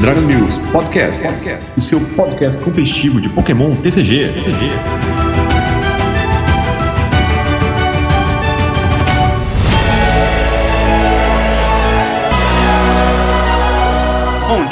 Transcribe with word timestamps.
Dragon 0.00 0.20
News 0.20 0.58
Podcast, 0.70 1.20
o 1.76 1.80
seu 1.80 2.00
podcast 2.14 2.56
competitivo 2.62 3.20
de 3.20 3.28
Pokémon 3.28 3.74
TCG. 3.82 4.32
TCG. 4.32 5.17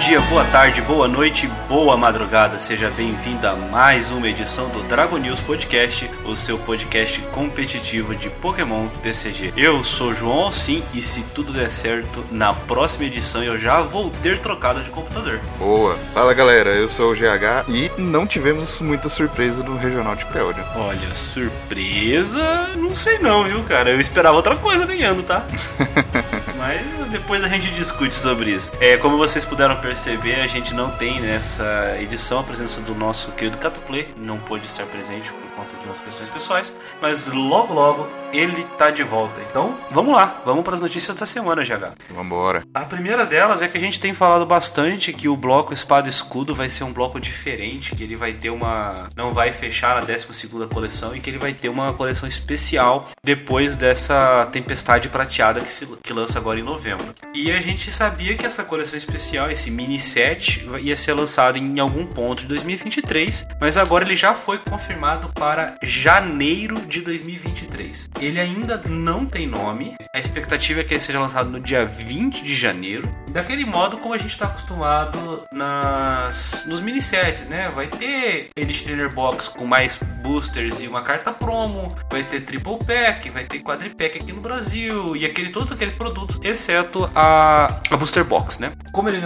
Dia, 0.07 0.21
boa 0.21 0.45
tarde, 0.45 0.81
boa 0.83 1.09
noite, 1.09 1.49
boa 1.69 1.97
madrugada. 1.97 2.61
Seja 2.61 2.89
bem-vindo 2.91 3.45
a 3.45 3.57
mais 3.57 4.09
uma 4.13 4.29
edição 4.29 4.69
do 4.69 4.81
Dragon 4.85 5.17
News 5.17 5.41
Podcast, 5.41 6.09
o 6.25 6.37
seu 6.37 6.57
podcast 6.57 7.21
competitivo 7.33 8.15
de 8.15 8.31
Pokémon 8.31 8.87
TCG. 9.03 9.53
Eu 9.57 9.83
sou 9.83 10.15
João 10.15 10.53
Sim 10.53 10.81
e 10.95 11.03
se 11.03 11.25
tudo 11.35 11.53
der 11.53 11.73
certo, 11.73 12.25
na 12.31 12.55
próxima 12.55 13.07
edição 13.07 13.43
eu 13.43 13.59
já 13.59 13.83
vou 13.83 14.09
ter 14.23 14.39
trocado 14.39 14.81
de 14.81 14.91
computador. 14.91 15.41
Boa. 15.59 15.97
Fala 16.15 16.33
galera, 16.33 16.71
eu 16.71 16.87
sou 16.87 17.11
o 17.11 17.15
GH 17.17 17.69
e 17.69 17.91
não 17.99 18.29
tivemos 18.29 18.81
muita 18.81 19.09
surpresa 19.09 19.65
no 19.65 19.77
Regional 19.77 20.15
de 20.15 20.25
Preódio. 20.27 20.65
Olha, 20.77 21.15
surpresa, 21.17 22.71
não 22.77 22.95
sei 22.95 23.19
não, 23.19 23.43
viu, 23.43 23.61
cara? 23.65 23.91
Eu 23.91 24.01
esperava 24.01 24.37
outra 24.37 24.55
coisa 24.55 24.87
ganhando, 24.87 25.25
tá? 25.25 25.45
Mas 26.67 27.11
depois 27.13 27.45
a 27.45 27.49
gente 27.49 27.71
discute 27.71 28.13
sobre 28.13 28.51
isso. 28.51 28.73
É, 28.81 28.97
como 28.97 29.17
vocês 29.17 29.45
puderam 29.45 29.77
perceber, 29.77 30.41
a 30.41 30.49
gente 30.49 30.75
não 30.75 30.91
tem 30.91 31.21
nessa 31.21 31.97
edição 32.01 32.41
a 32.41 32.43
presença 32.43 32.81
do 32.81 32.93
nosso 32.93 33.31
querido 33.33 33.57
Catuplay, 33.57 34.09
não 34.17 34.41
pôde 34.41 34.67
estar 34.67 34.85
presente 34.87 35.33
conta 35.57 35.77
de 35.77 35.87
umas 35.87 36.01
questões 36.01 36.29
pessoais, 36.29 36.75
mas 37.01 37.27
logo 37.29 37.73
logo 37.73 38.09
ele 38.33 38.65
tá 38.77 38.91
de 38.91 39.03
volta. 39.03 39.41
Então, 39.49 39.77
vamos 39.91 40.15
lá, 40.15 40.43
vamos 40.45 40.63
para 40.63 40.75
as 40.75 40.81
notícias 40.81 41.17
da 41.17 41.25
semana, 41.25 41.63
GH. 41.63 41.95
Vambora. 42.11 42.63
A 42.75 42.85
primeira 42.85 43.25
delas 43.25 43.63
é 43.63 43.69
que 43.69 43.79
a 43.79 43.81
gente 43.81 43.99
tem 43.99 44.13
falado 44.13 44.45
bastante 44.45 45.13
que 45.13 45.29
o 45.29 45.37
bloco 45.37 45.73
Espada 45.73 46.09
Escudo 46.09 46.55
vai 46.55 46.69
ser 46.69 46.85
um 46.85 46.93
bloco 46.93 47.19
diferente, 47.19 47.95
que 47.95 48.03
ele 48.03 48.17
vai 48.17 48.35
ter 48.35 48.51
uma. 48.51 49.09
não 49.17 49.33
vai 49.33 49.53
fechar 49.53 49.97
a 49.97 50.01
12 50.01 50.27
coleção 50.71 51.17
e 51.17 51.21
que 51.21 51.31
ele 51.31 51.39
vai 51.39 51.55
ter 51.55 51.69
uma 51.69 51.93
coleção 51.93 52.29
especial 52.29 53.09
depois 53.25 53.77
dessa 53.77 54.47
Tempestade 54.53 55.09
Prateada 55.09 55.61
que, 55.61 55.73
se, 55.73 55.87
que 56.03 56.13
lança 56.13 56.39
agora 56.39 56.61
em 56.61 56.63
novembro. 56.63 57.15
E 57.33 57.51
a 57.53 57.61
gente 57.61 57.91
sabia 57.91 58.37
que 58.37 58.45
essa 58.45 58.65
coleção 58.65 58.97
especial, 58.97 59.51
esse 59.51 59.71
mini 59.71 59.99
set, 59.99 60.67
ia 60.81 60.97
ser 60.97 61.15
lançado 61.15 61.59
em 61.59 61.79
algum 61.79 62.07
ponto 62.07 62.43
de 62.43 62.49
2023, 62.49 63.47
mas 63.61 63.77
agora 63.77 64.05
ele 64.05 64.17
já 64.17 64.35
foi 64.35 64.59
confirmado 64.59 65.29
para 65.29 65.46
janeiro 65.83 66.81
de 66.81 67.01
2023. 67.01 68.11
Ele 68.21 68.41
ainda 68.41 68.81
não 68.87 69.27
tem 69.27 69.47
nome, 69.47 69.95
a 70.15 70.19
expectativa 70.19 70.81
é 70.81 70.85
que 70.85 70.95
ele 70.95 71.01
seja 71.01 71.21
lançado 71.21 71.49
no 71.49 71.61
dia 71.61 71.85
20 71.85 72.43
de 72.43 72.55
janeiro, 72.55 73.09
daquele 73.29 73.65
modo 73.65 73.99
como 73.99 74.15
a 74.15 74.19
gente 74.19 74.31
está 74.31 74.47
acostumado 74.47 75.45
nas, 75.53 76.65
nos 76.69 76.81
mini 76.81 77.01
sets, 77.01 77.49
né? 77.49 77.71
Vai 77.71 77.87
ter 77.87 78.51
Elite 78.57 78.85
Trainer 78.85 79.13
Box 79.13 79.49
com 79.49 79.67
mais 79.67 79.97
boosters 80.23 80.83
e 80.83 80.89
uma 80.89 81.03
carta 81.03 81.33
promo, 81.33 81.95
vai 82.11 82.25
ter 82.25 82.41
Triple 82.41 82.79
Pack, 82.85 83.31
vai 83.31 83.45
ter 83.45 83.61
Quadripack 83.61 84.19
aqui 84.19 84.33
no 84.33 84.41
Brasil 84.41 85.17
e 85.17 85.25
aquele, 85.25 85.51
todos 85.51 85.73
aqueles 85.73 85.95
produtos, 85.95 86.39
exceto 86.43 87.11
a, 87.15 87.81
a 87.91 87.97
Booster 87.97 88.25
Box, 88.25 88.61
né? 88.61 88.73
Como 88.93 89.09
ele 89.09 89.21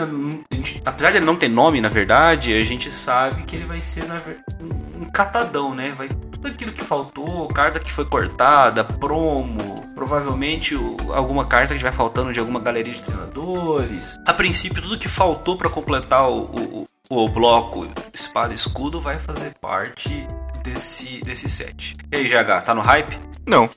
gente, 0.60 0.82
apesar 0.84 1.10
de 1.10 1.18
ele 1.18 1.26
não 1.26 1.36
ter 1.36 1.48
nome, 1.48 1.80
na 1.80 1.88
verdade, 1.88 2.52
a 2.52 2.64
gente 2.64 2.91
sabe 2.91 3.42
que 3.42 3.56
ele 3.56 3.64
vai 3.64 3.80
ser 3.80 4.06
na, 4.06 4.20
um, 4.60 5.02
um 5.02 5.06
catadão, 5.06 5.74
né? 5.74 5.92
Vai 5.96 6.08
tudo 6.14 6.48
aquilo 6.48 6.72
que 6.72 6.83
faltou, 6.83 7.48
carta 7.48 7.78
que 7.78 7.92
foi 7.92 8.05
cortada, 8.05 8.83
promo, 8.83 9.84
provavelmente 9.94 10.75
alguma 11.12 11.44
carta 11.44 11.75
que 11.75 11.82
vai 11.82 11.93
faltando 11.93 12.32
de 12.32 12.41
alguma 12.41 12.60
galeria 12.60 12.93
de 12.93 13.03
treinadores. 13.03 14.16
A 14.26 14.32
princípio, 14.32 14.82
tudo 14.82 14.98
que 14.98 15.09
faltou 15.09 15.56
para 15.56 15.69
completar 15.69 16.28
o, 16.31 16.87
o, 17.10 17.25
o 17.25 17.28
bloco 17.28 17.88
espada 18.12 18.53
e 18.53 18.54
escudo 18.54 19.00
vai 19.00 19.16
fazer 19.16 19.54
parte 19.60 20.26
desse, 20.62 21.21
desse 21.22 21.48
set. 21.48 21.97
E 22.10 22.16
aí, 22.16 22.25
GH, 22.25 22.65
tá 22.65 22.75
no 22.75 22.81
hype? 22.81 23.19
Não. 23.47 23.69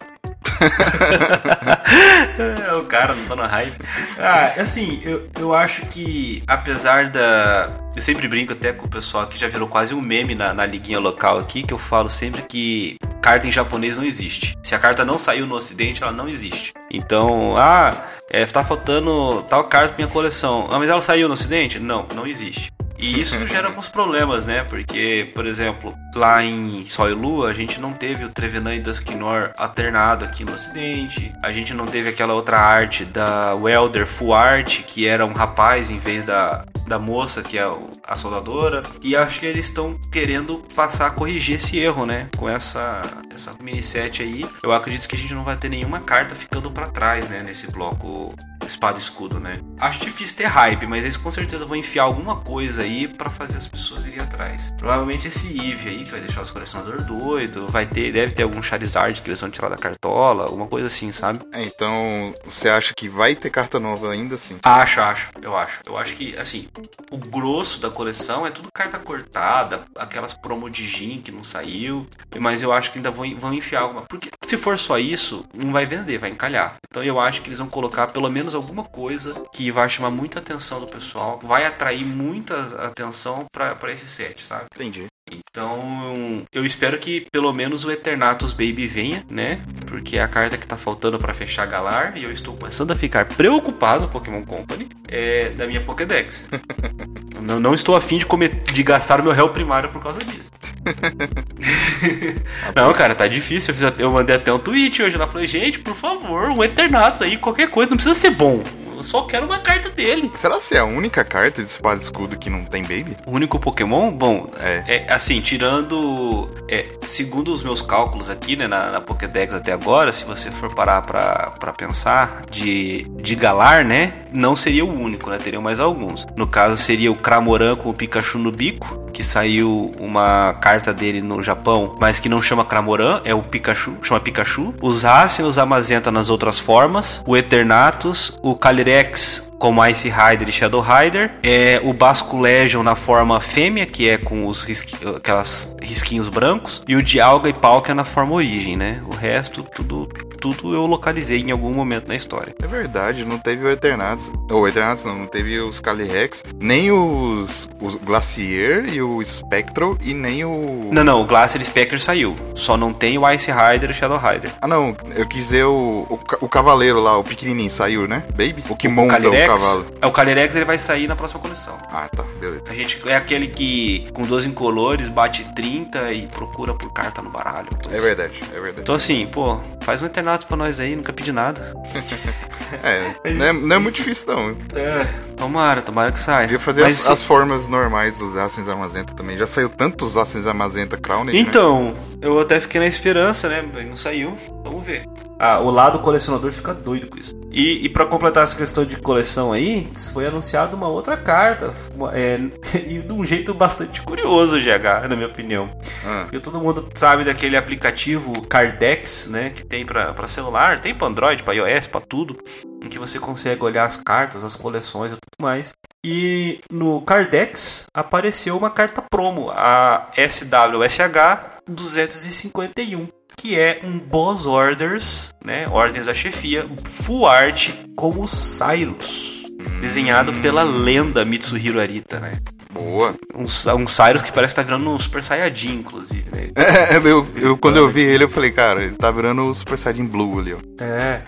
é, 2.69 2.73
o 2.75 2.85
cara 2.85 3.13
não 3.13 3.25
tá 3.25 3.35
no 3.35 3.43
hype. 3.43 3.73
Ah, 4.17 4.61
assim, 4.61 5.01
eu, 5.03 5.27
eu 5.39 5.53
acho 5.53 5.85
que 5.87 6.43
apesar 6.47 7.09
da. 7.09 7.71
Eu 7.95 8.01
sempre 8.01 8.27
brinco 8.27 8.53
até 8.53 8.73
com 8.73 8.85
o 8.85 8.89
pessoal 8.89 9.27
que 9.27 9.37
já 9.37 9.47
virou 9.47 9.67
quase 9.67 9.93
um 9.93 10.01
meme 10.01 10.33
na, 10.33 10.53
na 10.53 10.65
liguinha 10.65 10.99
local 10.99 11.37
aqui, 11.37 11.61
que 11.61 11.73
eu 11.73 11.77
falo 11.77 12.09
sempre 12.09 12.41
que 12.41 12.97
carta 13.21 13.47
em 13.47 13.51
japonês 13.51 13.97
não 13.97 14.03
existe. 14.03 14.57
Se 14.63 14.73
a 14.73 14.79
carta 14.79 15.05
não 15.05 15.19
saiu 15.19 15.45
no 15.45 15.55
ocidente, 15.55 16.01
ela 16.01 16.11
não 16.11 16.27
existe. 16.27 16.73
Então, 16.91 17.55
ah, 17.57 18.05
é, 18.29 18.45
tá 18.45 18.63
faltando 18.63 19.43
tal 19.43 19.65
carta 19.65 19.89
pra 19.89 19.97
minha 19.97 20.11
coleção. 20.11 20.67
Ah, 20.71 20.79
mas 20.79 20.89
ela 20.89 21.01
saiu 21.01 21.27
no 21.27 21.35
ocidente? 21.35 21.79
Não, 21.79 22.07
não 22.15 22.25
existe. 22.25 22.71
E 23.03 23.19
isso 23.19 23.37
gera 23.47 23.67
alguns 23.67 23.89
problemas, 23.89 24.45
né? 24.45 24.63
Porque, 24.63 25.29
por 25.35 25.45
exemplo, 25.45 25.93
lá 26.15 26.41
em 26.41 26.87
Sol 26.87 27.09
e 27.09 27.13
Lua, 27.13 27.49
a 27.49 27.53
gente 27.53 27.79
não 27.79 27.91
teve 27.91 28.23
o 28.23 28.29
Trevenant 28.29 28.77
e 28.77 28.79
Dusknor 28.79 29.51
alternado 29.57 30.23
aqui 30.23 30.45
no 30.45 30.53
ocidente. 30.53 31.35
A 31.43 31.51
gente 31.51 31.73
não 31.73 31.85
teve 31.85 32.07
aquela 32.07 32.33
outra 32.33 32.57
arte 32.57 33.03
da 33.03 33.53
Welder 33.55 34.07
Full 34.07 34.33
Art, 34.33 34.83
que 34.83 35.05
era 35.05 35.25
um 35.25 35.33
rapaz 35.33 35.91
em 35.91 35.97
vez 35.97 36.23
da, 36.23 36.63
da 36.87 36.97
moça, 36.97 37.43
que 37.43 37.57
é 37.57 37.69
a 38.07 38.15
soldadora. 38.15 38.83
E 39.01 39.17
acho 39.17 39.41
que 39.41 39.45
eles 39.45 39.67
estão 39.67 39.99
querendo 40.09 40.63
passar 40.73 41.07
a 41.07 41.11
corrigir 41.11 41.55
esse 41.55 41.77
erro, 41.77 42.05
né? 42.05 42.29
Com 42.37 42.47
essa, 42.47 43.01
essa 43.33 43.53
mini 43.61 43.83
set 43.83 44.23
aí. 44.23 44.45
Eu 44.63 44.71
acredito 44.71 45.09
que 45.09 45.15
a 45.17 45.19
gente 45.19 45.33
não 45.33 45.43
vai 45.43 45.57
ter 45.57 45.67
nenhuma 45.67 45.99
carta 45.99 46.33
ficando 46.33 46.71
para 46.71 46.87
trás, 46.87 47.27
né? 47.27 47.43
Nesse 47.43 47.69
bloco 47.69 48.33
espada 48.67 48.97
e 48.97 49.01
escudo, 49.01 49.39
né? 49.39 49.59
Acho 49.79 49.99
difícil 49.99 50.37
ter 50.37 50.45
hype, 50.45 50.87
mas 50.87 51.03
eles 51.03 51.17
com 51.17 51.31
certeza 51.31 51.65
vão 51.65 51.75
enfiar 51.75 52.03
alguma 52.03 52.37
coisa 52.37 52.83
aí 52.83 53.07
para 53.07 53.29
fazer 53.29 53.57
as 53.57 53.67
pessoas 53.67 54.05
irem 54.05 54.19
atrás. 54.19 54.73
Provavelmente 54.77 55.27
esse 55.27 55.47
Eve 55.47 55.89
aí, 55.89 56.05
que 56.05 56.11
vai 56.11 56.19
deixar 56.19 56.41
os 56.41 56.51
colecionadores 56.51 57.05
doidos, 57.05 57.69
vai 57.69 57.85
ter, 57.85 58.11
deve 58.11 58.33
ter 58.33 58.43
algum 58.43 58.61
Charizard 58.61 59.21
que 59.21 59.29
eles 59.29 59.39
vão 59.39 59.49
tirar 59.49 59.69
da 59.69 59.77
cartola, 59.77 60.43
alguma 60.43 60.67
coisa 60.67 60.87
assim, 60.87 61.11
sabe? 61.11 61.45
É, 61.51 61.63
então, 61.63 62.33
você 62.45 62.69
acha 62.69 62.93
que 62.95 63.09
vai 63.09 63.35
ter 63.35 63.49
carta 63.49 63.79
nova 63.79 64.11
ainda 64.11 64.35
assim? 64.35 64.57
Acho, 64.63 65.01
acho, 65.01 65.31
eu 65.41 65.55
acho. 65.55 65.81
Eu 65.85 65.97
acho 65.97 66.15
que, 66.15 66.35
assim, 66.37 66.67
o 67.11 67.17
grosso 67.17 67.79
da 67.79 67.89
coleção 67.89 68.45
é 68.45 68.51
tudo 68.51 68.69
carta 68.73 68.97
cortada, 68.97 69.85
aquelas 69.97 70.33
promo 70.33 70.69
de 70.69 70.87
Jin 70.87 71.21
que 71.21 71.31
não 71.31 71.43
saiu, 71.43 72.07
mas 72.39 72.61
eu 72.61 72.71
acho 72.71 72.91
que 72.91 72.97
ainda 72.97 73.11
vão, 73.11 73.37
vão 73.37 73.53
enfiar 73.53 73.81
alguma. 73.81 74.01
Porque 74.03 74.29
se 74.45 74.57
for 74.57 74.77
só 74.77 74.97
isso, 74.97 75.45
não 75.53 75.71
vai 75.71 75.85
vender, 75.85 76.17
vai 76.17 76.29
encalhar. 76.29 76.75
Então 76.89 77.03
eu 77.03 77.19
acho 77.19 77.41
que 77.41 77.49
eles 77.49 77.59
vão 77.59 77.67
colocar 77.67 78.07
pelo 78.07 78.29
menos 78.29 78.52
alguma 78.53 78.83
coisa 78.83 79.33
que 79.51 79.71
vai 79.71 79.87
chamar 79.89 80.11
muita 80.11 80.39
atenção 80.39 80.79
do 80.79 80.87
pessoal, 80.87 81.39
vai 81.41 81.65
atrair 81.65 82.05
muita 82.05 82.85
atenção 82.85 83.45
para 83.51 83.91
esse 83.91 84.07
set, 84.07 84.41
sabe? 84.41 84.65
Entendi. 84.73 85.12
Então, 85.31 86.43
eu 86.51 86.65
espero 86.65 86.97
que 86.97 87.27
pelo 87.31 87.53
menos 87.53 87.85
o 87.85 87.91
Eternatus 87.91 88.51
Baby 88.51 88.87
venha, 88.87 89.23
né? 89.29 89.61
Porque 89.87 90.17
é 90.17 90.21
a 90.21 90.27
carta 90.27 90.57
que 90.57 90.67
tá 90.67 90.77
faltando 90.77 91.17
para 91.17 91.33
fechar 91.33 91.65
Galar 91.65 92.17
e 92.17 92.23
eu 92.23 92.31
estou 92.31 92.53
começando 92.55 92.91
a 92.91 92.95
ficar 92.95 93.25
preocupado, 93.25 94.09
Pokémon 94.09 94.43
Company, 94.43 94.89
é, 95.07 95.49
da 95.49 95.65
minha 95.65 95.81
Pokédex. 95.81 96.49
não, 97.41 97.59
não 97.59 97.73
estou 97.73 97.95
afim 97.95 98.17
de, 98.17 98.25
de 98.73 98.83
gastar 98.83 99.23
meu 99.23 99.31
réu 99.31 99.49
primário 99.49 99.89
por 99.89 100.01
causa 100.01 100.19
disso. 100.19 100.51
não, 102.75 102.93
cara, 102.93 103.15
tá 103.15 103.27
difícil. 103.27 103.73
Eu, 103.73 103.79
fiz, 103.79 103.99
eu 103.99 104.11
mandei 104.11 104.35
até 104.35 104.51
um 104.51 104.59
tweet 104.59 105.01
hoje 105.01 105.17
lá. 105.17 105.25
Falei, 105.25 105.47
gente, 105.47 105.79
por 105.79 105.95
favor, 105.95 106.49
um 106.49 106.63
Eternatus 106.63 107.21
aí, 107.21 107.37
qualquer 107.37 107.69
coisa, 107.69 107.91
não 107.91 107.97
precisa 107.97 108.15
ser 108.15 108.31
bom. 108.31 108.61
Eu 109.03 109.07
só 109.07 109.21
quero 109.23 109.45
uma 109.45 109.59
carta 109.59 109.89
dele. 109.89 110.31
Será 110.33 110.57
que 110.59 110.73
é 110.73 110.79
a 110.79 110.85
única 110.85 111.25
carta 111.25 111.61
de 111.61 111.67
espada 111.67 111.99
e 111.99 112.03
escudo 112.03 112.37
que 112.37 112.49
não 112.49 112.63
tem 112.63 112.83
baby? 112.83 113.17
O 113.27 113.31
único 113.31 113.59
Pokémon? 113.59 114.09
Bom, 114.11 114.49
é, 114.57 115.05
é 115.05 115.13
assim, 115.13 115.41
tirando. 115.41 116.49
É, 116.69 116.87
segundo 117.03 117.53
os 117.53 117.61
meus 117.61 117.81
cálculos 117.81 118.29
aqui, 118.29 118.55
né, 118.55 118.65
na, 118.65 118.91
na 118.91 119.01
Pokédex 119.01 119.53
até 119.53 119.73
agora, 119.73 120.13
se 120.13 120.23
você 120.23 120.49
for 120.49 120.73
parar 120.73 121.01
pra, 121.01 121.51
pra 121.59 121.73
pensar, 121.73 122.43
de, 122.49 123.05
de 123.17 123.35
Galar, 123.35 123.83
né? 123.83 124.13
Não 124.31 124.55
seria 124.55 124.85
o 124.85 124.89
único, 124.89 125.29
né? 125.29 125.37
Teriam 125.37 125.61
mais 125.61 125.81
alguns. 125.81 126.25
No 126.37 126.47
caso, 126.47 126.77
seria 126.77 127.11
o 127.11 127.15
Cramoran 127.15 127.75
com 127.75 127.89
o 127.89 127.93
Pikachu 127.93 128.39
no 128.39 128.53
bico, 128.53 129.03
que 129.11 129.23
saiu 129.23 129.91
uma 129.99 130.55
carta 130.55 130.93
dele 130.93 131.21
no 131.21 131.43
Japão, 131.43 131.95
mas 131.99 132.17
que 132.19 132.27
não 132.27 132.41
chama 132.41 132.65
Cramoran, 132.65 133.21
é 133.23 133.35
o 133.35 133.41
Pikachu, 133.41 133.97
chama 134.01 134.19
Pikachu. 134.19 134.73
Os 134.81 134.99
Zacian, 134.99 135.45
os 135.45 135.57
Amazenta 135.57 136.09
nas 136.09 136.29
outras 136.29 136.57
formas, 136.57 137.21
o 137.27 137.37
Eternatus, 137.37 138.39
o 138.41 138.55
Calyrex 138.93 139.52
como 139.57 139.85
Ice 139.85 140.09
Rider 140.09 140.49
e 140.49 140.51
Shadow 140.51 140.81
Rider, 140.81 141.35
é 141.43 141.79
o 141.83 141.93
Basco 141.93 142.39
Legion 142.39 142.83
na 142.83 142.95
forma 142.95 143.39
fêmea, 143.39 143.85
que 143.85 144.09
é 144.09 144.17
com 144.17 144.47
os 144.47 144.63
risqui 144.63 144.97
aquelas 145.07 145.75
risquinhos 145.81 146.29
brancos, 146.29 146.83
e 146.87 146.95
o 146.95 147.03
Dialga 147.03 147.49
e 147.49 147.53
Palkia 147.53 147.93
na 147.95 148.03
forma 148.03 148.33
origem, 148.33 148.75
né? 148.75 149.01
O 149.07 149.15
resto, 149.15 149.63
tudo, 149.63 150.07
tudo 150.39 150.73
eu 150.73 150.85
localizei 150.85 151.39
em 151.39 151.51
algum 151.51 151.73
momento 151.73 152.07
na 152.07 152.15
história. 152.15 152.53
É 152.61 152.67
verdade, 152.67 153.25
não 153.25 153.37
teve 153.37 153.65
o 153.65 153.71
Eternatus, 153.71 154.31
ou 154.49 154.67
Eternatus 154.67 155.05
não, 155.05 155.15
não 155.15 155.25
teve 155.25 155.59
os 155.59 155.79
Calyrex, 155.79 156.43
nem 156.59 156.91
os, 156.91 157.69
os 157.81 157.95
Glacier 157.95 158.85
e 158.93 159.01
o 159.01 159.23
Spectral, 159.23 159.97
e 160.01 160.13
nem 160.13 160.43
o... 160.43 160.89
Não, 160.91 161.03
não, 161.03 161.21
o 161.21 161.25
Glacier 161.25 161.61
e 161.61 161.65
Spectre 161.65 161.99
saiu, 161.99 162.35
só 162.55 162.75
não 162.77 162.93
tem 162.93 163.17
o 163.17 163.29
Ice 163.31 163.51
Rider 163.51 163.89
e 163.89 163.93
o 163.93 163.95
Shadow 163.95 164.17
Rider. 164.17 164.51
Ah 164.61 164.67
não, 164.67 164.95
eu 165.15 165.27
quis 165.27 165.43
dizer 165.43 165.65
o, 165.65 166.07
o, 166.09 166.19
o 166.41 166.49
Cavaleiro 166.49 166.99
lá, 166.99 167.17
o 167.17 167.23
pequenininho, 167.23 167.69
saiu, 167.69 168.07
né? 168.07 168.23
Baby? 168.29 168.63
O 168.69 168.75
Kimon. 168.75 169.05
O 169.05 169.07
Calyrex, 169.07 169.42
cavalo. 169.47 169.85
é, 170.01 170.05
o 170.07 170.11
Calyrex 170.11 170.55
ele 170.55 170.65
vai 170.65 170.77
sair 170.77 171.07
na 171.07 171.15
próxima 171.15 171.39
coleção. 171.39 171.77
Ah, 171.91 172.07
tá, 172.15 172.23
beleza. 172.39 172.63
A 172.67 172.73
gente 172.73 172.99
é 173.07 173.15
aquele 173.15 173.47
que 173.47 174.07
com 174.13 174.25
12 174.25 174.47
incolores 174.49 175.09
bate 175.09 175.43
30 175.55 176.11
e 176.13 176.27
procura 176.27 176.73
por 176.73 176.91
carta 176.93 177.21
no 177.21 177.29
baralho. 177.29 177.69
É 177.91 177.99
verdade, 177.99 178.41
é 178.51 178.59
verdade. 178.59 178.81
Então 178.81 178.95
assim, 178.95 179.27
pô, 179.27 179.59
faz 179.81 180.01
um 180.01 180.05
internato 180.05 180.45
pra 180.47 180.57
nós 180.57 180.79
aí, 180.79 180.95
nunca 180.95 181.13
pedi 181.13 181.31
nada. 181.31 181.73
É, 182.81 183.13
não 183.35 183.45
é, 183.45 183.53
não 183.53 183.75
é 183.75 183.79
muito 183.79 183.95
difícil 183.97 184.33
não. 184.35 184.57
É, 184.73 185.05
tomara, 185.37 185.79
tomara 185.79 186.11
que 186.11 186.19
saia. 186.19 186.47
Podia 186.47 186.59
fazer 186.59 186.81
Mas, 186.81 186.95
as, 186.95 187.01
assim, 187.01 187.13
as 187.13 187.23
formas 187.23 187.69
normais 187.69 188.17
dos 188.17 188.35
Aços 188.35 188.67
Amazenta 188.67 189.13
também. 189.13 189.37
Já 189.37 189.45
saiu 189.45 189.69
tantos 189.69 190.17
Aços 190.17 190.47
Amazenta 190.47 190.97
Crowned, 190.97 191.33
né? 191.33 191.39
Então, 191.39 191.95
eu 192.19 192.39
até 192.39 192.59
fiquei 192.59 192.81
na 192.81 192.87
esperança, 192.87 193.47
né? 193.47 193.61
Não 193.61 193.95
saiu. 193.95 194.35
Vamos 194.63 194.83
ver. 194.83 195.05
Ah, 195.45 195.59
o 195.59 195.69
lado 195.69 195.99
colecionador 195.99 196.51
fica 196.51 196.73
doido 196.73 197.07
com 197.07 197.17
isso. 197.19 197.33
E, 197.51 197.85
e 197.85 197.89
para 197.89 198.05
completar 198.05 198.43
essa 198.43 198.55
questão 198.55 198.85
de 198.85 198.95
coleção 198.95 199.51
aí, 199.51 199.87
foi 200.13 200.25
anunciada 200.25 200.75
uma 200.75 200.87
outra 200.87 201.17
carta. 201.17 201.71
uma- 201.95 202.11
é, 202.17 202.39
e 202.87 202.99
de 202.99 203.11
um 203.13 203.25
jeito 203.25 203.53
bastante 203.53 204.01
curioso, 204.01 204.57
GH, 204.59 205.07
na 205.09 205.15
minha 205.15 205.27
opinião. 205.27 205.69
Ah, 206.05 206.21
Porque 206.23 206.39
todo 206.39 206.59
mundo 206.59 206.87
sabe 206.95 207.23
daquele 207.25 207.57
aplicativo 207.57 208.41
Cardex, 208.47 209.27
né? 209.27 209.49
Que 209.49 209.65
tem 209.65 209.85
pra 209.85 210.13
pra 210.13 210.27
celular, 210.27 210.79
tem 210.79 210.95
pra 210.95 211.07
Android, 211.07 211.43
pra 211.43 211.53
iOS, 211.53 211.87
pra 211.87 211.99
tudo. 212.01 212.37
Em 212.81 212.87
que 212.89 212.97
você 212.99 213.19
consegue 213.19 213.63
olhar 213.63 213.85
as 213.85 213.97
cartas, 213.97 214.43
as 214.43 214.55
coleções 214.55 215.11
e 215.11 215.15
tudo 215.15 215.41
mais. 215.41 215.73
E 216.05 216.59
no 216.71 217.01
Cardex 217.01 217.85
apareceu 217.93 218.57
uma 218.57 218.69
carta 218.69 219.01
promo, 219.01 219.49
a 219.51 220.09
SWSH 220.17 221.61
251, 221.67 223.07
que 223.37 223.57
é 223.59 223.81
um 223.83 223.97
Boss 223.99 224.45
Orders, 224.45 225.29
né? 225.43 225.67
Ordens 225.69 226.05
da 226.05 226.13
chefia, 226.13 226.65
full 226.85 227.27
art 227.27 227.71
como 227.95 228.27
Cyrus. 228.27 229.43
Desenhado 229.79 230.33
pela 230.41 230.63
lenda 230.63 231.23
Mitsuhiro 231.23 231.79
Arita, 231.79 232.19
né? 232.19 232.33
boa. 232.73 233.13
Um, 233.35 233.43
um 233.43 233.87
Cyrus 233.87 234.21
que 234.23 234.31
parece 234.31 234.53
que 234.53 234.59
tá 234.59 234.63
virando 234.63 234.89
um 234.89 234.97
Super 234.99 235.23
Saiyajin, 235.23 235.75
inclusive, 235.75 236.25
né? 236.31 236.49
É, 236.57 236.97
eu, 236.97 237.25
eu- 237.35 237.57
quando 237.57 237.77
eu 237.77 237.87
vi 237.89 238.01
ele, 238.01 238.23
eu 238.23 238.29
falei, 238.29 238.51
cara, 238.51 238.81
ele 238.83 238.95
tá 238.95 239.11
virando 239.11 239.43
o 239.43 239.53
Super 239.53 239.77
Saiyajin 239.77 240.05
Blue 240.07 240.39
ali, 240.39 240.53
ó. 240.53 240.57
É. 240.83 241.21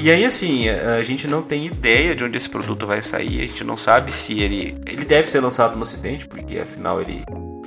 E 0.00 0.10
aí, 0.10 0.24
assim, 0.24 0.68
a 0.68 0.96
a 0.96 1.02
gente 1.02 1.26
não 1.28 1.40
tem 1.40 1.66
ideia 1.66 2.14
de 2.14 2.24
onde 2.24 2.36
esse 2.36 2.48
produto 2.48 2.86
vai 2.86 3.00
sair. 3.00 3.42
A 3.42 3.46
gente 3.46 3.62
não 3.64 3.76
sabe 3.76 4.10
se 4.12 4.40
ele. 4.40 4.76
Ele 4.86 5.04
deve 5.04 5.30
ser 5.30 5.40
lançado 5.40 5.76
no 5.76 5.82
Ocidente, 5.82 6.26
porque 6.26 6.58
afinal 6.58 7.00
ele 7.00 7.22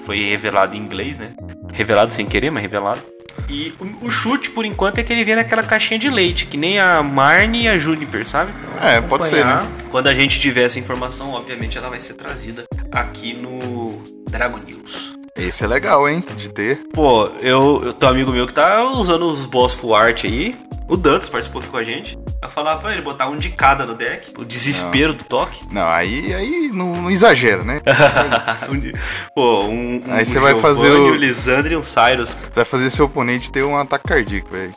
foi 0.06 0.20
revelado 0.30 0.76
em 0.76 0.80
inglês, 0.80 1.18
né? 1.18 1.32
Revelado 1.72 2.12
sem 2.14 2.26
querer, 2.26 2.52
mas 2.52 2.62
revelado. 2.62 3.02
E 3.50 3.74
o, 3.80 4.08
o 4.08 4.12
chute, 4.12 4.50
por 4.50 4.66
enquanto, 4.66 5.00
é 5.00 5.04
que 5.04 5.14
ele 5.14 5.24
vem 5.24 5.36
naquela 5.36 5.64
caixinha 5.64 6.00
de 6.00 6.10
leite, 6.10 6.46
que 6.46 6.58
nem 6.58 6.80
a 6.80 7.02
Marne 7.02 7.64
e 7.64 7.68
a 7.68 7.78
Juniper, 7.78 8.28
sabe? 8.28 8.52
É, 8.82 9.00
pode 9.02 9.28
ser, 9.28 9.46
né? 9.46 9.68
Quando 9.90 10.08
a 10.08 10.14
gente 10.14 10.40
tiver 10.40 10.64
essa 10.64 10.80
informação, 10.80 11.32
obviamente 11.32 11.78
ela 11.78 11.90
vai 11.90 12.00
ser 12.00 12.14
trazida 12.14 12.66
aqui 12.92 13.34
no 13.34 14.04
Dragon 14.30 14.60
News. 14.60 15.17
Esse 15.38 15.64
é 15.64 15.68
legal, 15.68 16.08
hein? 16.10 16.24
De 16.36 16.50
ter. 16.50 16.88
Pô, 16.94 17.28
eu, 17.42 17.82
eu 17.86 17.94
tenho 17.94 18.12
um 18.12 18.16
amigo 18.16 18.32
meu 18.32 18.48
que 18.48 18.54
tá 18.54 18.84
usando 18.86 19.26
os 19.32 19.46
boss 19.46 19.74
full 19.74 19.96
art 19.96 20.26
aí. 20.26 20.56
O 20.90 20.96
Dantas 20.96 21.28
participou 21.28 21.60
aqui 21.62 21.70
com 21.70 21.78
a 21.78 21.84
gente. 21.84 22.18
Eu 22.42 22.50
falar 22.50 22.78
pra 22.78 22.94
ele 22.94 23.02
botar 23.02 23.28
um 23.28 23.38
de 23.38 23.50
cada 23.50 23.86
no 23.86 23.94
deck. 23.94 24.32
O 24.38 24.46
desespero 24.46 25.14
do 25.14 25.24
toque. 25.26 25.60
Não, 25.70 25.88
aí, 25.90 26.34
aí 26.34 26.72
não, 26.74 26.96
não 27.02 27.12
exagera, 27.12 27.62
né? 27.64 27.82
Pô, 29.36 29.66
um, 29.66 29.96
um 29.98 30.04
Aí 30.08 30.26
você 30.26 30.40
um 30.40 30.42
vai 30.42 30.58
fazer 30.60 30.90
o- 30.90 31.08
um 31.12 31.16
Lisandro 31.16 31.74
e 31.74 31.76
um 31.76 31.84
Cyrus. 31.84 32.30
Você 32.30 32.52
vai 32.56 32.66
fazer 32.66 32.90
seu 32.90 33.06
oponente 33.06 33.52
ter 33.52 33.64
um 33.64 33.76
ataque 33.78 34.08
cardíaco, 34.08 34.50
velho. 34.50 34.74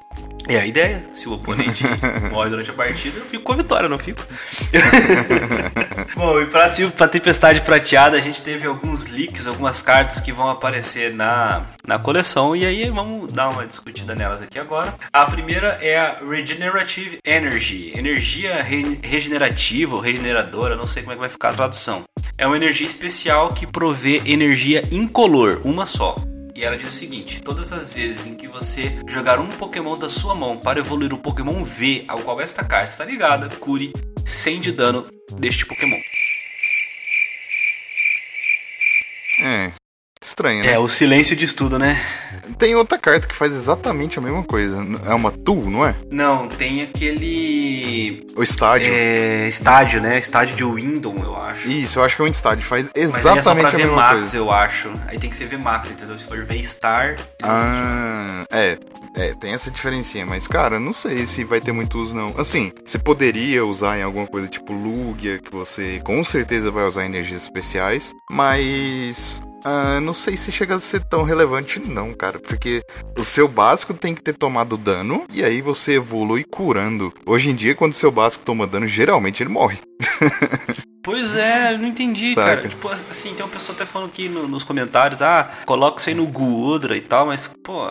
É 0.48 0.58
a 0.58 0.66
ideia. 0.66 1.06
Se 1.14 1.28
o 1.28 1.34
oponente 1.34 1.84
morre 2.32 2.50
durante 2.50 2.70
a 2.70 2.74
partida, 2.74 3.18
eu 3.20 3.24
fico 3.24 3.44
com 3.44 3.52
a 3.52 3.56
vitória, 3.56 3.88
não 3.88 3.98
fico. 3.98 4.20
Bom, 6.14 6.40
e 6.40 6.46
pra, 6.46 6.68
pra 6.96 7.08
Tempestade 7.08 7.60
Prateada, 7.62 8.16
a 8.16 8.20
gente 8.20 8.42
teve 8.42 8.66
alguns 8.66 9.06
leaks, 9.06 9.46
algumas 9.46 9.80
cartas 9.80 10.20
que 10.20 10.32
vão 10.32 10.48
aparecer 10.50 11.14
na, 11.14 11.64
na 11.86 11.98
coleção. 11.98 12.54
E 12.54 12.66
aí 12.66 12.90
vamos 12.90 13.32
dar 13.32 13.48
uma 13.48 13.66
discutida 13.66 14.14
nelas 14.14 14.42
aqui 14.42 14.58
agora. 14.58 14.94
A 15.12 15.24
primeira 15.26 15.78
é 15.80 15.98
a 15.98 16.18
Regenerative 16.28 17.18
Energy. 17.24 17.92
Energia 17.96 18.62
re- 18.62 18.98
regenerativa 19.02 19.94
ou 19.94 20.00
regeneradora, 20.00 20.76
não 20.76 20.86
sei 20.86 21.02
como 21.02 21.12
é 21.12 21.14
que 21.16 21.20
vai 21.20 21.28
ficar 21.28 21.50
a 21.50 21.54
tradução. 21.54 22.02
É 22.36 22.46
uma 22.46 22.56
energia 22.56 22.86
especial 22.86 23.50
que 23.52 23.66
provê 23.66 24.22
energia 24.26 24.82
incolor, 24.90 25.60
uma 25.64 25.86
só. 25.86 26.16
E 26.54 26.64
ela 26.64 26.76
diz 26.76 26.88
o 26.88 26.92
seguinte: 26.92 27.40
todas 27.40 27.72
as 27.72 27.92
vezes 27.92 28.26
em 28.26 28.34
que 28.34 28.46
você 28.46 28.92
jogar 29.06 29.38
um 29.38 29.46
Pokémon 29.48 29.96
da 29.96 30.10
sua 30.10 30.34
mão 30.34 30.58
para 30.58 30.78
evoluir 30.80 31.12
o 31.14 31.18
Pokémon 31.18 31.64
V 31.64 32.04
ao 32.08 32.18
qual 32.18 32.40
esta 32.40 32.62
carta 32.64 32.90
está 32.90 33.04
ligada, 33.04 33.48
cure 33.56 33.92
100 34.24 34.60
de 34.60 34.72
dano 34.72 35.06
deste 35.32 35.66
Pokémon. 35.66 36.00
É. 39.42 39.79
Estranho, 40.22 40.62
né? 40.62 40.72
É, 40.72 40.78
o 40.78 40.86
silêncio 40.86 41.34
de 41.34 41.46
estudo, 41.46 41.78
né? 41.78 41.98
Tem 42.58 42.74
outra 42.74 42.98
carta 42.98 43.26
que 43.26 43.34
faz 43.34 43.54
exatamente 43.54 44.18
a 44.18 44.22
mesma 44.22 44.42
coisa. 44.44 44.76
É 45.06 45.14
uma 45.14 45.30
Tool, 45.30 45.70
não 45.70 45.86
é? 45.86 45.94
Não, 46.10 46.46
tem 46.46 46.82
aquele. 46.82 48.26
O 48.36 48.42
estádio. 48.42 48.92
É, 48.92 49.48
estádio, 49.48 49.98
né? 50.02 50.18
Estádio 50.18 50.56
de 50.56 50.62
Windom, 50.64 51.16
eu 51.22 51.34
acho. 51.34 51.70
Isso, 51.70 51.98
eu 51.98 52.04
acho 52.04 52.16
que 52.16 52.22
é 52.22 52.24
um 52.26 52.28
estádio. 52.28 52.62
Faz 52.64 52.84
Mas 52.94 52.96
é 52.96 53.00
exatamente 53.00 53.68
pra 53.68 53.70
a 53.70 53.78
mesma 53.78 53.92
VMAX, 53.94 54.12
coisa. 54.18 54.36
eu 54.36 54.50
acho. 54.50 54.92
Aí 55.06 55.18
tem 55.18 55.30
que 55.30 55.36
ser 55.36 55.46
VMAX, 55.46 55.90
entendeu? 55.90 56.18
Se 56.18 56.24
for 56.24 56.44
V-Star, 56.44 57.12
ele 57.12 57.16
não 57.40 57.48
funciona. 57.48 57.80
Ah, 57.80 58.46
é. 58.52 58.78
É, 59.16 59.32
tem 59.34 59.52
essa 59.52 59.70
diferencinha, 59.72 60.24
mas 60.24 60.46
cara, 60.46 60.78
não 60.78 60.92
sei 60.92 61.26
se 61.26 61.42
vai 61.42 61.60
ter 61.60 61.72
muito 61.72 61.98
uso 61.98 62.14
não. 62.14 62.32
Assim, 62.38 62.70
você 62.84 62.96
poderia 62.96 63.64
usar 63.66 63.98
em 63.98 64.02
alguma 64.02 64.24
coisa 64.26 64.46
tipo 64.46 64.72
Lugia, 64.72 65.38
que 65.38 65.50
você 65.50 66.00
com 66.04 66.24
certeza 66.24 66.70
vai 66.70 66.84
usar 66.84 67.04
energias 67.04 67.42
especiais, 67.42 68.14
mas 68.30 69.42
ah, 69.64 70.00
não 70.00 70.12
sei 70.12 70.36
se 70.36 70.50
chega 70.52 70.76
a 70.76 70.80
ser 70.80 71.02
tão 71.04 71.22
relevante 71.22 71.78
não, 71.80 72.12
cara, 72.14 72.38
porque 72.38 72.82
o 73.18 73.24
seu 73.24 73.46
básico 73.48 73.92
tem 73.94 74.14
que 74.14 74.22
ter 74.22 74.34
tomado 74.34 74.76
dano 74.76 75.24
e 75.32 75.42
aí 75.44 75.60
você 75.60 75.94
evolui 75.94 76.44
curando. 76.44 77.12
Hoje 77.26 77.50
em 77.50 77.54
dia, 77.54 77.74
quando 77.74 77.92
o 77.92 77.96
seu 77.96 78.10
básico 78.10 78.44
toma 78.44 78.66
dano, 78.66 78.86
geralmente 78.86 79.42
ele 79.42 79.50
morre. 79.50 79.78
Pois 81.02 81.34
é, 81.34 81.78
não 81.78 81.86
entendi, 81.86 82.34
Saca. 82.34 82.56
cara. 82.56 82.68
Tipo, 82.68 82.88
assim, 82.90 83.32
tem 83.34 83.42
uma 83.44 83.50
pessoa 83.50 83.74
até 83.74 83.86
falando 83.86 84.10
aqui 84.10 84.28
no- 84.28 84.46
nos 84.46 84.62
comentários, 84.62 85.22
ah, 85.22 85.50
coloca 85.64 85.98
isso 85.98 86.10
aí 86.10 86.14
no 86.14 86.26
Gudra 86.26 86.94
e 86.94 87.00
tal, 87.00 87.24
mas, 87.26 87.48
pô, 87.64 87.90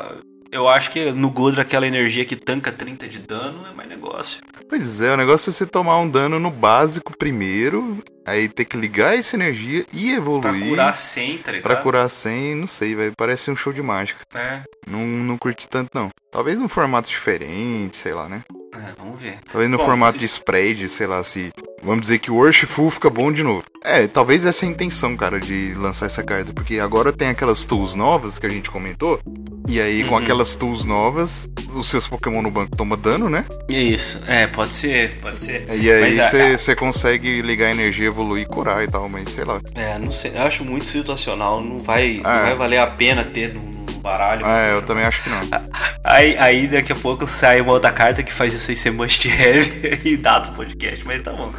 eu 0.52 0.70
acho 0.70 0.92
que 0.92 1.12
no 1.12 1.32
Gudra 1.32 1.64
aquela 1.64 1.88
energia 1.88 2.24
que 2.24 2.36
tanca 2.36 2.72
30 2.72 3.08
de 3.08 3.18
dano 3.18 3.66
é 3.66 3.74
mais 3.74 3.90
negócio. 3.90 4.42
Pois 4.70 5.02
é, 5.02 5.12
o 5.12 5.18
negócio 5.18 5.50
é 5.50 5.54
você 5.54 5.66
tomar 5.66 5.98
um 5.98 6.08
dano 6.08 6.40
no 6.40 6.52
básico 6.52 7.18
primeiro, 7.18 7.98
aí 8.30 8.48
ter 8.48 8.66
que 8.66 8.78
ligar 8.78 9.18
essa 9.18 9.36
energia 9.36 9.86
e 9.94 10.08
Pra 10.08 10.16
evoluir. 10.18 10.70
curar 10.70 10.96
100, 10.96 11.38
tá 11.40 11.52
ligado? 11.52 11.64
Pra 11.64 11.76
curar 11.82 12.10
100, 12.10 12.56
não 12.56 12.68
sei, 12.68 12.96
velho. 12.96 13.14
Parece 13.18 13.50
um 13.52 13.56
show 13.56 13.74
de 13.74 13.82
mágica. 13.82 14.22
É, 14.34 14.62
Não, 14.88 15.06
não 15.06 15.38
curti 15.38 15.68
tanto, 15.68 15.90
não. 15.94 16.10
Talvez 16.32 16.58
num 16.58 16.68
formato 16.70 17.08
diferente, 17.10 17.98
sei 17.98 18.14
lá, 18.14 18.28
né? 18.30 18.42
é, 18.74 18.94
vamos 18.98 19.20
ver. 19.20 19.38
Talvez 19.52 19.70
no 19.70 19.78
Bom, 19.78 19.86
formato 19.86 20.14
se- 20.14 20.20
de 20.20 20.26
spread, 20.26 20.88
sei 20.90 21.08
lá, 21.08 21.24
se. 21.24 21.50
Vamos 21.82 22.02
dizer 22.02 22.20
que 22.20 22.30
o 22.32 22.36
Worshipful 22.36 22.90
fica 22.92 23.10
bom 23.10 23.32
de 23.32 23.42
novo. 23.44 23.64
É, 23.84 24.06
talvez 24.08 24.46
essa 24.46 24.66
é 24.66 24.68
a 24.68 24.72
intenção, 24.72 25.16
cara, 25.18 25.40
de 25.40 25.74
lançar 25.76 26.06
essa 26.08 26.22
carta. 26.24 26.54
Porque 26.54 26.80
agora 26.80 27.12
tem 27.12 27.30
aquelas 27.30 27.64
tools 27.64 27.96
novas 27.96 28.38
que 28.38 28.46
a 28.46 28.50
gente 28.50 28.70
comentou. 28.70 29.20
E 29.68 29.80
aí, 29.82 30.04
com 30.04 30.16
Uhum. 30.16 30.22
aquelas 30.22 30.56
tools 30.56 30.84
novas, 30.84 31.48
os 31.74 31.90
seus 31.90 32.08
Pokémon 32.08 32.42
no 32.42 32.52
banco 32.52 32.76
tomam 32.76 32.98
dano, 32.98 33.30
né? 33.30 33.46
Isso, 33.70 34.22
é, 34.28 34.46
pode 34.48 34.74
ser, 34.74 35.16
pode 35.20 35.42
ser. 35.42 35.66
E 35.74 35.92
aí 35.92 36.18
você 36.18 36.38
a- 36.42 36.58
você 36.58 36.76
consegue 36.76 37.42
ligar 37.42 37.68
a 37.68 37.72
energia, 37.72 38.12
evoluir 38.20 38.46
curar 38.48 38.84
e 38.84 38.88
tal, 38.88 39.08
mas 39.08 39.30
sei 39.32 39.46
lá. 39.46 39.62
É, 39.76 39.98
não 39.98 40.12
sei, 40.12 40.32
eu 40.36 40.42
acho 40.44 40.64
muito 40.66 40.86
situacional, 40.88 41.62
não 41.62 41.80
vai, 41.80 42.20
não 42.22 42.30
É. 42.30 42.42
vai 42.44 42.56
valer 42.56 42.78
a 42.80 42.88
pena 42.88 43.24
ter 43.24 43.54
no, 43.54 43.62
no 43.62 43.94
baralho. 44.00 44.46
É, 44.46 44.74
eu 44.74 44.82
também 44.82 45.06
acho 45.06 45.24
que 45.24 45.30
não. 45.30 45.40
Aí, 46.04 46.36
aí 46.38 46.68
daqui 46.68 46.92
a 46.92 46.96
pouco 46.96 47.28
sai 47.28 47.62
uma 47.62 47.74
outra 47.74 47.92
carta 47.92 48.24
que 48.24 48.34
faz 48.34 48.54
isso 48.54 48.72
aí 48.72 48.78
ser 48.78 48.92
must 48.92 49.30
have 49.30 50.00
e 50.08 50.18
data 50.18 50.50
o 50.50 50.54
podcast, 50.54 51.06
mas 51.06 51.22
tá 51.22 51.32
bom. 51.32 51.52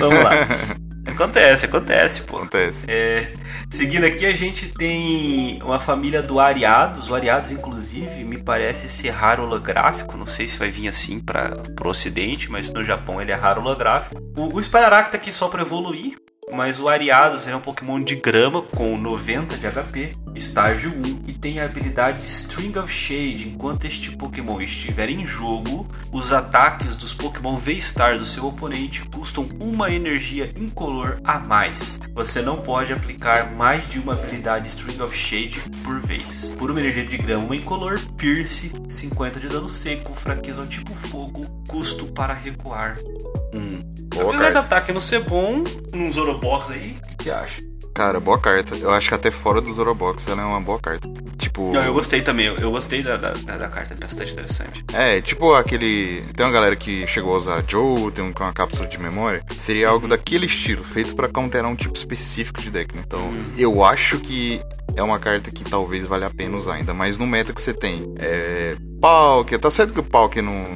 Vamos 0.00 0.24
lá. 0.24 0.32
Acontece, 1.06 1.66
acontece, 1.66 2.22
pô. 2.22 2.36
Acontece. 2.36 2.86
É, 2.88 3.32
seguindo 3.70 4.04
aqui, 4.04 4.24
a 4.24 4.32
gente 4.32 4.68
tem 4.68 5.60
uma 5.62 5.80
família 5.80 6.22
do 6.22 6.38
Ariados. 6.38 7.10
O 7.10 7.14
Ariados, 7.14 7.50
inclusive, 7.50 8.24
me 8.24 8.38
parece 8.38 8.88
ser 8.88 9.10
raro 9.10 9.42
holográfico. 9.42 10.16
Não 10.16 10.26
sei 10.26 10.46
se 10.46 10.58
vai 10.58 10.70
vir 10.70 10.88
assim 10.88 11.20
para 11.20 11.62
o 11.84 11.88
ocidente, 11.88 12.50
mas 12.50 12.70
no 12.70 12.84
Japão 12.84 13.20
ele 13.20 13.32
é 13.32 13.36
raro 13.36 13.60
holográfico. 13.60 14.14
O, 14.36 14.56
o 14.56 14.62
Spirarak 14.62 15.10
tá 15.10 15.16
aqui 15.16 15.32
só 15.32 15.48
para 15.48 15.62
evoluir. 15.62 16.16
Mas 16.54 16.78
o 16.78 16.86
Ariados 16.86 17.48
é 17.48 17.56
um 17.56 17.60
Pokémon 17.60 17.98
de 17.98 18.14
grama 18.14 18.60
com 18.60 18.98
90 18.98 19.56
de 19.56 19.66
HP, 19.66 20.14
estágio 20.34 20.92
1, 20.94 21.22
e 21.26 21.32
tem 21.32 21.58
a 21.58 21.64
habilidade 21.64 22.22
String 22.22 22.78
of 22.78 22.92
Shade. 22.92 23.48
Enquanto 23.48 23.86
este 23.86 24.10
Pokémon 24.10 24.60
estiver 24.60 25.08
em 25.08 25.24
jogo, 25.24 25.88
os 26.12 26.30
ataques 26.30 26.94
dos 26.94 27.14
Pokémon 27.14 27.56
V-Star 27.56 28.18
do 28.18 28.24
seu 28.26 28.44
oponente 28.44 29.02
custam 29.06 29.48
uma 29.58 29.90
energia 29.90 30.52
incolor 30.54 31.18
a 31.24 31.38
mais. 31.38 31.98
Você 32.14 32.42
não 32.42 32.58
pode 32.58 32.92
aplicar 32.92 33.50
mais 33.52 33.86
de 33.88 33.98
uma 33.98 34.12
habilidade 34.12 34.68
String 34.68 35.00
of 35.00 35.16
Shade 35.16 35.62
por 35.82 36.00
vez. 36.00 36.54
Por 36.58 36.70
uma 36.70 36.80
energia 36.80 37.04
de 37.04 37.16
grama, 37.16 37.46
uma 37.46 37.56
incolor, 37.56 37.98
Pierce, 38.18 38.70
50 38.88 39.40
de 39.40 39.48
dano 39.48 39.70
seco, 39.70 40.12
fraqueza 40.12 40.60
ao 40.60 40.66
tipo 40.66 40.94
fogo, 40.94 41.46
custo 41.66 42.04
para 42.06 42.34
recuar 42.34 42.98
1. 43.54 43.91
Boa 44.14 44.28
Apesar 44.30 44.48
do 44.48 44.52
carta. 44.54 44.58
ataque 44.60 44.92
não 44.92 45.00
ser 45.00 45.20
bom, 45.20 45.64
num 45.92 46.10
Zorobox 46.12 46.70
aí, 46.70 46.94
o 47.12 47.16
que 47.16 47.24
você 47.24 47.30
acha? 47.30 47.62
Cara, 47.94 48.18
boa 48.18 48.38
carta. 48.38 48.74
Eu 48.74 48.90
acho 48.90 49.10
que 49.10 49.14
até 49.14 49.30
fora 49.30 49.60
do 49.60 49.70
Zorobox 49.70 50.26
ela 50.26 50.40
é 50.40 50.44
uma 50.46 50.60
boa 50.62 50.78
carta. 50.78 51.06
Tipo. 51.36 51.70
Não, 51.74 51.82
eu 51.82 51.92
gostei 51.92 52.22
também, 52.22 52.46
eu, 52.46 52.70
gostei 52.70 53.02
da, 53.02 53.18
da, 53.18 53.32
da 53.32 53.68
carta, 53.68 53.92
é 53.92 53.96
bastante 53.98 54.32
interessante. 54.32 54.82
É, 54.94 55.20
tipo 55.20 55.52
aquele. 55.52 56.22
Tem 56.34 56.46
uma 56.46 56.52
galera 56.52 56.74
que 56.74 57.06
chegou 57.06 57.34
a 57.34 57.36
usar 57.36 57.62
Joe, 57.68 58.10
tem 58.10 58.24
um 58.24 58.32
com 58.32 58.44
uma 58.44 58.52
cápsula 58.54 58.88
de 58.88 58.98
memória. 58.98 59.44
Seria 59.58 59.90
algo 59.90 60.08
daquele 60.08 60.46
estilo, 60.46 60.82
feito 60.82 61.14
pra 61.14 61.28
counterar 61.28 61.70
um 61.70 61.74
tipo 61.76 61.94
específico 61.94 62.62
de 62.62 62.70
deck, 62.70 62.94
né? 62.96 63.02
Então, 63.06 63.20
Uhum. 63.20 63.44
eu 63.58 63.84
acho 63.84 64.18
que 64.20 64.62
é 64.96 65.02
uma 65.02 65.18
carta 65.18 65.50
que 65.50 65.62
talvez 65.62 66.06
valha 66.06 66.28
a 66.28 66.30
pena 66.30 66.56
usar, 66.56 66.76
ainda 66.76 66.94
mais 66.94 67.18
no 67.18 67.26
meta 67.26 67.52
que 67.52 67.60
você 67.60 67.74
tem. 67.74 68.04
É. 68.18 68.74
Palkia, 69.02 69.58
tá 69.58 69.70
certo 69.70 69.92
que 69.92 70.00
o 70.00 70.04
Palkia 70.04 70.40
não 70.40 70.66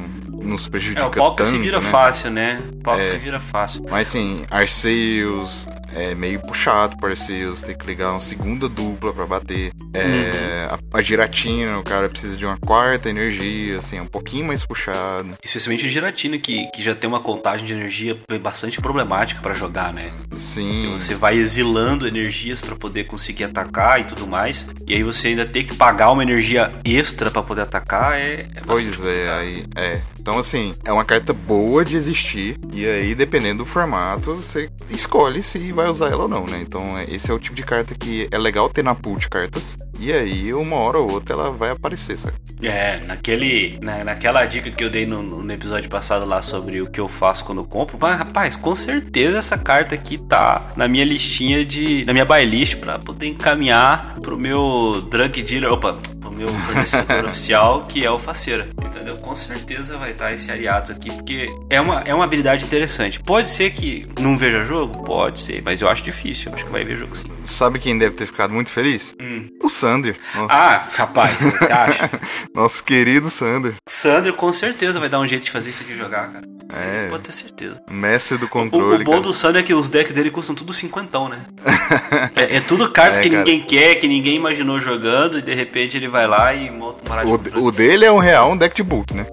nos 0.47 0.69
prejudica 0.69 1.03
É, 1.03 1.07
o 1.07 1.11
Palca 1.11 1.45
tanto, 1.45 1.55
se 1.57 1.59
vira 1.59 1.81
né? 1.81 1.91
fácil, 1.91 2.31
né? 2.31 2.63
O 2.73 2.77
Palca 2.83 3.03
É. 3.03 3.09
se 3.09 3.17
vira 3.19 3.41
fácil. 3.41 3.83
Mas 3.91 4.09
assim, 4.09 4.45
Arceus 4.51 5.69
é 5.95 6.15
meio 6.15 6.41
puxado 6.41 6.97
para 6.99 7.11
Arceus, 7.11 7.63
tem 7.63 7.77
que 7.77 7.87
ligar 7.87 8.11
uma 8.13 8.21
segunda 8.21 8.69
dupla 8.69 9.13
pra 9.13 9.27
bater. 9.27 9.73
É, 9.95 10.69
a, 10.71 10.99
a 10.99 11.03
Giratina, 11.03 11.79
o 11.79 11.83
cara 11.83 12.09
precisa 12.09 12.37
de 12.37 12.45
uma 12.45 12.59
quarta 12.59 13.09
energia, 13.09 13.79
assim, 13.79 13.97
é 13.99 14.03
um 14.03 14.07
pouquinho 14.07 14.47
mais 14.47 14.65
puxado. 14.65 15.31
Especialmente 15.43 15.87
o 15.87 15.89
Giratina, 15.89 16.39
que, 16.39 16.67
que 16.71 16.83
já 16.83 16.95
tem 16.95 17.09
uma 17.09 17.21
contagem 17.21 17.65
de 17.67 17.73
energia 17.73 18.19
bastante 18.43 18.81
problemática 18.81 19.41
pra 19.41 19.55
jogar, 19.55 19.93
né? 19.93 20.13
Sim. 20.37 20.91
Você 20.93 21.15
vai 21.15 21.37
exilando 21.37 22.07
energias 22.07 22.61
pra 22.61 22.77
poder 22.77 23.05
conseguir 23.05 23.45
atacar 23.45 24.01
e 24.01 24.05
tudo 24.05 24.27
mais. 24.27 24.69
E 24.87 24.95
aí 24.95 25.03
você 25.03 25.29
ainda 25.29 25.47
tem 25.47 25.65
que 25.65 25.75
pagar 25.75 26.11
uma 26.11 26.23
energia 26.23 26.73
extra 26.85 27.31
pra 27.31 27.43
poder 27.43 27.63
atacar. 27.63 28.13
É, 28.19 28.47
é 28.55 28.61
bastante 28.61 28.67
Pois 28.67 28.87
é, 28.87 29.27
complicado. 29.27 29.39
aí 29.41 29.65
é. 29.77 30.01
Então 30.21 30.35
assim, 30.39 30.75
é 30.85 30.93
uma 30.93 31.05
carta 31.05 31.33
boa 31.33 31.85
de 31.85 31.97
existir 31.97 32.59
e 32.73 32.87
aí 32.87 33.15
dependendo 33.15 33.65
do 33.65 33.67
formato, 33.67 34.37
você 34.37 34.69
escolhe 34.91 35.43
se 35.43 35.73
vai 35.73 35.89
usar 35.89 36.11
ela 36.11 36.25
ou 36.25 36.29
não, 36.29 36.47
né? 36.47 36.59
Então 36.61 36.97
é- 36.99 37.05
esse 37.09 37.31
é 37.31 37.35
o 37.35 37.39
tipo 37.39 37.55
de 37.57 37.63
carta 37.63 37.95
que 37.95 38.29
é 38.31 38.39
legal 38.39 38.69
ter 38.69 38.83
na 38.83 38.95
pool 38.95 39.17
de 39.17 39.29
cartas 39.29 39.79
e 39.99 40.13
aí 40.13 40.53
uma 40.53 40.77
hora 40.77 40.99
ou 40.99 41.11
outra 41.11 41.35
ela 41.35 41.51
vai 41.51 41.71
aparecer, 41.71 42.19
sabe? 42.19 42.35
É, 42.63 42.99
naquele, 43.07 43.79
na, 43.83 44.03
naquela 44.05 44.45
dica 44.47 44.71
que 44.71 44.83
eu 44.83 44.89
dei 44.91 45.05
no, 45.07 45.23
no 45.23 45.53
episódio 45.53 45.89
passado 45.91 46.25
lá 46.25 46.41
sobre 46.41 46.81
o 46.81 46.87
que 46.87 46.99
eu 47.01 47.09
faço 47.09 47.45
quando 47.45 47.59
eu 47.59 47.65
compro, 47.65 47.99
mas 48.01 48.19
rapaz, 48.19 48.57
com 48.57 48.75
certeza 48.75 49.39
essa 49.39 49.59
carta 49.59 49.95
aqui 49.95 50.17
tá 50.17 50.71
na 50.75 50.89
minha 50.89 51.05
listinha 51.05 51.65
de. 51.65 52.05
na 52.07 52.13
minha 52.13 52.25
buy 52.25 52.45
list 52.45 52.77
pra 52.77 52.99
poder 52.99 53.27
encaminhar 53.27 54.15
pro 54.21 54.39
meu 54.39 55.03
drug 55.11 55.43
dealer, 55.43 55.71
opa, 55.73 55.99
pro 56.21 56.33
meu 56.33 56.49
fornecedor 56.49 57.25
oficial, 57.27 57.85
que 57.87 58.05
é 58.05 58.11
o 58.11 58.19
Faceira, 58.19 58.67
entendeu? 58.97 59.17
Com 59.17 59.35
certeza 59.35 59.97
vai 59.97 60.13
estar 60.13 60.33
esse 60.33 60.51
Ariados 60.51 60.91
aqui, 60.91 61.11
porque 61.11 61.49
é 61.71 61.81
uma, 61.81 62.01
é 62.01 62.15
uma 62.15 62.25
habilidade 62.25 62.65
interessante. 62.65 63.21
Pode 63.21 63.51
ser 63.51 63.71
que 63.71 64.07
não 64.21 64.37
veja 64.39 64.65
jogo? 64.65 65.03
Pode 65.05 65.41
ser, 65.41 65.63
mas 65.65 65.81
eu 65.81 65.89
acho 65.89 66.03
difícil, 66.03 66.51
acho 66.55 66.65
que 66.65 66.71
vai 66.73 66.85
ver 66.85 66.97
jogo 66.97 67.17
sim. 67.17 67.29
Sabe 67.45 67.79
quem 67.79 67.97
deve 67.99 68.15
ter 68.15 68.27
ficado 68.27 68.53
muito 68.53 68.71
feliz? 68.71 69.15
Hum. 69.21 69.49
O 69.63 69.69
Sander. 69.69 70.17
Nosso, 70.35 70.53
Ah, 70.53 70.83
rapaz, 70.97 71.37
você 71.41 71.73
acha? 71.73 72.11
nosso 72.55 72.83
querido 72.85 73.29
Sander. 73.31 73.75
Sandro 73.89 74.33
com 74.35 74.53
certeza 74.53 74.99
vai 75.01 75.09
dar 75.09 75.21
um 75.21 75.27
jeito 75.27 75.45
de 75.45 75.51
fazer 75.51 75.71
isso 75.71 75.83
aqui 75.83 75.97
jogar, 75.97 76.33
cara. 76.33 76.45
Você 76.69 76.83
É. 76.83 77.07
Pode 77.09 77.23
ter 77.23 77.33
certeza. 77.33 77.81
Mestre 77.89 78.39
do 78.39 78.47
O, 78.47 78.49
controle. 78.49 79.03
o 79.03 79.05
bom 79.05 79.13
cara. 79.13 79.23
do 79.23 79.33
Sandro 79.33 79.61
é 79.61 79.63
que 79.63 79.73
os 79.73 79.89
decks 79.89 80.13
dele 80.13 80.31
custam 80.31 80.55
tudo 80.55 80.73
cinquentão, 80.73 81.29
né? 81.29 81.39
é, 82.35 82.57
é 82.57 82.61
tudo 82.61 82.91
carta 82.91 83.19
É, 83.19 83.23
que 83.23 83.31
cara. 83.31 83.45
ninguém 83.45 83.61
quer, 83.63 83.95
que 83.97 84.09
ninguém 84.09 84.35
imaginou 84.35 84.81
jogando, 84.81 85.39
e 85.39 85.43
de 85.43 85.55
repente 85.55 85.97
ele 85.97 86.09
vai 86.09 86.27
lá 86.27 86.53
e 86.55 86.69
monta 86.71 86.99
um 87.25 87.33
O, 87.33 87.39
de 87.39 87.51
o 87.57 87.71
dele 87.71 88.05
é 88.05 88.11
um 88.11 88.19
real, 88.19 88.51
um 88.53 88.57
deck 88.57 88.75
de 88.75 88.83
book, 88.87 89.13
né? 89.15 89.27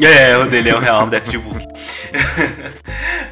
É, 0.00 0.36
o 0.36 0.46
dele 0.46 0.70
é 0.70 0.76
um 0.76 0.80
real 0.80 1.06
deck 1.06 1.28
de 1.30 1.38
book. 1.38 1.66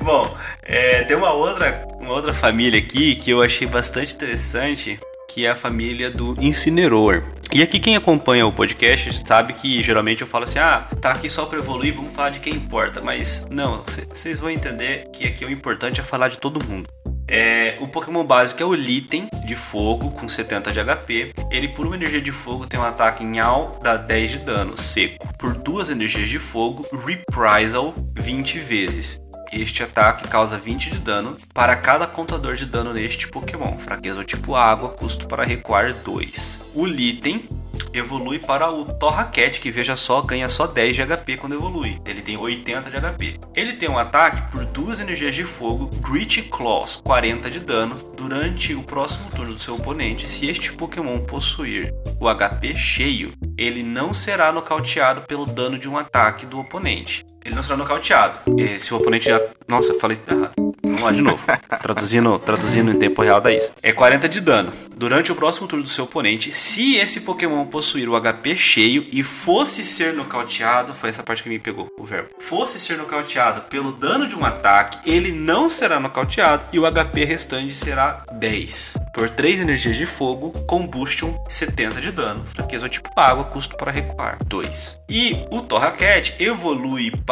Bom, 0.00 0.37
é, 0.62 1.02
tem 1.05 1.17
uma 1.17 1.33
outra, 1.33 1.87
uma 2.00 2.12
outra 2.12 2.33
família 2.33 2.79
aqui 2.79 3.14
que 3.14 3.31
eu 3.31 3.43
achei 3.43 3.67
bastante 3.67 4.14
interessante, 4.14 4.99
que 5.33 5.47
é 5.47 5.51
a 5.51 5.57
família 5.57 6.11
do 6.11 6.37
Incineroar. 6.39 7.23
E 7.53 7.62
aqui 7.62 7.81
quem 7.81 7.97
acompanha 7.97 8.47
o 8.47 8.53
podcast 8.53 9.23
sabe 9.27 9.55
que 9.55 9.83
geralmente 9.83 10.21
eu 10.21 10.27
falo 10.27 10.45
assim, 10.45 10.59
ah, 10.59 10.87
tá 11.01 11.12
aqui 11.12 11.29
só 11.31 11.47
pra 11.47 11.59
evoluir, 11.59 11.95
vamos 11.95 12.12
falar 12.12 12.31
de 12.31 12.41
quem 12.41 12.55
importa. 12.55 13.01
Mas 13.01 13.47
não, 13.51 13.83
vocês 13.83 14.41
vão 14.41 14.51
entender 14.51 15.09
que 15.11 15.27
aqui 15.27 15.45
o 15.45 15.51
importante 15.51 16.01
é 16.01 16.03
falar 16.05 16.29
de 16.29 16.39
todo 16.39 16.62
mundo. 16.62 16.89
É, 17.29 17.79
o 17.81 17.89
Pokémon 17.89 18.25
básico 18.27 18.62
é 18.62 18.67
o 18.67 18.75
Litten 18.75 19.27
de 19.47 19.57
fogo 19.57 20.11
com 20.11 20.29
70 20.29 20.71
de 20.71 20.85
HP. 20.85 21.33
Ele, 21.51 21.69
por 21.69 21.87
uma 21.87 21.97
energia 21.97 22.21
de 22.21 22.33
fogo, 22.33 22.67
tem 22.67 22.79
um 22.79 22.85
ataque 22.85 23.25
em 23.25 23.41
Al, 23.41 23.81
dá 23.83 23.97
10 23.97 24.31
de 24.33 24.39
dano 24.41 24.79
seco. 24.79 25.27
Por 25.39 25.55
duas 25.55 25.89
energias 25.89 26.29
de 26.29 26.39
fogo, 26.39 26.87
Reprisal 27.07 27.95
20 28.19 28.59
vezes. 28.59 29.19
Este 29.52 29.82
ataque 29.82 30.26
causa 30.28 30.56
20 30.56 30.88
de 30.88 30.99
dano 30.99 31.37
para 31.52 31.76
cada 31.76 32.06
contador 32.06 32.54
de 32.54 32.64
dano 32.64 32.94
neste 32.94 33.28
Pokémon. 33.28 33.76
Fraqueza 33.76 34.25
tipo 34.25 34.56
água, 34.56 34.88
custo 34.88 35.28
para 35.28 35.44
recuar 35.44 35.92
2. 35.92 36.61
O 36.75 36.87
Litten 36.87 37.47
evolui 37.92 38.38
para 38.38 38.71
o 38.71 38.87
Torracat, 38.87 39.61
que 39.61 39.71
veja 39.71 39.94
só, 39.94 40.23
ganha 40.23 40.49
só 40.49 40.66
10 40.66 40.97
de 40.97 41.02
HP 41.02 41.37
quando 41.37 41.54
evolui. 41.54 42.00
Ele 42.06 42.23
tem 42.23 42.38
80 42.38 42.90
de 42.90 42.97
HP. 42.97 43.40
Ele 43.54 43.75
tem 43.75 43.90
um 43.90 43.99
ataque 43.99 44.50
por 44.50 44.64
duas 44.64 45.00
energias 45.00 45.35
de 45.35 45.44
fogo, 45.44 45.90
Grit 46.00 46.42
Claws, 46.44 47.02
40 47.04 47.50
de 47.50 47.61
dano, 47.61 47.94
durante 48.16 48.75
o 48.75 48.82
próximo 48.82 49.30
turno 49.30 49.52
do 49.52 49.59
seu 49.59 49.75
oponente. 49.75 50.30
Se 50.30 50.49
este 50.49 50.73
Pokémon 50.73 51.18
possuir 51.21 51.92
o 52.18 52.26
HP 52.26 52.75
cheio, 52.75 53.35
ele 53.59 53.82
não 53.82 54.14
será 54.14 54.50
nocauteado 54.50 55.23
pelo 55.23 55.44
dano 55.44 55.78
de 55.78 55.90
um 55.90 55.99
ataque 55.99 56.47
do 56.47 56.59
oponente. 56.59 57.23
Ele 57.44 57.54
não 57.54 57.62
será 57.62 57.76
nocauteado. 57.76 58.38
Eh, 58.58 58.78
Se 58.78 58.92
o 58.94 58.96
oponente 58.96 59.26
já. 59.28 59.40
Nossa, 59.68 59.94
falei 59.94 60.18
errado. 60.28 60.52
Vamos 60.82 61.02
lá 61.02 61.12
de 61.12 61.22
novo. 61.22 61.44
traduzindo, 61.82 62.38
traduzindo 62.38 62.90
em 62.90 62.99
tempo 62.99 63.22
real 63.22 63.40
dá 63.40 63.50
isso. 63.52 63.70
É 63.82 63.92
40 63.92 64.28
de 64.28 64.40
dano. 64.40 64.72
Durante 64.96 65.32
o 65.32 65.34
próximo 65.34 65.66
turno 65.66 65.82
do 65.82 65.90
seu 65.90 66.04
oponente, 66.04 66.52
se 66.52 66.96
esse 66.96 67.22
Pokémon 67.22 67.64
possuir 67.66 68.08
o 68.08 68.20
HP 68.20 68.54
cheio 68.54 69.06
e 69.11 69.22
fosse 69.22 69.82
ser 69.82 70.12
nocauteado, 70.12 70.94
foi 70.94 71.11
essa 71.11 71.22
parte 71.22 71.42
que 71.42 71.49
me 71.49 71.58
pegou, 71.58 71.88
o 71.99 72.04
verbo. 72.04 72.28
Fosse 72.38 72.78
ser 72.78 72.99
nocauteado 72.99 73.62
pelo 73.62 73.92
dano 73.92 74.28
de 74.28 74.37
um 74.37 74.44
ataque, 74.44 74.99
ele 75.11 75.32
não 75.32 75.68
será 75.68 75.99
nocauteado 75.99 76.64
e 76.72 76.78
o 76.78 76.84
HP 76.87 77.25
restante 77.25 77.75
será 77.75 78.22
10. 78.32 78.99
Por 79.12 79.28
3 79.28 79.61
energias 79.61 79.96
de 79.96 80.06
fogo, 80.06 80.50
Combustion 80.66 81.34
70 81.49 82.00
de 82.00 82.12
dano, 82.12 82.46
fraqueza 82.46 82.88
tipo 82.88 83.08
água, 83.16 83.44
custo 83.44 83.76
para 83.76 83.90
recuar 83.90 84.38
2. 84.44 85.00
E 85.08 85.37
o 85.50 85.62
Torracat 85.62 86.34
evolui 86.38 87.11
para 87.26 87.32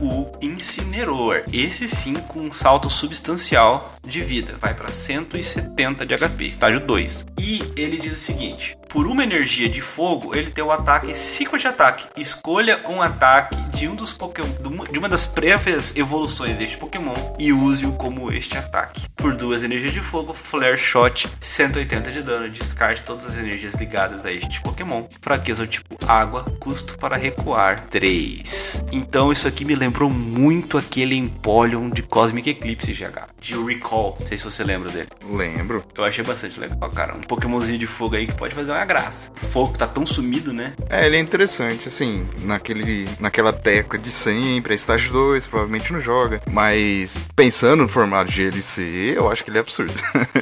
o 0.00 0.26
Incineroar, 0.42 1.44
esse 1.52 1.88
sim 1.88 2.14
com 2.14 2.40
um 2.40 2.50
salto 2.50 2.90
substancial 2.90 3.94
de 4.04 4.20
vida, 4.20 4.54
vai 4.58 4.74
para 4.74 4.88
170 4.88 6.04
de 6.04 6.16
HP, 6.16 6.44
estágio 6.44 6.80
2. 6.80 7.26
E 7.38 7.62
ele 7.76 7.98
diz 7.98 8.12
o 8.12 8.16
seguinte: 8.16 8.76
por 8.88 9.06
uma 9.06 9.22
energia 9.22 9.68
de 9.68 9.80
fogo, 9.80 10.34
ele 10.34 10.50
tem 10.50 10.64
o 10.64 10.72
ataque 10.72 11.14
Secret 11.14 11.66
Attack. 11.66 12.06
Escolha 12.16 12.80
um 12.88 13.02
ataque 13.02 13.56
de 13.70 13.86
um 13.86 13.94
dos 13.94 14.12
Pokémon, 14.12 14.48
de 14.90 14.98
uma 14.98 15.08
das 15.08 15.26
prévias 15.26 15.94
evoluções 15.94 16.58
deste 16.58 16.78
Pokémon 16.78 17.14
e 17.38 17.52
use-o 17.52 17.92
como 17.92 18.32
este 18.32 18.56
ataque. 18.56 19.06
Por 19.18 19.34
duas 19.34 19.64
energias 19.64 19.92
de 19.92 20.00
fogo, 20.00 20.32
Flare 20.32 20.78
Shot, 20.78 21.28
180 21.40 22.10
de 22.12 22.22
dano. 22.22 22.48
Descarte 22.48 23.02
todas 23.02 23.26
as 23.26 23.36
energias 23.36 23.74
ligadas 23.74 24.24
a 24.24 24.32
este 24.32 24.60
Pokémon. 24.60 25.04
Fraqueza 25.20 25.66
tipo 25.66 25.98
água, 26.06 26.44
custo 26.60 26.96
para 26.96 27.16
recuar 27.16 27.84
3. 27.86 28.84
Então 28.92 29.32
isso 29.32 29.48
aqui 29.48 29.64
me 29.64 29.74
lembrou 29.74 30.08
muito 30.08 30.78
aquele 30.78 31.16
Empoleon 31.16 31.90
de 31.90 32.02
Cosmic 32.02 32.48
Eclipse 32.48 32.92
GH, 32.92 33.26
de 33.40 33.54
Recall. 33.54 34.16
Não 34.20 34.26
sei 34.26 34.38
se 34.38 34.44
você 34.44 34.62
lembra 34.62 34.88
dele. 34.90 35.08
Lembro. 35.28 35.84
Eu 35.96 36.04
achei 36.04 36.24
bastante 36.24 36.58
legal, 36.60 36.88
cara. 36.90 37.14
Um 37.14 37.20
Pokémonzinho 37.20 37.78
de 37.78 37.86
fogo 37.88 38.14
aí 38.14 38.26
que 38.26 38.34
pode 38.34 38.54
fazer 38.54 38.70
uma 38.70 38.84
graça. 38.84 39.32
Fogo 39.34 39.76
tá 39.76 39.88
tão 39.88 40.06
sumido, 40.06 40.52
né? 40.52 40.74
É, 40.88 41.06
ele 41.06 41.16
é 41.16 41.20
interessante, 41.20 41.88
assim, 41.88 42.24
naquele, 42.42 43.08
naquela 43.18 43.52
tecla 43.52 43.98
de 43.98 44.12
sempre, 44.12 44.74
estágio 44.74 45.12
2, 45.12 45.46
provavelmente 45.48 45.92
não 45.92 46.00
joga. 46.00 46.40
Mas 46.48 47.28
pensando 47.34 47.82
no 47.82 47.88
formato 47.88 48.30
de 48.30 48.42
Eu 49.14 49.30
acho 49.30 49.44
que 49.44 49.50
ele 49.50 49.58
é 49.58 49.60
absurdo. 49.60 49.92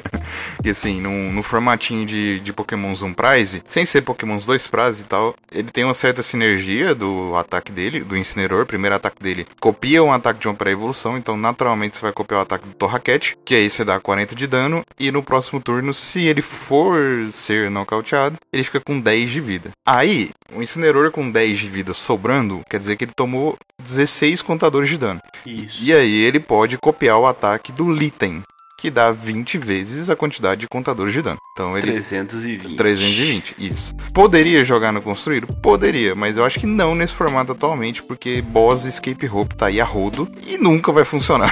e 0.65 0.71
assim, 0.71 1.01
no, 1.01 1.43
formatinho 1.43 2.07
de, 2.07 2.41
de 2.41 2.53
Pokémon 2.53 2.95
Zoom 2.95 3.13
Prize, 3.13 3.63
sem 3.67 3.87
ser 3.87 4.03
Pokémon 4.03 4.39
2 4.39 4.69
Prize 4.69 5.03
e 5.03 5.07
tal, 5.07 5.35
ele 5.51 5.71
tem 5.71 5.85
uma 5.85 5.95
certa 5.95 6.23
sinergia 6.23 6.95
do 6.95 7.35
ataque 7.37 7.73
dele, 7.73 8.01
do 8.01 8.17
Incineroar. 8.17 8.67
Primeiro 8.67 8.97
ataque 8.97 9.23
dele 9.23 9.47
copia 9.61 10.03
um 10.03 10.13
ataque 10.13 10.41
de 10.41 10.49
uma 10.49 10.55
pré-evolução, 10.55 11.17
então 11.17 11.37
naturalmente 11.37 11.97
você 11.97 12.03
vai 12.03 12.13
copiar 12.13 12.41
o 12.41 12.43
ataque 12.43 12.67
do 12.67 12.75
Torracat, 12.75 13.37
que 13.45 13.55
aí 13.55 13.69
você 13.69 13.85
dá 13.85 14.01
40 14.01 14.35
de 14.35 14.47
dano, 14.47 14.85
e 14.99 15.11
no 15.11 15.23
próximo 15.23 15.61
turno, 15.61 15.95
se 15.95 16.27
ele 16.27 16.43
for 16.43 17.29
ser 17.33 17.71
nocauteado, 17.71 18.37
ele 18.53 18.65
fica 18.65 18.81
com 18.81 18.99
10 18.99 19.31
de 19.31 19.41
vida. 19.41 19.71
Aí, 19.85 20.31
o 20.55 20.63
Incineroar 20.63 21.11
com 21.11 21.31
10 21.31 21.59
de 21.59 21.69
vida 21.69 21.95
sobrando, 21.95 22.63
quer 22.69 22.79
dizer 22.79 22.97
que 22.97 23.05
ele 23.05 23.13
tomou 23.15 23.57
16 23.83 24.43
contadores 24.43 24.89
de 24.89 24.99
dano. 24.99 25.21
Isso. 25.45 25.83
E 25.83 25.93
aí 25.93 26.23
ele 26.23 26.41
pode 26.41 26.79
copiar 26.79 27.19
o 27.19 27.27
ataque 27.27 27.73
do 27.73 27.91
Litten. 27.91 28.43
Que 28.77 28.91
dá 28.91 29.11
20 29.11 29.59
vezes 29.59 30.11
a 30.11 30.17
quantidade 30.17 30.61
de 30.61 30.69
contadores 30.69 31.13
de 31.13 31.23
dano. 31.23 31.39
Então 31.53 31.77
ele 31.77 31.93
320. 31.93 32.77
320, 32.77 33.55
isso. 33.59 33.95
Poderia 34.13 34.63
jogar 34.63 34.93
no 34.93 35.01
construído? 35.01 35.47
Poderia, 35.47 36.15
mas 36.15 36.37
eu 36.37 36.45
acho 36.45 36.61
que 36.61 36.67
não 36.67 36.95
nesse 36.95 37.15
formato 37.15 37.53
atualmente, 37.53 38.03
porque 38.03 38.43
boss 38.43 38.85
escape 38.85 39.27
rope 39.27 39.57
tá 39.57 39.67
aí 39.67 39.81
a 39.81 39.85
rodo 39.85 40.29
e 40.47 40.59
nunca 40.59 40.93
vai 40.93 41.05
funcionar. 41.05 41.51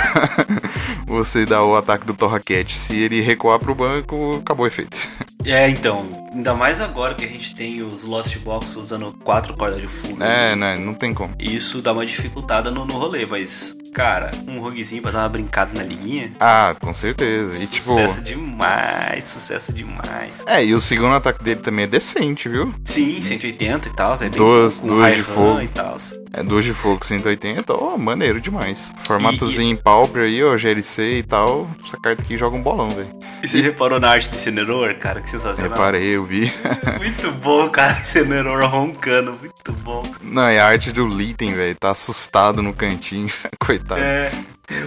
Você 1.07 1.47
dá 1.47 1.63
o 1.65 1.77
ataque 1.77 2.07
do 2.07 2.15
Torracat, 2.15 2.77
se 2.77 2.97
ele 2.97 3.21
recuar 3.21 3.59
pro 3.59 3.75
banco, 3.75 4.41
acabou 4.43 4.65
o 4.65 4.67
efeito. 4.67 4.99
É, 5.45 5.69
então, 5.69 6.07
ainda 6.33 6.55
mais 6.55 6.81
agora 6.81 7.15
que 7.15 7.25
a 7.25 7.29
gente 7.29 7.55
tem 7.55 7.83
os 7.83 8.05
Lost 8.05 8.39
Box 8.39 8.77
usando 8.77 9.13
quatro 9.23 9.55
cordas 9.55 9.81
de 9.81 9.87
fogo. 9.87 10.23
É, 10.23 10.57
né? 10.57 10.77
Não 10.79 10.95
tem 10.95 11.13
como. 11.13 11.35
Isso 11.39 11.83
dá 11.83 11.93
uma 11.93 12.07
dificultada 12.07 12.71
no, 12.71 12.87
no 12.87 12.95
rolê, 12.95 13.27
mas, 13.27 13.77
cara, 13.93 14.31
um 14.49 14.59
roguezinho 14.59 15.03
pra 15.03 15.11
dar 15.11 15.21
uma 15.21 15.29
brincada 15.29 15.73
na 15.75 15.83
liguinha. 15.83 16.33
Ah, 16.41 16.75
com 16.81 16.95
certeza. 16.95 17.14
E 17.23 17.67
tipo. 17.67 17.83
Sucesso 17.83 18.21
demais, 18.23 19.25
sucesso 19.29 19.73
demais. 19.73 20.43
É, 20.47 20.65
e 20.65 20.75
o 20.75 20.81
segundo 20.81 21.15
ataque 21.15 21.43
dele 21.45 21.61
também 21.61 21.85
é 21.85 21.89
decente, 21.89 22.49
viu? 22.49 22.75
Sim, 22.85 23.21
180 23.21 23.89
e 23.89 23.93
tal, 23.93 24.15
é 24.15 24.19
bem 24.29 24.31
Duas- 24.31 24.81
com 24.81 24.87
duas 24.89 25.15
de 25.17 25.23
fogo. 25.23 25.61
e 25.61 25.69
tal. 25.69 25.97
É 26.37 26.43
2 26.43 26.65
de 26.65 26.73
fogo 26.75 27.05
180, 27.07 27.73
ó, 27.75 27.97
maneiro 27.97 28.41
demais. 28.41 28.93
Formatozinho 29.07 29.71
em 29.73 29.77
Pauper 29.77 30.25
aí, 30.25 30.43
ó, 30.43 30.57
GLC 30.57 31.19
e 31.19 31.23
tal. 31.23 31.71
Essa 31.87 31.97
carta 31.97 32.23
aqui 32.23 32.37
joga 32.37 32.57
um 32.57 32.63
bolão, 32.63 32.91
velho. 32.91 33.09
E 33.41 33.47
você 33.47 33.61
reparou 33.61 34.01
na 34.01 34.09
arte 34.11 34.29
de 34.31 34.35
Incineroar, 34.37 34.99
cara? 34.99 35.21
Que 35.21 35.31
sensacional. 35.31 35.71
Reparei, 35.71 36.17
eu 36.17 36.25
vi. 36.25 36.53
Muito 36.99 37.31
bom, 37.31 37.69
cara. 37.71 37.93
Incineroar 38.03 38.69
roncando, 38.69 39.31
muito 39.41 39.73
bom. 39.85 40.03
Não, 40.21 40.51
e 40.51 40.59
a 40.59 40.67
arte 40.67 40.91
do 40.91 41.07
Litten, 41.07 41.55
velho, 41.55 41.77
tá 41.77 41.91
assustado 41.93 42.61
no 42.63 42.73
cantinho. 42.75 43.31
Coitado. 43.65 44.01
É, 44.01 44.33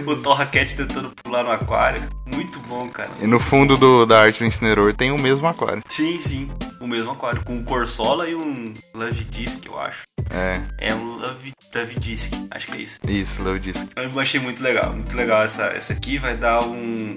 o 0.06 0.16
Torra 0.16 0.46
Cat 0.46 0.74
tentando 0.76 1.10
pular 1.22 1.44
no 1.44 1.50
aquário. 1.50 2.08
Muito 2.26 2.58
bom, 2.60 2.88
cara. 2.88 3.10
E 3.20 3.26
no 3.26 3.38
fundo 3.38 3.76
do, 3.76 4.04
da 4.06 4.20
arte 4.22 4.40
do 4.40 4.46
Incinerador 4.46 4.92
tem 4.94 5.10
o 5.10 5.18
mesmo 5.18 5.46
aquário. 5.46 5.82
Sim, 5.88 6.20
sim. 6.20 6.50
O 6.80 6.86
mesmo 6.86 7.10
aquário, 7.10 7.42
com 7.44 7.54
um 7.56 7.64
Corsola 7.64 8.28
e 8.28 8.34
um 8.34 8.72
Love 8.94 9.24
Disc, 9.24 9.64
eu 9.66 9.78
acho. 9.78 10.02
É, 10.30 10.60
É 10.78 10.94
um 10.94 11.16
Love, 11.16 11.52
Love 11.74 11.94
Disc, 11.94 12.32
acho 12.50 12.66
que 12.66 12.72
é 12.72 12.80
isso. 12.80 12.98
isso, 13.08 13.42
Love 13.42 13.58
Disc. 13.60 13.86
Eu 13.96 14.20
achei 14.20 14.40
muito 14.40 14.62
legal, 14.62 14.92
muito 14.92 15.16
legal 15.16 15.42
essa, 15.42 15.64
essa 15.66 15.92
aqui. 15.92 16.18
Vai 16.18 16.36
dar 16.36 16.62
um, 16.64 16.72
um, 16.74 17.16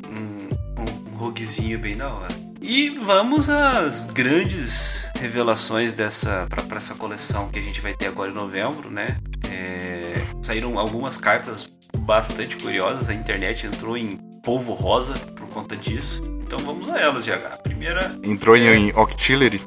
um, 0.78 1.12
um 1.12 1.16
roguezinho 1.18 1.78
bem 1.80 1.96
da 1.96 2.10
hora. 2.12 2.52
E 2.62 2.90
vamos 2.90 3.50
às 3.50 4.06
grandes 4.06 5.10
revelações 5.20 5.96
dessa 5.96 6.48
para 6.48 6.78
essa 6.78 6.94
coleção 6.94 7.50
que 7.50 7.58
a 7.58 7.62
gente 7.62 7.82
vai 7.82 7.94
ter 7.94 8.06
agora 8.08 8.30
em 8.30 8.36
novembro, 8.36 8.92
né? 8.92 9.18
É, 9.50 10.14
saíram 10.42 10.78
algumas 10.78 11.18
cartas 11.18 11.70
bastante 12.00 12.58
curiosas. 12.58 13.10
A 13.10 13.14
internet 13.14 13.66
entrou 13.66 13.98
em 13.98 14.18
polvo 14.44 14.74
rosa 14.74 15.14
por 15.36 15.48
conta 15.48 15.76
disso. 15.76 16.22
Então 16.42 16.60
vamos 16.60 16.90
a 16.90 17.00
elas, 17.00 17.26
GH. 17.26 17.32
A 17.54 17.58
primeira 17.58 18.18
Entrou 18.24 18.56
em, 18.58 18.68
em 18.90 18.94
Octillery. 18.96 19.62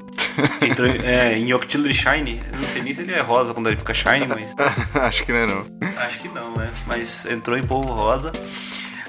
entrou 0.60 0.88
é, 0.88 1.38
em 1.38 1.52
Octillery 1.54 1.94
Shine. 1.94 2.42
Eu 2.52 2.58
não 2.58 2.70
sei 2.70 2.82
nem 2.82 2.92
se 2.92 3.02
ele 3.02 3.12
é 3.12 3.20
rosa 3.20 3.54
quando 3.54 3.68
ele 3.68 3.76
fica 3.76 3.94
shine, 3.94 4.26
mas 4.26 4.54
Acho 4.94 5.24
que 5.24 5.32
não 5.32 5.38
é 5.38 5.46
não. 5.46 5.66
Acho 5.98 6.18
que 6.18 6.28
não, 6.28 6.52
né? 6.54 6.70
Mas 6.86 7.24
entrou 7.26 7.56
em 7.56 7.66
polvo 7.66 7.92
rosa. 7.92 8.32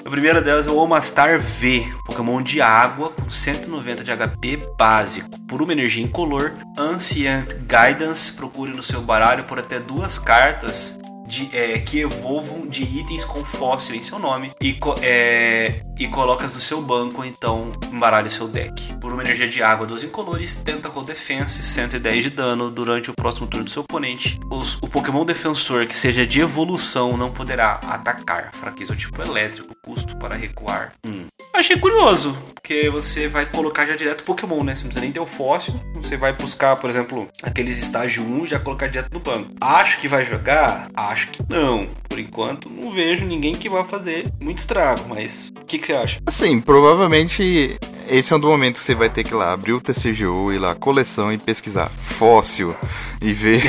A 0.06 0.10
primeira 0.10 0.40
delas 0.40 0.68
é 0.68 0.70
o 0.70 0.78
Omastar 0.78 1.40
V, 1.40 1.92
Pokémon 2.06 2.40
de 2.40 2.62
água 2.62 3.10
com 3.10 3.28
190 3.28 4.04
de 4.04 4.12
HP 4.12 4.60
básico. 4.78 5.28
Por 5.48 5.64
uma 5.64 5.74
energia 5.74 6.04
incolor, 6.04 6.54
Ancient 6.78 7.56
Guidance, 7.62 8.32
procure 8.34 8.72
no 8.72 8.84
seu 8.84 9.02
baralho 9.02 9.46
por 9.46 9.58
até 9.58 9.80
duas 9.80 10.20
cartas 10.20 11.00
de, 11.26 11.50
é, 11.56 11.80
que 11.80 12.00
evolvam 12.00 12.68
de 12.68 12.84
itens 12.84 13.24
com 13.26 13.44
fóssil 13.44 13.96
em 13.96 14.02
seu 14.02 14.20
nome 14.20 14.52
e, 14.62 14.74
co- 14.74 14.96
é, 15.02 15.82
e 15.98 16.08
colocas 16.08 16.54
no 16.54 16.60
seu 16.60 16.82
banco, 16.82 17.24
então 17.24 17.72
embaralhe 17.92 18.30
seu 18.30 18.48
deck. 18.48 18.96
Por 18.98 19.12
uma 19.14 19.24
energia 19.24 19.48
de 19.48 19.62
água, 19.64 19.86
12 19.88 20.06
incolores, 20.08 20.56
Tentacle 20.56 21.04
Defense, 21.06 21.62
110 21.64 22.24
de 22.24 22.30
dano 22.30 22.70
durante 22.70 23.10
o 23.10 23.14
próximo 23.14 23.48
turno 23.48 23.66
do 23.66 23.72
seu 23.72 23.82
oponente. 23.84 24.40
Os- 24.52 24.76
o 24.82 24.88
Pokémon 24.88 25.26
defensor 25.26 25.86
que 25.86 25.98
seja 25.98 26.26
de 26.26 26.42
evolução 26.42 27.18
não 27.18 27.32
poderá 27.32 27.80
atacar. 27.88 28.52
Fraqueza 28.54 28.94
ao 28.94 28.98
tipo 28.98 29.22
elétrico, 29.22 29.76
custo 29.84 30.16
para 30.18 30.36
recuar 30.36 30.94
1. 31.06 31.26
Achei 31.54 31.78
curioso, 31.78 32.38
porque 32.54 32.90
você 32.90 33.28
vai 33.28 33.46
colocar 33.46 33.86
já 33.86 33.96
direto 33.96 34.22
o 34.22 34.24
Pokémon, 34.26 34.62
né? 34.64 34.76
Você 34.76 34.82
não 34.84 34.90
precisa 34.90 35.02
nem 35.02 35.12
ter 35.12 35.20
o 35.20 35.26
fóssil. 35.26 35.74
Você 35.96 36.18
vai 36.18 36.34
buscar, 36.34 36.76
por 36.76 36.90
exemplo, 36.90 37.30
aqueles 37.42 37.80
estágio 37.82 38.24
1 38.24 38.44
e 38.44 38.48
já 38.48 38.60
colocar 38.60 38.88
direto 38.88 39.12
no 39.14 39.20
banco. 39.20 39.52
Acho 39.62 40.00
que 40.00 40.08
vai 40.08 40.26
jogar? 40.26 40.90
Acho 40.94 41.15
que 41.24 41.44
não. 41.50 41.88
Por 42.08 42.20
enquanto, 42.20 42.70
não 42.70 42.92
vejo 42.92 43.26
ninguém 43.26 43.56
que 43.56 43.70
vá 43.70 43.84
fazer 43.84 44.32
muito 44.40 44.60
estrago, 44.60 45.04
mas 45.10 45.52
o 45.60 45.66
que, 45.66 45.78
que 45.80 45.88
você 45.88 45.94
acha? 45.94 46.20
Assim, 46.26 46.60
provavelmente 46.62 47.78
esse 48.08 48.32
é 48.32 48.36
um 48.36 48.40
do 48.40 48.48
momento 48.48 48.76
que 48.76 48.82
você 48.82 48.94
vai 48.94 49.10
ter 49.10 49.24
que 49.24 49.32
ir 49.32 49.36
lá 49.36 49.52
abrir 49.52 49.74
o 49.74 49.82
TCGO, 49.82 50.54
ir 50.54 50.60
lá, 50.60 50.76
coleção 50.76 51.32
e 51.34 51.38
pesquisar 51.38 51.90
fóssil 51.90 52.76
e 53.22 53.34
ver. 53.34 53.62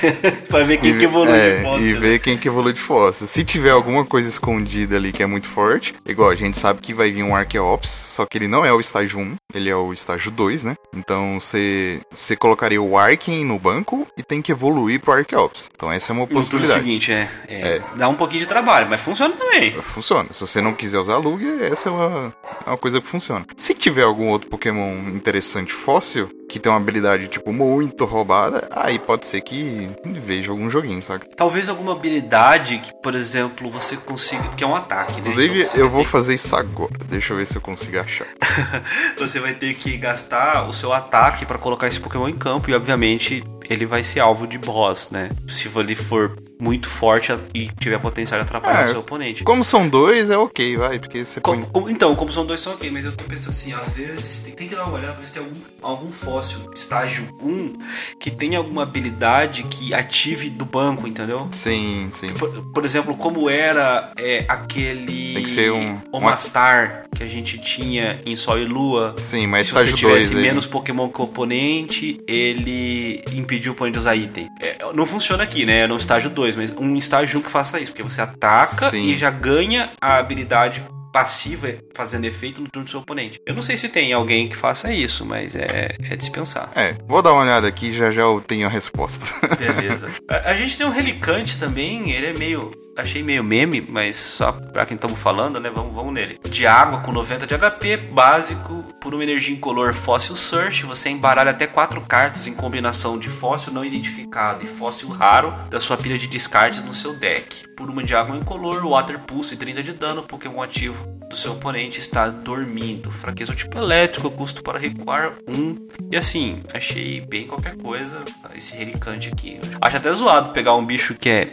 pra 0.48 0.64
ver 0.64 0.78
quem 0.80 0.92
ver- 0.92 0.98
que 0.98 1.04
evolui 1.04 1.32
é, 1.32 1.56
de 1.56 1.62
fóssil. 1.62 1.86
E 1.86 1.94
né? 1.94 2.00
ver 2.00 2.18
quem 2.18 2.36
que 2.36 2.48
evolui 2.48 2.72
de 2.72 2.80
fóssil. 2.80 3.26
Se 3.26 3.44
tiver 3.44 3.70
alguma 3.70 4.04
coisa 4.04 4.28
escondida 4.28 4.96
ali 4.96 5.12
que 5.12 5.22
é 5.22 5.26
muito 5.26 5.48
forte, 5.48 5.94
igual 6.06 6.30
a 6.30 6.34
gente 6.34 6.58
sabe 6.58 6.80
que 6.80 6.92
vai 6.92 7.10
vir 7.12 7.22
um 7.22 7.34
Archeops, 7.36 7.88
só 7.88 8.26
que 8.26 8.36
ele 8.36 8.48
não 8.48 8.64
é 8.64 8.72
o 8.72 8.80
estágio 8.80 9.20
1, 9.20 9.36
ele 9.54 9.70
é 9.70 9.76
o 9.76 9.92
estágio 9.92 10.30
2, 10.30 10.64
né? 10.64 10.76
Então 10.94 11.38
você, 11.40 12.00
colocaria 12.38 12.80
o 12.80 12.96
Arken 12.98 13.44
no 13.44 13.58
banco 13.58 14.06
e 14.16 14.22
tem 14.22 14.42
que 14.42 14.52
evoluir 14.52 15.00
pro 15.00 15.12
Archeops. 15.12 15.70
Então 15.74 15.90
essa 15.90 16.12
é 16.12 16.14
uma 16.14 16.22
No 16.22 16.26
turno 16.26 16.40
possibilidade. 16.42 16.80
seguinte, 16.80 17.12
é, 17.12 17.28
é, 17.48 17.60
É. 17.76 17.82
Dá 17.96 18.08
um 18.08 18.14
pouquinho 18.14 18.40
de 18.40 18.46
trabalho, 18.46 18.86
mas 18.88 19.00
funciona 19.02 19.34
também. 19.34 19.72
Funciona. 19.82 20.28
Se 20.32 20.40
você 20.40 20.60
não 20.60 20.72
quiser 20.72 20.98
usar 20.98 21.16
Lugia, 21.18 21.66
essa 21.66 21.88
é 21.88 21.92
uma, 21.92 22.34
é 22.66 22.70
uma 22.70 22.78
coisa 22.78 23.00
que 23.00 23.06
funciona. 23.06 23.44
Se 23.56 23.74
tiver 23.74 24.02
algum 24.02 24.28
outro 24.28 24.48
Pokémon 24.48 24.94
interessante 25.14 25.72
fóssil, 25.72 26.28
que 26.48 26.58
tem 26.58 26.70
uma 26.70 26.78
habilidade, 26.78 27.28
tipo, 27.28 27.52
muito 27.52 28.04
roubada, 28.04 28.68
aí 28.70 28.98
pode 28.98 29.26
ser 29.26 29.40
que 29.40 29.88
veja 30.04 30.50
algum 30.50 30.68
joguinho, 30.70 31.02
saca? 31.02 31.26
Talvez 31.36 31.68
alguma 31.68 31.92
habilidade 31.92 32.78
que, 32.78 32.92
por 33.02 33.14
exemplo, 33.14 33.68
você 33.70 33.96
consiga. 33.96 34.42
Porque 34.44 34.64
é 34.64 34.66
um 34.66 34.76
ataque, 34.76 35.14
né? 35.14 35.20
Inclusive, 35.20 35.62
Então 35.62 35.80
eu 35.80 35.90
vou 35.90 36.02
ter 36.02 36.10
fazer 36.10 36.34
isso 36.34 36.54
agora. 36.54 36.92
Deixa 37.08 37.32
eu 37.32 37.36
ver 37.36 37.46
se 37.46 37.56
eu 37.56 37.60
consigo 37.62 37.98
achar. 37.98 38.26
você 39.18 39.40
vai 39.40 39.54
ter 39.54 39.74
que 39.74 39.96
gastar 39.96 40.68
o 40.68 40.72
seu 40.72 40.92
ataque 40.92 41.46
pra 41.46 41.58
colocar 41.58 41.88
esse 41.88 42.00
Pokémon 42.00 42.28
em 42.28 42.34
campo 42.34 42.70
e, 42.70 42.74
obviamente, 42.74 43.42
ele 43.68 43.86
vai 43.86 44.02
ser 44.04 44.20
alvo 44.20 44.46
de 44.46 44.58
boss, 44.58 45.10
né? 45.10 45.30
Se 45.48 45.68
ele 45.78 45.94
for 45.94 46.36
muito 46.60 46.88
forte 46.88 47.32
e 47.52 47.68
tiver 47.80 47.98
potencial 47.98 48.40
de 48.40 48.44
atrapalhar 48.46 48.82
É, 48.82 48.84
o 48.86 48.90
seu 48.92 49.00
oponente. 49.00 49.44
Como 49.44 49.62
são 49.64 49.88
dois, 49.88 50.30
é 50.30 50.36
ok, 50.38 50.76
vai, 50.76 50.98
porque 50.98 51.24
você 51.24 51.40
põe. 51.40 51.56
Como- 51.60 51.66
como- 51.70 51.90
então, 51.90 52.14
como 52.14 52.32
são 52.32 52.46
dois 52.46 52.60
são 52.60 52.72
ok, 52.74 52.90
mas 52.90 53.04
eu 53.04 53.12
tô 53.12 53.24
pensando 53.24 53.50
assim, 53.50 53.72
às 53.72 53.92
vezes 53.92 54.38
tem, 54.38 54.54
tem 54.54 54.68
que 54.68 54.74
dar 54.74 54.84
uma 54.84 54.94
olhada 54.94 55.12
pra 55.12 55.20
ver 55.20 55.26
se 55.26 55.32
tem 55.32 55.42
algum, 55.42 55.60
algum 55.82 56.10
fóssil, 56.10 56.58
estágio 56.74 57.26
1, 57.42 57.72
que 58.18 58.30
tenha 58.30 58.58
alguma 58.58 58.82
habilidade 58.82 59.64
que 59.64 59.92
ative 59.92 60.48
do 60.48 60.64
banco, 60.64 61.06
entendeu? 61.06 61.48
Sim, 61.52 62.08
sim. 62.12 62.32
Por, 62.34 62.48
por 62.72 62.84
exemplo, 62.84 63.14
como 63.16 63.50
era 63.50 64.12
é, 64.16 64.44
aquele 64.48 65.34
Tem 65.34 65.42
que 65.42 65.50
ser 65.50 65.72
um- 65.72 65.98
Omastar 66.12 67.04
que 67.14 67.22
a 67.22 67.26
gente 67.28 67.58
tinha 67.58 68.20
em 68.24 68.34
Sol 68.36 68.58
e 68.58 68.64
Lua. 68.64 69.14
Sim, 69.22 69.46
mas 69.46 69.66
Se 69.66 69.72
você 69.72 69.80
estágio 69.88 70.08
2 70.08 70.26
tivesse 70.26 70.36
aí. 70.36 70.42
menos 70.42 70.66
Pokémon 70.66 71.08
que 71.08 71.20
o 71.20 71.24
oponente, 71.24 72.20
ele 72.26 73.22
impediu 73.32 73.53
o 73.68 73.72
oponente 73.72 73.94
de 73.94 73.98
usar 74.00 74.14
item. 74.16 74.48
É, 74.60 74.76
não 74.94 75.06
funciona 75.06 75.42
aqui, 75.42 75.64
né? 75.64 75.86
No 75.86 75.96
estágio 75.96 76.30
2, 76.30 76.56
mas 76.56 76.72
um 76.72 76.96
estágio 76.96 77.38
1 77.38 77.42
que 77.42 77.50
faça 77.50 77.80
isso, 77.80 77.92
porque 77.92 78.02
você 78.02 78.20
ataca 78.20 78.90
Sim. 78.90 79.06
e 79.06 79.16
já 79.16 79.30
ganha 79.30 79.90
a 80.00 80.18
habilidade 80.18 80.82
passiva 81.14 81.72
fazendo 81.94 82.24
efeito 82.24 82.60
no 82.60 82.68
turno 82.68 82.84
do 82.84 82.90
seu 82.90 82.98
oponente. 82.98 83.40
Eu 83.46 83.54
não 83.54 83.62
sei 83.62 83.76
se 83.76 83.88
tem 83.88 84.12
alguém 84.12 84.48
que 84.48 84.56
faça 84.56 84.92
isso, 84.92 85.24
mas 85.24 85.54
é, 85.54 85.94
é 86.10 86.16
dispensar. 86.16 86.68
É, 86.74 86.96
vou 87.06 87.22
dar 87.22 87.32
uma 87.32 87.42
olhada 87.42 87.68
aqui 87.68 87.92
já 87.92 88.10
já 88.10 88.22
eu 88.22 88.40
tenho 88.44 88.66
a 88.66 88.70
resposta. 88.70 89.24
Beleza. 89.56 90.10
A, 90.28 90.50
a 90.50 90.54
gente 90.54 90.76
tem 90.76 90.84
um 90.84 90.90
relicante 90.90 91.56
também, 91.56 92.10
ele 92.10 92.26
é 92.26 92.32
meio. 92.32 92.70
Achei 92.96 93.22
meio 93.22 93.42
meme, 93.42 93.80
mas 93.80 94.16
só 94.16 94.52
pra 94.52 94.86
quem 94.86 94.94
estamos 94.94 95.18
falando, 95.18 95.58
né? 95.58 95.68
Vamos, 95.68 95.92
vamos 95.94 96.14
nele. 96.14 96.38
De 96.48 96.66
água 96.66 97.00
com 97.00 97.10
90 97.10 97.46
de 97.46 97.58
HP, 97.58 97.96
básico, 97.96 98.84
por 99.00 99.12
uma 99.12 99.22
energia 99.22 99.54
incolor 99.54 99.92
Fossil 99.92 100.36
Search, 100.36 100.86
você 100.86 101.10
embaralha 101.10 101.50
até 101.50 101.66
quatro 101.66 102.00
cartas 102.02 102.46
em 102.46 102.54
combinação 102.54 103.18
de 103.18 103.28
fóssil 103.28 103.72
não 103.72 103.84
identificado 103.84 104.64
e 104.64 104.66
fóssil 104.66 105.08
raro 105.08 105.52
da 105.68 105.80
sua 105.80 105.96
pilha 105.96 106.16
de 106.16 106.28
descartes 106.28 106.84
no 106.84 106.94
seu 106.94 107.18
deck. 107.18 107.68
Por 107.76 107.90
uma 107.90 108.04
de 108.04 108.14
água 108.14 108.36
incolor, 108.36 108.86
Water 108.86 109.18
Pulse 109.18 109.54
e 109.54 109.58
30 109.58 109.82
de 109.82 109.92
dano, 109.92 110.22
Pokémon 110.22 110.62
ativo 110.62 111.14
do 111.28 111.36
seu 111.36 111.52
oponente 111.52 111.98
está 111.98 112.28
dormindo. 112.28 113.10
Fraqueza 113.10 113.54
tipo 113.54 113.76
elétrico, 113.76 114.30
custo 114.30 114.62
para 114.62 114.78
recuar 114.78 115.32
1. 115.48 115.88
E 116.12 116.16
assim, 116.16 116.62
achei 116.72 117.20
bem 117.20 117.46
qualquer 117.46 117.76
coisa 117.76 118.22
esse 118.54 118.76
relicante 118.76 119.28
aqui. 119.28 119.60
Acho 119.80 119.96
até 119.96 120.12
zoado 120.12 120.50
pegar 120.50 120.74
um 120.76 120.86
bicho 120.86 121.14
que 121.14 121.28
é. 121.28 121.48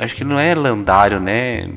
Acho 0.00 0.14
que 0.14 0.24
não 0.24 0.38
é 0.38 0.54
lendário, 0.68 1.20
né? 1.20 1.68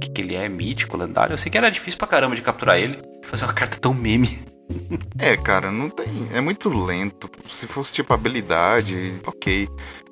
Que, 0.00 0.10
que 0.10 0.20
ele 0.20 0.34
é? 0.34 0.48
Mítico, 0.48 0.96
lendário? 0.96 1.32
Eu 1.34 1.38
sei 1.38 1.50
que 1.50 1.58
era 1.58 1.70
difícil 1.70 1.98
pra 1.98 2.08
caramba 2.08 2.34
de 2.34 2.42
capturar 2.42 2.78
ele. 2.78 3.00
Fazer 3.22 3.44
uma 3.44 3.52
carta 3.52 3.78
tão 3.78 3.94
meme. 3.94 4.28
É, 5.16 5.36
cara, 5.36 5.70
não 5.70 5.88
tem. 5.88 6.06
É 6.32 6.40
muito 6.40 6.68
lento. 6.68 7.30
Se 7.52 7.68
fosse 7.68 7.92
tipo 7.92 8.12
habilidade, 8.12 9.14
ok. 9.24 9.68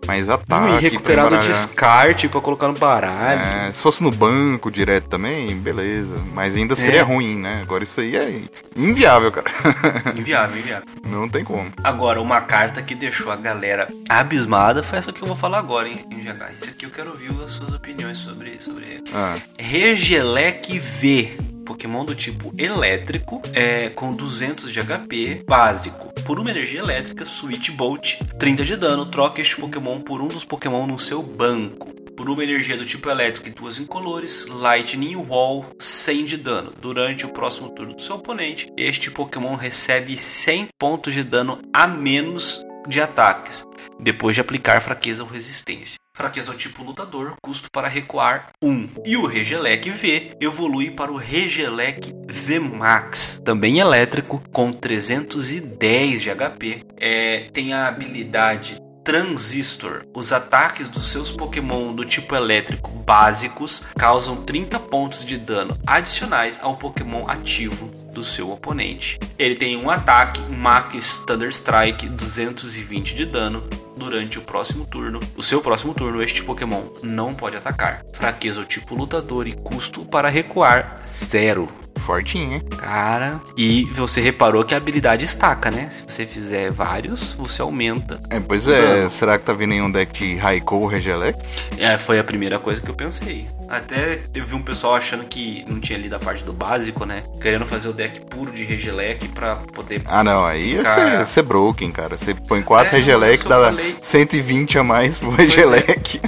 Mas 0.07 0.29
ataque. 0.29 0.77
e 0.77 0.81
recuperar 0.81 1.29
do 1.31 1.39
descarte 1.39 2.29
pra 2.29 2.41
colocar 2.41 2.69
no 2.69 2.75
baralho. 2.75 3.41
É, 3.69 3.73
se 3.73 3.83
fosse 3.83 4.03
no 4.03 4.11
banco 4.11 4.71
direto 4.71 5.09
também, 5.09 5.55
beleza. 5.57 6.15
Mas 6.33 6.57
ainda 6.57 6.75
seria 6.77 7.01
É. 7.01 7.03
ruim, 7.03 7.37
né? 7.39 7.61
Agora 7.63 7.83
isso 7.85 8.01
aí 8.01 8.17
é 8.17 8.41
inviável, 8.77 9.31
cara. 9.33 9.47
Inviável, 10.17 10.59
inviável. 10.61 10.87
não 11.05 11.29
tem 11.29 11.45
como. 11.45 11.71
Agora, 11.83 12.21
uma 12.21 12.41
carta 12.41 12.83
que 12.83 12.95
deixou 12.95 13.31
a 13.33 13.37
galera 13.37 13.87
abismada 14.09 14.83
foi 14.83 14.99
essa 14.99 15.13
que 15.13 15.23
eu 15.23 15.27
vou 15.27 15.37
falar 15.37 15.59
agora, 15.59 15.89
hein, 15.89 16.05
em 16.11 16.19
GH. 16.21 16.53
Isso 16.53 16.69
aqui 16.71 16.87
eu 16.87 16.91
quero 16.91 17.11
ouvir 17.11 17.31
as 17.45 17.51
suas 17.53 17.73
opiniões 17.73 18.19
sobre, 18.19 18.61
sobre 18.61 18.85
ele. 18.87 19.05
Ah, 19.13 19.35
Regelec 19.59 20.79
V. 20.79 21.37
Pokémon 21.65 22.05
do 22.05 22.15
tipo 22.15 22.53
elétrico, 22.57 23.43
é, 23.53 23.89
com 23.89 24.13
200 24.13 24.71
de 24.71 24.81
HP, 24.81 25.45
básico. 25.49 26.13
Por 26.25 26.39
uma 26.39 26.51
energia 26.51 26.81
elétrica, 26.81 27.25
Switch 27.25 27.71
Bolt, 27.71 28.19
30 28.39 28.65
de 28.65 28.77
dano, 28.77 29.07
troca 29.07 29.41
este 29.41 29.57
Pokémon 29.57 30.01
por 30.01 30.21
um 30.21 30.29
dos 30.29 30.45
Pokémon 30.45 30.87
no 30.87 30.99
seu 30.99 31.23
banco. 31.23 31.93
Por 32.17 32.31
uma 32.31 32.45
energia 32.45 32.77
do 32.77 32.87
tipo 32.87 33.11
elétrico 33.11 33.49
e 33.49 33.51
duas 33.51 33.79
incolores, 33.79 34.47
Lightning 34.47 35.17
Wall, 35.17 35.67
100 35.81 36.25
de 36.27 36.37
dano. 36.37 36.73
Durante 36.81 37.27
o 37.27 37.31
próximo 37.31 37.71
turno 37.71 37.95
do 37.95 38.03
seu 38.03 38.17
oponente, 38.17 38.73
este 38.77 39.11
Pokémon 39.11 39.57
recebe 39.57 40.17
100 40.17 40.69
pontos 40.79 41.13
de 41.13 41.25
dano 41.25 41.61
a 41.73 41.89
menos 41.89 42.65
de 42.87 43.01
ataques, 43.01 43.65
depois 43.99 44.37
de 44.37 44.41
aplicar 44.41 44.81
fraqueza 44.81 45.25
ou 45.25 45.29
resistência. 45.29 46.04
Fraqueza 46.17 46.53
ao 46.53 46.57
tipo 46.57 46.85
lutador, 46.85 47.35
custo 47.43 47.69
para 47.73 47.89
recuar 47.89 48.51
1. 48.63 49.03
E 49.05 49.17
o 49.17 49.27
Regelec 49.27 49.91
V 49.91 50.31
evolui 50.41 50.93
para 50.93 51.11
o 51.11 51.17
Regelec 51.17 52.15
V 52.29 52.61
Max, 52.61 53.43
também 53.45 53.81
elétrico, 53.81 54.41
com 54.53 54.73
310 54.73 56.23
de 56.23 56.31
HP. 56.31 56.83
É, 56.97 57.49
tem 57.53 57.73
a 57.73 57.89
habilidade 57.89 58.79
Transistor. 59.05 60.07
Os 60.15 60.33
ataques 60.33 60.89
dos 60.89 61.05
seus 61.05 61.31
Pokémon 61.31 61.93
do 61.93 62.07
tipo 62.07 62.35
elétrico 62.35 62.89
básicos 62.89 63.83
causam 63.99 64.37
30 64.37 64.79
pontos 64.81 65.27
de 65.27 65.37
dano 65.37 65.77
adicionais 65.87 66.59
ao 66.63 66.75
Pokémon 66.75 67.29
ativo 67.29 67.89
do 68.15 68.25
seu 68.25 68.51
oponente. 68.51 69.21
Ele 69.39 69.57
tem 69.57 69.77
um 69.77 69.91
ataque 69.91 70.41
Max 70.51 71.23
Thunder 71.27 71.51
Strike 71.51 72.09
220 72.09 73.15
de 73.15 73.27
dano 73.27 73.69
durante 73.95 74.39
o 74.39 74.43
próximo 74.43 74.87
turno. 74.87 75.21
O 75.37 75.43
seu 75.43 75.61
próximo 75.61 75.93
turno, 75.93 76.23
este 76.23 76.43
Pokémon 76.43 76.85
não 77.03 77.35
pode 77.35 77.59
atacar. 77.59 78.03
Fraqueza 78.15 78.61
ao 78.61 78.67
tipo 78.67 78.95
lutador 78.95 79.47
e 79.47 79.53
custo 79.53 80.03
para 80.07 80.31
recuar 80.31 81.03
zero. 81.07 81.84
Fortinho, 82.05 82.55
hein? 82.55 82.63
Cara, 82.79 83.41
e 83.57 83.85
você 83.93 84.21
reparou 84.21 84.65
que 84.65 84.75
a 84.75 84.77
habilidade 84.77 85.25
estaca, 85.25 85.71
né? 85.71 85.89
Se 85.91 86.05
você 86.07 86.27
fizer 86.27 86.71
vários, 86.71 87.33
você 87.33 87.63
aumenta. 87.63 88.21
É, 88.31 88.39
pois 88.39 88.67
é, 88.67 89.09
será 89.09 89.39
que 89.39 89.45
tá 89.45 89.53
vindo 89.53 89.73
em 89.73 89.83
um 89.83 89.91
deck 89.91 90.13
de 90.13 90.37
Raikou 90.37 90.87
Regelec? 90.87 91.39
É, 91.79 91.99
foi 91.99 92.19
a 92.19 92.25
primeira 92.25 92.59
coisa 92.59 92.81
que 92.81 92.89
eu 92.89 92.95
pensei. 92.95 93.47
Até 93.69 94.21
eu 94.35 94.45
vi 94.45 94.55
um 94.55 94.63
pessoal 94.63 94.95
achando 94.95 95.25
que 95.25 95.65
não 95.69 95.81
tinha 95.81 95.99
lido 95.99 96.15
a 96.15 96.19
parte 96.19 96.45
do 96.45 96.53
básico, 96.53 97.05
né? 97.05 97.23
Querendo 97.41 97.67
fazer 97.67 97.89
o 97.89 97.93
deck 97.93 98.21
puro 98.27 98.53
de 98.53 98.65
Regelec 98.65 99.29
pra 99.29 99.57
poder. 99.57 100.03
Ah, 100.05 100.23
não, 100.23 100.45
aí 100.45 100.75
ia 100.75 100.83
Cara. 100.83 101.27
ser, 101.27 101.43
broken, 101.43 101.91
cara. 101.91 102.17
Você 102.17 102.35
põe 102.35 102.63
4 102.63 102.95
É, 102.95 102.99
Regelec, 102.99 103.49
dá 103.49 103.65
falei. 103.65 103.97
120 104.01 104.79
a 104.79 104.85
mais 104.85 105.19
pro 105.19 105.33
é. 105.33 105.37
Regelec. 105.37 106.21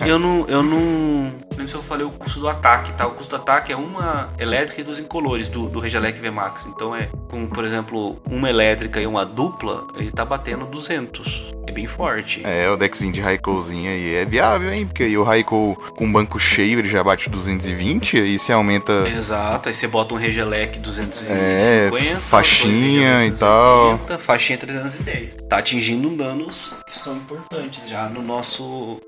Eu, 0.00 0.06
eu 0.06 0.18
não. 0.18 0.46
Eu 0.48 0.62
não. 0.62 1.34
Não 1.50 1.58
sei 1.58 1.68
se 1.68 1.74
eu 1.74 1.82
falei 1.82 2.04
o 2.04 2.10
custo 2.10 2.40
do 2.40 2.48
ataque, 2.48 2.92
tá? 2.92 3.06
O 3.06 3.12
custo 3.12 3.36
do 3.36 3.40
ataque 3.40 3.72
é 3.72 3.76
uma 3.76 4.30
elétrica 4.38 4.80
e 4.80 4.84
duas 4.84 4.98
incolores 5.24 5.48
do, 5.48 5.68
do 5.68 5.80
Regelec 5.80 6.20
VMAX. 6.20 6.66
Então 6.66 6.94
é 6.94 7.08
com, 7.30 7.46
por 7.46 7.64
exemplo, 7.64 8.20
uma 8.26 8.50
elétrica 8.50 9.00
e 9.00 9.06
uma 9.06 9.24
dupla, 9.24 9.86
ele 9.96 10.10
tá 10.10 10.24
batendo 10.24 10.66
200. 10.66 11.54
É 11.66 11.72
bem 11.72 11.86
forte. 11.86 12.42
É, 12.44 12.68
o 12.68 12.76
deckzinho 12.76 13.10
de 13.10 13.22
Raikouzinho 13.22 13.90
aí 13.90 14.14
é 14.16 14.24
viável, 14.26 14.70
hein? 14.72 14.86
Porque 14.86 15.04
aí 15.04 15.16
o 15.16 15.22
Raikou 15.22 15.74
com 15.96 16.12
banco 16.12 16.38
cheio 16.38 16.78
ele 16.78 16.88
já 16.88 17.02
bate 17.02 17.30
220, 17.30 18.18
aí 18.18 18.38
você 18.38 18.52
aumenta. 18.52 19.08
Exato, 19.08 19.68
aí 19.70 19.74
você 19.74 19.88
bota 19.88 20.14
um 20.14 20.18
Regelec 20.18 20.78
250, 20.78 21.34
É, 21.34 22.16
faixinha 22.20 23.24
e 23.26 23.30
tal. 23.32 23.96
280, 23.96 24.18
faixinha 24.18 24.58
310. 24.58 25.38
Tá 25.48 25.58
atingindo 25.58 26.10
danos 26.10 26.74
que 26.86 26.96
são 26.96 27.16
importantes 27.16 27.88
já 27.88 28.08
no 28.08 28.22
nosso 28.22 29.00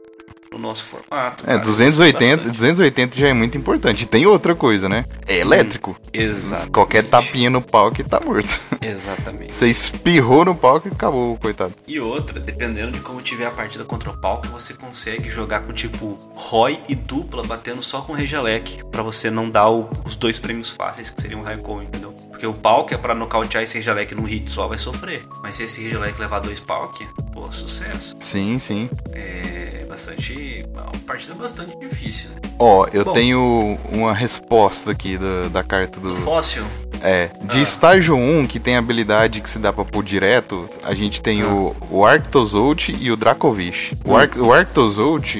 no 0.56 0.68
nosso 0.68 0.84
formato. 0.84 1.44
É, 1.44 1.48
cara. 1.48 1.58
280, 1.58 2.36
Bastante. 2.36 2.54
280 2.56 3.16
já 3.16 3.28
é 3.28 3.32
muito 3.32 3.56
importante. 3.58 4.02
E 4.02 4.06
tem 4.06 4.26
outra 4.26 4.54
coisa, 4.54 4.88
né? 4.88 5.04
É 5.26 5.38
elétrico. 5.38 5.96
Exatamente. 6.12 6.70
Qualquer 6.70 7.04
tapinha 7.04 7.50
no 7.50 7.60
pau 7.62 7.90
que 7.90 8.02
tá 8.02 8.20
morto. 8.20 8.58
Exatamente. 8.80 9.54
Você 9.54 9.66
espirrou 9.66 10.44
no 10.44 10.54
pau 10.54 10.80
que 10.80 10.88
acabou, 10.88 11.36
coitado. 11.38 11.74
E 11.86 11.98
outra, 12.00 12.40
dependendo 12.40 12.92
de 12.92 13.00
como 13.00 13.20
tiver 13.20 13.46
a 13.46 13.50
partida 13.50 13.84
contra 13.84 14.10
o 14.10 14.16
Palco, 14.18 14.46
você 14.48 14.74
consegue 14.74 15.28
jogar 15.28 15.60
com 15.60 15.72
tipo 15.72 16.18
Roy 16.34 16.78
e 16.88 16.94
dupla 16.94 17.42
batendo 17.44 17.82
só 17.82 18.00
com 18.00 18.12
Regelec, 18.12 18.82
pra 18.90 19.02
você 19.02 19.30
não 19.30 19.50
dar 19.50 19.68
o- 19.70 19.88
os 20.04 20.16
dois 20.16 20.38
prêmios 20.38 20.70
fáceis 20.70 21.10
que 21.10 21.20
seriam 21.20 21.42
Raikou, 21.42 21.82
entendeu? 21.82 22.14
Porque 22.36 22.46
o 22.46 22.52
Palk 22.52 22.92
é 22.92 22.98
pra 22.98 23.14
nocautear 23.14 23.64
esse 23.64 23.78
Regelec 23.78 24.14
num 24.14 24.24
hit 24.24 24.50
só 24.50 24.68
vai 24.68 24.76
sofrer. 24.76 25.22
Mas 25.42 25.56
se 25.56 25.62
esse 25.62 25.82
Regelec 25.82 26.20
levar 26.20 26.40
dois 26.40 26.60
Palk, 26.60 27.02
pô, 27.32 27.50
sucesso. 27.50 28.14
Sim, 28.20 28.58
sim. 28.58 28.90
É 29.10 29.86
bastante. 29.88 30.62
é 30.62 30.78
Uma 30.78 30.92
partida 31.06 31.34
bastante 31.34 31.74
difícil, 31.78 32.28
né? 32.28 32.36
Ó, 32.58 32.86
eu 32.92 33.06
Bom. 33.06 33.12
tenho 33.14 33.78
uma 33.90 34.12
resposta 34.12 34.90
aqui 34.90 35.16
da, 35.16 35.48
da 35.48 35.64
carta 35.64 35.98
do. 35.98 36.14
Fóssil. 36.14 36.64
É, 37.02 37.28
de 37.44 37.60
estágio 37.60 38.16
1, 38.16 38.46
que 38.46 38.58
tem 38.58 38.76
habilidade 38.76 39.40
que 39.40 39.50
se 39.50 39.58
dá 39.58 39.72
pra 39.72 39.84
pôr 39.84 40.02
direto, 40.02 40.68
a 40.82 40.94
gente 40.94 41.20
tem 41.20 41.44
o, 41.44 41.76
o 41.90 42.04
Arctozolt 42.04 42.88
e 42.88 43.10
o 43.10 43.16
Dracovish. 43.16 43.92
O, 44.04 44.16
Ar 44.16 44.30
o 44.38 44.52
Arctozolt, 44.52 45.36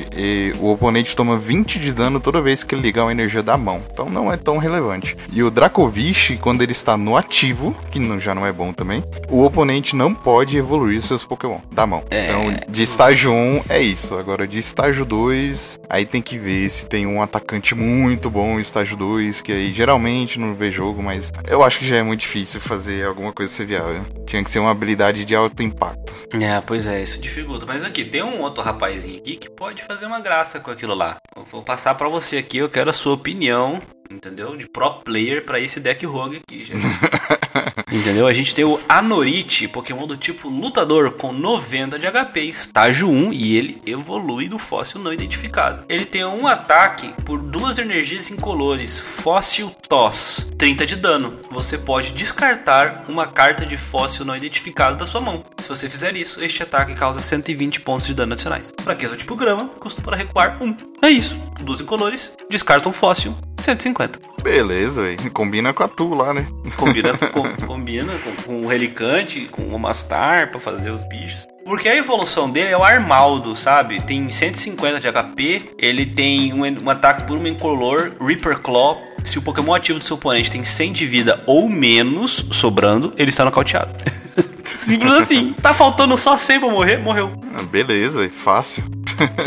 o 0.59 0.71
oponente 0.71 1.17
toma 1.17 1.39
20 1.39 1.79
de 1.79 1.93
dano 1.93 2.21
toda 2.21 2.41
vez 2.41 2.63
que 2.63 2.75
ele 2.75 2.83
ligar 2.83 3.05
uma 3.05 3.13
energia 3.13 3.43
da 3.43 3.57
mão. 3.57 3.83
Então 3.91 4.09
não 4.09 4.33
é 4.33 4.37
tão 4.37 4.59
relevante. 4.59 5.17
E 5.33 5.43
o 5.43 5.51
Dracovish, 5.51 6.39
quando 6.41 6.63
ele 6.63 6.73
está 6.87 6.97
no 6.97 7.17
ativo, 7.17 7.77
que 7.91 7.99
não- 7.99 8.21
já 8.21 8.33
não 8.33 8.47
é 8.47 8.53
bom 8.53 8.73
também, 8.73 9.03
o 9.29 9.45
oponente 9.45 9.97
não 9.97 10.15
pode 10.15 10.57
evoluir 10.57 11.03
seus 11.03 11.25
Pokémon 11.25 11.59
da 11.73 11.85
mão. 11.85 12.05
É. 12.09 12.27
Então, 12.27 12.45
de 12.69 12.83
estágio 12.85 13.33
1 13.33 13.65
é 13.69 13.81
isso. 13.81 14.17
Agora, 14.17 14.47
de 14.47 14.61
estágio 14.61 15.05
2, 15.05 15.81
aí 15.91 16.07
tem 16.07 16.23
que 16.23 16.39
ver 16.39 16.69
se 16.71 16.87
tem 16.87 17.05
um 17.05 17.21
atacante 17.21 17.75
muito 17.75 18.31
bom 18.31 18.57
em 18.59 18.61
estágio 18.63 18.97
2, 18.97 19.43
que 19.43 19.51
aí 19.51 19.73
geralmente 19.73 20.39
não 20.39 20.55
vê 20.55 20.71
jogo, 20.71 21.03
mas 21.03 21.33
eu 21.49 21.65
acho 21.65 21.81
que 21.81 21.89
já 21.89 21.97
é 21.97 22.03
muito 22.05 22.21
difícil 22.21 22.61
fazer 22.61 23.05
alguma 23.05 23.33
coisa 23.33 23.53
ser 23.53 23.67
viável. 23.67 24.05
Tinha 24.25 24.45
que 24.45 24.51
ser 24.51 24.61
uma 24.61 24.71
habilidade 24.71 25.25
de 25.25 25.35
alto 25.35 25.61
impacto. 25.65 26.15
É, 26.41 26.61
pois 26.61 26.87
é, 26.87 27.03
isso 27.03 27.21
dificulta. 27.21 27.67
Mas 27.67 27.83
aqui, 27.83 28.05
tem 28.05 28.23
um 28.23 28.41
outro 28.41 28.63
rapazinho 28.63 29.19
aqui 29.19 29.35
que 29.35 29.51
pode 29.51 29.83
fazer 29.83 30.07
uma 30.07 30.21
graça 30.21 30.61
com 30.61 30.71
aquilo 30.71 30.95
lá. 30.95 31.17
Eu 31.37 31.43
vou 31.43 31.63
passar 31.63 31.97
pra 31.97 32.09
você 32.09 32.37
aqui, 32.39 32.59
eu 32.59 32.69
quero 32.69 32.91
a 32.91 32.93
sua 32.93 33.15
opinião, 33.15 33.81
entendeu? 34.11 34.57
De 34.57 34.69
pro 34.69 35.01
player 35.01 35.45
pra 35.45 35.61
esse 35.61 35.81
deck 35.81 36.05
rogue 36.07 36.39
aqui, 36.39 36.65
gente. 36.65 36.83
entendeu? 37.93 38.27
A 38.27 38.33
gente 38.33 38.55
tem 38.55 38.65
o 38.65 38.81
Anorite, 38.89 39.69
Pokémon 39.69 40.07
do 40.07 40.17
tipo 40.17 40.49
lutador 40.49 41.13
com 41.13 41.33
90 41.33 41.99
de 41.99 42.07
HP, 42.07 42.41
estágio 42.43 43.09
1, 43.09 43.33
e 43.33 43.57
ele 43.57 43.83
evolui 43.87 44.49
do 44.49 44.59
fóssil 44.59 45.01
não 45.01 45.13
identificado. 45.13 45.85
Ele 45.89 46.05
tem 46.05 46.25
um 46.25 46.47
ataque 46.47 47.13
por 47.25 47.41
duas 47.41 47.79
energias 47.79 48.31
incolores, 48.31 49.01
fóssil 49.01 49.71
Toss, 49.89 50.51
30 50.59 50.87
de 50.87 50.97
dano. 50.97 51.39
Você 51.51 51.79
pode 51.79 52.13
descartar 52.13 53.05
uma 53.09 53.27
carta 53.27 53.65
de 53.65 53.77
fóssil 53.77 54.25
não 54.25 54.37
identificado 54.37 54.97
da 54.97 55.05
sua 55.05 55.21
mão. 55.21 55.45
Se 55.59 55.69
você 55.69 55.89
fizer 55.89 56.17
isso, 56.17 56.43
este 56.43 56.63
ataque 56.63 56.95
causa 56.95 57.21
120 57.21 57.81
pontos 57.81 58.07
de 58.07 58.15
dano 58.15 58.33
adicionais. 58.33 58.73
Fraqueza 58.83 59.17
tipo 59.17 59.37
grama, 59.37 59.69
custo 59.69 60.03
para 60.03 60.17
recuar 60.17 60.63
1. 60.63 60.96
É 61.03 61.11
isso. 61.11 61.39
Duas 61.61 61.81
incolores, 61.81 62.33
descarta 62.51 62.89
um 62.89 62.93
fóssil, 62.93 63.35
150. 63.59 64.21
Beleza, 64.43 65.03
véi. 65.03 65.17
combina 65.31 65.73
com 65.73 65.83
a 65.83 65.89
Tu 65.89 66.15
lá, 66.15 66.33
né? 66.33 66.47
Combina, 66.77 67.17
com, 67.33 67.51
combina 67.67 68.13
com, 68.23 68.43
com 68.43 68.63
o 68.63 68.69
Relicante, 68.69 69.49
com 69.51 69.63
o 69.63 69.79
Mastar 69.79 70.51
pra 70.51 70.61
fazer 70.61 70.91
os 70.91 71.03
bichos. 71.05 71.47
Porque 71.65 71.89
a 71.89 71.97
evolução 71.97 72.49
dele 72.49 72.71
é 72.71 72.77
o 72.77 72.85
Armaldo, 72.85 73.57
sabe? 73.57 74.01
Tem 74.01 74.31
150 74.31 75.01
de 75.01 75.09
HP, 75.11 75.75
ele 75.79 76.07
tem 76.07 76.53
um, 76.53 76.63
um 76.85 76.91
ataque 76.91 77.25
por 77.25 77.37
uma 77.37 77.49
incolor, 77.49 78.13
Reaper 78.21 78.61
Claw. 78.61 78.97
Se 79.25 79.39
o 79.39 79.43
Pokémon 79.43 79.75
ativo 79.75 79.99
do 79.99 80.05
seu 80.05 80.15
oponente 80.15 80.49
tem 80.49 80.63
100 80.63 80.93
de 80.93 81.07
vida 81.07 81.43
ou 81.47 81.69
menos 81.69 82.47
sobrando, 82.53 83.13
ele 83.19 83.31
está 83.31 83.45
nocauteado. 83.45 83.91
Simples 84.85 85.13
assim. 85.15 85.53
Tá 85.61 85.75
faltando 85.75 86.17
só 86.17 86.37
100 86.37 86.61
pra 86.61 86.71
morrer, 86.71 86.99
morreu. 86.99 87.33
Ah, 87.53 87.63
Beleza, 87.63 88.31
fácil. 88.31 88.85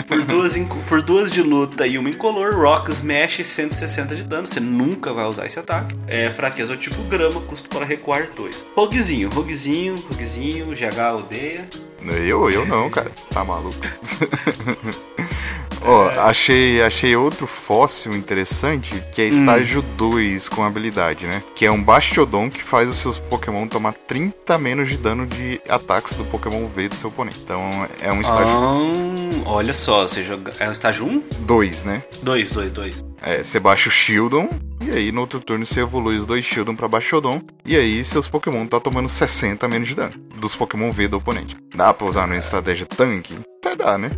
Por 0.08 0.26
duas, 0.26 0.54
por 0.88 1.02
duas 1.02 1.32
de 1.32 1.42
luta 1.42 1.86
e 1.86 1.98
uma 1.98 2.10
incolor, 2.10 2.56
Rock 2.56 2.92
Smash 2.92 3.46
160 3.46 4.16
de 4.16 4.24
dano. 4.24 4.48
Você 4.48 4.60
nunca 4.60 5.14
vai 5.14 5.26
usar 5.26 5.46
esse 5.46 5.60
ataque. 5.60 5.96
É 6.08 6.32
fraqueza 6.32 6.76
tipo 6.76 7.02
grama, 7.04 7.42
custo 7.42 7.70
para 7.70 7.86
recuar 7.86 8.30
2. 8.36 8.66
Roguezinho, 8.76 9.30
roguezinho, 9.30 10.04
roguezinho, 10.10 10.68
GH 10.68 11.18
odeia. 11.18 11.68
Eu, 12.02 12.50
eu 12.50 12.66
não, 12.66 12.90
cara. 12.90 13.12
Tá 13.30 13.44
maluco. 13.44 13.76
Ó, 15.84 16.10
achei, 16.28 16.82
achei 16.82 17.16
outro 17.16 17.48
fóssil 17.48 18.14
interessante, 18.14 19.02
que 19.12 19.22
é 19.22 19.26
estágio 19.26 19.82
2 19.98 20.50
com 20.50 20.64
habilidade, 20.64 21.26
né? 21.26 21.42
Que 21.56 21.66
é 21.66 21.72
um 21.72 21.82
Bastiodon 21.82 22.50
que 22.50 22.62
faz 22.62 22.90
os 22.90 22.98
seus 22.98 23.18
Pokémon 23.18 23.68
tomar 23.68 23.94
30 23.94 24.58
menos 24.58 24.90
de 24.90 24.98
dano 24.98 25.26
de 25.26 25.62
ataques 25.68 26.16
do 26.16 26.24
Pokémon 26.26 26.68
V 26.68 26.90
do 26.90 26.96
seu 26.96 27.10
oponente. 27.10 27.40
Então 27.44 27.88
é 28.02 28.12
um 28.12 28.22
estágio 28.22 28.50
Ah, 28.50 29.50
olha 29.50 29.74
só, 29.74 30.08
você 30.08 30.24
joga. 30.24 30.54
É 30.60 30.68
o 30.68 30.72
estágio 30.72 31.06
1? 31.06 31.24
2, 31.42 31.84
né? 31.84 32.04
2, 32.22 32.52
2, 32.52 32.72
2. 32.72 33.06
É, 33.22 33.44
você 33.44 33.60
baixa 33.60 33.90
o 33.90 33.92
Shieldon, 33.92 34.50
e 34.82 34.92
aí 34.92 35.12
no 35.12 35.22
outro 35.22 35.40
turno 35.40 35.66
você 35.66 35.82
evolui 35.82 36.18
os 36.18 36.26
dois 36.26 36.44
Shieldon 36.46 36.76
pra 36.76 36.88
Bastiodon, 36.88 37.42
e 37.66 37.76
aí 37.76 38.04
seus 38.04 38.28
Pokémon 38.28 38.66
tá 38.66 38.80
tomando 38.80 39.08
60 39.10 39.68
menos 39.68 39.88
de 39.88 39.96
dano 39.96 40.14
dos 40.36 40.56
Pokémon 40.56 40.92
V 40.92 41.08
do 41.08 41.18
oponente. 41.18 41.58
Dá 41.76 41.94
pra 41.94 42.08
usar 42.08 42.28
numa 42.28 42.38
estratégia 42.40 42.86
tanque? 42.86 43.38
Até 43.60 43.76
dá, 43.76 43.98
né? 43.98 44.12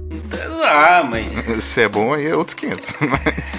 Ah, 0.63 1.03
mas. 1.03 1.63
Se 1.63 1.81
é 1.81 1.87
bom, 1.89 2.13
aí 2.13 2.25
é 2.27 2.35
outros 2.35 2.53
500. 2.53 2.85
Mas, 3.01 3.57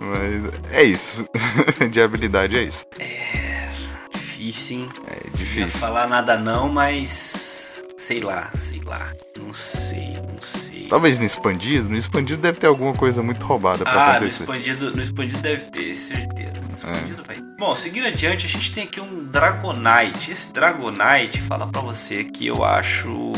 mas 0.00 0.72
é 0.72 0.82
isso. 0.82 1.24
De 1.92 2.00
habilidade 2.02 2.56
é 2.58 2.62
isso. 2.64 2.84
Difícil, 4.12 4.78
hein? 4.80 4.88
É 5.06 5.10
Não 5.10 5.30
ia 5.30 5.36
difícil. 5.36 5.68
falar 5.78 6.08
nada 6.08 6.36
não, 6.36 6.68
mas. 6.68 7.80
Sei 7.96 8.20
lá, 8.20 8.50
sei 8.56 8.80
lá. 8.84 9.12
Não 9.40 9.52
sei, 9.54 10.16
não 10.28 10.42
sei. 10.42 10.71
Talvez 10.92 11.18
no 11.18 11.24
expandido, 11.24 11.88
no 11.88 11.96
expandido 11.96 12.42
deve 12.42 12.58
ter 12.58 12.66
alguma 12.66 12.92
coisa 12.92 13.22
muito 13.22 13.46
roubada 13.46 13.82
pra 13.82 13.92
Ah, 13.94 13.96
no 13.96 14.10
acontecer. 14.16 14.42
expandido, 14.42 14.94
no 14.94 15.00
expandido 15.00 15.38
deve 15.40 15.64
ter, 15.64 15.94
certeza. 15.94 16.52
No 16.60 16.68
É. 16.70 16.74
expandido 16.74 17.22
vai. 17.26 17.38
Bom, 17.58 17.74
seguindo 17.74 18.08
adiante, 18.08 18.44
a 18.44 18.48
gente 18.50 18.70
tem 18.70 18.84
aqui 18.84 19.00
um 19.00 19.24
Dragonite. 19.24 20.30
Esse 20.30 20.52
Dragonite 20.52 21.40
fala 21.40 21.66
pra 21.66 21.80
você 21.80 22.24
que 22.24 22.46
eu 22.46 22.62
acho 22.62 23.32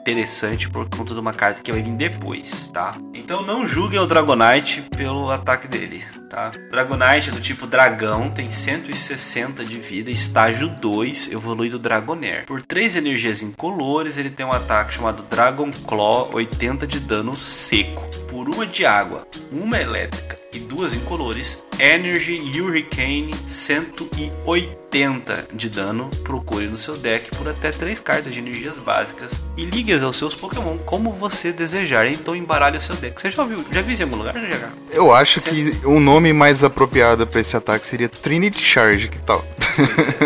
interessante 0.00 0.68
por 0.68 0.88
conta 0.88 1.14
de 1.14 1.20
uma 1.20 1.32
carta 1.32 1.62
que 1.62 1.70
vai 1.70 1.82
vir 1.82 1.92
depois, 1.92 2.68
tá? 2.68 2.96
Então 3.14 3.42
não 3.42 3.66
julguem 3.66 4.00
o 4.00 4.06
Dragonite 4.06 4.82
pelo 4.96 5.30
ataque 5.30 5.68
dele, 5.68 6.02
tá? 6.28 6.50
Dragonite 6.70 7.28
é 7.28 7.32
do 7.32 7.40
tipo 7.40 7.66
dragão, 7.66 8.30
tem 8.30 8.50
160 8.50 9.64
de 9.64 9.78
vida, 9.78 10.10
estágio 10.10 10.68
2, 10.68 11.32
evoluído 11.32 11.78
Dragonair. 11.78 12.46
Por 12.46 12.64
3 12.64 12.96
energias 12.96 13.42
incolores, 13.42 14.16
ele 14.16 14.30
tem 14.30 14.46
um 14.46 14.52
ataque 14.52 14.94
chamado 14.94 15.22
Dragon 15.24 15.70
Claw, 15.70 16.30
80 16.32 16.86
de 16.86 16.98
dano 16.98 17.36
seco. 17.36 18.19
Por 18.30 18.48
uma 18.48 18.64
de 18.64 18.86
água, 18.86 19.26
uma 19.50 19.76
elétrica 19.76 20.38
e 20.52 20.60
duas 20.60 20.94
incolores, 20.94 21.64
Energy 21.80 22.60
Hurricane 22.60 23.34
180 23.44 25.48
de 25.52 25.68
dano. 25.68 26.08
Procure 26.22 26.68
no 26.68 26.76
seu 26.76 26.96
deck 26.96 27.28
por 27.36 27.48
até 27.48 27.72
3 27.72 27.98
cartas 27.98 28.32
de 28.32 28.38
energias 28.38 28.78
básicas 28.78 29.42
e 29.56 29.64
ligue-as 29.64 30.04
aos 30.04 30.16
seus 30.16 30.36
Pokémon 30.36 30.78
como 30.78 31.12
você 31.12 31.52
desejar. 31.52 32.06
Então 32.06 32.36
embaralhe 32.36 32.78
o 32.78 32.80
seu 32.80 32.94
deck. 32.94 33.20
Você 33.20 33.30
já 33.30 33.44
viu? 33.44 33.64
Já 33.68 33.82
viu 33.82 33.98
em 33.98 34.02
algum 34.02 34.16
lugar? 34.16 34.36
Eu 34.92 35.12
acho 35.12 35.40
que 35.40 35.76
o 35.84 35.98
nome 35.98 36.32
mais 36.32 36.62
apropriado 36.62 37.26
pra 37.26 37.40
esse 37.40 37.56
ataque 37.56 37.84
seria 37.84 38.08
Trinity 38.08 38.62
Charge, 38.62 39.08
que 39.08 39.18
tal? 39.18 39.44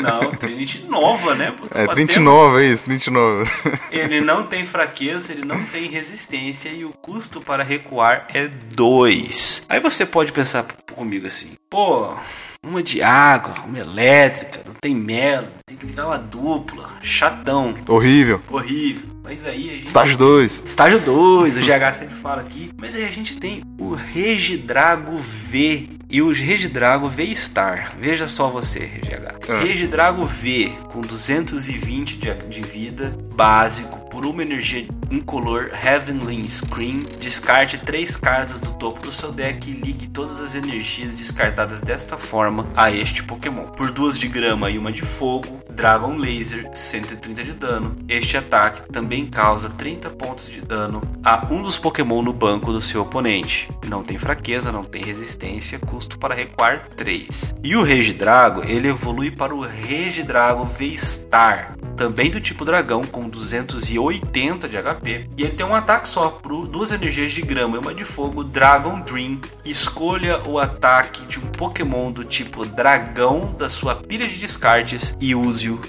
Não, 0.03 0.31
Trinity 0.33 0.85
nova, 0.89 1.35
né? 1.35 1.53
Pô, 1.53 1.65
É, 1.67 1.87
batendo. 1.87 1.95
Trinity 1.95 2.19
nova, 2.21 2.63
é 2.63 2.67
isso, 2.67 2.85
Trinity 2.85 3.11
nova. 3.11 3.45
Ele 3.91 4.21
não 4.21 4.45
tem 4.45 4.65
fraqueza, 4.67 5.33
ele 5.33 5.45
não 5.45 5.63
tem 5.67 5.89
resistência 5.89 6.69
e 6.69 6.85
o 6.85 6.91
custo 6.91 7.41
para 7.41 7.63
recuar 7.63 8.27
é 8.33 8.49
2. 8.49 9.67
Aí 9.69 9.81
você 9.81 10.05
pode 10.05 10.33
pensar 10.33 10.65
comigo 10.93 11.27
assim: 11.27 11.53
pô, 11.71 12.15
uma 12.63 12.83
de 12.83 13.03
água, 13.03 13.55
uma 13.67 13.79
elétrica, 13.79 14.61
não 14.67 14.75
tem 14.75 14.95
melo, 14.95 15.49
tem 15.67 15.77
que 15.77 15.87
ligar 15.87 16.07
uma 16.07 16.19
dupla, 16.19 16.89
chatão, 17.03 17.75
Horrível. 17.89 18.41
horrível. 18.51 19.14
Mas 19.25 19.43
aí 19.47 19.71
a 19.71 19.73
gente. 19.73 19.87
Estágio 19.87 20.19
2. 20.19 20.63
Estágio 20.67 21.01
2, 21.01 21.57
o 21.57 21.61
GH 21.61 21.95
sempre 21.95 22.15
fala 22.15 22.43
aqui. 22.43 22.71
Mas 22.77 22.95
aí 22.95 23.05
a 23.07 23.11
gente 23.11 23.39
tem 23.39 23.63
o 23.79 23.95
Regidrago 23.95 25.17
V 25.17 25.89
e 26.11 26.21
o 26.21 26.31
Regidrago 26.31 27.09
V-Star. 27.09 27.93
Veja 27.99 28.29
só 28.29 28.49
você, 28.49 28.81
GH. 28.81 29.49
Ah. 29.49 29.61
Regidrago 29.61 30.27
V 30.27 30.73
com 30.93 31.01
220 31.01 32.19
de, 32.19 32.35
de 32.35 32.61
vida, 32.61 33.13
básico, 33.35 33.99
por 34.11 34.27
uma 34.27 34.43
energia 34.43 34.87
incolor 35.11 35.71
Heavenly 35.73 36.47
Scream. 36.47 37.05
Descarte 37.19 37.79
três 37.79 38.17
cartas 38.17 38.61
do 38.61 38.75
topo 38.75 39.01
do 39.01 39.11
seu 39.11 39.33
deck 39.33 39.71
e 39.71 39.73
ligue 39.73 40.07
todas 40.07 40.39
as 40.39 40.55
energias 40.55 41.17
descartadas 41.17 41.81
desta 41.81 42.19
forma 42.19 42.67
a 42.77 42.91
este 42.91 43.23
Pokémon. 43.23 43.65
Por 43.65 43.91
duas 43.91 44.19
de 44.19 44.29
grama 44.29 44.71
e 44.71 44.77
uma 44.77 44.93
de 44.93 45.03
fogo, 45.03 45.49
Dragon 45.75 46.17
Laser, 46.17 46.71
130 46.73 47.43
de 47.43 47.53
dano. 47.53 47.97
Este 48.09 48.37
ataque 48.37 48.91
também 48.93 49.27
causa 49.27 49.69
30 49.69 50.11
pontos 50.11 50.49
de 50.49 50.61
dano 50.61 51.03
a 51.23 51.47
um 51.51 51.63
dos 51.63 51.77
Pokémon 51.77 52.23
no 52.23 52.33
banco 52.33 52.73
do 52.73 52.81
seu 52.81 53.03
oponente. 53.03 53.69
Não 53.87 54.03
tem 54.03 54.17
fraqueza, 54.17 54.71
não 54.71 54.85
tem 54.85 55.03
resistência, 55.03 55.79
custo 55.79 56.19
para 56.19 56.35
recuar 56.35 56.89
3. 56.97 57.57
E 57.63 57.77
o 57.77 57.83
Regidrago, 57.83 58.63
ele 58.65 58.89
evolui 58.89 59.31
para 59.31 59.55
o 59.55 59.61
Regidrago 59.61 60.65
V-Star, 60.65 61.77
também 61.97 62.31
do 62.31 62.41
tipo 62.41 62.65
dragão, 62.65 63.03
com 63.03 63.29
280 63.29 64.69
de 64.69 64.77
HP. 64.77 65.29
E 65.37 65.43
ele 65.43 65.53
tem 65.53 65.67
um 65.67 65.75
ataque 65.75 66.09
só, 66.09 66.29
por 66.29 66.67
duas 66.67 66.91
energias 66.91 67.33
de 67.33 67.43
grama 67.43 67.77
e 67.77 67.81
uma 67.81 67.95
de 67.95 68.05
fogo, 68.05 68.45
Dragon 68.45 69.01
Dream. 69.01 69.41
Escolha 69.65 70.43
o 70.49 70.59
ataque 70.59 71.25
de 71.27 71.39
um 71.39 71.47
Pokémon 71.47 72.11
do 72.11 72.25
tipo 72.25 72.65
dragão 72.65 73.55
da 73.57 73.69
sua 73.69 73.95
pilha 73.95 74.29
de 74.29 74.39
descartes 74.39 75.17
e 75.21 75.35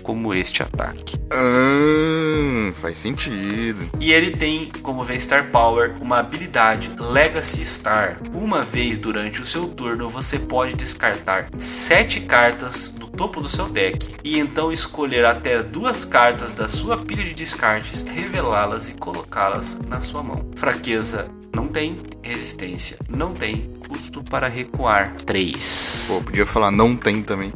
como 0.01 0.33
este 0.33 0.63
ataque. 0.63 1.17
Ah, 1.31 2.71
faz 2.81 2.97
sentido. 2.97 3.89
E 3.99 4.13
ele 4.13 4.31
tem 4.31 4.69
como 4.81 5.03
V-Star 5.03 5.49
Power 5.51 5.95
uma 6.01 6.19
habilidade 6.19 6.91
Legacy 6.97 7.65
Star. 7.65 8.17
Uma 8.33 8.63
vez 8.63 8.97
durante 8.97 9.41
o 9.41 9.45
seu 9.45 9.67
turno, 9.67 10.09
você 10.09 10.39
pode 10.39 10.73
descartar 10.75 11.49
7 11.57 12.21
cartas 12.21 12.89
do 12.91 13.07
topo 13.07 13.41
do 13.41 13.49
seu 13.49 13.67
deck 13.69 14.15
e 14.23 14.39
então 14.39 14.71
escolher 14.71 15.25
até 15.25 15.61
duas 15.63 16.05
cartas 16.05 16.53
da 16.53 16.67
sua 16.67 16.97
pilha 16.97 17.23
de 17.23 17.33
descartes, 17.33 18.01
revelá-las 18.03 18.89
e 18.89 18.93
colocá-las 18.93 19.79
na 19.87 20.01
sua 20.01 20.21
mão. 20.21 20.45
Fraqueza 20.55 21.27
não 21.53 21.67
tem, 21.67 21.95
resistência 22.21 22.97
não 23.09 23.33
tem, 23.33 23.69
custo 23.87 24.21
para 24.23 24.47
recuar 24.47 25.15
3. 25.25 26.05
Pô, 26.07 26.21
podia 26.21 26.45
falar 26.45 26.71
não 26.71 26.95
tem 26.95 27.21
também. 27.21 27.51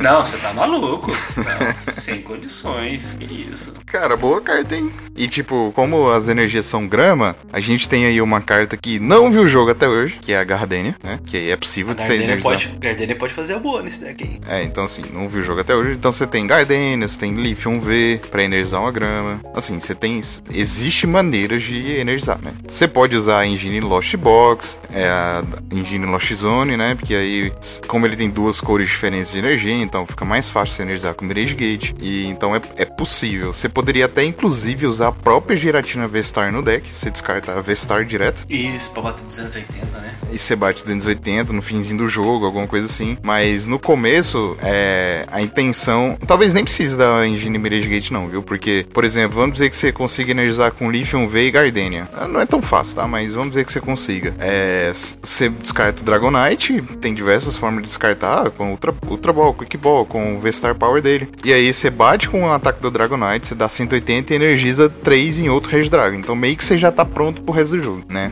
Não, 0.00 0.24
você 0.24 0.36
tá 0.38 0.52
maluco. 0.52 1.10
Não, 1.36 1.92
sem 1.92 2.20
condições. 2.22 3.16
Que 3.18 3.48
isso. 3.52 3.72
Cara, 3.86 4.16
boa 4.16 4.40
carta, 4.40 4.76
hein? 4.76 4.92
E 5.16 5.28
tipo, 5.28 5.72
como 5.74 6.10
as 6.10 6.28
energias 6.28 6.66
são 6.66 6.86
grama, 6.86 7.36
a 7.52 7.60
gente 7.60 7.88
tem 7.88 8.06
aí 8.06 8.20
uma 8.20 8.40
carta 8.40 8.76
que 8.76 8.98
não 8.98 9.30
viu 9.30 9.42
o 9.42 9.46
jogo 9.46 9.70
até 9.70 9.88
hoje, 9.88 10.18
que 10.20 10.32
é 10.32 10.38
a 10.38 10.44
Gardenia, 10.44 10.94
né? 11.02 11.20
Que 11.24 11.36
aí 11.36 11.50
é 11.50 11.56
possível 11.56 11.94
de 11.94 12.02
ser 12.02 12.18
Gardenia 12.18 12.34
energizar. 12.34 12.70
pode, 12.70 12.78
Gardenia 12.78 13.16
pode 13.16 13.32
fazer 13.32 13.54
a 13.54 13.58
boa 13.58 13.82
nesse 13.82 14.00
deck 14.00 14.22
aí. 14.24 14.40
É, 14.48 14.62
então 14.64 14.84
assim, 14.84 15.02
não 15.12 15.28
viu 15.28 15.40
o 15.40 15.44
jogo 15.44 15.60
até 15.60 15.74
hoje. 15.74 15.92
Então 15.92 16.12
você 16.12 16.26
tem 16.26 16.46
Gardenia, 16.46 17.06
você 17.06 17.18
tem 17.18 17.34
Lithium 17.34 17.80
V 17.80 18.20
pra 18.30 18.42
energizar 18.42 18.80
uma 18.80 18.92
grama. 18.92 19.40
Assim, 19.54 19.78
você 19.78 19.94
tem. 19.94 20.20
Existe 20.52 21.06
maneiras 21.06 21.62
de 21.62 21.96
energizar, 21.96 22.38
né? 22.42 22.52
Você 22.66 22.88
pode 22.88 23.16
usar 23.16 23.40
a 23.40 23.46
engine 23.46 23.80
Lost 23.80 24.16
Box, 24.16 24.78
é 24.92 25.08
a 25.08 25.42
engine 25.72 26.06
Lost 26.06 26.32
Zone, 26.34 26.76
né? 26.76 26.94
Porque 26.94 27.14
aí, 27.14 27.52
como 27.86 28.06
ele 28.06 28.16
tem 28.16 28.30
duas 28.30 28.60
cores 28.60 28.88
diferentes 28.88 29.32
de 29.32 29.38
energia, 29.38 29.63
então 29.72 30.06
fica 30.06 30.24
mais 30.24 30.48
fácil 30.48 30.74
você 30.74 30.82
energizar 30.82 31.14
com 31.14 31.24
Mirage 31.24 31.54
Gate. 31.54 31.92
E 32.00 32.26
então 32.26 32.54
é, 32.54 32.60
é 32.76 32.84
possível. 32.84 33.52
Você 33.52 33.68
poderia 33.68 34.06
até 34.06 34.24
inclusive 34.24 34.86
usar 34.86 35.08
a 35.08 35.12
própria 35.12 35.56
Giratina 35.56 36.06
V-Star 36.06 36.52
no 36.52 36.62
deck. 36.62 36.86
Você 36.92 37.10
descarta 37.10 37.52
a 37.52 37.60
V-Star 37.60 38.04
direto. 38.04 38.44
Isso, 38.48 38.90
pra 38.92 39.02
bater 39.02 39.24
280, 39.24 39.98
né? 39.98 40.14
E 40.32 40.38
você 40.38 40.56
bate 40.56 40.82
280 40.84 41.52
no 41.52 41.62
finzinho 41.62 41.98
do 41.98 42.08
jogo, 42.08 42.44
alguma 42.44 42.66
coisa 42.66 42.86
assim. 42.86 43.16
Mas 43.22 43.66
no 43.66 43.78
começo, 43.78 44.56
é, 44.62 45.26
a 45.30 45.40
intenção. 45.40 46.18
Talvez 46.26 46.52
nem 46.52 46.64
precise 46.64 46.96
da 46.96 47.26
engine 47.26 47.58
Mirage 47.58 47.88
Gate, 47.88 48.10
não, 48.10 48.28
viu? 48.28 48.42
Porque, 48.42 48.86
por 48.92 49.04
exemplo, 49.04 49.38
vamos 49.38 49.54
dizer 49.54 49.70
que 49.70 49.76
você 49.76 49.92
consiga 49.92 50.30
energizar 50.32 50.72
com 50.72 50.90
Lithium 50.90 51.28
V 51.28 51.46
e 51.46 51.50
Gardenia. 51.50 52.08
Ah, 52.12 52.26
Não 52.26 52.40
é 52.40 52.46
tão 52.46 52.60
fácil, 52.60 52.96
tá? 52.96 53.06
Mas 53.06 53.32
vamos 53.34 53.50
dizer 53.50 53.64
que 53.64 53.72
você 53.72 53.80
consiga. 53.80 54.34
É, 54.38 54.92
você 54.92 55.48
descarta 55.48 56.02
o 56.02 56.04
Dragonite, 56.04 56.82
tem 57.00 57.14
diversas 57.14 57.56
formas 57.56 57.82
de 57.82 57.88
descartar, 57.88 58.50
com 58.50 58.70
Ultra, 58.70 58.94
Ultra 59.08 59.32
Ball, 59.32 59.53
Quick 59.54 59.76
Ball, 59.76 60.04
com 60.04 60.36
o 60.36 60.38
V-Star 60.38 60.74
Power 60.74 61.02
dele. 61.02 61.28
E 61.44 61.52
aí 61.52 61.72
você 61.72 61.90
bate 61.90 62.28
com 62.28 62.42
o 62.42 62.52
ataque 62.52 62.80
do 62.80 62.90
Dragonite, 62.90 63.46
você 63.46 63.54
dá 63.54 63.68
180 63.68 64.32
e 64.32 64.36
energiza 64.36 64.88
3 64.88 65.40
em 65.40 65.48
outro 65.48 65.70
Regidrago. 65.70 66.16
Então 66.16 66.34
meio 66.34 66.56
que 66.56 66.64
você 66.64 66.78
já 66.78 66.90
tá 66.90 67.04
pronto 67.04 67.42
pro 67.42 67.52
resto 67.52 67.76
do 67.76 67.82
jogo, 67.82 68.04
né? 68.08 68.30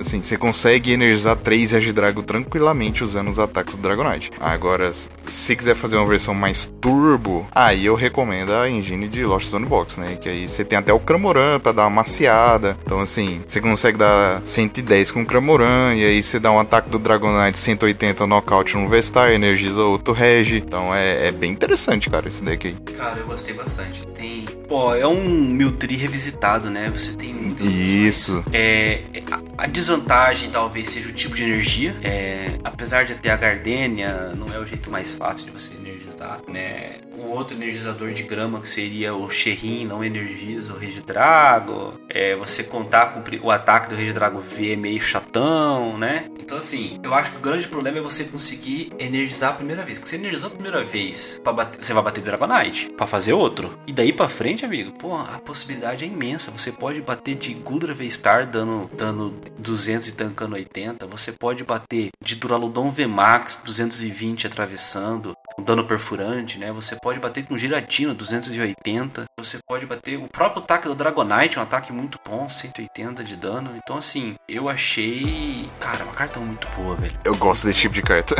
Assim, 0.00 0.22
você 0.22 0.36
consegue 0.36 0.92
energizar 0.92 1.36
3 1.36 1.72
Regidrago 1.72 2.22
tranquilamente 2.22 3.04
usando 3.04 3.28
os 3.28 3.38
ataques 3.38 3.76
do 3.76 3.82
Dragonite. 3.82 4.30
Agora, 4.40 4.92
se 4.92 5.56
quiser 5.56 5.74
fazer 5.74 5.96
uma 5.96 6.06
versão 6.06 6.34
mais 6.34 6.66
turbo, 6.80 7.46
aí 7.54 7.86
eu 7.86 7.94
recomendo 7.94 8.52
a 8.52 8.68
engine 8.68 9.08
de 9.08 9.24
Lost 9.24 9.50
Zone 9.50 9.66
Box, 9.66 9.98
né? 9.98 10.16
Que 10.20 10.28
aí 10.28 10.48
você 10.48 10.64
tem 10.64 10.78
até 10.78 10.92
o 10.92 11.00
Cramoran 11.00 11.58
pra 11.60 11.72
dar 11.72 11.82
uma 11.82 11.90
maciada. 11.90 12.76
Então, 12.84 13.00
assim, 13.00 13.42
você 13.46 13.60
consegue 13.60 13.98
dar 13.98 14.42
110 14.44 15.10
com 15.10 15.22
o 15.22 15.26
Cramoran, 15.26 15.94
e 15.94 16.04
aí 16.04 16.22
você 16.22 16.38
dá 16.38 16.50
um 16.50 16.58
ataque 16.58 16.88
do 16.90 16.98
Dragonite 16.98 17.58
180 17.58 18.26
knockout 18.26 18.76
no 18.76 18.88
Vestar, 18.88 19.32
energiza 19.32 19.82
outro 19.82 20.12
Regi. 20.12 20.58
Então 20.58 20.94
é, 20.94 21.28
é 21.28 21.32
bem 21.32 21.50
interessante, 21.52 22.10
cara, 22.10 22.28
esse 22.28 22.42
deck 22.42 22.68
aí. 22.68 22.74
Cara, 22.96 23.18
eu 23.18 23.26
gostei 23.26 23.54
bastante. 23.54 24.06
Tem. 24.08 24.46
Pô, 24.68 24.94
é 24.94 25.06
um 25.06 25.24
Miltri 25.24 25.96
revisitado, 25.96 26.68
né? 26.70 26.90
Você 26.90 27.12
tem 27.12 27.32
muitas. 27.32 27.72
Isso. 27.72 28.44
É, 28.52 29.02
a- 29.32 29.48
A 29.64 29.66
desvantagem 29.66 30.50
talvez 30.50 30.88
seja 30.88 31.08
o 31.08 31.12
tipo 31.12 31.34
de 31.34 31.42
energia. 31.42 31.96
É, 32.02 32.58
apesar 32.62 33.04
de 33.04 33.14
ter 33.16 33.30
a 33.30 33.36
Gardenia, 33.36 34.32
não 34.36 34.52
é 34.54 34.58
o 34.58 34.64
jeito 34.66 34.88
mais 34.90 35.12
fácil 35.14 35.46
de 35.46 35.50
você 35.52 35.74
energizar, 36.18 36.40
né? 36.48 36.96
Um 37.16 37.30
outro 37.30 37.56
energizador 37.56 38.12
de 38.12 38.22
grama 38.22 38.60
que 38.60 38.68
seria 38.68 39.14
o 39.14 39.28
Sherrin 39.30 39.86
não 39.86 40.04
energiza 40.04 40.72
o 40.72 40.78
Regidrago. 40.78 41.94
É, 42.08 42.36
você 42.36 42.62
contar 42.62 43.06
com 43.06 43.22
o 43.46 43.50
ataque 43.50 43.88
do 43.88 43.94
Regidrago 43.94 44.40
V 44.40 44.72
é 44.72 44.76
meio 44.76 45.00
chatão, 45.00 45.96
né? 45.96 46.26
Então 46.38 46.58
assim, 46.58 46.98
eu 47.02 47.14
acho 47.14 47.30
que 47.30 47.36
o 47.38 47.40
grande 47.40 47.66
problema 47.66 47.98
é 47.98 48.00
você 48.00 48.24
conseguir 48.24 48.90
energizar 48.98 49.50
a 49.50 49.54
primeira 49.54 49.84
vez. 49.84 49.98
Porque 49.98 50.10
você 50.10 50.16
energizou 50.16 50.48
a 50.48 50.52
primeira 50.52 50.84
vez, 50.84 51.40
bater, 51.44 51.82
você 51.82 51.92
vai 51.92 52.02
bater 52.02 52.22
Dragonite 52.22 52.90
para 52.90 53.06
fazer 53.06 53.32
outro. 53.32 53.78
E 53.86 53.92
daí 53.92 54.12
para 54.12 54.28
frente, 54.28 54.64
amigo, 54.64 54.92
pô, 54.98 55.16
a 55.16 55.38
possibilidade 55.38 56.04
é 56.04 56.08
imensa. 56.08 56.50
Você 56.50 56.72
pode 56.72 57.00
bater 57.00 57.34
de 57.34 57.54
Gudra 57.54 57.94
V-Star 57.94 58.46
dando, 58.46 58.90
dando 58.96 59.34
200 59.58 60.08
e 60.08 60.14
tancando 60.14 60.54
80. 60.54 61.06
Você 61.06 61.32
pode 61.32 61.64
bater 61.64 62.08
de 62.22 62.36
Duraludon 62.36 62.90
V-Max 62.90 63.62
220 63.64 64.46
atravessando 64.46 65.34
um 65.58 65.62
dano 65.62 65.84
perfurante, 65.84 66.58
né? 66.58 66.70
Você 66.72 66.96
pode 66.96 67.18
bater 67.18 67.44
com 67.44 67.58
Giratina 67.58 68.14
280. 68.14 69.24
Você 69.38 69.58
pode 69.66 69.84
bater 69.84 70.16
o 70.16 70.28
próprio 70.28 70.62
ataque 70.62 70.86
do 70.86 70.94
Dragonite, 70.94 71.58
um 71.58 71.62
ataque 71.62 71.92
muito 71.92 72.18
bom, 72.26 72.48
180 72.48 73.24
de 73.24 73.36
dano. 73.36 73.72
Então, 73.76 73.96
assim, 73.96 74.36
eu 74.48 74.68
achei. 74.68 75.68
Cara, 75.80 76.04
uma 76.04 76.12
carta 76.12 76.38
muito 76.38 76.66
boa, 76.76 76.94
velho. 76.94 77.18
Eu 77.24 77.34
gosto 77.36 77.66
desse 77.66 77.80
tipo 77.80 77.94
de 77.94 78.02
carta. 78.02 78.36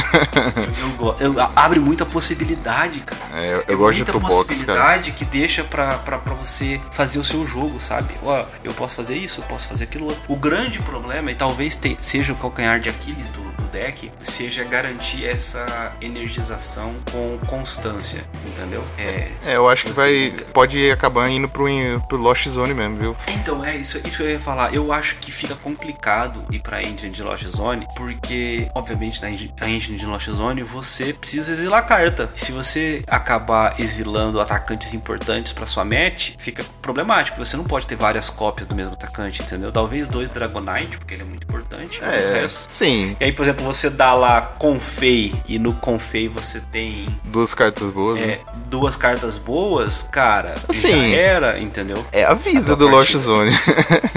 eu, 1.01 1.17
eu, 1.19 1.35
eu, 1.35 1.51
abre 1.57 1.81
muita 1.81 2.07
possibilidade, 2.07 3.01
cara. 3.01 3.21
É, 3.35 3.55
eu, 3.55 3.57
eu 3.57 3.65
é 3.67 3.75
gosto 3.75 3.97
muita 3.97 4.13
de 4.13 4.21
possibilidade 4.21 5.13
que 5.13 5.25
deixa 5.25 5.65
pra, 5.65 5.99
pra, 5.99 6.19
pra 6.19 6.35
você 6.35 6.81
fazer 6.93 7.19
o 7.19 7.25
seu 7.25 7.47
jogo, 7.47 7.81
sabe? 7.81 8.15
Ó, 8.23 8.45
eu 8.63 8.73
posso 8.73 8.95
fazer 8.95 9.17
isso, 9.17 9.41
eu 9.41 9.45
posso 9.45 9.67
fazer 9.67 9.85
aquilo 9.85 10.07
outro. 10.07 10.23
O 10.29 10.37
grande 10.37 10.79
problema, 10.81 11.31
e 11.33 11.35
talvez 11.35 11.75
te, 11.75 11.97
seja 11.99 12.33
o 12.33 12.37
calcanhar 12.37 12.79
de 12.79 12.89
Aquiles 12.89 13.29
do 13.31 13.58
deck, 13.69 14.11
seja 14.23 14.65
garantir 14.65 15.25
essa 15.25 15.93
energização 16.01 16.95
com 17.11 17.39
constância, 17.47 18.25
entendeu? 18.47 18.83
É, 18.99 19.31
é 19.45 19.57
eu 19.57 19.69
acho 19.69 19.87
que 19.87 19.93
vai 19.93 20.35
pode 20.53 20.91
acabar 20.91 21.29
indo 21.29 21.49
pro, 21.49 21.67
pro 22.09 22.19
Lost 22.19 22.49
Zone 22.49 22.75
mesmo, 22.75 22.97
viu? 22.97 23.17
Então, 23.29 23.65
é 23.65 23.77
isso, 23.77 23.99
isso 24.07 24.19
que 24.19 24.23
eu 24.23 24.31
ia 24.31 24.41
falar. 24.41 24.75
Eu 24.75 24.93
acho 24.93 25.17
que 25.17 25.31
fica 25.31 25.55
complicado 25.55 26.45
ir 26.51 26.61
pra 26.61 26.83
engine 26.83 27.13
de 27.13 27.23
Lost 27.23 27.45
Zone, 27.45 27.87
porque, 27.97 28.69
obviamente, 28.75 29.21
na 29.23 29.31
engine 29.69 29.99
de 29.99 30.07
Lost 30.07 30.29
Zone 30.31 30.63
você 30.63 31.13
precisa 31.13 31.53
exilar 31.53 31.87
carta. 31.87 32.31
Se 32.35 32.53
você 32.53 33.03
acabar 33.07 33.79
exilando 33.79 34.41
atacantes 34.41 34.95
importantes 34.95 35.53
para 35.53 35.67
sua 35.67 35.85
match, 35.85 36.33
fica 36.39 36.65
problemático. 36.83 37.39
Você 37.39 37.57
não 37.57 37.65
pode 37.65 37.87
ter 37.87 37.97
várias 37.97 38.31
cópias 38.31 38.67
do 38.67 38.75
mesmo 38.75 38.93
atacante, 38.93 39.43
entendeu? 39.43 39.73
Talvez 39.73 40.09
dois 40.09 40.29
Dragonite, 40.31 40.99
porque 40.99 41.15
ele 41.15 41.23
é 41.23 41.27
muito 41.27 41.45
importante. 41.45 42.03
É, 42.03 42.47
sim. 42.49 43.17
E 43.21 43.25
aí, 43.25 43.33
por 43.33 43.43
exemplo, 43.43 43.58
você 43.59 43.91
dá 43.91 44.15
lá 44.15 44.41
Confei 44.59 45.35
e 45.47 45.59
no 45.59 45.73
Confei 45.75 46.29
você 46.29 46.61
tem 46.73 47.09
duas 47.25 47.55
cartas 47.55 47.91
boas. 47.91 48.19
É, 48.19 48.27
né? 48.27 48.39
duas 48.67 48.97
cartas 48.97 49.39
boas, 49.39 50.03
cara. 50.03 50.55
Assim, 50.69 51.15
era, 51.15 51.59
entendeu? 51.59 52.05
É 52.13 52.25
a 52.25 52.35
vida 52.35 52.77
do 52.77 52.89
Lost 52.89 53.17
Zone. 53.17 53.53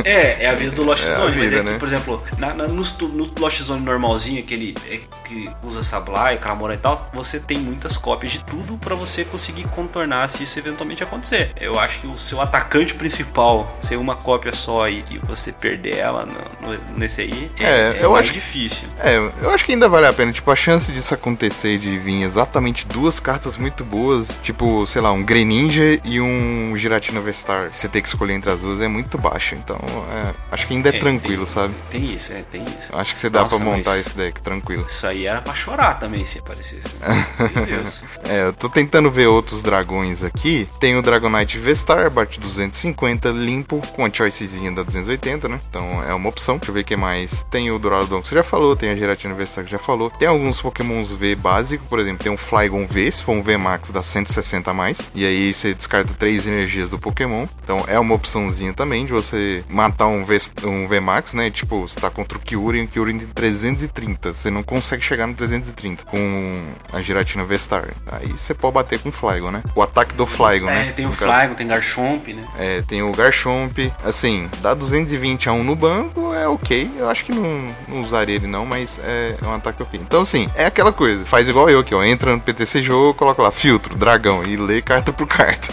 é, 0.03 0.45
é 0.45 0.49
a 0.49 0.55
vida 0.55 0.71
do 0.71 0.83
Lost 0.83 1.03
é 1.05 1.15
Zone, 1.15 1.35
vida, 1.35 1.45
mas 1.45 1.53
é 1.53 1.63
né? 1.63 1.73
que, 1.73 1.79
por 1.79 1.87
exemplo, 1.87 2.23
na, 2.37 2.53
na, 2.53 2.67
no, 2.67 2.83
no, 2.83 3.31
Lost 3.39 3.61
Zone 3.61 3.81
normalzinho, 3.81 4.39
aquele 4.39 4.75
é, 4.89 4.99
que 5.25 5.49
usa 5.63 5.83
Sablai, 5.83 6.37
Clamora 6.37 6.73
e 6.73 6.77
tal, 6.77 7.09
você 7.13 7.39
tem 7.39 7.57
muitas 7.57 7.97
cópias 7.97 8.31
de 8.33 8.39
tudo 8.43 8.77
para 8.77 8.95
você 8.95 9.23
conseguir 9.23 9.63
contornar 9.69 10.29
se 10.29 10.43
isso 10.43 10.59
eventualmente 10.59 11.03
acontecer. 11.03 11.51
Eu 11.59 11.79
acho 11.79 11.99
que 11.99 12.07
o 12.07 12.17
seu 12.17 12.41
atacante 12.41 12.93
principal 12.93 13.77
ser 13.81 13.97
uma 13.97 14.15
cópia 14.15 14.53
só 14.53 14.87
e, 14.87 15.03
e 15.09 15.17
você 15.19 15.51
perder 15.51 15.97
ela 15.97 16.25
no, 16.25 16.67
no, 16.67 16.97
nesse 16.97 17.21
aí 17.21 17.51
é, 17.59 17.63
é, 17.63 17.97
é 17.97 18.05
eu 18.05 18.15
acho, 18.15 18.33
difícil. 18.33 18.87
É, 18.99 19.30
eu 19.41 19.49
acho 19.49 19.65
que 19.65 19.71
ainda 19.71 19.87
vale 19.87 20.07
a 20.07 20.13
pena. 20.13 20.31
Tipo, 20.31 20.51
a 20.51 20.55
chance 20.55 20.91
disso 20.91 21.13
acontecer 21.13 21.77
de 21.77 21.97
vir 21.97 22.23
exatamente 22.23 22.87
duas 22.87 23.19
cartas 23.19 23.57
muito 23.57 23.83
boas, 23.83 24.39
tipo, 24.41 24.85
sei 24.85 25.01
lá, 25.01 25.11
um 25.11 25.23
Greninja 25.23 25.99
e 26.03 26.19
um 26.19 26.73
Giratina 26.75 27.21
Vestar. 27.21 27.69
Você 27.71 27.87
ter 27.87 28.01
que 28.01 28.07
escolher 28.07 28.33
entre 28.33 28.51
as 28.51 28.61
duas 28.61 28.81
é 28.81 28.87
muito 28.87 29.17
baixa. 29.17 29.55
Então, 29.55 29.79
é, 30.11 30.33
acho 30.51 30.67
que 30.67 30.73
ainda 30.73 30.89
é, 30.89 30.95
é 30.95 30.99
tranquilo, 30.99 31.45
tem, 31.45 31.53
sabe? 31.53 31.75
Tem 31.89 32.13
isso, 32.13 32.33
é, 32.33 32.43
tem 32.43 32.65
isso. 32.77 32.95
Acho 32.95 33.13
que 33.13 33.19
você 33.19 33.29
dá 33.29 33.43
Nossa, 33.43 33.55
pra 33.55 33.65
montar 33.65 33.97
esse 33.97 34.15
deck 34.15 34.41
tranquilo. 34.41 34.85
Isso 34.87 35.05
aí 35.05 35.25
era 35.25 35.41
pra 35.41 35.53
chorar 35.53 35.95
também 35.95 36.25
se 36.25 36.39
aparecesse. 36.39 36.89
Né? 36.99 37.27
Meu 37.55 37.65
Deus. 37.65 38.01
É, 38.23 38.43
eu 38.43 38.53
tô 38.53 38.69
tentando 38.69 39.09
ver 39.09 39.27
outros 39.27 39.63
dragões 39.63 40.23
aqui. 40.23 40.67
Tem 40.79 40.95
o 40.95 41.01
Dragonite 41.01 41.57
Vestar, 41.57 42.09
bate 42.09 42.39
250, 42.39 43.29
limpo, 43.29 43.81
com 43.93 44.05
a 44.05 44.09
choicezinha 44.11 44.71
da 44.71 44.83
280, 44.83 45.49
né? 45.49 45.59
Então 45.69 46.03
é 46.03 46.13
uma 46.13 46.29
opção. 46.29 46.57
Deixa 46.57 46.69
eu 46.69 46.73
ver 46.75 46.81
o 46.81 46.85
que 46.85 46.95
mais. 46.95 47.43
Tem 47.49 47.71
o 47.71 47.79
Doradon 47.79 48.21
que 48.21 48.29
você 48.29 48.35
já 48.35 48.43
falou, 48.43 48.75
tem 48.75 48.89
a 48.89 48.95
Giratina 48.95 49.20
Vestar 49.29 49.63
que 49.63 49.71
já 49.71 49.79
falou. 49.79 50.09
Tem 50.09 50.27
alguns 50.27 50.61
Pokémons 50.61 51.13
V 51.13 51.35
básico, 51.35 51.85
por 51.87 51.99
exemplo, 51.99 52.23
tem 52.23 52.31
um 52.31 52.37
Flygon 52.37 52.85
V, 52.85 53.11
se 53.11 53.23
for 53.23 53.33
um 53.33 53.41
V 53.41 53.57
Max 53.57 53.89
dá 53.89 54.01
160 54.01 54.71
a 54.71 54.73
mais. 54.73 55.09
E 55.13 55.25
aí 55.25 55.53
você 55.53 55.73
descarta 55.73 56.13
três 56.13 56.47
energias 56.47 56.89
do 56.89 56.99
Pokémon. 56.99 57.45
Então 57.63 57.83
é 57.87 57.99
uma 57.99 58.15
opçãozinha 58.15 58.73
também 58.73 59.05
de 59.05 59.11
você 59.11 59.63
matar 59.69 60.07
um 60.07 60.23
V, 60.23 60.37
um 60.63 60.87
v 60.87 60.99
Max, 60.99 61.33
né? 61.33 61.49
Tipo, 61.49 61.87
você 61.87 61.99
tá 61.99 62.09
contra 62.09 62.37
o 62.37 62.41
Kyurem, 62.41 62.85
o 62.85 62.87
Kyurem 62.87 63.19
tem 63.19 63.27
330. 63.27 64.33
Você 64.33 64.49
não 64.49 64.63
consegue 64.63 65.03
chegar 65.03 65.27
no 65.27 65.33
330 65.33 66.05
com 66.05 66.63
a 66.91 67.01
Giratina 67.01 67.43
V-Star. 67.43 67.89
Aí 68.11 68.27
você 68.27 68.53
pode 68.53 68.73
bater 68.73 68.99
com 68.99 69.09
o 69.09 69.11
Flygon, 69.11 69.51
né? 69.51 69.63
O 69.75 69.81
ataque 69.81 70.13
do 70.15 70.25
Flygon, 70.25 70.69
é, 70.69 70.73
né? 70.73 70.87
É, 70.89 70.91
tem 70.91 71.05
o 71.05 71.11
Flygon, 71.11 71.53
tem 71.55 71.67
Garchomp, 71.67 72.27
né? 72.33 72.47
É, 72.57 72.81
tem 72.81 73.01
o 73.01 73.11
Garchomp. 73.11 73.91
Assim, 74.03 74.49
dá 74.61 74.73
220 74.73 75.49
a 75.49 75.53
1 75.53 75.63
no 75.63 75.75
banco, 75.75 76.33
é 76.33 76.47
ok. 76.47 76.89
Eu 76.97 77.09
acho 77.09 77.25
que 77.25 77.33
não, 77.33 77.67
não 77.87 78.01
usaria 78.01 78.35
ele 78.35 78.47
não, 78.47 78.65
mas 78.65 78.99
é, 79.03 79.10
é 79.41 79.45
um 79.45 79.53
ataque 79.53 79.81
ok. 79.81 79.99
Então, 80.01 80.21
assim, 80.21 80.49
é 80.55 80.65
aquela 80.65 80.91
coisa. 80.91 81.25
Faz 81.25 81.47
igual 81.47 81.69
eu 81.69 81.79
aqui, 81.79 81.93
ó. 81.93 82.03
Entra 82.03 82.31
no 82.33 82.39
PTC 82.39 82.81
jogo, 82.81 83.13
coloca 83.13 83.41
lá 83.41 83.51
filtro, 83.51 83.95
dragão 83.95 84.43
e 84.43 84.55
lê 84.55 84.81
carta 84.81 85.11
por 85.11 85.27
carta. 85.27 85.67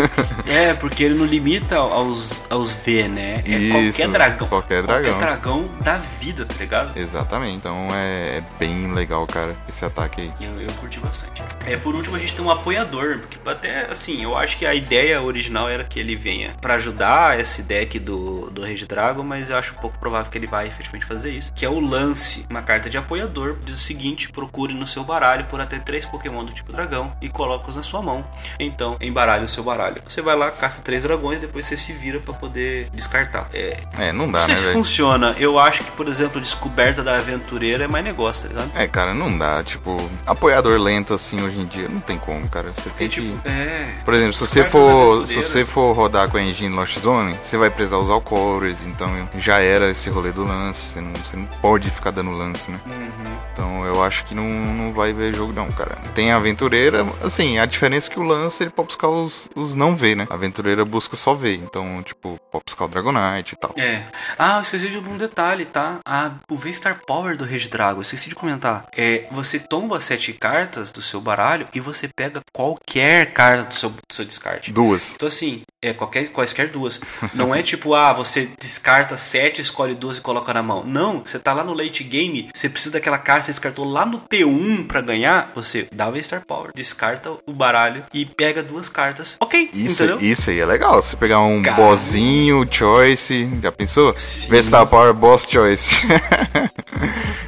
é, 0.46 0.74
porque 0.74 1.04
ele 1.04 1.14
não 1.14 1.26
limita 1.26 1.76
aos, 1.76 2.44
aos 2.48 2.72
V, 2.72 3.08
né? 3.08 3.42
É 3.44 3.50
Isso, 3.50 3.72
qualquer 3.72 4.08
dragão. 4.08 4.48
Qualquer 4.48 4.82
dragão. 4.82 5.12
Qualquer 5.12 5.26
dragão 5.26 5.70
da 5.80 5.96
vida, 5.96 6.44
tá 6.44 6.54
ligado? 6.58 6.98
Exatamente. 6.98 7.56
Então 7.56 7.88
é, 7.92 8.38
é 8.38 8.42
bem 8.58 8.92
legal, 8.92 9.26
cara, 9.26 9.54
esse 9.68 9.84
ataque 9.84 10.22
aí. 10.22 10.32
Eu, 10.40 10.60
eu 10.60 10.72
curti 10.74 11.00
bastante. 11.00 11.42
É, 11.66 11.76
por 11.76 11.94
último, 11.94 12.16
a 12.16 12.18
gente 12.18 12.34
tem 12.34 12.44
um 12.44 12.50
apoiador, 12.50 13.20
porque 13.20 13.38
até 13.48 13.90
assim, 13.90 14.22
eu 14.22 14.36
acho 14.36 14.56
que 14.56 14.66
a 14.66 14.74
ideia 14.74 15.22
original 15.22 15.68
era 15.68 15.84
que 15.84 15.98
ele 15.98 16.16
venha 16.16 16.54
para 16.60 16.74
ajudar 16.74 17.38
esse 17.38 17.62
deck 17.62 17.98
do, 17.98 18.50
do 18.50 18.62
Rei 18.62 18.74
Dragon, 18.84 19.22
mas 19.22 19.50
eu 19.50 19.56
acho 19.56 19.74
pouco 19.74 19.98
provável 19.98 20.30
que 20.30 20.38
ele 20.38 20.46
vai 20.46 20.66
efetivamente 20.66 21.06
fazer 21.06 21.30
isso. 21.30 21.52
Que 21.54 21.64
é 21.64 21.68
o 21.68 21.80
Lance, 21.80 22.46
uma 22.50 22.62
carta 22.62 22.83
de 22.88 22.98
apoiador. 22.98 23.56
Diz 23.64 23.76
o 23.76 23.80
seguinte: 23.80 24.28
procure 24.30 24.74
no 24.74 24.86
seu 24.86 25.04
baralho 25.04 25.44
por 25.46 25.60
até 25.60 25.78
três 25.78 26.04
Pokémon 26.04 26.44
do 26.44 26.52
tipo 26.52 26.72
dragão 26.72 27.12
e 27.20 27.28
coloca-os 27.28 27.76
na 27.76 27.82
sua 27.82 28.02
mão. 28.02 28.24
Então, 28.58 28.96
embaralhe 29.00 29.44
o 29.44 29.48
seu 29.48 29.62
baralho. 29.62 30.02
Você 30.06 30.22
vai 30.22 30.36
lá, 30.36 30.50
caça 30.50 30.82
três 30.82 31.02
dragões, 31.02 31.40
depois 31.40 31.66
você 31.66 31.76
se 31.76 31.92
vira 31.92 32.20
para 32.20 32.34
poder 32.34 32.88
descartar. 32.92 33.48
É, 33.52 33.78
é, 33.98 34.12
não 34.12 34.30
dá, 34.30 34.38
não 34.38 34.46
sei 34.46 34.54
né, 34.54 34.56
se 34.56 34.64
véio? 34.64 34.76
funciona. 34.76 35.34
Eu 35.38 35.58
acho 35.58 35.84
que, 35.84 35.90
por 35.92 36.08
exemplo, 36.08 36.40
descoberta 36.40 37.02
da 37.02 37.16
aventureira 37.16 37.84
é 37.84 37.86
mais 37.86 38.04
negócio, 38.04 38.48
tá 38.48 38.54
ligado? 38.54 38.70
É, 38.74 38.86
cara, 38.86 39.14
não 39.14 39.36
dá. 39.36 39.62
Tipo, 39.62 39.96
apoiador 40.26 40.78
lento 40.78 41.14
assim 41.14 41.42
hoje 41.42 41.58
em 41.58 41.66
dia 41.66 41.88
não 41.88 42.00
tem 42.00 42.18
como, 42.18 42.48
cara. 42.48 42.72
Você 42.72 42.90
tem 42.90 43.08
que. 43.08 43.22
Tipo, 43.22 43.48
é. 43.48 43.94
Por 44.04 44.14
exemplo, 44.14 44.32
se 44.34 44.46
você 44.46 44.64
for. 44.64 45.26
Se 45.26 45.36
você 45.36 45.64
for 45.64 45.92
rodar 45.92 46.28
com 46.28 46.36
a 46.36 46.42
engine 46.42 46.74
Lost 46.74 46.98
Zone, 46.98 47.36
você 47.40 47.56
vai 47.56 47.70
precisar 47.70 47.98
usar 47.98 48.14
o 48.14 48.20
Cores, 48.20 48.84
então 48.86 49.28
já 49.36 49.58
era 49.58 49.90
esse 49.90 50.10
rolê 50.10 50.32
do 50.32 50.44
lance. 50.44 50.92
Você 50.92 51.00
não, 51.00 51.12
você 51.12 51.36
não 51.36 51.46
pode 51.60 51.90
ficar 51.90 52.10
dando 52.10 52.30
lance, 52.30 52.70
né? 52.74 52.80
Uhum. 52.86 53.36
Então 53.52 53.84
eu 53.86 54.02
acho 54.02 54.24
que 54.24 54.34
não, 54.34 54.48
não 54.48 54.92
vai 54.92 55.12
ver 55.12 55.34
jogo, 55.34 55.52
não, 55.52 55.70
cara. 55.72 55.96
Tem 56.14 56.32
a 56.32 56.36
aventureira, 56.36 57.06
assim, 57.22 57.58
a 57.58 57.66
diferença 57.66 58.10
é 58.10 58.12
que 58.12 58.20
o 58.20 58.22
lance 58.22 58.62
ele 58.62 58.70
pode 58.70 58.88
buscar 58.88 59.08
os, 59.08 59.48
os 59.54 59.74
não 59.74 59.96
V, 59.96 60.14
né? 60.14 60.26
A 60.30 60.34
aventureira 60.34 60.84
busca 60.84 61.16
só 61.16 61.34
V. 61.34 61.54
Então, 61.54 62.02
tipo, 62.02 62.38
pode 62.50 62.64
buscar 62.64 62.84
o 62.84 62.88
Dragonite 62.88 63.54
e 63.54 63.56
tal. 63.56 63.72
É. 63.76 64.04
Ah, 64.38 64.56
eu 64.56 64.62
esqueci 64.62 64.88
de 64.88 64.98
um 64.98 65.16
detalhe, 65.16 65.64
tá? 65.64 66.00
A, 66.04 66.32
o 66.50 66.56
V-Star 66.56 67.00
Power 67.06 67.36
do 67.36 67.44
Regidrago, 67.44 67.98
eu 67.98 68.02
esqueci 68.02 68.28
de 68.28 68.34
comentar. 68.34 68.86
É, 68.96 69.26
você 69.30 69.58
tomba 69.58 70.00
sete 70.00 70.32
cartas 70.32 70.90
do 70.90 71.02
seu 71.02 71.20
baralho 71.20 71.66
e 71.74 71.80
você 71.80 72.08
pega 72.08 72.40
qualquer 72.52 73.32
carta 73.32 73.64
do 73.64 73.74
seu, 73.74 73.90
do 73.90 74.00
seu 74.12 74.24
descarte. 74.24 74.72
Duas. 74.72 75.14
Então, 75.14 75.28
assim, 75.28 75.62
é 75.84 75.92
qualquer, 75.92 76.28
quaisquer 76.28 76.68
duas. 76.68 77.00
Não 77.34 77.54
é 77.54 77.62
tipo, 77.62 77.94
ah, 77.94 78.12
você 78.12 78.48
descarta 78.60 79.16
sete, 79.16 79.60
escolhe 79.60 79.94
duas 79.94 80.16
e 80.18 80.20
coloca 80.20 80.52
na 80.52 80.62
mão. 80.62 80.82
Não, 80.84 81.22
você 81.24 81.38
tá 81.38 81.52
lá 81.52 81.62
no 81.62 81.74
late 81.74 82.02
game, 82.02 82.48
você 82.54 82.68
precisa 82.68 82.94
daquela 82.94 83.18
carta, 83.18 83.44
você 83.44 83.52
descartou 83.52 83.84
lá 83.84 84.06
no 84.06 84.18
T1 84.18 84.86
para 84.86 85.00
ganhar, 85.00 85.52
você 85.54 85.86
dá 85.92 86.08
o 86.08 86.22
Star 86.22 86.42
Power, 86.46 86.70
descarta 86.74 87.32
o 87.46 87.52
baralho 87.52 88.04
e 88.12 88.24
pega 88.24 88.62
duas 88.62 88.88
cartas. 88.88 89.36
Ok, 89.40 89.70
isso, 89.74 90.02
entendeu? 90.02 90.20
Isso 90.20 90.50
aí 90.50 90.60
é 90.60 90.66
legal. 90.66 91.00
Você 91.00 91.16
pegar 91.16 91.40
um 91.40 91.62
bossinho, 91.62 92.66
choice, 92.70 93.48
já 93.62 93.70
pensou? 93.70 94.14
Sim. 94.18 94.50
V-Star 94.50 94.86
Power, 94.86 95.12
boss 95.12 95.46
choice. 95.48 96.06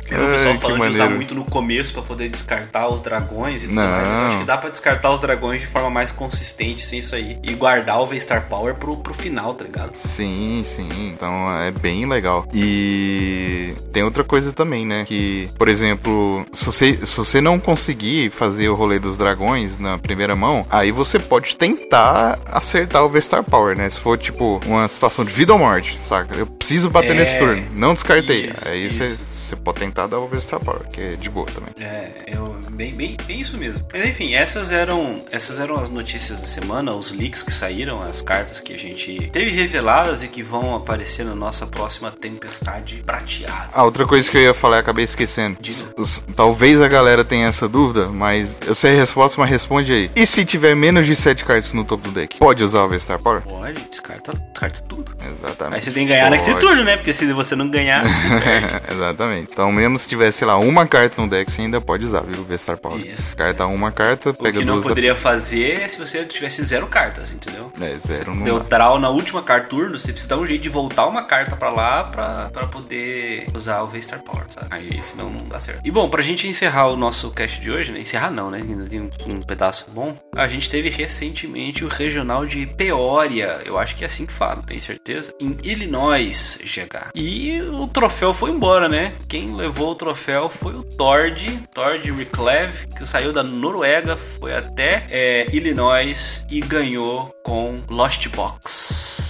vi 0.09 0.25
o 0.25 0.29
pessoal 0.29 0.59
falando 0.59 0.83
de 0.83 0.91
usar 0.91 1.11
muito 1.11 1.35
no 1.35 1.45
começo 1.45 1.93
pra 1.93 2.03
poder 2.03 2.29
descartar 2.29 2.89
os 2.89 3.01
dragões 3.01 3.63
e 3.63 3.67
tudo 3.67 3.77
não. 3.77 3.89
mais. 3.89 4.09
Eu 4.09 4.15
acho 4.15 4.39
que 4.39 4.45
dá 4.45 4.59
pra 4.59 4.71
descartar 4.71 5.11
os 5.11 5.21
dragões 5.21 5.61
de 5.61 5.67
forma 5.67 5.91
mais 5.91 6.13
consistente 6.13 6.87
sem 6.87 6.99
isso 6.99 7.15
aí. 7.15 7.39
E 7.43 7.55
guardar 7.55 8.01
o 8.01 8.07
V-Star 8.27 8.49
Power 8.49 8.75
pro, 8.75 8.97
pro 8.97 9.15
final, 9.15 9.55
tá 9.55 9.65
ligado? 9.65 9.95
Sim, 9.95 10.63
sim. 10.65 10.89
Então 11.15 11.49
é 11.61 11.71
bem 11.71 12.07
legal. 12.07 12.47
E 12.53 13.73
tem 13.93 14.03
outra 14.03 14.25
coisa 14.25 14.53
também, 14.53 14.85
né? 14.85 15.05
Que, 15.07 15.49
por 15.57 15.69
exemplo, 15.69 16.45
se 16.53 16.67
você, 16.67 16.99
se 17.07 17.17
você 17.17 17.41
não 17.41 17.61
conseguir 17.61 18.31
fazer 18.31 18.69
o 18.69 18.75
rolê 18.75 18.99
dos 18.99 19.17
dragões 19.17 19.79
na 19.79 19.97
primeira 19.97 20.35
mão, 20.35 20.67
aí 20.69 20.91
você 20.91 21.19
pode 21.19 21.57
tentar 21.57 22.39
acertar 22.47 23.05
o 23.05 23.09
V-Star 23.09 23.45
Power, 23.45 23.77
né? 23.77 23.89
Se 23.89 24.01
for, 24.01 24.19
tipo, 24.19 24.61
uma 24.67 24.89
situação 24.89 25.25
de 25.25 25.33
vida 25.33 25.53
ou 25.53 25.59
morte, 25.59 25.99
saca? 26.03 26.35
Eu 26.35 26.47
preciso 26.47 26.91
bater 26.91 27.13
é... 27.13 27.15
nesse 27.15 27.39
turno. 27.39 27.65
Não 27.73 27.95
descartei. 27.95 28.51
Isso, 28.51 28.69
aí 28.69 28.91
você 28.91 29.17
pode 29.55 29.79
tentar 29.79 30.07
dar 30.07 30.19
o 30.19 30.27
V-Star 30.27 30.59
Power, 30.59 30.89
que 30.89 31.01
é 31.01 31.17
de 31.17 31.31
boa 31.31 31.47
também. 31.47 31.71
É, 31.79 32.25
eu 32.27 32.57
bem, 32.77 32.93
bem, 32.93 33.17
bem 33.27 33.41
isso 33.41 33.57
mesmo. 33.57 33.85
Mas 33.93 34.05
enfim, 34.05 34.35
essas 34.35 34.71
eram, 34.71 35.21
essas 35.31 35.59
eram 35.59 35.77
as 35.77 35.89
notícias 35.89 36.41
da 36.41 36.47
semana, 36.47 36.93
os 36.93 37.11
leaks 37.11 37.43
que 37.43 37.53
saíram, 37.53 38.03
as 38.03 38.21
cartas 38.21 38.61
que 38.61 38.75
a 38.75 38.79
gente 38.79 39.31
teve 39.33 39.51
reveladas 39.51 40.23
e 40.23 40.29
que 40.29 40.43
vão 40.43 40.75
aparecer 40.75 41.25
na 41.25 41.35
nossa 41.35 41.67
próxima 41.67 42.11
tempestade 42.11 43.03
prateada. 43.05 43.71
Ah, 43.73 43.85
outra 43.85 44.07
coisa 44.07 44.31
que 44.31 44.37
eu 44.37 44.43
ia 44.43 44.55
falar, 44.55 44.79
acabei 44.79 45.05
esquecendo. 45.05 45.59
Os, 45.97 46.23
talvez 46.35 46.81
a 46.83 46.89
galera 46.89 47.25
tenha 47.25 47.47
essa 47.47 47.69
dúvida, 47.69 48.09
mas 48.09 48.61
eu 48.67 48.75
sei 48.75 48.95
a 48.95 48.97
resposta, 48.97 49.41
mas 49.41 49.51
responde 49.51 49.93
aí. 49.93 50.11
E 50.15 50.27
se 50.27 50.45
tiver 50.45 50.77
menos 50.77 51.07
de 51.07 51.17
7 51.17 51.45
cartas 51.45 51.73
no 51.73 51.85
topo 51.85 52.09
do 52.09 52.15
deck, 52.15 52.39
pode 52.39 52.63
usar 52.63 52.83
o 52.85 52.89
V-Star 52.89 53.19
Power? 53.19 53.41
Pode, 53.43 53.81
descarta, 53.91 54.33
descarta 54.33 54.81
tudo. 54.83 55.17
Exatamente. 55.21 55.77
Aí 55.77 55.83
você 55.83 55.91
tem 55.91 56.07
que 56.07 56.13
ganhar 56.13 56.29
pode. 56.29 56.39
naquele 56.39 56.59
turno, 56.59 56.85
né? 56.85 56.97
Porque 56.97 57.13
se 57.13 57.33
você 57.33 57.57
não 57.57 57.69
ganhar, 57.71 58.03
você 58.03 58.29
perde. 58.41 58.93
Exatamente. 58.93 59.36
Então, 59.39 59.71
mesmo 59.71 59.99
se 59.99 60.09
tiver, 60.09 60.31
sei 60.31 60.47
lá, 60.47 60.59
uma 60.59 60.87
carta 60.87 61.21
no 61.21 61.29
deck, 61.29 61.51
você 61.51 61.63
ainda 61.63 61.81
pode 61.81 62.05
usar, 62.05 62.21
viu? 62.21 62.41
O 62.41 62.45
V-Star 62.45 62.79
Power. 62.79 63.05
Isso. 63.05 63.37
Carta 63.37 63.67
uma 63.67 63.93
carta, 63.93 64.33
pega 64.33 64.53
duas. 64.53 64.57
O 64.57 64.59
que 64.59 64.65
não 64.65 64.83
poderia 64.83 65.15
da... 65.15 65.19
fazer 65.19 65.83
é 65.83 65.89
se 65.89 65.99
você 65.99 66.25
tivesse 66.25 66.65
zero 66.65 66.87
cartas, 66.87 67.33
entendeu? 67.33 67.73
É, 67.81 67.97
zero 67.99 68.35
você 68.35 68.45
Deu 68.45 68.61
draw 68.61 68.99
na 68.99 69.11
última 69.11 69.43
carta 69.43 69.67
turno, 69.67 69.99
você 69.99 70.13
precisa 70.13 70.35
dar 70.35 70.41
um 70.41 70.47
jeito 70.47 70.63
de 70.63 70.69
voltar 70.69 71.07
uma 71.07 71.23
carta 71.23 71.57
pra 71.57 71.71
lá 71.71 72.05
pra, 72.05 72.51
pra 72.53 72.67
poder 72.67 73.47
usar 73.55 73.83
o 73.83 73.87
V-Star 73.87 74.23
Power, 74.23 74.45
sabe? 74.49 74.69
Aí 74.71 75.03
senão 75.03 75.31
não 75.31 75.47
dá 75.47 75.59
certo. 75.59 75.81
E 75.85 75.91
bom, 75.91 76.09
pra 76.09 76.23
gente 76.23 76.47
encerrar 76.47 76.89
o 76.89 76.97
nosso 76.97 77.31
cast 77.31 77.61
de 77.61 77.71
hoje, 77.71 77.93
né? 77.93 78.01
Encerrar 78.01 78.31
não, 78.31 78.51
né? 78.51 78.59
Ainda 78.59 78.85
tem 78.85 79.01
um, 79.01 79.11
um 79.27 79.43
pedaço 79.43 79.91
bom. 79.91 80.17
A 80.35 80.49
gente 80.49 80.71
teve 80.71 80.89
recentemente 80.89 81.85
o 81.85 81.89
regional 81.89 82.47
de 82.47 82.67
Peoria, 82.67 83.61
eu 83.65 83.79
acho 83.79 83.97
que 83.97 84.05
é 84.05 84.07
assim 84.07 84.27
que 84.27 84.33
fala, 84.33 84.63
tem 84.63 84.79
certeza? 84.79 85.35
Em 85.41 85.57
Illinois, 85.63 86.59
GH. 86.63 87.11
E 87.15 87.61
o 87.63 87.87
troféu 87.89 88.33
foi 88.33 88.51
embora, 88.51 88.89
né? 88.89 89.13
Quem 89.29 89.55
levou 89.57 89.91
o 89.91 89.95
troféu 89.95 90.49
foi 90.49 90.75
o 90.75 90.85
Tord, 90.85 91.63
Tord 91.75 92.11
Reclev, 92.13 92.87
que 92.97 93.07
saiu 93.07 93.33
da 93.33 93.43
Noruega, 93.43 94.17
foi 94.17 94.55
até 94.55 95.07
é, 95.11 95.47
Illinois 95.53 96.47
e 96.49 96.61
ganhou 96.61 97.35
com 97.43 97.75
Lost 97.89 98.29
Box 98.29 99.26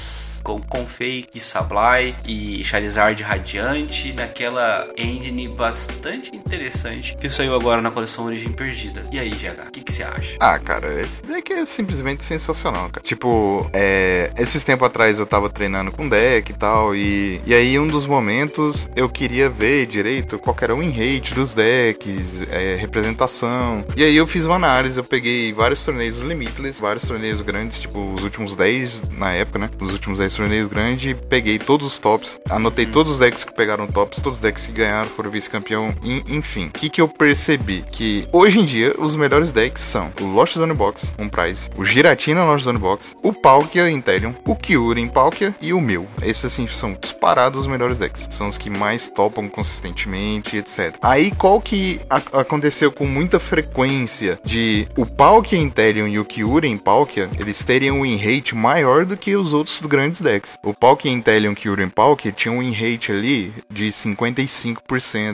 com 0.46 0.60
Confake, 0.60 1.40
Sablai 1.40 2.14
e 2.24 2.62
Charizard 2.62 3.20
Radiante 3.20 4.12
naquela 4.12 4.86
engine 4.96 5.48
bastante 5.48 6.36
interessante 6.36 7.16
que 7.16 7.28
saiu 7.28 7.52
agora 7.52 7.82
na 7.82 7.90
coleção 7.90 8.26
Origem 8.26 8.52
Perdida. 8.52 9.02
E 9.10 9.18
aí, 9.18 9.30
GH, 9.30 9.66
o 9.66 9.70
que, 9.72 9.92
você 9.92 10.04
acha? 10.04 10.36
Ah, 10.38 10.56
cara, 10.60 11.00
esse 11.00 11.20
deck 11.24 11.52
é 11.52 11.64
simplesmente 11.64 12.24
sensacional, 12.24 12.88
cara. 12.90 13.04
Tipo, 13.04 13.68
é, 13.72 14.30
esses 14.38 14.62
tempos 14.62 14.86
atrás 14.86 15.18
eu 15.18 15.26
tava 15.26 15.50
treinando 15.50 15.90
com 15.90 16.08
deck 16.08 16.52
e 16.52 16.54
tal, 16.54 16.94
e, 16.94 17.40
e 17.44 17.52
aí 17.52 17.76
um 17.76 17.88
dos 17.88 18.06
momentos 18.06 18.88
eu 18.94 19.08
queria 19.08 19.50
ver 19.50 19.86
direito 19.86 20.38
qual 20.38 20.56
era 20.60 20.72
o 20.72 20.78
win 20.78 20.90
rate 20.90 21.34
dos 21.34 21.54
decks, 21.54 22.46
é, 22.52 22.76
representação. 22.76 23.84
E 23.96 24.04
aí 24.04 24.16
eu 24.16 24.28
fiz 24.28 24.44
uma 24.44 24.54
análise, 24.54 24.96
eu 24.96 25.04
peguei 25.04 25.52
vários 25.52 25.84
torneios 25.84 26.20
limitless, 26.20 26.80
vários 26.80 27.04
torneios 27.04 27.40
grandes, 27.40 27.80
tipo 27.80 28.14
os 28.14 28.22
últimos 28.22 28.54
10 28.54 29.10
na 29.10 29.32
época, 29.32 29.58
né? 29.58 29.70
Os 29.80 29.92
últimos 29.92 30.20
10 30.20 30.35
torneios 30.36 30.68
grandes, 30.68 31.16
peguei 31.28 31.58
todos 31.58 31.86
os 31.86 31.98
tops, 31.98 32.40
anotei 32.48 32.84
uhum. 32.84 32.92
todos 32.92 33.12
os 33.12 33.18
decks 33.18 33.44
que 33.44 33.54
pegaram 33.54 33.86
tops, 33.86 34.20
todos 34.20 34.38
os 34.38 34.42
decks 34.42 34.66
que 34.66 34.72
ganharam, 34.72 35.08
foram 35.08 35.30
vice-campeão, 35.30 35.94
enfim. 36.28 36.66
O 36.66 36.70
que, 36.70 36.88
que 36.88 37.00
eu 37.00 37.08
percebi? 37.08 37.84
Que 37.90 38.28
hoje 38.32 38.60
em 38.60 38.64
dia 38.64 38.94
os 38.98 39.16
melhores 39.16 39.52
decks 39.52 39.82
são 39.82 40.12
o 40.20 40.24
Lost 40.24 40.54
Zone 40.54 40.74
Box, 40.74 41.14
um 41.18 41.28
prize, 41.28 41.70
o 41.76 41.84
Giratina 41.84 42.44
Lost 42.44 42.64
Zone 42.64 42.78
Box, 42.78 43.16
o 43.22 43.32
Palkia 43.32 43.90
Intelion, 43.90 44.32
o 44.44 44.54
Kyurem 44.54 45.08
Palkia 45.08 45.54
e 45.60 45.72
o 45.72 45.80
meu. 45.80 46.06
Esses 46.22 46.46
assim 46.46 46.66
são 46.66 46.92
disparados 46.94 47.62
os 47.62 47.66
melhores 47.66 47.98
decks. 47.98 48.28
São 48.30 48.48
os 48.48 48.58
que 48.58 48.70
mais 48.70 49.08
topam 49.08 49.48
consistentemente, 49.48 50.56
etc. 50.56 50.96
Aí 51.00 51.30
qual 51.30 51.60
que 51.60 52.00
aconteceu 52.32 52.92
com 52.92 53.06
muita 53.06 53.38
frequência 53.38 54.38
de 54.44 54.86
o 54.96 55.06
Palkia 55.06 55.58
Intelion 55.58 56.06
e 56.06 56.18
o 56.18 56.24
Kyurem 56.24 56.76
Palkia, 56.76 57.28
eles 57.38 57.64
terem 57.64 57.90
um 57.90 58.16
rate 58.16 58.54
maior 58.54 59.04
do 59.04 59.16
que 59.16 59.36
os 59.36 59.52
outros 59.52 59.80
grandes 59.82 60.20
decks. 60.26 60.58
O 60.62 60.74
Palkia 60.74 61.10
Intelion 61.10 61.54
Kyurem 61.54 61.88
Palkia 61.88 62.32
tinha 62.32 62.52
um 62.52 62.58
win 62.60 62.72
rate 62.72 63.12
ali 63.12 63.52
de 63.70 63.88
55%, 63.88 64.76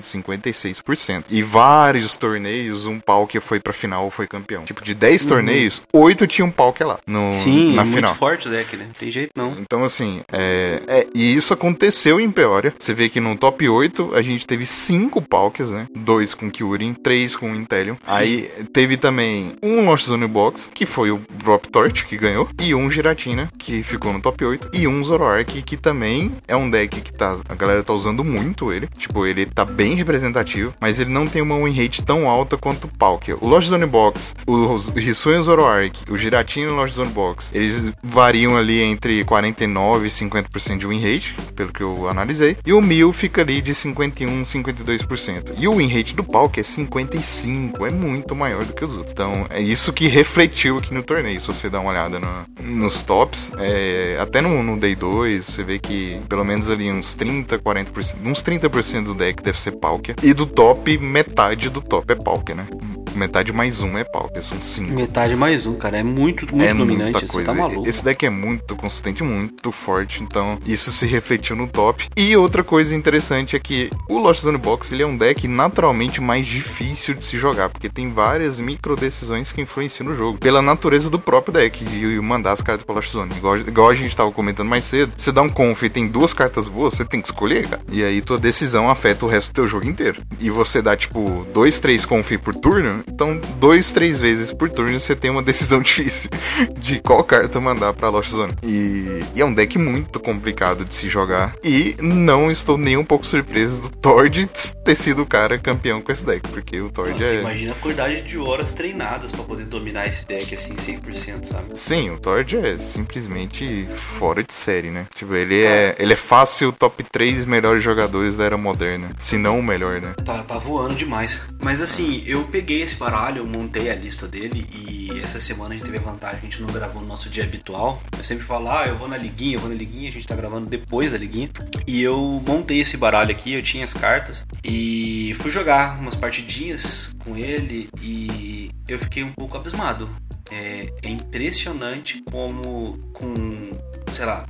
56%. 0.01 1.25
E 1.31 1.43
vários 1.43 2.17
torneios, 2.17 2.87
um 2.87 3.01
Palkia 3.01 3.41
foi 3.41 3.59
pra 3.59 3.73
final 3.73 4.05
ou 4.05 4.11
foi 4.11 4.27
campeão. 4.27 4.65
Tipo, 4.65 4.85
de 4.85 4.95
10 4.95 5.23
uhum. 5.23 5.29
torneios, 5.29 5.83
8 5.93 6.27
tinha 6.27 6.45
um 6.45 6.51
Palkia 6.51 6.87
lá 6.87 6.99
no, 7.07 7.33
Sim, 7.33 7.75
na 7.75 7.85
muito 7.85 7.97
final. 7.97 8.15
forte 8.15 8.49
o 8.49 8.51
deck, 8.51 8.77
né? 8.77 8.85
Não 8.87 8.93
tem 8.93 9.11
jeito 9.11 9.31
não. 9.35 9.57
Então, 9.59 9.83
assim, 9.85 10.21
é, 10.33 10.83
é, 10.87 11.07
e 11.15 11.35
isso 11.35 11.55
aconteceu 11.55 12.21
em 12.21 12.31
Peoria. 12.31 12.75
Você 12.79 12.93
vê 12.93 13.09
que 13.09 13.21
no 13.21 13.37
top 13.37 13.69
8 13.69 14.15
a 14.15 14.23
gente 14.23 14.47
teve 14.47 14.67
5 14.67 15.23
Palkias, 15.23 15.71
né? 15.71 15.87
2 15.97 16.35
com 16.35 16.51
Kyurem, 16.51 16.95
3 16.95 17.37
com 17.37 17.55
Intelion. 17.55 17.95
Sim. 17.95 18.01
Aí 18.07 18.51
teve 18.73 18.97
também 18.97 19.55
um 19.63 19.85
Lost 19.85 20.07
Zone 20.07 20.27
Box, 20.27 20.71
que 20.75 20.85
foi 20.85 21.11
o 21.11 21.21
Drop 21.31 21.69
Torch 21.69 22.05
que 22.05 22.17
ganhou, 22.17 22.49
e 22.61 22.75
um 22.75 22.91
Giratina, 22.91 23.51
que 23.59 23.83
ficou 23.83 24.13
no 24.13 24.21
top 24.21 24.45
8, 24.45 24.71
e 24.73 24.82
um 24.87 25.03
Zoroark, 25.05 25.63
que 25.63 25.77
também 25.77 26.33
é 26.47 26.57
um 26.57 26.71
deck 26.71 27.01
que 27.01 27.13
tá, 27.13 27.39
a 27.49 27.55
galera 27.55 27.83
tá 27.83 27.93
usando 27.93 28.25
muito 28.25 28.73
ele. 28.73 28.89
Tipo, 28.97 29.27
ele 29.27 29.47
tá 29.47 29.65
bem 29.65 29.95
representativo, 29.95 30.75
mas 30.81 30.99
ele 30.99 31.11
não 31.11 31.27
tem 31.27 31.43
uma 31.43 31.57
win 31.57 31.73
rate 31.73 32.03
tão 32.03 32.29
alta 32.29 32.57
quanto 32.57 32.85
o 32.85 32.89
Palkia. 32.89 33.37
O 33.41 33.49
Lost 33.49 33.69
Zone 33.69 33.87
Box, 33.87 34.35
o 34.47 34.77
Hisui 34.99 35.43
Zoroark, 35.43 36.11
o 36.11 36.17
Giratina 36.17 36.67
e 36.67 36.71
o 36.71 36.77
Lost 36.77 36.95
Zone 36.95 37.11
Box, 37.11 37.51
eles 37.55 37.85
variam 38.03 38.57
ali 38.57 38.81
entre 38.83 39.25
49 39.25 40.07
e 40.07 40.11
50% 40.11 40.79
de 40.79 40.87
win 40.87 41.01
rate, 41.01 41.35
pelo 41.55 41.73
que 41.73 41.83
eu 41.83 42.09
analisei. 42.09 42.57
E 42.65 42.73
o 42.73 42.81
Mil 42.81 43.13
fica 43.13 43.43
ali 43.43 43.61
de 43.61 43.75
51, 43.75 44.43
52%. 44.43 45.55
E 45.57 45.69
o 45.69 45.77
win 45.77 45.89
rate 45.89 46.15
do 46.15 46.25
Palkia 46.25 46.61
é 46.61 46.65
55, 46.65 47.87
é 47.87 47.91
muito 47.91 48.35
maior 48.35 48.65
do 48.65 48.73
que 48.73 48.85
os 48.85 48.97
outros. 48.97 49.13
Então, 49.13 49.47
é 49.51 49.61
isso 49.61 49.93
que 49.93 50.07
refletiu 50.09 50.79
aqui 50.79 50.93
no 50.93 51.03
torneio. 51.03 51.41
Se 51.41 51.49
você 51.49 51.69
dá 51.69 51.81
uma 51.81 51.91
olhada 51.91 52.19
no, 52.19 52.29
nos 52.61 53.03
tops, 53.03 53.53
é, 53.59 54.17
até 54.21 54.41
no, 54.41 54.63
no 54.63 54.72
Day 54.79 54.95
2, 54.95 55.45
você 55.45 55.63
vê 55.63 55.79
que 55.79 56.21
pelo 56.29 56.45
menos 56.45 56.71
ali 56.71 56.91
uns 56.91 57.15
30, 57.15 57.59
40%, 57.59 58.17
uns 58.25 58.43
30% 58.43 59.05
do 59.05 59.15
deck 59.15 59.43
deve 59.43 59.61
ser 59.61 59.73
Palkia. 59.73 60.17
E 60.23 60.33
do 60.33 60.47
top, 60.47 60.99
metade 60.99 61.69
do 61.69 61.81
top 61.81 62.13
é 62.13 62.17
Palkia, 62.17 62.55
né? 62.55 62.67
Metade 63.15 63.53
mais 63.53 63.83
um 63.83 63.97
é 63.99 64.05
Palkia, 64.05 64.43
são 64.43 64.61
cinco. 64.61 64.93
Metade 64.93 65.37
mais 65.37 65.67
um, 65.67 65.75
cara. 65.75 65.99
É 65.99 66.03
muito, 66.03 66.55
muito 66.55 66.69
é 66.69 66.75
dominante. 66.75 67.13
Muita 67.13 67.27
coisa. 67.27 67.47
Tá 67.47 67.55
maluco. 67.55 67.89
Esse 67.89 68.05
deck 68.05 68.25
é 68.25 68.31
muito 68.31 68.77
consistente, 68.77 69.23
muito 69.23 69.71
forte. 69.73 70.23
Então, 70.23 70.59
isso 70.67 70.93
se 70.93 71.07
refletiu 71.07 71.57
no 71.57 71.67
top. 71.67 72.09
E 72.17 72.37
outra 72.37 72.65
coisa 72.65 72.95
interessante 72.95 73.57
é 73.57 73.59
que 73.59 73.91
o 74.09 74.19
Lost 74.19 74.43
Zone 74.43 74.59
Box 74.59 74.93
ele 74.93 75.03
é 75.03 75.07
um 75.07 75.17
deck 75.17 75.47
naturalmente 75.47 76.21
mais 76.21 76.47
difícil 76.47 77.15
de 77.15 77.25
se 77.25 77.39
jogar, 77.39 77.69
porque 77.69 77.89
tem 77.89 78.11
várias 78.11 78.59
micro 78.59 78.97
decisões 78.97 79.53
que 79.53 79.61
influenciam 79.61 80.09
no 80.09 80.15
jogo. 80.15 80.39
Pela 80.39 80.63
natureza 80.63 81.11
do 81.11 81.19
próprio 81.19 81.55
deck, 81.55 81.85
de 81.85 82.21
mandar 82.21 82.53
as 82.53 82.61
cartas 82.61 82.85
pra 82.85 82.95
Lost 82.95 83.11
Zone. 83.11 83.33
Igual, 83.37 83.59
igual 83.59 83.91
a 83.91 83.95
gente 83.95 84.17
tava 84.17 84.31
comentando 84.31 84.69
mais 84.69 84.85
cedo. 84.85 85.13
Você 85.17 85.33
dá 85.33 85.43
um 85.43 85.49
conf 85.49 85.83
e 85.83 85.91
tem 85.91 86.07
duas 86.07 86.33
cartas 86.33 86.69
boas, 86.69 86.95
você 86.95 87.05
tem 87.05 87.21
que 87.21 87.29
escolher, 87.29 87.69
cara. 87.69 87.83
E 87.91 88.03
aí 88.03 88.21
tua 88.21 88.39
decisão 88.39 88.89
afeta 88.89 89.27
o 89.27 89.29
resto 89.29 89.51
do 89.51 89.55
teu 89.55 89.67
jogo 89.67 89.87
inteiro. 89.87 90.23
E 90.41 90.51
você 90.51 90.81
dá, 90.81 90.97
tipo, 90.97 91.47
dois, 91.53 91.79
três 91.79 92.05
conf 92.05 92.33
por 92.39 92.55
turno, 92.55 93.02
então 93.07 93.41
dois, 93.59 93.93
três 93.93 94.19
vezes 94.19 94.53
por 94.53 94.71
turno 94.71 94.99
você 94.99 95.15
tem 95.15 95.31
uma 95.31 95.43
decisão 95.43 95.81
difícil 95.81 96.31
de 96.79 97.01
qual 97.01 97.23
carta 97.25 97.61
mandar 97.61 97.93
pra 97.93 98.09
Lost 98.09 98.31
Zone. 98.31 98.55
E, 98.63 99.23
e 99.35 99.41
é 99.41 99.45
um 99.45 99.55
deck 99.55 99.79
muito 99.79 100.21
complicado 100.21 100.85
de 100.85 100.95
se 100.95 101.09
jogar. 101.09 101.55
E 101.63 101.97
não 102.01 102.51
estou 102.51 102.77
nem 102.79 102.97
um 102.97 103.05
pouco 103.05 103.27
surpreso 103.27 103.83
do 103.83 103.89
Tord 103.89 104.49
ter 104.85 104.95
sido 104.97 105.23
o 105.23 105.27
cara 105.27 105.59
campeão 105.59 106.01
com 106.01 106.11
esse 106.11 106.25
deck, 106.25 106.49
porque 106.49 106.81
o 106.81 106.91
Tord 106.91 107.23
é. 107.23 107.41
imagina 107.41 107.73
a 107.73 107.75
quantidade 107.77 108.23
de 108.23 108.39
horas 108.39 108.73
treinadas 108.73 109.31
para 109.31 109.45
poder 109.45 109.65
dominar 109.65 110.07
esse 110.07 110.27
deck 110.27 110.55
assim 110.55 110.75
100%, 110.75 111.45
sabe? 111.45 111.71
Sim, 111.75 112.11
o 112.11 112.19
Tord 112.19 112.57
é 112.57 112.79
simplesmente 112.79 113.87
fora 114.19 114.43
de 114.43 114.53
série, 114.53 114.91
né? 114.91 115.07
Tipo, 115.15 115.35
ele 115.35 115.63
é, 115.63 115.95
ele 115.99 116.13
é 116.13 116.17
fácil 116.17 116.73
top 116.73 117.05
3 117.05 117.45
melhores 117.45 117.83
jogadores 117.83 118.37
da 118.37 118.45
era 118.45 118.57
moderna, 118.57 119.11
se 119.19 119.37
não 119.37 119.59
o 119.59 119.63
melhor, 119.63 120.01
né? 120.01 120.15
Tá, 120.25 120.43
tá 120.43 120.59
voando 120.59 120.95
demais. 120.95 121.41
Mas 121.63 121.81
assim, 121.81 122.23
eu 122.27 122.45
peguei 122.45 122.83
esse 122.83 122.92
baralho, 122.97 123.39
eu 123.39 123.47
montei 123.47 123.91
a 123.91 123.95
lista 123.95 124.27
dele 124.27 124.67
e 124.73 125.21
essa 125.21 125.41
semana 125.41 125.75
a 125.75 125.77
gente 125.77 125.85
teve 125.85 125.99
a 125.99 126.01
vantagem, 126.01 126.39
a 126.39 126.43
gente 126.43 126.63
não 126.63 126.69
gravou 126.69 127.03
no 127.03 127.09
nosso 127.09 127.29
dia 127.29 127.45
habitual. 127.45 128.03
Eu 128.17 128.25
sempre 128.25 128.45
falo, 128.45 128.71
ah, 128.71 128.87
eu 128.87 128.97
vou 128.97 129.09
na 129.09 129.17
liguinha, 129.17 129.57
eu 129.57 129.61
vou 129.61 129.69
na 129.69 129.75
liguinha, 129.75 130.09
a 130.09 130.13
gente 130.13 130.27
tá 130.27 130.35
gravando 130.35 130.67
depois 130.67 131.13
da 131.13 131.19
liguinha. 131.19 131.51
E 131.87 132.03
eu 132.03 132.43
montei 132.47 132.81
esse 132.81 132.97
baralho 132.97 133.31
aqui, 133.31 133.53
eu 133.53 133.63
tinha 133.63 133.85
as 133.85 133.95
cartas 133.95 134.47
e 134.65 135.35
fui 135.37 135.51
jogar 135.51 135.99
umas 135.99 136.17
partidinhas 136.17 137.15
com 137.19 137.37
ele 137.37 137.89
e 138.01 138.71
eu 138.89 138.99
fiquei 138.99 139.23
um 139.23 139.33
pouco 139.33 139.57
abismado. 139.57 140.11
É, 140.51 140.93
é 141.03 141.09
impressionante 141.09 142.23
como 142.31 142.99
com, 143.15 143.71
sei 144.13 144.27
lá, 144.27 144.45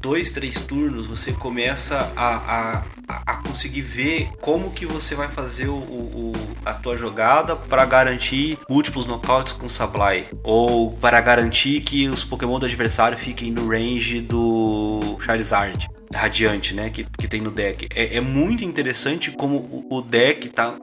dois, 0.00 0.30
três 0.30 0.60
turnos, 0.60 1.06
você 1.06 1.32
começa 1.32 2.12
a, 2.16 2.82
a, 3.08 3.22
a 3.26 3.36
conseguir 3.36 3.82
ver 3.82 4.28
como 4.40 4.70
que 4.70 4.86
você 4.86 5.14
vai 5.14 5.28
fazer 5.28 5.68
o, 5.68 5.74
o 5.74 6.32
a 6.64 6.74
tua 6.74 6.96
jogada 6.96 7.54
para 7.54 7.84
garantir 7.84 8.58
múltiplos 8.68 9.06
knockouts 9.06 9.52
com 9.52 9.68
Sablai. 9.68 10.26
Ou 10.42 10.92
para 10.92 11.20
garantir 11.20 11.80
que 11.80 12.08
os 12.08 12.24
Pokémon 12.24 12.58
do 12.58 12.66
adversário 12.66 13.16
fiquem 13.16 13.52
no 13.52 13.68
range 13.68 14.20
do 14.20 15.16
Charizard. 15.20 15.88
Radiante, 16.12 16.74
né? 16.74 16.90
Que, 16.90 17.04
que 17.18 17.28
tem 17.28 17.40
no 17.40 17.50
deck. 17.50 17.88
É, 17.94 18.16
é 18.16 18.20
muito 18.20 18.64
interessante 18.64 19.30
como 19.30 19.56
o, 19.56 19.98
o 19.98 20.02
deck 20.02 20.48
tá 20.48 20.76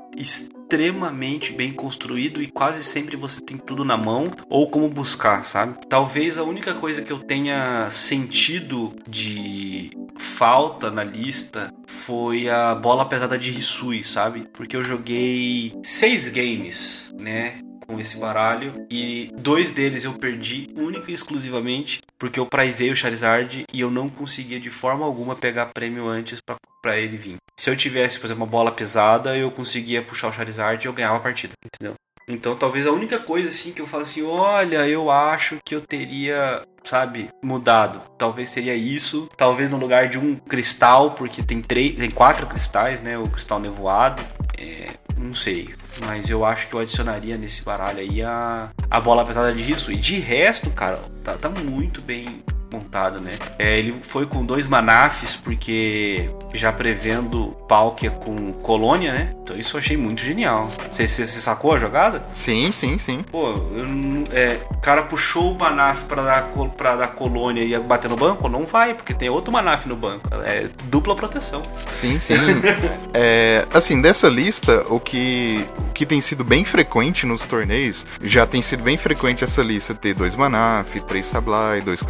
extremamente 0.74 1.54
bem 1.54 1.72
construído 1.72 2.42
e 2.42 2.48
quase 2.48 2.84
sempre 2.84 3.16
você 3.16 3.40
tem 3.40 3.58
tudo 3.58 3.86
na 3.86 3.96
mão 3.96 4.32
ou 4.50 4.68
como 4.68 4.90
buscar, 4.90 5.46
sabe? 5.46 5.76
Talvez 5.88 6.38
a 6.38 6.44
única 6.44 6.74
coisa 6.74 7.04
que 7.04 7.14
eu 7.14 7.20
tenha 7.20 7.88
sentido 7.92 8.96
de 9.08 9.92
falta 10.18 10.90
na 10.90 11.04
lista 11.04 11.72
foi 11.86 12.50
a 12.50 12.74
bola 12.74 13.06
pesada 13.06 13.38
de 13.38 13.52
Hisui, 13.52 14.04
sabe? 14.04 14.48
Porque 14.52 14.76
eu 14.76 14.84
joguei 14.84 15.74
seis 15.84 16.30
games, 16.30 17.14
né? 17.20 17.60
Com 17.86 18.00
esse 18.00 18.18
baralho 18.18 18.86
e 18.90 19.32
dois 19.38 19.72
deles 19.72 20.04
eu 20.04 20.14
perdi 20.14 20.70
única 20.76 21.12
e 21.12 21.14
exclusivamente 21.14 22.02
porque 22.18 22.40
eu 22.40 22.46
prizei 22.46 22.92
o 22.92 22.96
Charizard 22.96 23.66
e 23.72 23.82
eu 23.82 23.92
não 23.92 24.08
conseguia 24.08 24.60
de 24.60 24.70
forma 24.70 25.06
alguma 25.06 25.36
pegar 25.36 25.68
prêmio 25.68 26.08
antes 26.08 26.40
para 26.82 26.98
ele 26.98 27.18
vir. 27.18 27.38
Se 27.60 27.70
eu 27.70 27.76
tivesse, 27.76 28.20
por 28.20 28.28
exemplo, 28.28 28.44
uma 28.44 28.50
bola 28.50 28.72
pesada, 28.72 29.38
eu 29.38 29.52
conseguia 29.52 30.02
puxar 30.02 30.30
o 30.30 30.34
Charizard 30.34 30.84
e 30.84 30.88
eu 30.88 30.94
ganhava 30.94 31.18
a 31.18 31.22
partida, 31.22 31.54
entendeu? 31.64 31.96
Então 32.28 32.56
talvez 32.56 32.88
a 32.88 32.92
única 32.92 33.20
coisa 33.20 33.50
assim 33.50 33.74
que 33.74 33.82
eu 33.82 33.88
falo 33.88 34.04
assim, 34.04 34.24
olha, 34.24 34.88
eu 34.88 35.12
acho 35.12 35.58
que 35.66 35.76
eu 35.76 35.82
teria, 35.82 36.66
sabe, 36.84 37.30
mudado. 37.44 38.02
Talvez 38.18 38.50
seria 38.50 38.76
isso. 38.76 39.28
Talvez 39.36 39.70
no 39.70 39.78
lugar 39.78 40.08
de 40.08 40.18
um 40.18 40.36
cristal, 40.36 41.12
porque 41.12 41.44
tem 41.44 41.62
três, 41.62 41.96
tem 41.96 42.10
quatro 42.10 42.48
cristais, 42.48 43.02
né? 43.02 43.18
O 43.18 43.28
cristal 43.28 43.60
nevoado. 43.60 44.24
É, 44.58 44.92
não 45.24 45.34
sei. 45.34 45.74
Mas 46.06 46.30
eu 46.30 46.46
acho 46.46 46.68
que 46.68 46.74
eu 46.74 46.80
adicionaria 46.80 47.38
nesse 47.38 47.64
baralho 47.64 48.00
aí 48.00 48.22
a, 48.22 48.70
a 48.90 49.00
bola 49.00 49.26
pesada 49.26 49.54
de 49.54 49.64
risco. 49.64 49.92
E 49.92 49.96
de 49.96 50.16
resto, 50.16 50.70
cara, 50.72 51.00
tá, 51.24 51.38
tá 51.38 51.50
muito 51.50 52.02
bem 52.02 52.44
montado, 52.74 53.22
né? 53.22 53.32
É, 53.60 53.78
ele 53.78 54.00
foi 54.02 54.26
com 54.26 54.44
dois 54.44 54.66
manafes, 54.66 55.36
porque 55.36 56.30
já 56.54 56.72
prevendo 56.72 57.56
Palkia 57.68 58.10
com 58.10 58.52
Colônia, 58.54 59.14
né? 59.14 59.30
Então 59.44 59.56
isso 59.56 59.76
eu 59.76 59.80
achei 59.80 59.96
muito 59.96 60.24
genial. 60.24 60.70
Você, 60.92 61.08
sacou 61.08 61.74
a 61.74 61.78
jogada? 61.78 62.24
Sim, 62.34 62.72
sim, 62.72 62.98
sim. 62.98 63.24
Pô, 63.32 63.50
eu, 63.50 63.86
é, 64.32 64.60
o 64.72 64.78
cara 64.78 65.04
puxou 65.04 65.52
o 65.52 65.60
manaf 65.60 66.04
pra 66.04 66.24
dar, 66.24 66.50
pra 66.76 66.96
dar 66.96 67.08
Colônia 67.10 67.64
e 67.64 67.80
bater 67.80 68.10
no 68.10 68.18
banco? 68.18 68.50
Não 68.50 68.66
vai, 68.66 68.94
porque 68.94 69.14
tem 69.14 69.30
outro 69.30 69.52
manaf 69.52 69.86
no 69.88 69.96
banco. 69.96 70.28
É 70.44 70.68
dupla 70.86 71.16
proteção. 71.16 71.62
Sim, 71.92 72.20
sim. 72.20 72.36
é, 73.14 73.66
assim, 73.74 74.02
dessa 74.02 74.28
lista, 74.28 74.86
o 74.90 75.00
que, 75.00 75.66
o 75.90 75.94
que 75.94 76.06
tem 76.06 76.22
sido 76.22 76.44
bem 76.44 76.66
frequente 76.66 77.26
nos 77.26 77.46
torneios, 77.46 78.06
já 78.22 78.46
tem 78.46 78.62
sido 78.62 78.84
bem 78.84 78.98
frequente 78.98 79.44
essa 79.44 79.62
lista 79.62 79.94
ter 79.94 80.14
dois 80.14 80.36
manaf, 80.36 81.00
três 81.02 81.26
Sablai, 81.26 81.82
dois 81.82 82.04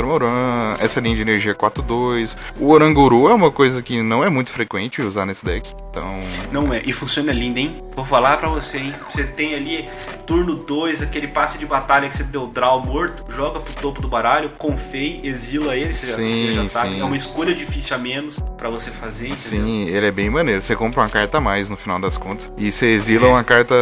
Essa 0.79 0.99
linha 0.99 1.15
de 1.15 1.21
energia 1.21 1.55
4-2. 1.55 2.35
O 2.59 2.69
Oranguru 2.69 3.29
é 3.29 3.33
uma 3.33 3.51
coisa 3.51 3.81
que 3.81 4.01
não 4.01 4.23
é 4.23 4.29
muito 4.29 4.51
frequente 4.51 5.01
usar 5.01 5.25
nesse 5.25 5.45
deck. 5.45 5.69
Então. 5.89 6.19
Não 6.51 6.73
é. 6.73 6.81
E 6.83 6.91
funciona 6.91 7.31
lindo, 7.31 7.59
hein? 7.59 7.83
Vou 7.95 8.03
falar 8.03 8.37
pra 8.37 8.49
você, 8.49 8.79
hein? 8.79 8.95
Você 9.11 9.23
tem 9.23 9.53
ali 9.53 9.87
turno 10.25 10.55
2, 10.55 11.03
aquele 11.03 11.27
passe 11.27 11.59
de 11.59 11.65
batalha 11.67 12.09
que 12.09 12.15
você 12.15 12.23
deu 12.23 12.47
draw 12.47 12.83
morto, 12.83 13.23
joga 13.29 13.59
pro 13.59 13.73
topo 13.75 14.01
do 14.01 14.07
baralho, 14.07 14.51
confei, 14.57 15.21
exila 15.23 15.75
ele, 15.75 15.93
você, 15.93 16.15
sim, 16.15 16.29
já, 16.29 16.45
você 16.45 16.53
já 16.53 16.65
sabe. 16.65 16.95
Sim. 16.95 17.01
É 17.01 17.03
uma 17.03 17.15
escolha 17.15 17.53
difícil 17.53 17.95
a 17.95 17.99
menos 17.99 18.39
para 18.57 18.69
você 18.69 18.89
fazer, 18.89 19.27
entendeu? 19.27 19.37
Sim, 19.37 19.87
ele 19.87 20.07
é 20.07 20.11
bem 20.11 20.31
maneiro. 20.31 20.61
Você 20.61 20.75
compra 20.75 21.01
uma 21.01 21.09
carta 21.09 21.37
a 21.37 21.41
mais 21.41 21.69
no 21.69 21.77
final 21.77 21.99
das 21.99 22.17
contas. 22.17 22.51
E 22.57 22.71
você 22.71 22.87
exila 22.87 23.27
é. 23.27 23.29
uma 23.29 23.43
carta. 23.43 23.75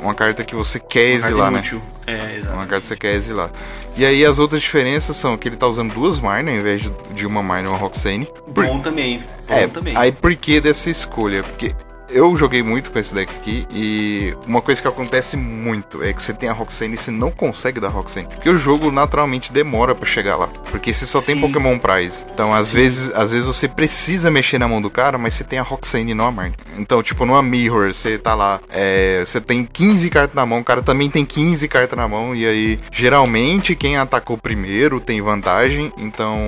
Uma 0.00 0.14
carta 0.14 0.44
que 0.44 0.54
você 0.54 0.80
quer 0.80 1.10
uma 1.10 1.16
exilar, 1.16 1.50
né? 1.50 1.62
É, 2.06 2.12
exatamente. 2.36 2.48
Uma 2.48 2.66
carta 2.66 2.80
que 2.80 2.86
você 2.86 2.96
quer 2.96 3.14
exilar. 3.14 3.50
E 3.96 4.04
aí 4.04 4.24
as 4.24 4.38
outras 4.38 4.62
diferenças 4.62 5.16
são 5.16 5.36
que 5.36 5.48
ele 5.48 5.56
tá 5.56 5.66
usando 5.68 5.94
duas 5.94 6.18
Mine 6.18 6.50
ao 6.50 6.56
invés 6.56 6.90
de 7.12 7.26
uma 7.26 7.42
Mine 7.42 7.68
e 7.68 7.68
uma 7.68 7.78
Roxane. 7.78 8.26
Por... 8.52 8.66
Bom 8.66 8.80
também. 8.80 9.22
Bom 9.46 9.54
é, 9.54 9.66
também. 9.68 9.96
Aí 9.96 10.10
por 10.10 10.34
que 10.34 10.60
dessa 10.60 10.90
escolha? 10.90 11.42
Porque 11.42 11.74
eu 12.14 12.36
joguei 12.36 12.62
muito 12.62 12.92
com 12.92 12.98
esse 12.98 13.12
deck 13.12 13.34
aqui 13.34 13.66
e 13.68 14.32
uma 14.46 14.62
coisa 14.62 14.80
que 14.80 14.86
acontece 14.86 15.36
muito 15.36 16.00
é 16.00 16.12
que 16.12 16.22
você 16.22 16.32
tem 16.32 16.48
a 16.48 16.52
Roxane 16.52 16.94
e 16.94 16.96
você 16.96 17.10
não 17.10 17.30
consegue 17.30 17.80
dar 17.80 17.88
Roxane. 17.88 18.28
Porque 18.28 18.48
o 18.48 18.56
jogo 18.56 18.92
naturalmente 18.92 19.52
demora 19.52 19.96
para 19.96 20.06
chegar 20.06 20.36
lá. 20.36 20.46
Porque 20.70 20.94
você 20.94 21.06
só 21.06 21.18
Sim. 21.18 21.26
tem 21.26 21.40
Pokémon 21.40 21.76
Prize. 21.76 22.24
Então, 22.32 22.54
às 22.54 22.72
vezes, 22.72 23.10
às 23.14 23.32
vezes 23.32 23.46
você 23.46 23.66
precisa 23.66 24.30
mexer 24.30 24.58
na 24.58 24.68
mão 24.68 24.80
do 24.80 24.88
cara, 24.88 25.18
mas 25.18 25.34
você 25.34 25.42
tem 25.42 25.58
a 25.58 25.62
Roxane 25.62 26.12
e 26.12 26.14
não 26.14 26.26
a 26.26 26.30
Marnie. 26.30 26.54
Então, 26.78 27.02
tipo, 27.02 27.26
numa 27.26 27.42
Mirror, 27.42 27.92
você 27.92 28.16
tá 28.16 28.34
lá, 28.34 28.60
é, 28.70 29.24
você 29.26 29.40
tem 29.40 29.64
15 29.64 30.08
cartas 30.08 30.36
na 30.36 30.46
mão, 30.46 30.60
o 30.60 30.64
cara 30.64 30.82
também 30.82 31.10
tem 31.10 31.24
15 31.24 31.66
cartas 31.66 31.96
na 31.96 32.06
mão, 32.06 32.34
e 32.34 32.46
aí, 32.46 32.78
geralmente, 32.92 33.74
quem 33.74 33.96
atacou 33.96 34.38
primeiro 34.38 35.00
tem 35.00 35.20
vantagem. 35.20 35.92
Então, 35.98 36.38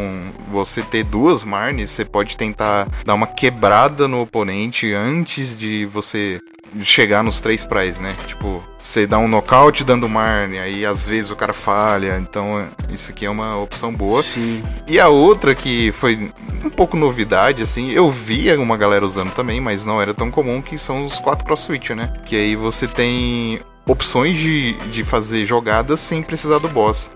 você 0.51 0.81
ter 0.83 1.03
duas 1.03 1.43
Marnies, 1.43 1.91
você 1.91 2.05
pode 2.05 2.37
tentar 2.37 2.87
dar 3.05 3.15
uma 3.15 3.27
quebrada 3.27 4.07
no 4.07 4.23
oponente 4.23 4.93
antes 4.93 5.56
de 5.57 5.87
você 5.87 6.41
chegar 6.83 7.23
nos 7.23 7.41
três 7.41 7.65
praias, 7.65 7.99
né? 7.99 8.15
Tipo, 8.27 8.63
você 8.77 9.07
dá 9.07 9.19
um 9.19 9.29
nocaute 9.29 9.85
dando 9.85 10.09
Marne, 10.09 10.59
aí 10.59 10.85
às 10.85 11.07
vezes 11.07 11.31
o 11.31 11.37
cara 11.37 11.53
falha, 11.53 12.19
então 12.19 12.69
isso 12.91 13.11
aqui 13.11 13.25
é 13.25 13.31
uma 13.31 13.57
opção 13.57 13.93
boa. 13.93 14.23
Sim. 14.23 14.63
E 14.87 14.99
a 14.99 15.09
outra 15.09 15.55
que 15.55 15.93
foi 15.93 16.31
um 16.65 16.71
pouco 16.71 16.97
novidade, 16.97 17.63
assim, 17.63 17.91
eu 17.91 18.11
via 18.11 18.59
uma 18.61 18.77
galera 18.77 19.05
usando 19.05 19.33
também, 19.33 19.61
mas 19.61 19.85
não 19.85 20.01
era 20.01 20.13
tão 20.13 20.31
comum, 20.31 20.61
que 20.61 20.79
são 20.79 21.05
os 21.05 21.19
quatro 21.19 21.45
cross 21.45 21.61
switch, 21.61 21.91
né? 21.91 22.13
Que 22.25 22.37
aí 22.37 22.57
você 22.57 22.87
tem 22.87 23.61
opções 23.87 24.37
de, 24.37 24.73
de 24.91 25.05
fazer 25.05 25.45
jogadas 25.45 26.01
sem 26.01 26.23
precisar 26.23 26.59
do 26.59 26.69
boss. 26.69 27.11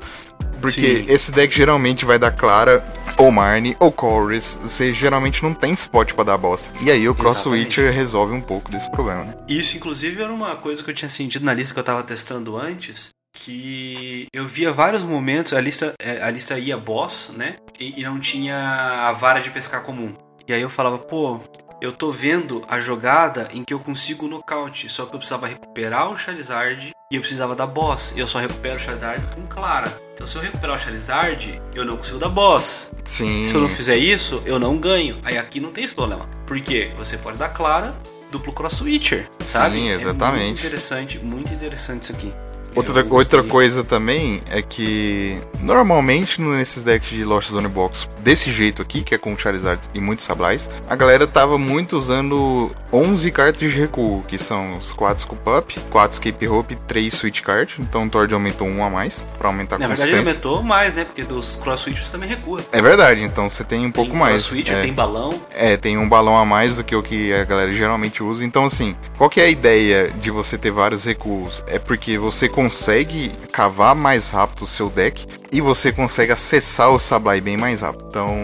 Porque 0.60 0.98
Sim. 0.98 1.06
esse 1.08 1.32
deck 1.32 1.54
geralmente 1.54 2.04
vai 2.04 2.18
dar 2.18 2.30
Clara, 2.30 2.84
ou 3.18 3.30
Marnie, 3.30 3.76
ou 3.80 3.94
Chorus. 3.98 4.58
Você 4.62 4.92
geralmente 4.92 5.42
não 5.42 5.54
tem 5.54 5.72
spot 5.72 6.12
para 6.12 6.24
dar 6.24 6.38
boss. 6.38 6.72
E 6.82 6.90
aí 6.90 7.08
o 7.08 7.14
Cross 7.14 7.40
Switcher 7.40 7.92
resolve 7.92 8.34
um 8.34 8.40
pouco 8.40 8.70
desse 8.70 8.90
problema, 8.90 9.24
né? 9.24 9.34
Isso, 9.48 9.76
inclusive, 9.76 10.22
era 10.22 10.32
uma 10.32 10.56
coisa 10.56 10.82
que 10.82 10.90
eu 10.90 10.94
tinha 10.94 11.08
sentido 11.08 11.44
na 11.44 11.54
lista 11.54 11.74
que 11.74 11.80
eu 11.80 11.84
tava 11.84 12.02
testando 12.02 12.56
antes. 12.56 13.10
Que 13.32 14.26
eu 14.32 14.46
via 14.46 14.72
vários 14.72 15.04
momentos, 15.04 15.52
a 15.52 15.60
lista, 15.60 15.94
é, 16.00 16.20
a 16.20 16.30
lista 16.30 16.58
ia 16.58 16.76
boss, 16.76 17.32
né? 17.36 17.56
E, 17.78 18.00
e 18.00 18.04
não 18.04 18.18
tinha 18.18 19.08
a 19.08 19.12
vara 19.12 19.40
de 19.40 19.50
pescar 19.50 19.82
comum. 19.82 20.12
E 20.46 20.52
aí 20.52 20.60
eu 20.60 20.68
falava, 20.68 20.98
pô, 20.98 21.40
eu 21.80 21.92
tô 21.92 22.10
vendo 22.10 22.62
a 22.68 22.78
jogada 22.80 23.48
em 23.52 23.64
que 23.64 23.72
eu 23.72 23.78
consigo 23.78 24.28
nocaute, 24.28 24.88
só 24.88 25.06
que 25.06 25.14
eu 25.14 25.18
precisava 25.18 25.46
recuperar 25.46 26.10
o 26.10 26.16
Charizard 26.16 26.90
e 27.10 27.16
eu 27.16 27.20
precisava 27.20 27.56
da 27.56 27.66
boss. 27.66 28.14
Eu 28.16 28.24
só 28.24 28.38
recupero 28.38 28.76
o 28.76 28.78
Charizard 28.78 29.24
com 29.34 29.42
Clara. 29.42 29.92
Então 30.14 30.24
se 30.26 30.36
eu 30.36 30.42
recuperar 30.42 30.76
o 30.76 30.78
Charizard, 30.78 31.60
eu 31.74 31.84
não 31.84 31.96
consigo 31.96 32.18
dar 32.18 32.28
boss. 32.28 32.92
Sim. 33.04 33.44
Se 33.44 33.52
eu 33.52 33.60
não 33.60 33.68
fizer 33.68 33.96
isso, 33.96 34.40
eu 34.46 34.60
não 34.60 34.78
ganho. 34.78 35.16
Aí 35.24 35.36
aqui 35.36 35.58
não 35.58 35.72
tem 35.72 35.82
esse 35.82 35.94
problema. 35.94 36.28
Por 36.46 36.60
quê? 36.60 36.92
Você 36.96 37.18
pode 37.18 37.36
dar 37.36 37.48
Clara, 37.48 37.92
duplo 38.30 38.52
cross 38.52 38.74
switcher, 38.74 39.28
sabe? 39.44 39.78
Sim, 39.78 39.88
exatamente. 39.88 40.42
É 40.42 40.44
muito 40.44 40.58
interessante, 40.60 41.18
muito 41.18 41.52
interessante 41.52 42.02
isso 42.04 42.12
aqui. 42.12 42.32
Outra, 42.74 43.04
outra 43.10 43.42
coisa 43.42 43.82
também 43.82 44.40
é 44.48 44.62
que 44.62 45.36
normalmente 45.60 46.40
nesses 46.40 46.84
decks 46.84 47.10
de 47.10 47.24
Lost 47.24 47.50
Zone 47.50 47.66
Box, 47.66 48.08
desse 48.20 48.52
jeito 48.52 48.80
aqui, 48.80 49.02
que 49.02 49.14
é 49.14 49.18
com 49.18 49.36
Charizard 49.36 49.88
e 49.92 50.00
muitos 50.00 50.24
Sablais, 50.24 50.70
a 50.88 50.94
galera 50.94 51.26
tava 51.26 51.58
muito 51.58 51.96
usando 51.96 52.70
11 52.92 53.30
cartas 53.30 53.70
de 53.70 53.78
recuo, 53.78 54.22
que 54.26 54.36
são 54.38 54.76
os 54.76 54.92
4 54.92 55.22
Scoop 55.22 55.42
Up, 55.48 55.80
4 55.90 56.12
Escape 56.12 56.48
Hope 56.48 56.74
e 56.74 56.76
3 56.76 57.14
Switch 57.14 57.40
Card. 57.40 57.76
Então 57.78 58.04
o 58.04 58.10
Tord 58.10 58.32
aumentou 58.34 58.66
um 58.66 58.84
a 58.84 58.90
mais 58.90 59.26
para 59.38 59.48
aumentar 59.48 59.76
a 59.76 59.78
Na 59.78 59.88
consistência. 59.88 60.16
Na 60.16 60.22
verdade 60.24 60.46
aumentou 60.46 60.62
mais, 60.62 60.94
né? 60.94 61.04
Porque 61.04 61.22
dos 61.22 61.56
Cross 61.56 61.80
Switchers 61.80 62.10
também 62.10 62.28
recua. 62.28 62.60
É 62.72 62.82
verdade, 62.82 63.22
então 63.22 63.48
você 63.48 63.62
tem 63.62 63.80
um 63.80 63.82
tem 63.84 63.92
pouco 63.92 64.16
mais. 64.16 64.32
Cross 64.32 64.44
Switcher, 64.44 64.76
é, 64.76 64.82
tem 64.82 64.92
balão. 64.92 65.40
É, 65.54 65.76
tem 65.76 65.96
um 65.98 66.08
balão 66.08 66.36
a 66.36 66.44
mais 66.44 66.76
do 66.76 66.84
que 66.84 66.94
o 66.94 67.02
que 67.02 67.32
a 67.32 67.44
galera 67.44 67.72
geralmente 67.72 68.22
usa. 68.22 68.44
Então 68.44 68.64
assim, 68.64 68.96
qual 69.16 69.30
que 69.30 69.40
é 69.40 69.44
a 69.44 69.48
ideia 69.48 70.10
de 70.10 70.30
você 70.30 70.58
ter 70.58 70.70
vários 70.70 71.04
recuos? 71.04 71.62
É 71.66 71.78
porque 71.78 72.18
você 72.18 72.48
consegue 72.48 73.32
cavar 73.52 73.94
mais 73.94 74.30
rápido 74.30 74.62
o 74.62 74.66
seu 74.66 74.88
deck 74.90 75.26
e 75.52 75.60
você 75.60 75.90
consegue 75.92 76.32
acessar 76.32 76.90
o 76.90 76.98
Sablai 76.98 77.40
bem 77.40 77.56
mais 77.56 77.80
rápido. 77.80 78.04
Então, 78.08 78.36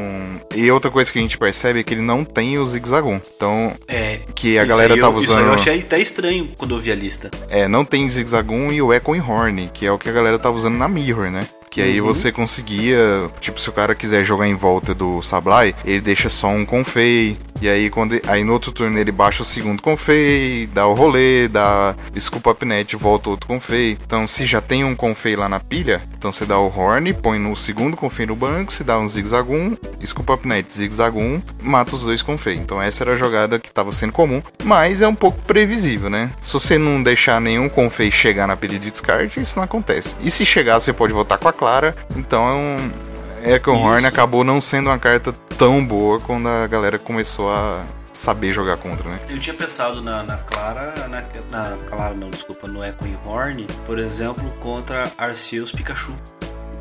e 0.54 0.70
outra 0.70 0.90
coisa 0.90 1.12
que 1.12 1.18
a 1.18 1.22
gente 1.22 1.38
percebe 1.38 1.80
é 1.80 1.82
que 1.82 1.94
ele 1.94 2.00
não 2.02 2.24
tem 2.24 2.58
o 2.58 2.66
Zigzagoon. 2.66 3.20
Então, 3.36 3.72
É. 3.86 4.20
que 4.34 4.58
a 4.58 4.64
galera 4.64 4.94
aí 4.94 5.00
tava 5.00 5.16
eu, 5.18 5.22
Isso 5.22 5.32
eu 5.32 5.36
usando. 5.38 5.54
achei 5.54 5.80
até 5.80 5.98
estranho 6.00 6.48
quando 6.56 6.74
eu 6.74 6.80
vi 6.80 6.90
a 6.90 6.94
lista. 6.94 7.30
É, 7.48 7.68
não 7.68 7.84
tem 7.84 8.08
Zigzagoon 8.08 8.72
e 8.72 8.82
o 8.82 8.92
Echoing 8.92 9.20
Horn, 9.20 9.70
que 9.72 9.86
é 9.86 9.92
o 9.92 9.98
que 9.98 10.08
a 10.08 10.12
galera 10.12 10.38
tava 10.38 10.56
usando 10.56 10.76
na 10.76 10.88
Mirror, 10.88 11.30
né? 11.30 11.46
Que 11.70 11.82
aí 11.82 12.00
Uhum. 12.00 12.06
você 12.06 12.32
conseguia, 12.32 13.28
tipo, 13.40 13.60
se 13.60 13.68
o 13.68 13.72
cara 13.72 13.94
quiser 13.94 14.24
jogar 14.24 14.48
em 14.48 14.54
volta 14.54 14.94
do 14.94 15.20
Sablai, 15.20 15.74
ele 15.84 16.00
deixa 16.00 16.30
só 16.30 16.48
um 16.48 16.64
Confei. 16.64 17.36
E 17.60 17.68
aí 17.68 17.90
quando 17.90 18.20
aí 18.26 18.44
no 18.44 18.52
outro 18.52 18.72
turno 18.72 18.98
ele 18.98 19.12
baixa 19.12 19.42
o 19.42 19.44
segundo 19.44 19.82
Confei, 19.82 20.68
dá 20.72 20.86
o 20.86 20.94
rolê, 20.94 21.48
dá 21.48 21.94
Scoop 22.18 22.48
Up 22.48 22.64
Net, 22.64 22.96
volta 22.96 23.30
outro 23.30 23.46
Confei. 23.46 23.98
Então 24.04 24.26
se 24.26 24.44
já 24.46 24.60
tem 24.60 24.84
um 24.84 24.94
Confei 24.94 25.36
lá 25.36 25.48
na 25.48 25.60
pilha, 25.60 26.02
então 26.16 26.32
você 26.32 26.44
dá 26.44 26.58
o 26.58 26.66
Horn, 26.66 27.12
põe 27.14 27.38
no 27.38 27.54
segundo 27.56 27.96
Confei 27.96 28.26
no 28.26 28.36
banco, 28.36 28.72
se 28.72 28.84
dá 28.84 28.98
um 28.98 29.08
Zigzagoon, 29.08 29.76
Scoop 30.04 30.32
Up 30.32 30.48
Net, 30.48 30.72
Zigzagoon, 30.72 31.40
mata 31.62 31.94
os 31.94 32.04
dois 32.04 32.22
Confei. 32.22 32.54
Então 32.54 32.80
essa 32.80 33.04
era 33.04 33.12
a 33.12 33.16
jogada 33.16 33.58
que 33.58 33.72
tava 33.72 33.92
sendo 33.92 34.12
comum, 34.12 34.42
mas 34.64 35.00
é 35.00 35.08
um 35.08 35.14
pouco 35.14 35.40
previsível, 35.42 36.10
né? 36.10 36.30
Se 36.40 36.52
você 36.52 36.78
não 36.78 37.02
deixar 37.02 37.40
nenhum 37.40 37.68
Confei 37.68 38.10
chegar 38.10 38.46
na 38.46 38.56
pilha 38.56 38.78
de 38.78 38.90
descarte, 38.90 39.40
isso 39.40 39.56
não 39.56 39.64
acontece. 39.64 40.16
E 40.22 40.30
se 40.30 40.44
chegar, 40.44 40.80
você 40.80 40.92
pode 40.92 41.12
voltar 41.12 41.38
com 41.38 41.48
a 41.48 41.52
Clara, 41.52 41.94
então 42.16 42.48
é 42.48 42.52
um. 42.52 43.15
É 43.46 43.60
que 43.60 43.70
o 43.70 43.74
Horn 43.74 43.98
Isso. 43.98 44.08
acabou 44.08 44.42
não 44.42 44.60
sendo 44.60 44.90
uma 44.90 44.98
carta 44.98 45.32
tão 45.56 45.86
boa 45.86 46.20
quando 46.20 46.48
a 46.48 46.66
galera 46.66 46.98
começou 46.98 47.48
a 47.48 47.84
saber 48.12 48.50
jogar 48.50 48.76
contra, 48.76 49.08
né? 49.08 49.20
Eu 49.28 49.38
tinha 49.38 49.54
pensado 49.54 50.02
na, 50.02 50.24
na 50.24 50.36
Clara, 50.38 51.06
na, 51.08 51.22
na 51.48 51.76
Clara 51.86 52.14
não, 52.16 52.28
desculpa, 52.28 52.66
no 52.66 52.82
Echo 52.82 52.96
Horn, 53.24 53.68
por 53.86 54.00
exemplo, 54.00 54.50
contra 54.58 55.12
Arceus 55.16 55.70
Pikachu. 55.70 56.12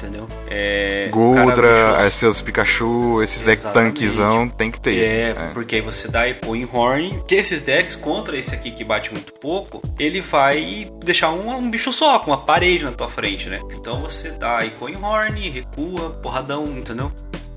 Entendeu? 0.05 0.27
É, 0.49 1.07
o 1.09 1.11
Goldra, 1.15 1.73
deixou- 1.73 1.95
Arceus 1.95 2.41
Pikachu, 2.41 3.23
esses 3.23 3.41
decks 3.43 3.63
tanquezão 3.65 4.47
tem 4.47 4.69
que 4.69 4.79
ter. 4.79 4.97
É, 5.03 5.29
É. 5.31 5.33
porque 5.53 5.75
aí 5.75 5.81
você 5.81 6.07
dá 6.07 6.27
Echo 6.29 6.45
Horn, 6.71 7.23
que 7.27 7.33
esses 7.35 7.61
decks 7.61 7.95
contra 7.95 8.37
esse 8.37 8.53
aqui 8.53 8.69
que 8.71 8.83
bate 8.83 9.11
muito 9.11 9.33
pouco, 9.33 9.81
ele 9.97 10.21
vai 10.21 10.87
deixar 11.03 11.31
um, 11.31 11.49
um 11.57 11.69
bicho 11.69 11.91
só, 11.91 12.19
com 12.19 12.31
uma 12.31 12.37
parede 12.37 12.83
na 12.85 12.91
tua 12.91 13.09
frente, 13.09 13.49
né? 13.49 13.59
Então 13.73 14.01
você 14.01 14.29
dá 14.31 14.63
Echo 14.65 14.85
Horn, 15.03 15.49
recua, 15.49 16.11
porradão, 16.21 16.65
entendeu? 16.65 17.11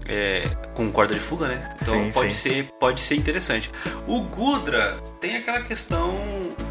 É, 0.09 0.49
com 0.75 0.91
corda 0.91 1.13
de 1.13 1.21
fuga, 1.21 1.49
né? 1.49 1.77
Então 1.81 1.95
Sim, 1.95 2.11
pode, 2.13 2.35
sim. 2.35 2.51
Ser, 2.51 2.65
pode 2.81 3.01
ser 3.01 3.17
interessante. 3.17 3.71
O 4.07 4.23
Gudra 4.23 4.97
tem 5.21 5.37
aquela 5.37 5.61
questão. 5.61 6.17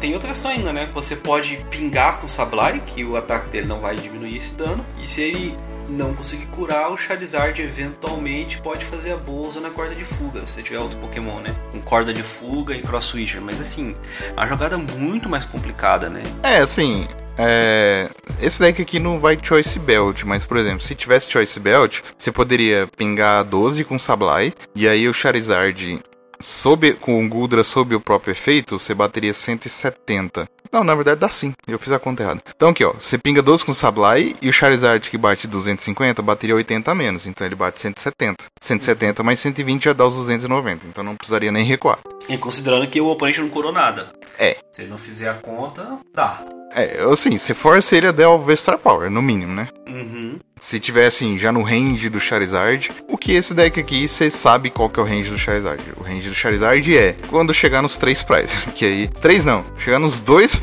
Tem 0.00 0.12
outra 0.14 0.30
questão 0.30 0.50
ainda, 0.50 0.72
né? 0.72 0.88
Você 0.92 1.14
pode 1.14 1.56
pingar 1.70 2.18
com 2.18 2.26
o 2.26 2.28
Sablai, 2.28 2.82
que 2.84 3.04
o 3.04 3.16
ataque 3.16 3.48
dele 3.48 3.66
não 3.66 3.80
vai 3.80 3.94
diminuir 3.94 4.36
esse 4.36 4.54
dano. 4.56 4.84
E 5.00 5.06
se 5.06 5.22
ele 5.22 5.56
não 5.90 6.14
conseguir 6.14 6.46
curar, 6.46 6.90
o 6.90 6.96
Charizard 6.96 7.60
eventualmente 7.62 8.58
pode 8.58 8.84
fazer 8.84 9.12
a 9.12 9.16
bolsa 9.16 9.60
na 9.60 9.70
corda 9.70 9.94
de 9.94 10.04
fuga, 10.04 10.44
se 10.46 10.62
tiver 10.62 10.78
outro 10.78 10.98
Pokémon, 10.98 11.40
né? 11.40 11.54
Com 11.72 11.80
corda 11.80 12.12
de 12.12 12.22
fuga 12.22 12.74
e 12.74 12.82
Cross 12.82 13.06
Switcher. 13.06 13.40
Mas 13.40 13.60
assim, 13.60 13.96
é 14.22 14.32
uma 14.32 14.46
jogada 14.46 14.76
muito 14.76 15.28
mais 15.28 15.44
complicada, 15.44 16.08
né? 16.08 16.22
É, 16.42 16.58
assim. 16.58 17.06
É, 17.38 18.10
Esse 18.42 18.60
deck 18.60 18.82
aqui 18.82 18.98
não 18.98 19.20
vai 19.20 19.38
Choice 19.40 19.78
Belt, 19.78 20.24
mas 20.24 20.44
por 20.44 20.56
exemplo, 20.56 20.82
se 20.82 20.94
tivesse 20.94 21.30
Choice 21.30 21.58
Belt, 21.60 22.00
você 22.16 22.32
poderia 22.32 22.88
pingar 22.96 23.44
12 23.44 23.84
com 23.84 23.98
Sablai, 23.98 24.52
e 24.74 24.88
aí 24.88 25.08
o 25.08 25.14
Charizard, 25.14 26.00
sob, 26.40 26.92
com 26.94 27.24
o 27.24 27.28
Gudra 27.28 27.62
sob 27.64 27.94
o 27.94 28.00
próprio 28.00 28.32
efeito, 28.32 28.78
você 28.78 28.94
bateria 28.94 29.32
170. 29.32 30.48
Não, 30.72 30.84
na 30.84 30.94
verdade 30.94 31.20
dá 31.20 31.28
sim, 31.28 31.52
eu 31.66 31.78
fiz 31.78 31.92
a 31.92 31.98
conta 31.98 32.22
errada. 32.22 32.42
Então 32.54 32.70
aqui 32.70 32.84
ó, 32.84 32.92
você 32.92 33.18
pinga 33.18 33.42
12 33.42 33.64
com 33.64 33.74
Sablai 33.74 34.34
e 34.40 34.48
o 34.48 34.52
Charizard 34.52 35.08
que 35.10 35.18
bate 35.18 35.46
250 35.46 36.22
bateria 36.22 36.54
80 36.54 36.90
a 36.90 36.94
menos, 36.94 37.26
então 37.26 37.46
ele 37.46 37.54
bate 37.54 37.80
170. 37.80 38.44
170 38.60 39.22
mais 39.22 39.40
120 39.40 39.84
já 39.84 39.92
dá 39.92 40.06
os 40.06 40.14
290, 40.16 40.86
então 40.86 41.04
não 41.04 41.16
precisaria 41.16 41.52
nem 41.52 41.64
recuar. 41.64 41.98
E 42.28 42.36
considerando 42.36 42.86
que 42.86 43.00
o 43.00 43.06
oponente 43.06 43.40
não 43.40 43.48
curou 43.48 43.72
nada. 43.72 44.12
É. 44.38 44.56
Se 44.70 44.82
ele 44.82 44.90
não 44.90 44.98
fizer 44.98 45.28
a 45.28 45.34
conta, 45.34 45.98
dá. 46.14 46.44
É, 46.72 47.02
assim, 47.10 47.36
você 47.36 47.54
força 47.54 47.96
ele 47.96 48.06
a 48.06 48.12
dar 48.12 48.30
o 48.30 48.44
Vestar 48.44 48.78
Power, 48.78 49.10
no 49.10 49.22
mínimo, 49.22 49.54
né? 49.54 49.68
Uhum. 49.88 50.38
Se 50.60 50.78
tiver 50.78 51.06
assim, 51.06 51.38
já 51.38 51.52
no 51.52 51.62
range 51.62 52.08
do 52.08 52.20
Charizard, 52.20 52.90
o 53.08 53.16
que 53.16 53.32
esse 53.32 53.54
deck 53.54 53.78
aqui, 53.78 54.06
você 54.06 54.30
sabe 54.30 54.70
qual 54.70 54.88
que 54.88 54.98
é 54.98 55.02
o 55.02 55.06
range 55.06 55.30
do 55.30 55.38
Charizard. 55.38 55.82
O 55.96 56.02
range 56.02 56.28
do 56.28 56.34
Charizard 56.34 56.96
é 56.96 57.14
quando 57.28 57.54
chegar 57.54 57.80
nos 57.80 57.96
três 57.96 58.22
prizes. 58.22 58.66
Que 58.78 58.84
aí. 58.84 59.08
Três 59.08 59.44
não, 59.44 59.64
chegar 59.78 59.98
nos 59.98 60.20
dois 60.20 60.54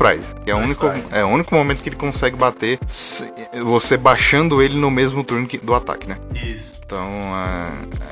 Que 0.44 0.50
é 0.50 0.54
o, 0.54 0.58
único, 0.58 0.86
é 1.10 1.24
o 1.24 1.28
único 1.28 1.54
momento 1.54 1.82
que 1.82 1.88
ele 1.88 1.96
consegue 1.96 2.36
bater 2.36 2.78
se- 2.88 3.32
você 3.64 3.96
baixando 3.96 4.62
ele 4.62 4.76
no 4.76 4.90
mesmo 4.90 5.24
turno 5.24 5.46
que- 5.46 5.58
do 5.58 5.74
ataque, 5.74 6.08
né? 6.08 6.16
Isso. 6.34 6.76
Então, 6.84 7.08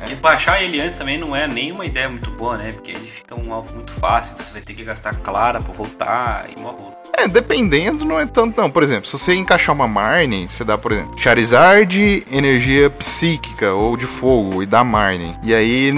é, 0.07 0.11
E 0.13 0.15
baixar 0.17 0.61
ele 0.63 0.81
antes 0.81 0.97
também 0.99 1.17
não 1.17 1.35
é 1.37 1.47
nenhuma 1.47 1.87
ideia 1.87 2.09
muito 2.09 2.31
boa, 2.33 2.57
né? 2.59 2.73
Porque 2.73 2.91
ele 2.91 3.07
fica 3.07 3.35
um 3.35 3.53
alvo 3.53 3.73
muito 3.75 3.93
fácil, 3.93 4.35
você 4.39 4.53
vai 4.53 4.63
ter 4.63 4.75
que 4.75 4.83
gastar 4.83 5.15
clara 5.17 5.61
pra 5.61 5.73
voltar 5.73 6.47
e 6.55 6.61
morrer. 6.61 6.93
É, 7.17 7.29
dependendo, 7.29 8.05
não 8.05 8.19
é 8.19 8.27
tanto 8.27 8.61
não. 8.61 8.69
Por 8.69 8.83
exemplo, 8.83 9.07
se 9.09 9.17
você 9.17 9.35
encaixar 9.35 9.73
uma 9.73 9.87
Marne, 9.87 10.49
você 10.49 10.65
dá, 10.65 10.77
por 10.77 10.91
exemplo, 10.91 11.17
Charizard, 11.17 12.25
energia 12.33 12.91
psíquica 12.91 13.73
ou 13.73 13.97
de 13.97 14.07
fogo 14.07 14.61
e 14.63 14.67
dá 14.67 14.83
Marne. 14.83 15.37
E 15.45 15.55
aí. 15.55 15.93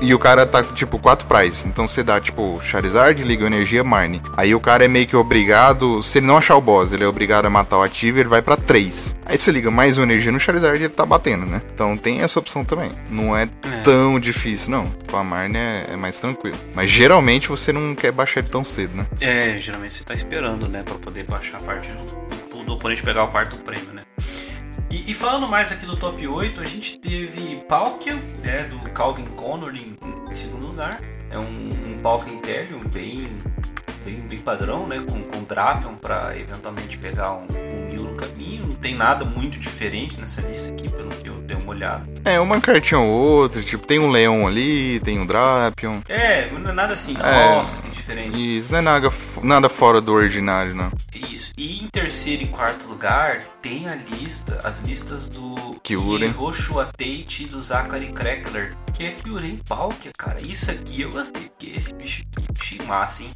E 0.00 0.12
o 0.14 0.18
cara 0.18 0.46
tá, 0.46 0.62
tipo, 0.62 0.98
4 0.98 1.26
price. 1.26 1.66
Então 1.66 1.88
você 1.88 2.02
dá, 2.02 2.20
tipo, 2.20 2.60
Charizard, 2.62 3.22
liga 3.24 3.46
energia, 3.46 3.82
Marne. 3.82 4.20
Aí 4.36 4.54
o 4.54 4.60
cara 4.60 4.84
é 4.84 4.88
meio 4.88 5.06
que 5.06 5.16
obrigado. 5.16 6.02
Se 6.02 6.18
ele 6.18 6.26
não 6.26 6.36
achar 6.36 6.54
o 6.56 6.60
boss, 6.60 6.92
ele 6.92 7.02
é 7.02 7.06
obrigado 7.06 7.46
a 7.46 7.50
matar 7.50 7.78
o 7.78 7.82
ativo 7.82 8.18
ele 8.18 8.28
vai 8.28 8.42
pra 8.42 8.56
3. 8.56 9.16
Aí 9.24 9.38
você 9.38 9.50
liga 9.50 9.70
mais 9.70 9.96
uma 9.96 10.04
energia 10.04 10.30
no 10.30 10.38
Charizard 10.38 10.78
e 10.80 10.84
ele 10.84 10.92
tá 10.92 11.06
batendo, 11.06 11.46
né? 11.46 11.62
Então 11.74 11.96
tem 11.96 12.20
essa 12.20 12.38
opção 12.38 12.64
também. 12.64 12.90
Não 13.10 13.36
é, 13.36 13.44
É. 13.44 13.80
tão 13.82 14.20
difícil, 14.20 14.70
não. 14.70 14.86
Com 15.10 15.16
a 15.16 15.24
Marne 15.24 15.56
é, 15.56 15.86
é 15.92 15.96
mais 15.96 16.18
tranquilo. 16.20 16.56
Mas 16.74 16.90
geralmente 16.90 17.48
você 17.48 17.72
não 17.72 17.94
quer 17.94 18.12
baixar 18.12 18.40
ele 18.40 18.48
tão 18.48 18.62
cedo, 18.64 18.96
né? 18.96 19.06
É, 19.20 19.56
geralmente 19.58 19.94
você 19.94 20.04
tá 20.04 20.12
esperando, 20.14 20.68
né? 20.68 20.82
Pra 20.84 20.96
poder 20.96 21.24
baixar 21.24 21.56
a 21.56 21.60
parte 21.60 21.90
do, 22.52 22.62
do 22.64 22.72
oponente 22.74 23.02
pegar 23.02 23.24
o 23.24 23.28
quarto 23.28 23.56
prêmio, 23.56 23.92
né? 23.94 24.02
E, 24.90 25.10
e 25.10 25.14
falando 25.14 25.48
mais 25.48 25.72
aqui 25.72 25.84
do 25.86 25.96
top 25.96 26.26
8, 26.26 26.60
a 26.60 26.64
gente 26.64 26.98
teve 26.98 27.56
Palkia, 27.68 28.14
né? 28.44 28.64
Do 28.64 28.78
Calvin 28.90 29.26
Connor 29.26 29.74
em, 29.74 29.96
em 30.30 30.34
segundo 30.34 30.66
lugar. 30.66 31.00
É 31.30 31.38
um, 31.38 31.92
um 31.92 31.98
Palkia 32.02 32.32
Imperium 32.32 32.80
bem, 32.88 33.28
bem, 34.04 34.20
bem 34.20 34.38
padrão, 34.38 34.86
né? 34.86 35.00
Com, 35.00 35.22
com 35.22 35.42
Drapion 35.44 35.94
pra 35.94 36.36
eventualmente 36.38 36.96
pegar 36.98 37.34
um, 37.34 37.46
um 37.50 37.86
no 38.02 38.14
caminho. 38.14 38.66
Não 38.66 38.76
tem 38.76 38.94
nada 38.94 39.24
muito 39.24 39.58
diferente 39.58 40.18
nessa 40.20 40.40
lista 40.40 40.72
aqui, 40.72 40.88
pelo 40.88 41.10
que 41.10 41.28
eu 41.28 41.35
olhada. 41.70 42.04
É, 42.24 42.38
uma 42.40 42.60
cartinha 42.60 43.00
ou 43.00 43.08
outra, 43.08 43.62
tipo, 43.62 43.86
tem 43.86 43.98
um 43.98 44.10
leão 44.10 44.46
ali, 44.46 45.00
tem 45.00 45.18
um 45.18 45.26
Drapion. 45.26 46.00
É, 46.08 46.50
não 46.50 46.70
é 46.70 46.72
nada 46.72 46.94
assim, 46.94 47.16
É. 47.22 47.54
nossa, 47.56 47.80
que 47.82 47.90
diferente. 47.90 48.58
Isso 48.58 48.72
não 48.72 48.78
é 48.78 48.82
nada, 48.82 49.12
nada 49.42 49.68
fora 49.68 50.00
do 50.00 50.12
ordinário, 50.12 50.74
não. 50.74 50.90
Isso. 51.14 51.52
E 51.56 51.84
em 51.84 51.88
terceiro 51.88 52.42
e 52.42 52.46
quarto 52.46 52.88
lugar 52.88 53.40
tem 53.62 53.88
a 53.88 53.94
lista, 53.94 54.60
as 54.64 54.80
listas 54.80 55.28
do 55.28 55.76
Kyurem. 55.82 56.30
Hiroshua 56.30 56.86
Tate 56.86 57.44
e 57.44 57.46
do 57.46 57.60
Zachary 57.60 58.12
Crackler, 58.12 58.74
que 58.92 59.04
é 59.04 59.10
Kyurem 59.10 59.60
Palkia, 59.68 60.12
cara. 60.16 60.40
Isso 60.40 60.70
aqui 60.70 61.02
eu 61.02 61.10
gostei, 61.10 61.44
porque 61.48 61.72
esse 61.74 61.94
bicho 61.94 62.22
aqui, 62.36 62.46
achei 62.60 62.78
massa, 62.86 63.22
hein? 63.22 63.30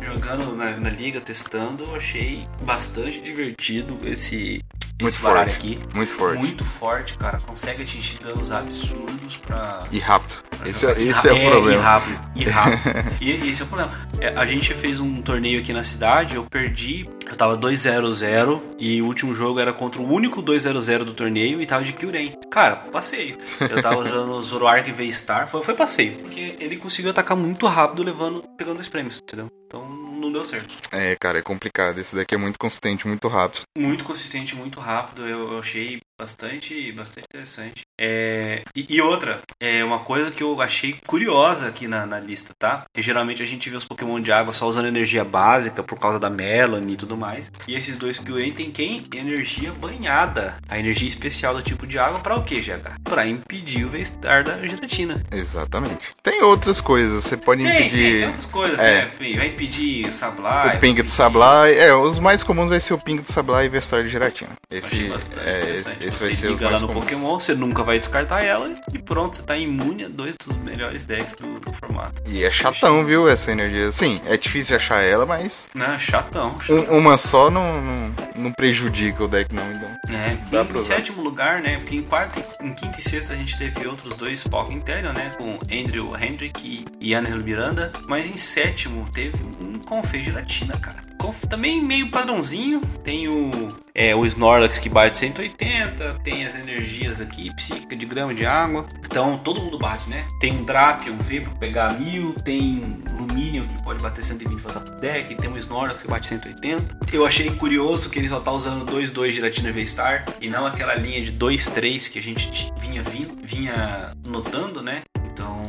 Jogando 0.00 0.54
na, 0.56 0.76
na 0.76 0.90
liga, 0.90 1.20
testando, 1.20 1.84
eu 1.84 1.96
achei 1.96 2.46
bastante 2.64 3.20
divertido 3.20 3.98
esse, 4.04 4.60
Muito 5.00 5.18
forte. 5.18 5.50
aqui. 5.50 5.78
Muito 5.94 6.12
forte. 6.12 6.38
Muito 6.38 6.64
forte, 6.64 7.14
cara. 7.16 7.38
Consegue 7.44 7.82
atingir 7.82 8.18
danos 8.22 8.52
absurdos 8.52 9.36
pra, 9.36 9.82
E 9.90 9.98
rápido. 9.98 10.36
pra 10.56 10.68
Esse, 10.68 10.86
é, 10.86 11.02
esse 11.02 11.28
é 11.28 11.32
ra- 11.32 11.48
o 11.48 11.50
problema. 11.50 11.72
E 11.72 11.82
rápido, 11.84 12.20
e 12.36 12.44
rápido. 12.48 13.12
e 13.20 13.30
esse 13.50 13.62
é 13.62 13.64
o 13.64 13.68
problema. 13.68 13.90
É, 14.20 14.28
a 14.28 14.46
gente 14.46 14.72
fez 14.74 15.00
um 15.00 15.20
torneio 15.20 15.58
aqui 15.60 15.72
na 15.72 15.82
cidade, 15.82 16.36
eu 16.36 16.44
perdi, 16.44 17.08
eu 17.28 17.34
tava 17.34 17.56
2-0-0 17.58 18.60
e 18.78 19.02
o 19.02 19.06
último 19.06 19.34
jogo 19.34 19.58
era 19.58 19.72
contra 19.72 20.00
o 20.00 20.08
único 20.08 20.40
2-0-0 20.40 20.98
do 21.04 21.12
torneio 21.12 21.60
e 21.60 21.66
tava 21.66 21.82
de 21.82 21.92
Kyurem. 21.92 22.38
Cara, 22.48 22.76
passeio. 22.76 23.38
Eu 23.60 23.82
tava 23.82 23.98
usando 23.98 24.40
Zoroark 24.42 24.92
V-Star, 24.92 25.48
foi, 25.48 25.62
foi 25.64 25.74
passeio. 25.74 26.12
Porque 26.18 26.54
ele 26.60 26.76
conseguiu 26.76 27.10
atacar 27.10 27.36
muito 27.36 27.66
rápido, 27.66 28.04
levando, 28.04 28.44
pegando 28.56 28.74
dois 28.76 28.88
prêmios, 28.88 29.20
entendeu? 29.20 29.50
Então 29.66 29.82
não 30.22 30.32
deu 30.32 30.44
certo. 30.44 30.74
É, 30.90 31.16
cara, 31.16 31.38
é 31.38 31.42
complicado. 31.42 31.98
Esse 31.98 32.16
daqui 32.16 32.34
é 32.34 32.38
muito 32.38 32.58
consistente, 32.58 33.06
muito 33.06 33.28
rápido. 33.28 33.62
Muito 33.76 34.04
consistente, 34.04 34.54
muito 34.56 34.80
rápido. 34.80 35.28
Eu, 35.28 35.52
eu 35.52 35.58
achei 35.58 36.00
Bastante, 36.18 36.92
bastante 36.92 37.24
interessante. 37.24 37.82
É, 38.00 38.62
e, 38.76 38.86
e, 38.88 39.00
outra, 39.00 39.40
é 39.60 39.84
uma 39.84 40.00
coisa 40.00 40.30
que 40.30 40.42
eu 40.42 40.60
achei 40.60 40.96
curiosa 41.06 41.68
aqui 41.68 41.88
na, 41.88 42.06
na 42.06 42.20
lista, 42.20 42.52
tá? 42.58 42.84
Geralmente 42.96 43.42
a 43.42 43.46
gente 43.46 43.68
vê 43.68 43.76
os 43.76 43.84
Pokémon 43.84 44.20
de 44.20 44.30
água 44.30 44.52
só 44.52 44.68
usando 44.68 44.86
energia 44.86 45.24
básica 45.24 45.82
por 45.82 45.98
causa 45.98 46.18
da 46.18 46.30
Melanie 46.30 46.94
e 46.94 46.96
tudo 46.96 47.16
mais. 47.16 47.50
E 47.66 47.74
esses 47.74 47.96
dois 47.96 48.18
Kyurem 48.18 48.52
tem 48.52 48.70
quem? 48.70 49.04
Energia 49.14 49.72
banhada. 49.72 50.56
A 50.68 50.78
energia 50.78 51.08
especial 51.08 51.54
do 51.54 51.62
tipo 51.62 51.86
de 51.86 51.98
água 51.98 52.20
para 52.20 52.36
o 52.36 52.44
que, 52.44 52.60
GH? 52.60 53.00
Para 53.02 53.26
impedir 53.26 53.84
o 53.84 53.88
V-Star 53.88 54.44
da 54.44 54.60
gelatina. 54.66 55.24
Exatamente. 55.30 56.14
Tem 56.22 56.42
outras 56.42 56.80
coisas, 56.80 57.24
você 57.24 57.36
pode 57.36 57.62
tem, 57.62 57.86
impedir. 57.86 58.18
Tem, 58.18 58.26
outras 58.26 58.46
coisas, 58.46 58.78
é. 58.80 59.04
né? 59.04 59.10
Vai 59.36 59.46
impedir 59.48 60.06
o 60.06 60.12
Sablai. 60.12 60.76
O 60.76 60.80
ping 60.80 60.94
de 60.94 61.10
Sablai. 61.10 61.78
É, 61.78 61.94
os 61.94 62.18
mais 62.18 62.42
comuns 62.42 62.68
vai 62.68 62.80
ser 62.80 62.94
o 62.94 62.98
ping 62.98 63.20
de 63.20 63.30
Sablai 63.30 63.66
e 63.66 63.68
V-Star 63.68 64.02
de 64.02 64.08
gelatina. 64.08 64.50
Esse, 64.70 65.10
é, 65.44 65.70
esse, 65.70 66.01
esse 66.02 66.24
vai 66.24 66.34
ser 66.34 66.50
liga 66.50 66.68
lá 66.68 66.78
no 66.78 66.86
comuns. 66.86 67.04
Pokémon, 67.04 67.38
você 67.38 67.54
nunca 67.54 67.82
vai 67.82 67.98
descartar 67.98 68.42
ela 68.42 68.70
e 68.92 68.98
pronto, 68.98 69.36
você 69.36 69.42
tá 69.42 69.56
imune 69.56 70.04
a 70.04 70.08
dois 70.08 70.36
dos 70.36 70.56
melhores 70.58 71.04
decks 71.04 71.34
do, 71.36 71.60
do 71.60 71.72
formato. 71.72 72.22
E 72.26 72.44
é 72.44 72.50
chatão, 72.50 73.04
viu, 73.04 73.28
essa 73.28 73.50
energia. 73.52 73.90
Sim, 73.92 74.20
é 74.26 74.36
difícil 74.36 74.76
achar 74.76 75.02
ela, 75.02 75.26
mas. 75.26 75.68
Não, 75.74 75.98
chatão. 75.98 76.58
chatão. 76.58 76.94
Um, 76.94 76.98
uma 76.98 77.18
só 77.18 77.50
não, 77.50 77.80
não, 77.80 78.14
não, 78.36 78.52
prejudica 78.52 79.24
o 79.24 79.28
deck, 79.28 79.54
não, 79.54 79.62
então. 79.72 79.88
É, 80.08 80.36
Dá 80.50 80.62
em, 80.62 80.78
em 80.78 80.82
sétimo 80.82 81.22
lugar, 81.22 81.60
né? 81.60 81.76
Porque 81.76 81.96
em 81.96 82.02
quarto, 82.02 82.42
em 82.60 82.72
quinta 82.74 82.98
e 82.98 83.02
sexta 83.02 83.32
a 83.32 83.36
gente 83.36 83.56
teve 83.56 83.86
outros 83.86 84.14
dois 84.14 84.42
Pokémon 84.42 84.72
interno, 84.72 85.12
né? 85.12 85.34
Com 85.38 85.58
Andrew 85.70 86.16
Hendrick 86.16 86.84
e 87.00 87.10
Ian 87.10 87.22
Miranda. 87.22 87.92
Mas 88.08 88.28
em 88.28 88.36
sétimo 88.36 89.04
teve 89.10 89.36
um 89.60 89.78
Confei 89.78 90.22
Gelatina, 90.22 90.76
cara 90.78 91.12
também 91.48 91.82
meio 91.82 92.10
padrãozinho. 92.10 92.80
Tem 93.04 93.28
o, 93.28 93.72
é, 93.94 94.14
o 94.14 94.26
Snorlax 94.26 94.78
que 94.78 94.88
bate 94.88 95.18
180, 95.18 95.91
tem 96.22 96.46
as 96.46 96.54
energias 96.54 97.20
aqui, 97.20 97.54
psíquica 97.54 97.94
de 97.94 98.06
grama 98.06 98.34
de 98.34 98.44
água. 98.44 98.86
Então 99.04 99.38
todo 99.38 99.60
mundo 99.60 99.78
bate, 99.78 100.08
né? 100.08 100.24
Tem 100.40 100.52
um 100.52 100.64
Drapion 100.64 101.16
V 101.16 101.40
pra 101.42 101.52
pegar 101.54 101.98
1000, 101.98 102.34
tem 102.44 103.02
Luminion 103.12 103.66
que 103.66 103.82
pode 103.82 104.00
bater 104.00 104.22
120 104.22 104.58
e 104.58 104.62
voltar 104.62 104.80
pro 104.80 104.94
deck, 105.00 105.34
tem 105.34 105.50
um 105.50 105.56
Snorlax 105.56 106.02
que 106.02 106.08
bate 106.08 106.26
180. 106.26 106.98
Eu 107.12 107.26
achei 107.26 107.50
curioso 107.50 108.10
que 108.10 108.18
ele 108.18 108.28
só 108.28 108.40
tá 108.40 108.52
usando 108.52 108.90
2-2 108.90 109.30
Giratina 109.30 109.70
V-Star 109.70 110.26
e 110.40 110.48
não 110.48 110.66
aquela 110.66 110.94
linha 110.94 111.20
de 111.22 111.32
2-3 111.32 112.10
que 112.10 112.18
a 112.18 112.22
gente 112.22 112.72
vinha, 112.78 113.02
vinha, 113.02 113.28
vinha 113.42 114.12
notando, 114.26 114.82
né? 114.82 115.02
Então 115.32 115.60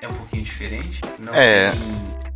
é 0.00 0.08
um 0.08 0.14
pouquinho 0.14 0.42
diferente. 0.42 1.00
Não 1.18 1.34
é. 1.34 1.72
tem 1.72 1.80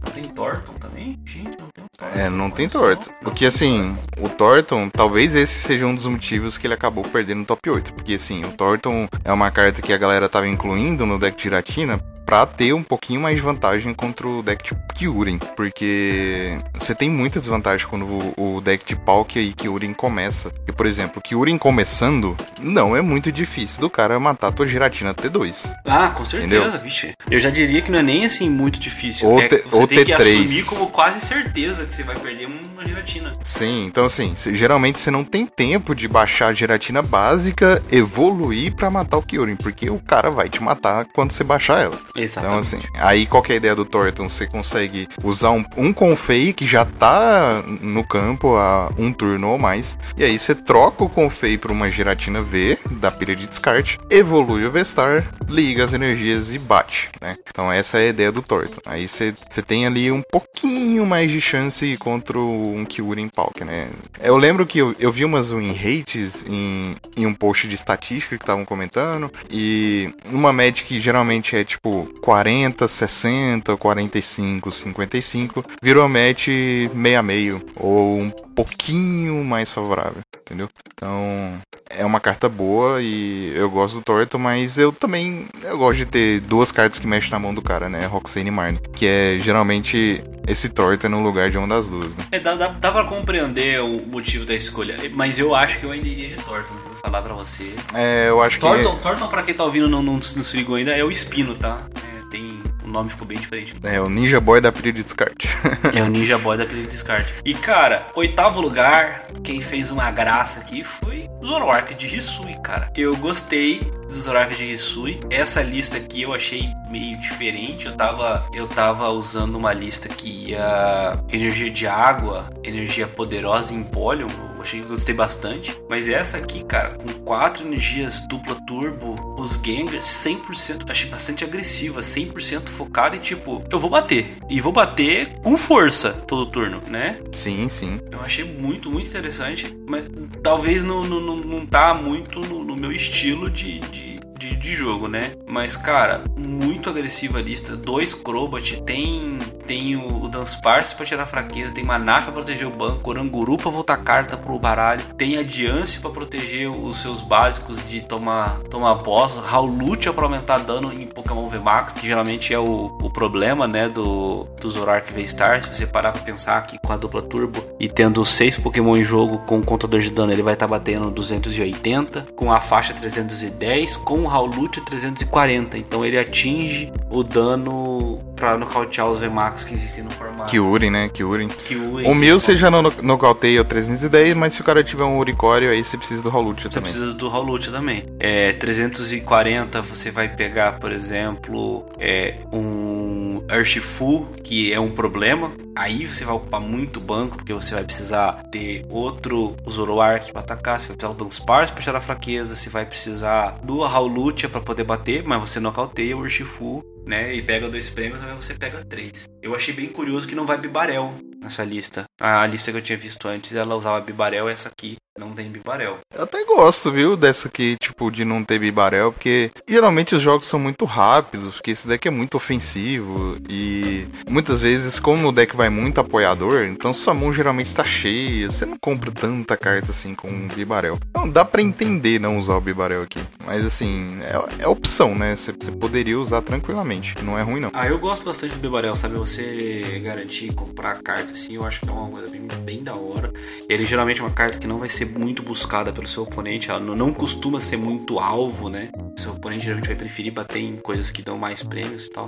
tem 0.05 0.25
Thornton 0.25 0.73
também? 0.75 1.21
Gente, 1.25 1.59
não 1.59 1.69
tem 1.69 1.85
Thornton. 1.99 2.19
É, 2.19 2.31
não 2.31 2.51
tem 2.51 2.69
Thornton. 2.69 3.13
Porque 3.23 3.47
assim, 3.47 3.97
o 4.19 4.29
Thornton, 4.29 4.89
talvez 4.89 5.35
esse 5.35 5.61
seja 5.61 5.87
um 5.87 5.95
dos 5.95 6.07
motivos 6.07 6.57
que 6.59 6.67
ele 6.67 6.75
acabou 6.75 7.05
perdendo 7.05 7.39
no 7.39 7.45
top 7.45 7.71
8. 7.71 7.93
Porque 7.95 8.15
assim, 8.15 8.45
o 8.45 8.53
Thornton 8.53 9.09
é 9.25 9.33
uma 9.33 9.51
carta 9.51 9.83
que 9.83 9.93
a 9.93 9.99
galera 9.99 10.29
tava 10.29 10.49
incluindo 10.49 11.07
no 11.07 11.19
deck 11.19 11.37
de 11.37 11.43
Giratina 11.45 12.01
pra 12.25 12.47
ter 12.47 12.73
um 12.73 12.83
pouquinho 12.83 13.21
mais 13.21 13.37
de 13.37 13.43
vantagem 13.43 13.93
contra 13.95 14.27
o 14.27 14.43
deck 14.43 14.65
de 14.65 14.85
Kyurem, 14.95 15.39
porque 15.57 16.57
você 16.75 16.95
tem 16.95 17.11
muita 17.11 17.41
desvantagem 17.41 17.87
quando 17.87 18.07
o, 18.37 18.61
deck 18.61 18.85
de 18.85 18.97
Palkia 18.97 19.43
e 19.43 19.53
Kyurem 19.53 19.93
começa. 19.93 20.53
E, 20.67 20.73
por 20.73 20.87
exemplo, 20.87 21.21
Kyurem 21.21 21.59
começando, 21.59 22.37
não 22.61 22.97
é 22.97 23.01
muito 23.01 23.31
difícil 23.33 23.81
do 23.81 23.91
cara 23.91 24.19
matar 24.21 24.49
a 24.49 24.53
tua 24.53 24.67
Giratina 24.67 25.15
T2. 25.15 25.73
Ah, 25.85 26.09
com 26.09 26.25
certeza, 26.25 26.67
entendeu? 26.67 26.81
vixe. 26.81 27.15
Eu 27.31 27.41
já 27.41 27.51
diria 27.51 27.83
que 27.83 27.91
não 27.91 27.99
é 27.99 28.03
nem 28.03 28.25
assim 28.25 28.49
muito 28.49 28.79
difícil. 28.79 29.29
Ou, 29.29 29.41
é, 29.41 29.49
te, 29.49 29.63
você 29.69 29.77
ou 29.77 29.87
tem 29.87 29.99
T3. 29.99 30.05
que 30.05 30.13
assumir 30.13 30.65
como 30.67 30.91
quase 30.91 31.21
certeza 31.21 31.85
que 31.85 31.95
você 31.95 32.03
vai 32.03 32.17
perder 32.17 32.47
uma 32.47 32.87
Giratina. 32.87 33.33
Sim, 33.43 33.87
então 33.87 34.05
assim, 34.05 34.35
geralmente 34.37 35.01
você 35.01 35.11
não 35.11 35.25
tem 35.25 35.45
tempo 35.45 35.95
de 35.95 36.07
baixar 36.07 36.49
a 36.49 36.53
Giratina 36.53 37.03
básica, 37.03 37.83
evoluir 37.91 38.75
para 38.75 38.91
matar 38.91 39.19
o 39.19 39.23
Kyurem, 39.23 39.57
porque 39.57 39.91
o 39.91 39.99
cara 39.99 40.31
vai 40.31 40.49
te 40.49 40.63
matar 40.63 41.05
quando 41.07 41.33
você 41.33 41.43
baixar 41.43 41.81
ela. 41.81 41.99
Exatamente. 42.17 42.47
Então, 42.47 42.59
assim, 42.59 42.81
aí 42.95 43.27
qual 43.27 43.45
é 43.49 43.53
a 43.53 43.57
ideia 43.57 43.75
do 43.75 43.85
Thornton? 43.85 44.29
Você 44.29 44.47
consegue 44.47 45.09
usar 45.23 45.51
um, 45.51 45.65
um 45.77 45.93
Confei 45.93 46.53
que 46.53 46.67
já 46.67 46.85
tá 46.85 47.63
no 47.81 48.07
campo 48.07 48.57
há 48.57 48.91
um 48.99 49.13
turno 49.13 49.51
ou 49.51 49.59
mais, 49.59 49.99
e 50.17 50.25
aí 50.25 50.39
você 50.39 50.55
troca 50.55 51.05
o 51.05 51.09
Confei 51.09 51.59
por 51.59 51.71
uma 51.71 51.91
Giratina 51.91 52.43
V 52.43 52.79
da 52.93 53.11
pilha 53.11 53.35
de 53.35 53.47
descarte, 53.47 53.99
evolui 54.11 54.65
o 54.65 54.71
Vestar, 54.71 55.25
liga 55.49 55.85
as 55.85 55.93
energias 55.93 56.53
e 56.53 56.59
bate, 56.59 57.11
né? 57.21 57.37
Então 57.49 57.71
essa 57.73 57.99
é 57.99 58.07
a 58.07 58.09
ideia 58.11 58.33
do 58.33 58.43
Thornton. 58.43 58.81
Aí 58.87 59.09
você, 59.09 59.35
tem 59.67 59.87
ali 59.87 60.11
um 60.11 60.23
pouquinho 60.23 61.07
mais 61.07 61.31
de 61.31 61.41
chance 61.41 61.97
contra 61.97 62.39
um 62.39 62.85
Kyurem 62.85 63.29
Palk, 63.29 63.65
né? 63.65 63.89
Eu 64.21 64.37
lembro 64.37 64.67
que 64.67 64.79
eu, 64.79 64.95
eu 64.99 65.11
vi 65.11 65.25
umas 65.25 65.51
win 65.51 65.73
rates 65.73 66.45
em, 66.49 66.97
em 67.17 67.27
um 67.27 67.35
post 67.35 67.67
de 67.69 67.75
estatística 67.75 68.37
que 68.37 68.43
estavam 68.43 68.65
comentando, 68.65 69.31
e 69.51 70.15
uma 70.33 70.55
que 70.73 71.01
geralmente 71.01 71.57
é 71.57 71.65
tipo 71.65 72.04
40, 72.21 72.87
60, 72.87 73.77
45, 73.77 74.71
55, 74.71 75.65
virou 75.83 76.09
match 76.09 76.49
meio 76.95 77.19
a 77.19 77.23
meio, 77.23 77.63
ou 77.77 78.19
um 78.19 78.31
pouquinho 78.31 79.45
mais 79.45 79.71
favorável, 79.71 80.21
entendeu? 80.45 80.69
Então, 80.93 81.59
é 81.91 82.05
uma 82.05 82.21
carta 82.21 82.49
boa 82.49 83.01
e 83.01 83.53
eu 83.55 83.71
gosto 83.71 83.97
do 83.97 84.03
Torto, 84.03 84.39
mas 84.39 84.79
eu 84.79 84.93
também 84.93 85.47
eu 85.63 85.79
gosto 85.79 85.99
de 85.99 86.07
ter 86.07 86.41
duas 86.41 86.71
cartas 86.71 86.99
que 86.99 87.07
mexem 87.07 87.31
na 87.31 87.39
mão 87.39 87.55
do 87.55 87.63
cara, 87.63 87.89
né? 87.89 88.07
Roxane 88.07 88.49
e 88.49 88.51
Marne, 88.51 88.79
que 88.95 89.07
é 89.07 89.39
geralmente 89.41 90.23
esse 90.47 90.69
Torto 90.69 91.09
no 91.09 91.23
lugar 91.23 91.51
de 91.51 91.59
uma 91.59 91.67
das 91.67 91.89
duas, 91.89 92.15
né? 92.15 92.27
É, 92.31 92.39
dá, 92.39 92.55
dá, 92.55 92.69
dá 92.69 92.93
pra 92.93 93.05
compreender 93.05 93.81
o 93.81 94.07
motivo 94.07 94.45
da 94.45 94.55
escolha, 94.55 94.97
mas 95.15 95.39
eu 95.39 95.55
acho 95.55 95.79
que 95.79 95.85
eu 95.85 95.91
ainda 95.91 96.07
iria 96.07 96.29
de 96.29 96.43
Torto, 96.45 96.73
vou 96.73 96.95
falar 96.97 97.23
pra 97.23 97.35
você. 97.35 97.75
É, 97.95 98.29
eu 98.29 98.43
acho 98.43 98.61
Torton, 98.61 98.97
que... 98.97 99.03
Torton, 99.03 99.29
pra 99.29 99.43
quem 99.43 99.55
tá 99.55 99.65
ouvindo, 99.65 99.89
não, 99.89 100.03
não, 100.03 100.15
não 100.15 100.23
se 100.23 100.57
ligou 100.57 100.77
ainda, 100.77 100.93
é 100.93 101.03
o 101.03 101.11
Espino, 101.11 101.55
tá? 101.55 101.83
É, 101.97 102.31
tem 102.31 102.63
nome 102.95 103.11
ficou 103.11 103.27
bem 103.27 103.39
diferente. 103.39 103.75
É, 103.83 104.01
o 104.01 104.09
Ninja 104.09 104.41
Boy 104.41 104.61
da 104.61 104.71
pilha 104.71 104.93
de 104.93 105.03
descarte. 105.03 105.49
é 105.93 106.03
o 106.03 106.07
Ninja 106.09 106.39
Boy 106.39 106.57
da 106.57 106.65
pilha 106.65 106.83
de 106.83 106.89
descarte. 106.89 107.35
E 107.45 107.53
cara, 107.53 108.07
oitavo 108.15 108.61
lugar, 108.61 109.27
quem 109.43 109.61
fez 109.61 109.91
uma 109.91 110.11
graça 110.11 110.61
aqui 110.61 110.85
foi 110.85 111.29
Zoroark 111.45 111.95
de 111.95 112.17
Hisui, 112.17 112.55
cara. 112.63 112.91
Eu 112.97 113.17
gostei 113.17 113.81
do 113.81 114.13
Zoroark 114.13 114.55
de 114.55 114.73
Hisui. 114.73 115.21
Essa 115.29 115.61
lista 115.61 115.97
aqui 115.97 116.23
eu 116.23 116.33
achei 116.33 116.69
meio 116.91 117.19
diferente. 117.19 117.87
Eu 117.87 117.97
tava, 117.97 118.47
eu 118.55 118.67
tava 118.67 119.09
usando 119.11 119.57
uma 119.57 119.73
lista 119.73 120.09
que 120.09 120.51
ia 120.51 121.19
energia 121.31 121.71
de 121.71 121.87
água, 121.87 122.49
energia 122.63 123.07
poderosa 123.07 123.75
em 123.75 123.83
Polion. 123.83 124.29
Achei 124.65 124.81
que 124.81 124.89
gostei 124.89 125.15
bastante. 125.15 125.79
Mas 125.91 126.09
essa 126.09 126.39
aqui, 126.39 126.65
cara, 126.65 126.95
com 126.95 127.13
quatro 127.23 127.67
energias 127.67 128.27
dupla 128.27 128.55
turbo, 128.67 129.15
os 129.39 129.61
Gengars 129.63 130.05
100%, 130.05 130.91
achei 130.91 131.11
bastante 131.11 131.45
agressiva, 131.45 132.01
100% 132.01 132.71
focada 132.71 133.15
e 133.15 133.21
tipo, 133.21 133.63
eu 133.71 133.79
vou 133.79 133.91
bater. 133.91 134.27
E 134.49 134.63
vou 134.63 134.73
bater 134.73 135.39
com 135.43 135.59
força 135.59 136.13
todo 136.13 136.47
turno, 136.47 136.81
né? 136.89 137.19
Sim, 137.31 137.69
sim. 137.69 138.01
Eu 138.11 138.23
achei 138.23 138.43
muito, 138.43 138.91
muito 138.91 139.07
interessante. 139.07 139.77
Mas 139.87 140.07
talvez 140.43 140.83
não, 140.83 141.05
não, 141.05 141.21
não, 141.21 141.37
não 141.37 141.67
tá 141.67 141.93
muito 141.93 142.41
no, 142.41 142.65
no 142.65 142.75
meu 142.75 142.91
estilo 142.91 143.51
de, 143.51 143.81
de 143.81 144.19
de, 144.39 144.55
de 144.57 144.75
jogo, 144.75 145.09
né? 145.09 145.33
Mas, 145.47 145.77
cara, 145.77 146.25
muito 146.37 146.91
agressiva 146.91 147.39
a 147.39 147.43
lista. 147.43 147.77
Dois 147.77 148.15
Crobat, 148.15 148.83
tem, 148.83 149.39
tem 149.67 149.97
o, 149.97 150.25
o 150.25 150.29
Dunsparce 150.29 150.95
pra 150.95 151.07
tirar 151.07 151.27
fraqueza, 151.27 151.73
tem 151.73 151.85
Maná 151.85 152.21
pra 152.23 152.33
proteger 152.33 152.67
o 152.67 152.71
banco, 152.71 153.09
Oranguru 153.11 153.57
pra 153.57 153.71
voltar 153.71 153.97
carta 153.99 154.37
pro 154.37 154.59
baralho, 154.59 155.05
tem 155.17 155.37
Adiance 155.37 155.99
pra 156.01 156.11
proteger 156.11 156.69
os 156.69 156.99
seus 156.99 157.21
básicos 157.21 157.85
de 157.85 158.01
tomar, 158.01 158.59
tomar 158.71 158.95
boss, 158.95 159.41
Howlutia 159.53 160.13
pra 160.13 160.25
aumentar 160.25 160.59
dano 160.59 160.93
em 160.93 161.07
Pokémon 161.07 161.49
VMAX, 161.49 161.93
que 161.93 162.07
geralmente 162.07 162.53
é 162.53 162.59
o, 162.59 162.87
o 162.87 163.11
problema, 163.11 163.67
né, 163.67 163.89
do, 163.89 164.47
do 164.61 164.71
Zoroark 164.71 165.13
V-Star. 165.13 165.63
Se 165.63 165.75
você 165.75 165.87
parar 165.87 166.13
pra 166.13 166.23
pensar 166.23 166.67
que 166.67 166.79
com 166.79 166.93
a 166.93 166.97
dupla 166.97 167.23
turbo 167.23 167.63
e 167.79 167.89
tendo 167.89 168.25
seis 168.25 168.59
Pokémon 168.59 168.97
em 168.97 169.05
jogo 169.05 169.39
com 169.39 169.59
o 169.59 169.65
contador 169.65 170.01
de 170.01 170.11
dano, 170.11 170.33
ele 170.33 170.43
vai 170.43 170.55
estar 170.55 170.67
tá 170.67 170.71
batendo 170.71 171.11
280, 171.11 172.27
com 172.35 172.53
a 172.53 172.61
faixa 172.61 172.93
310, 172.93 173.97
com 173.99 174.24
o 174.25 174.29
Howlut 174.29 174.81
340. 174.81 175.79
Então 175.79 176.05
ele 176.05 176.19
atinge 176.19 176.93
o 177.11 177.23
dano 177.23 178.19
pra 178.35 178.57
nocautear 178.57 179.09
os 179.09 179.21
VMAX 179.21 179.65
que 179.65 179.75
existem 179.75 180.03
no. 180.03 180.11
Kyurem, 180.47 180.91
né? 180.91 181.09
Kyurem. 181.09 181.49
Kyurem 181.49 182.11
o 182.11 182.15
mil 182.15 182.39
você 182.39 182.57
já 182.57 182.71
não 182.71 182.83
nocauteia 182.83 183.61
o 183.61 183.65
310, 183.65 184.35
mas 184.35 184.55
se 184.55 184.61
o 184.61 184.65
cara 184.65 184.83
tiver 184.83 185.05
um 185.05 185.19
Uricório, 185.19 185.71
aí 185.71 185.83
você 185.83 185.97
precisa 185.97 186.23
do 186.23 186.35
Howlut 186.35 186.69
também. 186.69 186.91
Você 186.91 186.99
precisa 186.99 187.15
do 187.15 187.29
Howlut 187.29 187.71
também. 187.71 188.05
É, 188.19 188.53
340 188.53 189.83
você 189.83 190.11
vai 190.11 190.29
pegar, 190.29 190.79
por 190.79 190.93
exemplo, 190.93 191.87
é, 191.99 192.37
um 192.53 193.43
Urshifu, 193.51 194.27
que 194.43 194.73
é 194.73 194.81
um 194.81 194.91
problema. 194.91 195.53
Aí 195.77 196.07
você 196.07 196.25
vai 196.25 196.35
ocupar 196.35 196.61
muito 196.61 197.01
banco, 197.01 197.37
porque 197.37 197.53
você 197.53 197.75
vai 197.75 197.85
precisar 197.85 198.45
ter 198.51 198.85
outro 198.89 199.55
Zoroark 199.69 200.33
pra 200.33 200.41
atacar, 200.41 200.79
você 200.79 200.89
vai 200.89 200.97
precisar 200.97 201.15
do 201.15 201.25
Dunsparce 201.25 201.73
pra 201.73 201.83
tirar 201.83 201.99
a 201.99 202.01
fraqueza, 202.01 202.55
você 202.55 202.71
vai 202.71 202.85
precisar 202.85 203.59
do 203.63 203.81
Howlutia 203.81 204.49
pra 204.49 204.61
poder 204.61 204.85
bater, 204.85 205.25
mas 205.27 205.41
você 205.41 205.61
nocauteia 205.61 206.17
o 206.17 206.21
Urshifu 206.21 206.85
né? 207.07 207.35
E 207.35 207.43
pega 207.43 207.69
dois 207.69 207.91
prêmios, 207.91 208.23
mas 208.23 208.45
você 208.45 208.55
pega 208.55 208.85
três. 208.85 209.29
Eu 209.45 209.55
achei 209.55 209.75
bem 209.75 209.91
curioso 209.91 210.27
que 210.27 210.35
não 210.35 210.47
vai 210.47 210.57
Bibarel 210.57 211.15
nessa 211.39 211.63
lista. 211.63 212.05
A 212.19 212.47
lista 212.47 212.73
que 212.73 212.79
eu 212.79 212.83
tinha 212.83 212.97
visto 212.97 213.29
antes, 213.29 213.55
ela 213.55 213.77
usava 213.77 214.01
Bibarel, 214.01 214.49
essa 214.49 214.71
aqui 214.71 214.97
não 215.19 215.33
tem 215.33 215.49
Bibarel. 215.49 215.99
Eu 216.13 216.25
até 216.25 216.45
gosto, 216.45 216.91
viu, 216.91 217.17
dessa 217.17 217.47
aqui, 217.47 217.77
tipo, 217.81 218.11
de 218.11 218.25
não 218.25 218.43
ter 218.45 218.59
Bibarel, 218.59 219.13
porque 219.13 219.51
geralmente 219.67 220.15
os 220.15 220.21
jogos 220.21 220.49
são 220.49 220.59
muito 220.59 220.85
rápidos, 220.85 221.55
porque 221.55 221.71
esse 221.71 221.87
deck 221.87 222.09
é 222.09 222.11
muito 222.11 222.37
ofensivo 222.37 223.37
e 223.49 224.07
muitas 224.29 224.61
vezes, 224.61 224.99
como 224.99 225.29
o 225.29 225.33
deck 225.33 225.55
vai 225.55 225.69
muito 225.69 226.01
apoiador, 226.01 226.65
então 226.65 226.93
sua 226.93 227.15
mão 227.15 227.33
geralmente 227.33 227.75
tá 227.75 227.85
cheia, 227.85 228.51
você 228.51 228.67
não 228.67 228.77
compra 228.77 229.13
tanta 229.13 229.57
carta 229.57 229.93
assim 229.93 230.15
com 230.15 230.29
um 230.29 230.49
Bibarel. 230.49 230.99
Então 231.11 231.31
dá 231.31 231.45
para 231.45 231.63
entender 231.63 232.19
não 232.19 232.39
usar 232.39 232.57
o 232.57 232.61
Bibarel 232.61 233.03
aqui, 233.03 233.21
mas 233.47 233.65
assim, 233.65 234.19
é, 234.23 234.65
é 234.65 234.69
opção, 234.69 235.15
né? 235.15 235.37
Você, 235.37 235.53
você 235.53 235.71
poderia 235.71 236.19
usar 236.19 236.43
tranquilamente, 236.43 237.23
não 237.23 237.39
é 237.39 237.43
ruim 237.43 237.61
não. 237.61 237.71
Ah, 237.73 237.87
eu 237.87 238.01
gosto 238.01 238.25
bastante 238.25 238.55
do 238.55 238.61
Bibarel, 238.61 238.97
sabe? 238.97 239.17
Você 239.17 240.01
garantir 240.03 240.53
comprar 240.55 241.01
carta 241.03 241.33
assim, 241.33 241.55
eu 241.55 241.65
acho 241.65 241.81
que 241.81 241.89
é 241.89 241.93
uma 241.93 242.11
coisa 242.11 242.29
bem, 242.29 242.43
bem 242.65 242.83
da 242.83 242.95
hora. 242.95 243.33
Ele 243.69 243.85
geralmente 243.85 244.21
é 244.21 244.25
uma 244.25 244.33
carta 244.33 244.59
que 244.59 244.67
não 244.67 244.79
vai 244.79 244.89
ser 244.89 245.04
muito 245.05 245.43
buscada 245.43 245.93
pelo 245.93 246.07
seu 246.07 246.23
oponente, 246.23 246.71
ela 246.71 246.81
não 246.81 247.13
costuma 247.13 247.61
ser 247.61 247.77
muito 247.77 248.19
alvo, 248.19 248.69
né? 248.69 248.91
Seu 249.17 249.33
oponente 249.33 249.65
geralmente 249.65 249.87
vai 249.87 249.97
preferir 249.97 250.33
bater 250.33 250.61
em 250.61 250.77
coisas 250.77 251.11
que 251.11 251.23
dão 251.23 251.39
mais 251.39 251.63
prêmios 251.63 252.07
e 252.07 252.11
tal. 252.11 252.27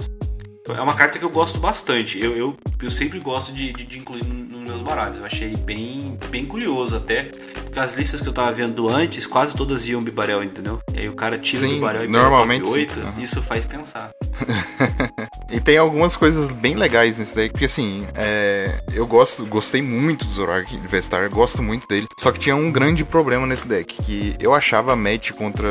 É 0.69 0.81
uma 0.81 0.95
carta 0.95 1.19
que 1.19 1.25
eu 1.25 1.31
gosto 1.31 1.59
bastante. 1.59 2.23
Eu, 2.23 2.37
eu, 2.37 2.57
eu 2.83 2.91
sempre 2.91 3.19
gosto 3.21 3.53
de, 3.53 3.73
de, 3.73 3.85
de 3.85 3.99
incluir 3.99 4.25
nos 4.25 4.69
meus 4.69 4.83
baralhos. 4.83 5.19
Eu 5.19 5.25
achei 5.25 5.57
bem, 5.57 6.19
bem 6.31 6.45
curioso 6.45 6.97
até. 6.97 7.31
Porque 7.55 7.79
as 7.79 7.95
listas 7.95 8.21
que 8.21 8.29
eu 8.29 8.33
tava 8.33 8.53
vendo 8.53 8.89
antes, 8.89 9.27
quase 9.27 9.55
todas 9.55 9.87
iam 9.87 10.03
Bibarel, 10.03 10.43
entendeu? 10.43 10.81
E 10.95 11.01
aí 11.01 11.09
o 11.09 11.15
cara 11.15 11.39
tira 11.39 11.63
sim, 11.67 11.73
o 11.73 11.75
Bibarel 11.75 12.05
e 12.05 12.09
normalmente 12.09 12.63
pega 12.63 12.75
o 12.75 12.79
8. 12.79 13.01
Uhum. 13.01 13.23
Isso 13.23 13.43
faz 13.43 13.65
pensar. 13.65 14.11
e 15.51 15.61
tem 15.61 15.79
algumas 15.79 16.17
coisas 16.17 16.51
bem 16.51 16.75
legais 16.75 17.19
nesse 17.19 17.35
deck, 17.35 17.53
porque 17.53 17.67
assim, 17.67 18.07
é, 18.15 18.81
eu 18.93 19.07
gosto, 19.07 19.45
gostei 19.47 19.83
muito 19.83 20.25
do 20.25 20.33
Zorak 20.33 20.77
Vestar, 20.87 21.29
gosto 21.31 21.63
muito 21.63 21.87
dele. 21.87 22.07
Só 22.19 22.33
que 22.33 22.39
tinha 22.39 22.57
um 22.57 22.71
grande 22.71 23.05
problema 23.05 23.47
nesse 23.47 23.67
deck, 23.67 23.95
que 24.03 24.37
eu 24.41 24.55
achava 24.55 24.97
match 24.97 25.33
contra, 25.33 25.69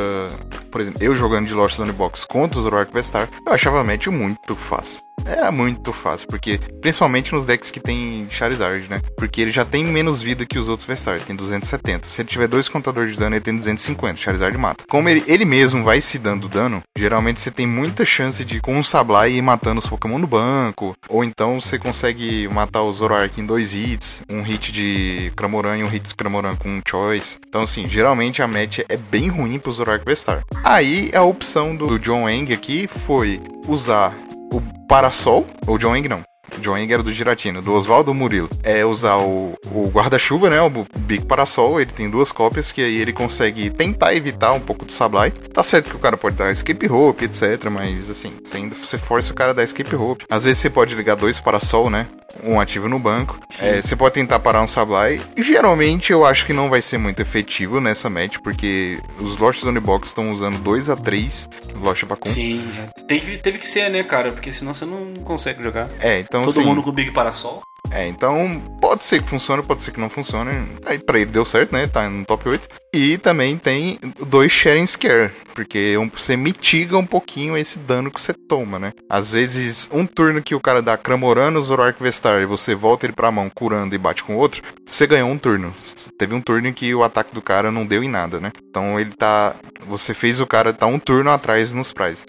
por 0.70 0.80
exemplo, 0.80 1.02
eu 1.02 1.14
jogando 1.14 1.46
de 1.46 1.54
Lost 1.54 1.78
Box 1.92 2.24
contra 2.24 2.58
o 2.58 2.62
Zorak 2.62 2.92
Vestar, 2.92 3.28
eu 3.44 3.52
achava 3.52 3.84
match 3.84 4.06
muito 4.08 4.54
fácil. 4.54 4.85
Era 5.26 5.50
muito 5.50 5.92
fácil, 5.92 6.28
porque 6.28 6.58
principalmente 6.80 7.34
nos 7.34 7.46
decks 7.46 7.70
que 7.70 7.80
tem 7.80 8.26
Charizard, 8.30 8.88
né? 8.88 9.00
Porque 9.16 9.40
ele 9.40 9.50
já 9.50 9.64
tem 9.64 9.84
menos 9.84 10.22
vida 10.22 10.46
que 10.46 10.58
os 10.58 10.68
outros 10.68 10.86
Vestar, 10.86 11.20
tem 11.20 11.34
270. 11.34 12.06
Se 12.06 12.22
ele 12.22 12.28
tiver 12.28 12.46
dois 12.46 12.68
contadores 12.68 13.12
de 13.12 13.18
dano, 13.18 13.34
ele 13.34 13.42
tem 13.42 13.56
250. 13.56 14.16
Charizard 14.16 14.56
mata. 14.56 14.84
Como 14.88 15.08
ele, 15.08 15.24
ele 15.26 15.44
mesmo 15.44 15.82
vai 15.82 16.00
se 16.00 16.18
dando 16.18 16.48
dano, 16.48 16.82
geralmente 16.96 17.40
você 17.40 17.50
tem 17.50 17.66
muita 17.66 18.04
chance 18.04 18.44
de, 18.44 18.60
com 18.60 18.78
o 18.78 18.84
Sablai, 18.84 19.32
ir 19.32 19.42
matando 19.42 19.80
os 19.80 19.86
Pokémon 19.86 20.18
no 20.18 20.26
banco. 20.26 20.96
Ou 21.08 21.24
então 21.24 21.60
você 21.60 21.78
consegue 21.78 22.46
matar 22.48 22.82
o 22.82 22.92
Zoroark 22.92 23.40
em 23.40 23.46
dois 23.46 23.74
hits, 23.74 24.22
um 24.30 24.42
hit 24.42 24.70
de 24.70 25.32
Cramoran 25.36 25.78
e 25.78 25.84
um 25.84 25.88
hit 25.88 26.08
de 26.08 26.14
Cramoran 26.14 26.54
com 26.56 26.68
um 26.68 26.80
Choice. 26.86 27.38
Então, 27.48 27.62
assim, 27.62 27.88
geralmente 27.88 28.42
a 28.42 28.46
match 28.46 28.80
é 28.88 28.96
bem 28.96 29.28
ruim 29.28 29.58
pro 29.58 29.72
Zoroark 29.72 30.04
Vestar. 30.04 30.44
Aí 30.62 31.10
a 31.12 31.22
opção 31.22 31.74
do, 31.74 31.86
do 31.86 31.98
John 31.98 32.24
Wang 32.24 32.52
aqui 32.52 32.86
foi 32.86 33.40
usar 33.66 34.14
o 34.52 34.60
Parasol, 34.86 35.46
ou 35.66 35.78
John 35.78 35.90
Wang 35.90 36.08
não, 36.08 36.22
John 36.60 36.76
Eng 36.76 36.92
era 36.92 37.02
do 37.02 37.12
Giratina, 37.12 37.60
do 37.60 37.72
Oswaldo 37.72 38.14
Murilo. 38.14 38.48
É 38.62 38.84
usar 38.84 39.16
o, 39.18 39.54
o 39.70 39.88
guarda-chuva, 39.88 40.50
né? 40.50 40.60
O 40.60 40.70
Big 40.98 41.24
Parasol. 41.24 41.80
Ele 41.80 41.92
tem 41.92 42.10
duas 42.10 42.32
cópias 42.32 42.72
que 42.72 42.82
aí 42.82 43.00
ele 43.00 43.12
consegue 43.12 43.70
tentar 43.70 44.14
evitar 44.14 44.52
um 44.52 44.60
pouco 44.60 44.84
do 44.84 44.92
Sablai. 44.92 45.30
Tá 45.30 45.62
certo 45.62 45.90
que 45.90 45.96
o 45.96 46.00
cara 46.00 46.16
pode 46.16 46.36
dar 46.36 46.52
escape 46.52 46.86
rope, 46.86 47.24
etc. 47.24 47.64
Mas 47.70 48.10
assim, 48.10 48.32
você 48.44 48.56
ainda 48.56 48.74
você 48.74 48.98
força 48.98 49.32
o 49.32 49.34
cara 49.34 49.50
a 49.50 49.54
dar 49.54 49.64
escape 49.64 49.94
rope. 49.94 50.24
Às 50.30 50.44
vezes 50.44 50.58
você 50.58 50.70
pode 50.70 50.94
ligar 50.94 51.16
dois 51.16 51.40
Parasol, 51.40 51.90
né? 51.90 52.06
Um 52.42 52.60
ativo 52.60 52.88
no 52.88 52.98
banco. 52.98 53.38
É, 53.60 53.80
você 53.80 53.96
pode 53.96 54.14
tentar 54.14 54.38
parar 54.40 54.62
um 54.62 54.66
Sablai. 54.66 55.20
E 55.36 55.42
geralmente 55.42 56.12
eu 56.12 56.24
acho 56.24 56.44
que 56.44 56.52
não 56.52 56.68
vai 56.68 56.82
ser 56.82 56.98
muito 56.98 57.20
efetivo 57.22 57.80
nessa 57.80 58.10
match, 58.10 58.38
porque 58.42 58.98
os 59.20 59.38
Lost 59.38 59.60
Zone 59.60 59.80
Box 59.80 60.08
estão 60.08 60.30
usando 60.30 60.58
2 60.58 60.90
a 60.90 60.96
3 60.96 61.48
Lost 61.80 62.04
Bakun. 62.04 62.28
Sim, 62.28 62.68
é. 62.78 63.02
Tem 63.02 63.20
que, 63.20 63.38
teve 63.38 63.58
que 63.58 63.66
ser, 63.66 63.90
né, 63.90 64.02
cara? 64.02 64.32
Porque 64.32 64.52
senão 64.52 64.74
você 64.74 64.84
não 64.84 65.14
consegue 65.24 65.62
jogar. 65.62 65.88
É, 66.00 66.20
então 66.20 66.45
Todo 66.52 66.64
mundo 66.64 66.82
com 66.82 66.90
o 66.90 66.92
Big 66.92 67.10
Parasol. 67.10 67.62
É, 67.90 68.06
então 68.08 68.60
pode 68.80 69.04
ser 69.04 69.22
que 69.22 69.28
funcione, 69.28 69.62
pode 69.62 69.82
ser 69.82 69.92
que 69.92 70.00
não 70.00 70.08
funcione. 70.08 70.50
Aí 70.84 70.98
pra 70.98 71.18
ele 71.18 71.30
deu 71.30 71.44
certo, 71.44 71.72
né? 71.72 71.86
Tá 71.86 72.08
no 72.08 72.24
top 72.24 72.48
8. 72.48 72.68
E 72.94 73.18
também 73.18 73.58
tem 73.58 73.98
dois 74.26 74.50
Sharing 74.50 74.86
Scare, 74.86 75.30
porque 75.54 75.94
você 76.12 76.36
mitiga 76.36 76.96
um 76.96 77.06
pouquinho 77.06 77.56
esse 77.56 77.78
dano 77.78 78.10
que 78.10 78.20
você 78.20 78.32
toma, 78.32 78.78
né? 78.78 78.92
Às 79.08 79.32
vezes, 79.32 79.88
um 79.92 80.06
turno 80.06 80.42
que 80.42 80.54
o 80.54 80.60
cara 80.60 80.80
dá 80.80 80.96
Cramorano, 80.96 81.62
Zoroark 81.62 82.02
Vestar, 82.02 82.40
e 82.40 82.46
você 82.46 82.74
volta 82.74 83.04
ele 83.04 83.12
pra 83.12 83.30
mão 83.30 83.50
curando 83.50 83.94
e 83.94 83.98
bate 83.98 84.24
com 84.24 84.36
outro, 84.36 84.62
você 84.84 85.06
ganhou 85.06 85.28
um 85.28 85.36
turno. 85.36 85.74
Teve 86.18 86.34
um 86.34 86.40
turno 86.40 86.68
em 86.68 86.72
que 86.72 86.94
o 86.94 87.04
ataque 87.04 87.34
do 87.34 87.42
cara 87.42 87.70
não 87.70 87.84
deu 87.84 88.02
em 88.02 88.08
nada, 88.08 88.40
né? 88.40 88.50
Então 88.68 88.98
ele 88.98 89.10
tá. 89.10 89.54
Você 89.86 90.14
fez 90.14 90.40
o 90.40 90.46
cara 90.46 90.72
tá 90.72 90.86
um 90.86 90.98
turno 90.98 91.30
atrás 91.30 91.74
nos 91.74 91.92
prizes. 91.92 92.24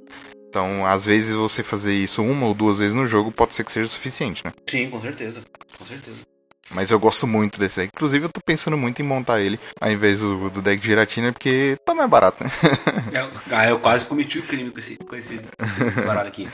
Então, 0.57 0.87
às 0.87 1.05
vezes, 1.05 1.33
você 1.33 1.61
fazer 1.61 1.93
isso 1.93 2.23
uma 2.23 2.47
ou 2.47 2.53
duas 2.55 2.79
vezes 2.79 2.95
no 2.95 3.05
jogo 3.05 3.31
pode 3.31 3.53
ser 3.53 3.63
que 3.63 3.71
seja 3.71 3.87
suficiente, 3.87 4.43
né? 4.43 4.51
Sim, 4.65 4.89
com 4.89 4.99
certeza. 4.99 5.43
Com 5.77 5.85
certeza. 5.85 6.17
Mas 6.71 6.89
eu 6.89 6.99
gosto 6.99 7.27
muito 7.27 7.59
desse 7.59 7.81
deck. 7.81 7.91
Inclusive, 7.95 8.25
eu 8.25 8.29
tô 8.29 8.41
pensando 8.43 8.75
muito 8.75 8.99
em 8.99 9.05
montar 9.05 9.39
ele 9.39 9.59
ao 9.79 9.91
invés 9.91 10.21
do, 10.21 10.49
do 10.49 10.59
deck 10.59 10.83
Giratina, 10.83 11.31
porque 11.31 11.77
tá 11.85 11.93
mais 11.93 12.09
barato, 12.09 12.43
né? 12.43 12.49
é, 13.13 13.55
ah, 13.55 13.69
eu 13.69 13.79
quase 13.79 14.03
cometi 14.05 14.39
o 14.39 14.41
um 14.41 14.47
crime 14.47 14.71
com 14.71 14.79
esse, 14.79 14.97
com 14.97 15.15
esse 15.15 15.39
baralho 16.03 16.27
aqui. 16.27 16.49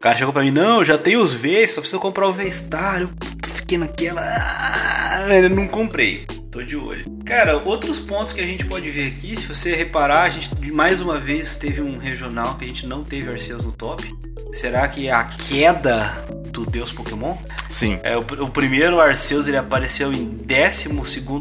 O 0.00 0.02
cara 0.02 0.16
chegou 0.16 0.32
pra 0.32 0.42
mim, 0.42 0.50
não, 0.50 0.82
já 0.82 0.96
tenho 0.96 1.20
os 1.20 1.34
V, 1.34 1.66
só 1.66 1.82
preciso 1.82 2.00
comprar 2.00 2.26
o 2.26 2.32
V-Star. 2.32 3.02
Eu 3.02 3.10
fiquei 3.50 3.76
naquela. 3.76 4.22
Ah, 4.22 5.26
não 5.50 5.68
comprei. 5.68 6.24
Tô 6.50 6.62
de 6.62 6.74
olho. 6.74 7.04
Cara, 7.22 7.58
outros 7.58 7.98
pontos 7.98 8.32
que 8.32 8.40
a 8.40 8.46
gente 8.46 8.64
pode 8.64 8.88
ver 8.88 9.08
aqui, 9.08 9.38
se 9.38 9.46
você 9.46 9.76
reparar, 9.76 10.22
a 10.22 10.30
gente 10.30 10.72
mais 10.72 11.02
uma 11.02 11.18
vez 11.18 11.56
teve 11.56 11.82
um 11.82 11.98
regional 11.98 12.54
que 12.54 12.64
a 12.64 12.68
gente 12.68 12.86
não 12.86 13.04
teve 13.04 13.28
Arceus 13.28 13.62
no 13.62 13.72
top. 13.72 14.10
Será 14.52 14.88
que 14.88 15.06
é 15.06 15.12
a 15.12 15.24
queda 15.24 16.06
do 16.50 16.64
Deus 16.64 16.90
Pokémon? 16.90 17.36
Sim. 17.68 18.00
É, 18.02 18.16
o, 18.16 18.20
o 18.20 18.48
primeiro 18.48 18.98
Arceus 18.98 19.48
ele 19.48 19.58
apareceu 19.58 20.14
em 20.14 20.24
12 20.24 20.88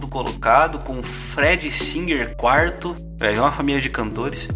colocado, 0.09 0.79
com 0.79 1.01
Fred 1.01 1.71
Singer 1.71 2.35
quarto. 2.35 2.93
É, 3.19 3.33
é 3.33 3.39
uma 3.41 3.51
família 3.51 3.81
de 3.81 3.89
cantores. 3.89 4.47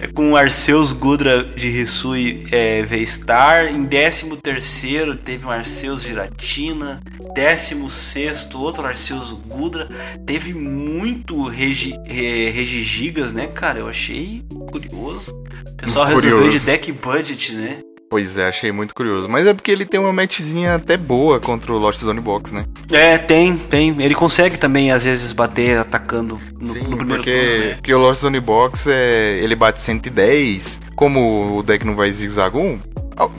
é, 0.00 0.08
com 0.14 0.36
Arceus 0.36 0.92
Gudra 0.92 1.44
de 1.44 1.68
Risui 1.68 2.46
é, 2.50 2.82
V-Star. 2.82 3.66
Em 3.66 3.86
13 3.86 5.16
teve 5.24 5.46
um 5.46 5.50
Arceus 5.50 6.02
Giratina. 6.02 7.00
16 7.34 8.54
outro 8.54 8.86
Arceus 8.86 9.32
Gudra. 9.32 9.88
Teve 10.26 10.52
muito 10.54 11.46
Regi, 11.46 11.94
Regigigas, 12.06 13.32
né, 13.32 13.46
cara? 13.46 13.78
Eu 13.78 13.88
achei 13.88 14.44
curioso. 14.70 15.32
O 15.32 15.74
pessoal 15.76 16.06
curioso. 16.06 16.26
resolveu 16.26 16.50
de 16.50 16.60
deck 16.64 16.92
budget, 16.92 17.52
né? 17.52 17.78
Pois 18.08 18.36
é, 18.36 18.46
achei 18.48 18.70
muito 18.70 18.94
curioso. 18.94 19.28
Mas 19.28 19.46
é 19.46 19.54
porque 19.54 19.70
ele 19.70 19.84
tem 19.84 19.98
uma 19.98 20.12
matchzinha 20.12 20.76
até 20.76 20.96
boa 20.96 21.40
contra 21.40 21.72
o 21.72 21.78
Lost 21.78 22.00
Zone 22.00 22.20
Box, 22.20 22.52
né? 22.52 22.64
É, 22.90 23.18
tem, 23.18 23.56
tem. 23.56 24.00
Ele 24.00 24.14
consegue 24.14 24.56
também, 24.56 24.92
às 24.92 25.04
vezes, 25.04 25.32
bater 25.32 25.78
atacando 25.78 26.38
no, 26.60 26.68
Sim, 26.68 26.80
no 26.80 26.96
primeiro 26.96 27.22
porque, 27.22 27.32
turno, 27.32 27.64
né? 27.64 27.74
porque 27.74 27.94
o 27.94 27.98
Lost 27.98 28.20
Zone 28.20 28.40
Box, 28.40 28.86
é, 28.88 29.38
ele 29.42 29.56
bate 29.56 29.80
110. 29.80 30.80
Como 30.94 31.58
o 31.58 31.62
deck 31.62 31.84
não 31.84 31.94
vai 31.94 32.10
zigzag 32.10 32.56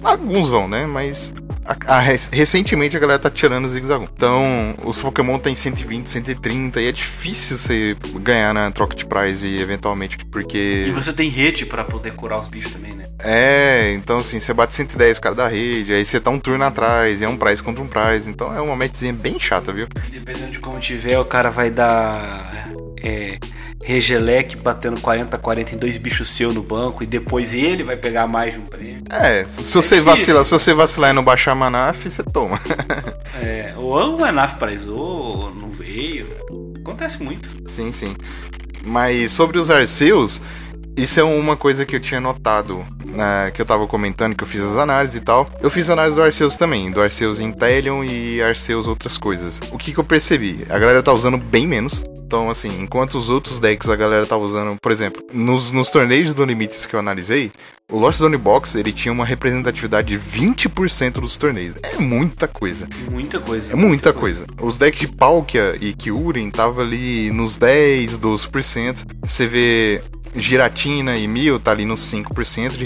alguns 0.04 0.50
vão, 0.50 0.68
né? 0.68 0.86
Mas 0.86 1.34
a, 1.66 1.98
a, 1.98 2.00
recentemente 2.00 2.98
a 2.98 3.00
galera 3.00 3.20
tá 3.20 3.30
tirando 3.30 3.66
o 3.66 3.70
Zigzag. 3.70 4.08
Então, 4.12 4.76
os 4.84 5.02
Pokémon 5.02 5.38
tem 5.38 5.56
120, 5.56 6.08
130 6.08 6.82
e 6.82 6.88
é 6.88 6.92
difícil 6.92 7.58
você 7.58 7.96
ganhar 8.16 8.54
na 8.54 8.72
troca 8.72 8.96
de 8.96 9.06
prize 9.06 9.48
eventualmente, 9.60 10.18
porque. 10.32 10.86
E 10.88 10.92
você 10.92 11.14
tem 11.14 11.30
rede 11.30 11.66
para 11.66 11.84
poder 11.84 12.14
curar 12.14 12.40
os 12.40 12.48
bichos 12.48 12.72
também, 12.72 12.94
né? 12.94 12.97
É, 13.20 13.94
então 13.94 14.20
assim, 14.20 14.40
você 14.40 14.54
bate 14.54 14.74
110 14.74 15.18
o 15.18 15.22
cara 15.22 15.36
da 15.36 15.48
rede, 15.48 15.94
aí 15.94 16.06
você 16.06 16.20
tá 16.20 16.30
um 16.30 16.40
turno 16.40 16.64
atrás, 16.64 17.22
e 17.22 17.24
é 17.24 17.28
um 17.28 17.38
prize 17.38 17.64
contra 17.64 17.84
um 17.84 17.88
prize. 17.88 18.30
Então 18.30 18.56
é 18.56 18.62
uma 18.62 18.76
matchzinha 18.76 19.14
bem 19.14 19.40
chata, 19.40 19.74
viu? 19.74 19.88
Dependendo 20.10 20.52
de 20.52 20.60
como 20.60 20.80
tiver, 20.80 21.20
o 21.20 21.26
cara 21.26 21.50
vai 21.50 21.70
dar. 21.70 22.70
É, 23.02 23.38
Regelec 23.84 24.58
batendo 24.58 25.00
40 25.00 25.38
40 25.38 25.76
em 25.76 25.78
dois 25.78 25.98
bichos 25.98 26.30
seus 26.30 26.54
no 26.54 26.62
banco 26.62 27.04
e 27.04 27.06
depois 27.06 27.54
ele 27.54 27.84
vai 27.84 27.96
pegar 27.96 28.28
mais 28.28 28.54
de 28.54 28.60
um 28.60 28.64
prêmio. 28.64 29.04
É, 29.10 29.46
se, 29.46 29.64
se 29.64 29.78
é 29.78 29.82
você 29.82 30.02
vacilar, 30.02 30.44
se 30.44 30.52
você 30.52 30.74
vacilar 30.74 31.12
e 31.12 31.14
não 31.14 31.24
baixar 31.24 31.52
a 31.52 31.56
Manaf, 31.56 32.04
você 32.04 32.24
toma. 32.24 32.60
é, 33.42 33.74
ou 33.78 34.16
o 34.16 34.20
Manaf 34.20 34.56
parizou, 34.56 34.98
ou 34.98 35.56
não 35.56 35.70
veio. 35.70 36.28
Acontece 36.82 37.22
muito. 37.24 37.50
Sim, 37.68 37.92
sim. 37.92 38.16
Mas 38.84 39.32
sobre 39.32 39.58
os 39.58 39.70
Arceus, 39.70 40.42
isso 40.98 41.20
é 41.20 41.24
uma 41.24 41.56
coisa 41.56 41.86
que 41.86 41.96
eu 41.96 42.00
tinha 42.00 42.20
notado, 42.20 42.84
né, 43.06 43.52
que 43.54 43.62
eu 43.62 43.66
tava 43.66 43.86
comentando, 43.86 44.36
que 44.36 44.44
eu 44.44 44.48
fiz 44.48 44.62
as 44.62 44.76
análises 44.78 45.16
e 45.16 45.22
tal. 45.22 45.48
Eu 45.62 45.70
fiz 45.70 45.90
análise 45.92 46.16
do 46.16 46.24
Arceus 46.24 46.56
também, 46.56 46.90
do 46.90 47.00
Arceus 47.00 47.40
Intellion 47.40 48.04
e 48.04 48.42
Arceus 48.42 48.88
outras 48.88 49.16
coisas. 49.18 49.62
O 49.72 49.78
que, 49.78 49.94
que 49.94 50.00
eu 50.00 50.04
percebi? 50.04 50.66
A 50.70 50.80
galera 50.80 51.04
tá 51.04 51.14
usando 51.14 51.38
bem 51.38 51.68
menos 51.68 52.04
Então, 52.26 52.50
assim, 52.50 52.82
enquanto 52.82 53.16
os 53.16 53.30
outros 53.30 53.60
decks 53.60 53.90
a 53.90 53.96
galera 53.96 54.26
tava 54.26 54.44
usando, 54.44 54.76
por 54.82 54.92
exemplo, 54.92 55.24
nos, 55.32 55.72
nos 55.72 55.90
torneios 55.90 56.34
do 56.34 56.44
Limites 56.44 56.86
que 56.86 56.94
eu 56.94 57.00
analisei, 57.00 57.52
o 57.90 57.98
Lost 57.98 58.18
Zone 58.18 58.36
Box 58.36 58.76
ele 58.76 58.92
tinha 58.92 59.14
uma 59.14 59.24
representatividade 59.24 60.10
de 60.10 60.20
20% 60.20 61.22
dos 61.22 61.38
torneios. 61.38 61.76
É 61.82 61.98
muita 61.98 62.46
coisa. 62.46 62.86
Muita 63.10 63.40
coisa. 63.40 63.72
É 63.72 63.76
muita, 63.76 63.88
muita 63.88 64.14
coisa. 64.14 64.46
coisa. 64.46 64.62
Os 64.62 64.78
decks 64.78 65.00
de 65.00 65.08
Palkia 65.08 65.78
e 65.80 65.94
Kyurem 65.94 66.52
tava 66.52 66.82
ali 66.82 67.32
nos 67.32 67.56
10, 67.56 68.18
12%. 68.18 69.06
Você 69.24 69.48
vê 69.48 70.02
Giratina 70.36 71.18
e 71.18 71.28
Mil 71.28 71.60
tá 71.60 71.72
ali 71.72 71.86
nos 71.86 72.02
5% 72.12 72.78
de 72.78 72.86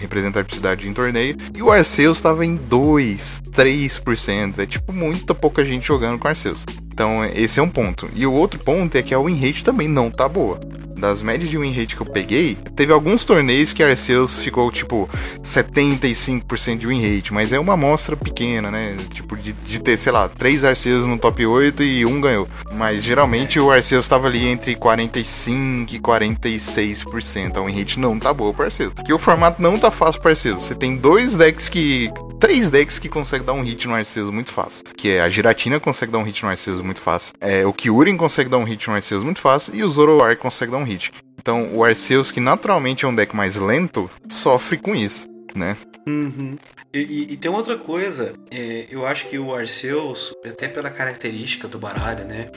representatividade 0.00 0.88
em 0.88 0.92
torneio. 0.92 1.36
E 1.54 1.62
o 1.62 1.70
Arceus 1.70 2.20
tava 2.20 2.44
em 2.44 2.56
2, 2.56 3.42
3%. 3.50 4.58
É 4.58 4.66
tipo 4.66 4.92
muita 4.92 5.34
pouca 5.34 5.64
gente 5.64 5.86
jogando 5.86 6.18
com 6.18 6.28
Arceus. 6.28 6.64
Então 6.92 7.24
esse 7.24 7.60
é 7.60 7.62
um 7.62 7.68
ponto. 7.68 8.08
E 8.14 8.26
o 8.26 8.32
outro 8.32 8.58
ponto 8.58 8.96
é 8.96 9.02
que 9.02 9.14
a 9.14 9.20
win 9.20 9.38
rate 9.38 9.64
também 9.64 9.88
não 9.88 10.10
tá 10.10 10.28
boa 10.28 10.58
das 10.96 11.22
médias 11.22 11.50
de 11.50 11.58
win 11.58 11.72
rate 11.72 11.94
que 11.94 12.02
eu 12.02 12.06
peguei, 12.06 12.56
teve 12.74 12.92
alguns 12.92 13.24
torneios 13.24 13.72
que 13.72 13.82
Arceus 13.82 14.40
ficou 14.40 14.70
tipo 14.72 15.08
75% 15.42 16.78
de 16.78 16.86
win 16.86 17.00
rate, 17.00 17.32
mas 17.32 17.52
é 17.52 17.58
uma 17.58 17.74
amostra 17.74 18.16
pequena, 18.16 18.70
né? 18.70 18.96
Tipo, 19.12 19.36
de, 19.36 19.52
de 19.52 19.80
ter, 19.80 19.96
sei 19.96 20.12
lá, 20.12 20.28
três 20.28 20.64
Arceus 20.64 21.06
no 21.06 21.18
top 21.18 21.44
8 21.44 21.82
e 21.82 22.04
um 22.04 22.20
ganhou. 22.20 22.48
Mas 22.72 23.02
geralmente 23.02 23.60
o 23.60 23.70
Arceus 23.70 24.04
estava 24.04 24.26
ali 24.26 24.46
entre 24.46 24.74
45% 24.74 25.92
e 25.92 25.98
46%. 25.98 27.56
A 27.56 27.62
win 27.62 27.78
rate 27.78 27.98
não 28.00 28.18
tá 28.18 28.32
boa 28.32 28.52
para 28.52 28.66
Arceus. 28.66 28.94
Porque 28.94 29.12
o 29.12 29.18
formato 29.18 29.60
não 29.60 29.78
tá 29.78 29.90
fácil 29.90 30.20
para 30.20 30.30
Arceus. 30.32 30.64
Você 30.64 30.74
tem 30.74 30.96
dois 30.96 31.36
decks 31.36 31.68
que. 31.68 32.10
Três 32.38 32.70
decks 32.70 32.98
que 32.98 33.08
conseguem 33.08 33.46
dar 33.46 33.54
um 33.54 33.62
hit 33.62 33.88
no 33.88 33.94
Arceus 33.94 34.30
muito 34.30 34.52
fácil. 34.52 34.84
Que 34.94 35.12
é 35.12 35.20
a 35.22 35.28
Giratina 35.28 35.80
consegue 35.80 36.12
dar 36.12 36.18
um 36.18 36.22
hit 36.22 36.42
no 36.42 36.50
Arceus 36.50 36.82
muito 36.82 37.00
fácil. 37.00 37.34
É, 37.40 37.64
o 37.64 37.72
Kyurem 37.72 38.14
consegue 38.14 38.50
dar 38.50 38.58
um 38.58 38.64
hit 38.64 38.86
no 38.88 38.94
Arceus 38.94 39.24
muito 39.24 39.40
fácil. 39.40 39.74
E 39.74 39.82
o 39.82 39.88
Zoroark 39.88 40.36
consegue 40.36 40.70
dar 40.70 40.78
um 40.78 40.84
hit. 40.86 41.12
Então 41.38 41.74
o 41.74 41.84
Arceus, 41.84 42.30
que 42.30 42.40
naturalmente 42.40 43.04
é 43.04 43.08
um 43.08 43.14
deck 43.14 43.34
mais 43.34 43.56
lento, 43.56 44.10
sofre 44.28 44.76
com 44.76 44.94
isso, 44.94 45.28
né? 45.54 45.76
Uhum. 46.06 46.56
E, 46.94 46.98
e, 46.98 47.32
e, 47.32 47.36
tem 47.36 47.50
outra 47.50 47.76
coisa, 47.76 48.32
é, 48.50 48.86
eu 48.88 49.04
acho 49.04 49.26
que 49.26 49.38
o 49.38 49.54
Arceus, 49.54 50.32
até 50.44 50.68
pela 50.68 50.88
característica 50.88 51.66
do 51.66 51.78
baralho, 51.78 52.24
né? 52.24 52.48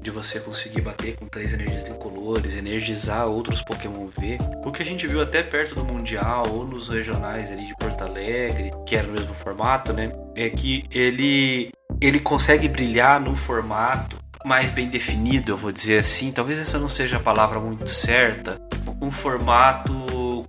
De 0.00 0.10
você 0.10 0.40
conseguir 0.40 0.80
bater 0.80 1.16
com 1.16 1.26
três 1.26 1.52
energias 1.52 1.88
incolores, 1.88 2.56
energizar 2.56 3.26
outros 3.26 3.62
Pokémon 3.62 4.06
V. 4.06 4.38
O 4.64 4.72
que 4.72 4.82
a 4.82 4.86
gente 4.86 5.06
viu 5.06 5.20
até 5.20 5.42
perto 5.42 5.74
do 5.74 5.84
Mundial 5.84 6.44
ou 6.50 6.66
nos 6.66 6.88
regionais 6.88 7.50
ali 7.50 7.66
de 7.66 7.76
Porto 7.76 8.02
Alegre, 8.02 8.70
que 8.86 8.96
era 8.96 9.06
o 9.06 9.12
mesmo 9.12 9.34
formato, 9.34 9.92
né? 9.92 10.10
É 10.34 10.50
que 10.50 10.84
ele, 10.90 11.70
ele 12.00 12.20
consegue 12.20 12.68
brilhar 12.68 13.20
no 13.20 13.36
formato 13.36 14.23
mais 14.44 14.70
bem 14.70 14.88
definido, 14.88 15.52
eu 15.52 15.56
vou 15.56 15.72
dizer 15.72 15.98
assim. 15.98 16.30
Talvez 16.30 16.58
essa 16.58 16.78
não 16.78 16.88
seja 16.88 17.16
a 17.16 17.20
palavra 17.20 17.58
muito 17.58 17.88
certa. 17.88 18.60
Um 19.00 19.10
formato 19.10 19.92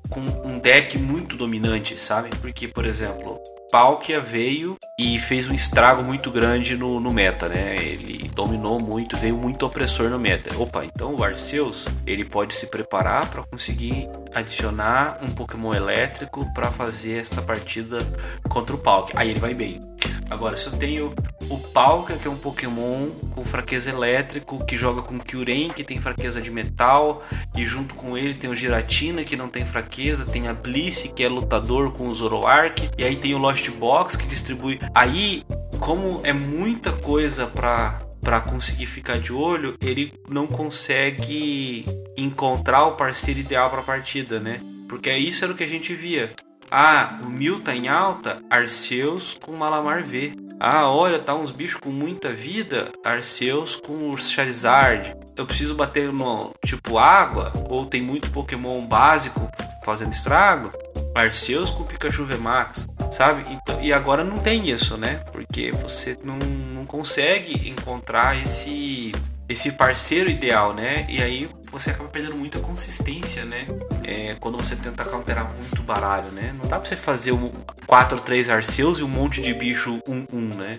com 0.10 0.22
um 0.48 0.60
deck 0.60 0.98
muito 0.98 1.36
dominante, 1.36 2.00
sabe? 2.00 2.30
Porque, 2.42 2.68
por 2.68 2.86
exemplo, 2.86 3.40
Palkia 3.72 4.22
veio 4.22 4.78
e 4.98 5.18
fez 5.20 5.50
um 5.50 5.54
estrago 5.54 6.04
muito 6.04 6.32
grande 6.32 6.78
no, 6.78 7.00
no, 7.00 7.12
meta, 7.12 7.50
né? 7.50 7.76
Ele 7.76 8.30
dominou 8.30 8.80
muito, 8.80 9.18
veio 9.18 9.36
muito 9.36 9.66
opressor 9.66 10.10
no 10.10 10.20
meta. 10.20 10.56
Opa, 10.58 10.86
então 10.86 11.16
o 11.16 11.24
Arceus 11.24 11.86
ele 12.06 12.24
pode 12.24 12.54
se 12.54 12.68
preparar 12.68 13.28
para 13.30 13.44
conseguir 13.44 14.10
adicionar 14.34 15.20
um 15.22 15.28
Pokémon 15.28 15.74
elétrico 15.74 16.46
para 16.54 16.72
fazer 16.72 17.20
essa 17.20 17.42
partida 17.42 17.98
contra 18.50 18.76
o 18.76 18.80
Palkia. 18.80 19.16
Aí 19.18 19.30
ele 19.30 19.40
vai 19.40 19.54
bem. 19.54 19.80
Agora, 20.30 20.56
se 20.56 20.68
eu 20.68 20.74
tenho 20.74 21.14
o 21.50 21.60
Palka, 21.60 22.16
que 22.16 22.28
é 22.28 22.32
um 22.32 22.38
Pokémon 22.38 23.10
com 23.34 23.44
fraqueza 23.44 23.90
elétrico, 23.90 24.66
que 24.66 24.78
joga 24.78 25.02
com 25.02 25.20
Kyurem, 25.20 25.70
que 25.70 25.84
tem 25.84 26.00
fraqueza 26.00 26.42
de 26.42 26.50
metal, 26.52 27.24
e 27.56 27.66
junto 27.66 27.96
com 27.96 28.18
ele 28.18 28.34
tem 28.34 28.50
o 28.50 28.56
Giratina, 28.56 29.24
que 29.24 29.36
não 29.36 29.48
tem 29.48 29.66
fraqueza, 29.66 30.26
tem 30.26 30.48
a 30.48 30.54
Bliss, 30.54 31.12
que 31.16 31.24
é 31.24 31.30
lutador 31.30 31.92
com 31.92 32.08
o 32.08 32.14
Zoroark, 32.14 32.90
e 32.98 33.04
aí 33.04 33.16
tem 33.16 33.34
o 33.34 33.38
Lost 33.38 33.70
Box, 33.72 34.18
que 34.18 34.26
distribui. 34.28 34.80
Aí, 34.94 35.44
como 35.80 36.22
é 36.24 36.34
muita 36.34 36.92
coisa 36.92 37.46
pra 37.48 38.00
para 38.26 38.42
conseguir 38.42 38.88
ficar 38.88 39.20
de 39.20 39.32
olho, 39.32 39.78
ele 39.80 40.12
não 40.32 40.48
consegue 40.48 41.86
encontrar 42.18 42.86
o 42.86 42.94
parceiro 42.94 43.40
ideal 43.40 43.70
para 43.70 43.82
a 43.82 43.84
partida, 43.84 44.40
né? 44.40 44.60
Porque 44.90 45.16
isso 45.16 45.44
era 45.44 45.54
o 45.54 45.56
que 45.56 45.64
a 45.64 45.68
gente 45.68 45.94
via. 45.94 46.30
Ah, 46.72 47.20
o 47.22 47.28
Mil 47.28 47.60
tá 47.60 47.76
em 47.76 47.88
alta, 47.88 48.42
Arceus 48.50 49.38
com 49.40 49.56
Malamar 49.56 50.04
V. 50.04 50.45
Ah, 50.60 50.90
olha, 50.90 51.20
tá 51.20 51.36
uns 51.36 51.52
bichos 51.52 51.80
com 51.80 51.90
muita 51.90 52.32
vida, 52.32 52.92
Arceus 53.04 53.76
com 53.76 54.10
o 54.10 54.18
Charizard. 54.18 55.16
Eu 55.36 55.46
preciso 55.46 55.76
bater 55.76 56.12
no 56.12 56.54
tipo 56.66 56.98
água, 56.98 57.52
ou 57.70 57.86
tem 57.86 58.02
muito 58.02 58.32
Pokémon 58.32 58.86
básico 58.86 59.50
fazendo 59.84 60.14
estrago, 60.14 60.72
Arceus 61.14 61.70
com 61.70 61.84
Pikachu 61.84 62.26
VMAX, 62.26 62.88
sabe? 63.12 63.46
Então, 63.50 63.82
e 63.82 63.94
agora 63.94 64.24
não 64.24 64.38
tem 64.38 64.70
isso, 64.70 64.98
né? 64.98 65.20
Porque 65.32 65.72
você 65.72 66.18
não, 66.24 66.38
não 66.38 66.86
consegue 66.86 67.70
encontrar 67.70 68.42
esse 68.42 69.12
esse 69.48 69.72
parceiro 69.72 70.30
ideal, 70.30 70.74
né? 70.74 71.06
E 71.08 71.22
aí 71.22 71.50
você 71.72 71.92
acaba 71.92 72.10
perdendo 72.10 72.36
muita 72.36 72.60
consistência, 72.60 73.46
né? 73.46 73.66
É, 74.04 74.36
quando 74.40 74.58
você 74.58 74.76
tenta 74.76 75.04
counterar 75.06 75.54
muito 75.54 75.84
baralho, 75.84 76.32
né? 76.32 76.54
Não 76.62 76.68
dá 76.68 76.80
pra 76.80 76.88
você 76.88 76.96
fazer 76.96 77.32
um 77.32 77.52
4, 77.86 78.20
3 78.20 78.50
Arceus 78.50 79.00
e 79.00 79.04
um 79.04 79.08
monte 79.08 79.42
de 79.42 79.54
bicho 79.54 80.00
1, 80.08 80.28
1, 80.32 80.40
né? 80.56 80.78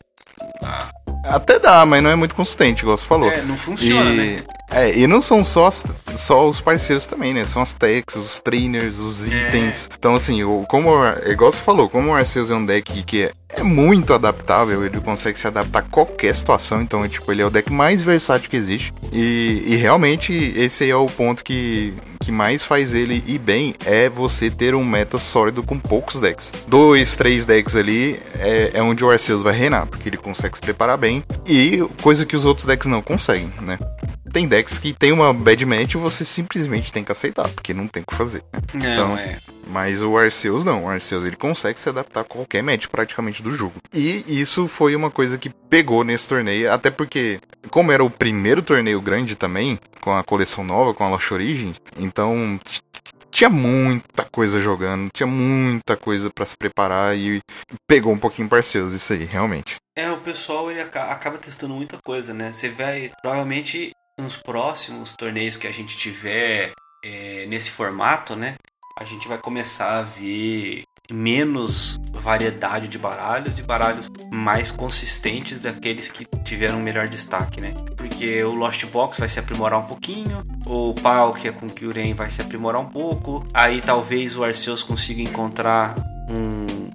Ah. 0.62 0.78
Até 1.24 1.58
dá, 1.58 1.84
mas 1.84 2.02
não 2.02 2.10
é 2.10 2.14
muito 2.14 2.34
consistente, 2.34 2.82
igual 2.82 2.96
você 2.96 3.04
falou. 3.04 3.30
É, 3.30 3.42
não 3.42 3.56
funciona, 3.56 4.10
e... 4.10 4.16
né? 4.16 4.44
É, 4.70 4.96
e 4.96 5.06
não 5.06 5.22
são 5.22 5.42
só, 5.42 5.70
só 6.16 6.48
os 6.48 6.60
parceiros 6.60 7.06
também, 7.06 7.32
né? 7.32 7.44
São 7.44 7.62
as 7.62 7.72
techs, 7.72 8.16
os 8.16 8.40
trainers, 8.40 8.98
os 8.98 9.30
é. 9.30 9.48
itens. 9.48 9.88
Então, 9.98 10.14
assim, 10.14 10.42
o, 10.44 10.64
como, 10.68 10.90
igual 11.26 11.52
você 11.52 11.60
falou, 11.60 11.88
como 11.88 12.10
o 12.10 12.14
Arceus 12.14 12.50
é 12.50 12.54
um 12.54 12.64
deck 12.64 13.02
que 13.04 13.30
é, 13.56 13.62
muito 13.62 14.12
adaptável, 14.12 14.84
ele 14.84 15.00
consegue 15.00 15.38
se 15.38 15.46
adaptar 15.46 15.80
a 15.80 15.82
qualquer 15.82 16.34
situação. 16.34 16.82
Então, 16.82 17.04
é, 17.04 17.08
tipo, 17.08 17.30
ele 17.32 17.42
é 17.42 17.46
o 17.46 17.50
deck 17.50 17.72
mais 17.72 18.02
versátil 18.02 18.50
que 18.50 18.56
existe. 18.56 18.92
E, 19.12 19.62
e 19.66 19.76
realmente, 19.76 20.32
esse 20.56 20.84
aí 20.84 20.90
é 20.90 20.96
o 20.96 21.06
ponto 21.06 21.42
que, 21.42 21.94
que 22.20 22.32
mais 22.32 22.64
faz 22.64 22.92
ele 22.92 23.22
ir 23.26 23.38
bem 23.38 23.74
é 23.84 24.08
você 24.08 24.50
ter 24.50 24.74
um 24.74 24.84
meta 24.84 25.18
sólido 25.18 25.62
com 25.62 25.78
poucos 25.78 26.20
decks. 26.20 26.52
Dois, 26.66 27.16
três 27.16 27.44
decks 27.44 27.76
ali 27.76 28.20
é, 28.38 28.72
é 28.74 28.82
onde 28.82 29.04
o 29.04 29.10
Arceus 29.10 29.42
vai 29.42 29.54
reinar, 29.54 29.86
porque 29.86 30.08
ele 30.08 30.16
consegue 30.16 30.56
se 30.56 30.60
preparar 30.60 30.98
bem. 30.98 31.24
E 31.46 31.84
coisa 32.02 32.26
que 32.26 32.36
os 32.36 32.44
outros 32.44 32.66
decks 32.66 32.86
não 32.86 33.00
conseguem, 33.00 33.50
né? 33.62 33.78
Tem 34.32 34.46
decks 34.46 34.78
que 34.78 34.92
tem 34.92 35.12
uma 35.12 35.32
bad 35.32 35.64
match 35.64 35.94
e 35.94 35.98
você 35.98 36.24
simplesmente 36.24 36.92
tem 36.92 37.04
que 37.04 37.12
aceitar, 37.12 37.48
porque 37.48 37.72
não 37.72 37.86
tem 37.86 38.02
o 38.02 38.06
que 38.06 38.14
fazer. 38.14 38.42
Né? 38.52 38.60
Não, 38.74 38.80
então, 38.80 39.18
é. 39.18 39.38
Mas 39.68 40.00
o 40.00 40.16
Arceus 40.16 40.64
não, 40.64 40.84
o 40.84 40.88
Arceus 40.88 41.24
ele 41.24 41.36
consegue 41.36 41.78
se 41.80 41.88
adaptar 41.88 42.20
a 42.20 42.24
qualquer 42.24 42.62
match 42.62 42.86
praticamente 42.86 43.42
do 43.42 43.52
jogo. 43.52 43.74
E 43.92 44.24
isso 44.26 44.68
foi 44.68 44.94
uma 44.94 45.10
coisa 45.10 45.36
que 45.36 45.50
pegou 45.68 46.04
nesse 46.04 46.28
torneio, 46.28 46.72
até 46.72 46.90
porque, 46.90 47.40
como 47.70 47.90
era 47.90 48.04
o 48.04 48.10
primeiro 48.10 48.62
torneio 48.62 49.00
grande 49.00 49.34
também, 49.34 49.78
com 50.00 50.14
a 50.14 50.22
coleção 50.22 50.62
nova, 50.62 50.94
com 50.94 51.04
a 51.04 51.08
Lost 51.08 51.30
Origin, 51.32 51.74
então 51.98 52.60
tinha 53.30 53.50
muita 53.50 54.24
coisa 54.24 54.60
jogando, 54.60 55.10
tinha 55.12 55.26
muita 55.26 55.96
coisa 55.96 56.30
para 56.30 56.46
se 56.46 56.56
preparar 56.56 57.16
e 57.16 57.40
pegou 57.86 58.12
um 58.12 58.18
pouquinho 58.18 58.48
parceiros 58.48 58.94
isso 58.94 59.12
aí, 59.12 59.24
realmente. 59.24 59.76
É, 59.94 60.10
o 60.10 60.18
pessoal 60.20 60.70
ele 60.70 60.80
acaba 60.80 61.38
testando 61.38 61.74
muita 61.74 61.98
coisa, 61.98 62.32
né? 62.32 62.52
Você 62.52 62.68
vai, 62.68 63.10
provavelmente 63.20 63.92
nos 64.18 64.36
próximos 64.36 65.14
torneios 65.14 65.56
que 65.56 65.66
a 65.66 65.72
gente 65.72 65.96
tiver 65.96 66.72
é, 67.04 67.46
nesse 67.46 67.70
formato, 67.70 68.34
né? 68.34 68.56
A 68.98 69.04
gente 69.04 69.28
vai 69.28 69.36
começar 69.36 69.98
a 69.98 70.02
ver 70.02 70.84
menos 71.12 72.00
variedade 72.12 72.88
de 72.88 72.98
baralhos 72.98 73.58
e 73.58 73.62
baralhos 73.62 74.10
mais 74.32 74.70
consistentes 74.70 75.60
daqueles 75.60 76.08
que 76.08 76.24
tiveram 76.42 76.80
melhor 76.80 77.08
destaque, 77.08 77.60
né? 77.60 77.74
Porque 77.96 78.42
o 78.42 78.54
Lost 78.54 78.84
Box 78.86 79.18
vai 79.18 79.28
se 79.28 79.38
aprimorar 79.38 79.78
um 79.80 79.86
pouquinho, 79.86 80.42
o 80.64 80.94
Palkia 80.94 81.52
com 81.52 81.68
Kyurem 81.68 82.14
vai 82.14 82.30
se 82.30 82.40
aprimorar 82.40 82.80
um 82.80 82.88
pouco, 82.88 83.44
aí 83.52 83.80
talvez 83.80 84.36
o 84.36 84.42
Arceus 84.42 84.82
consiga 84.82 85.20
encontrar 85.20 85.94
um 86.28 86.88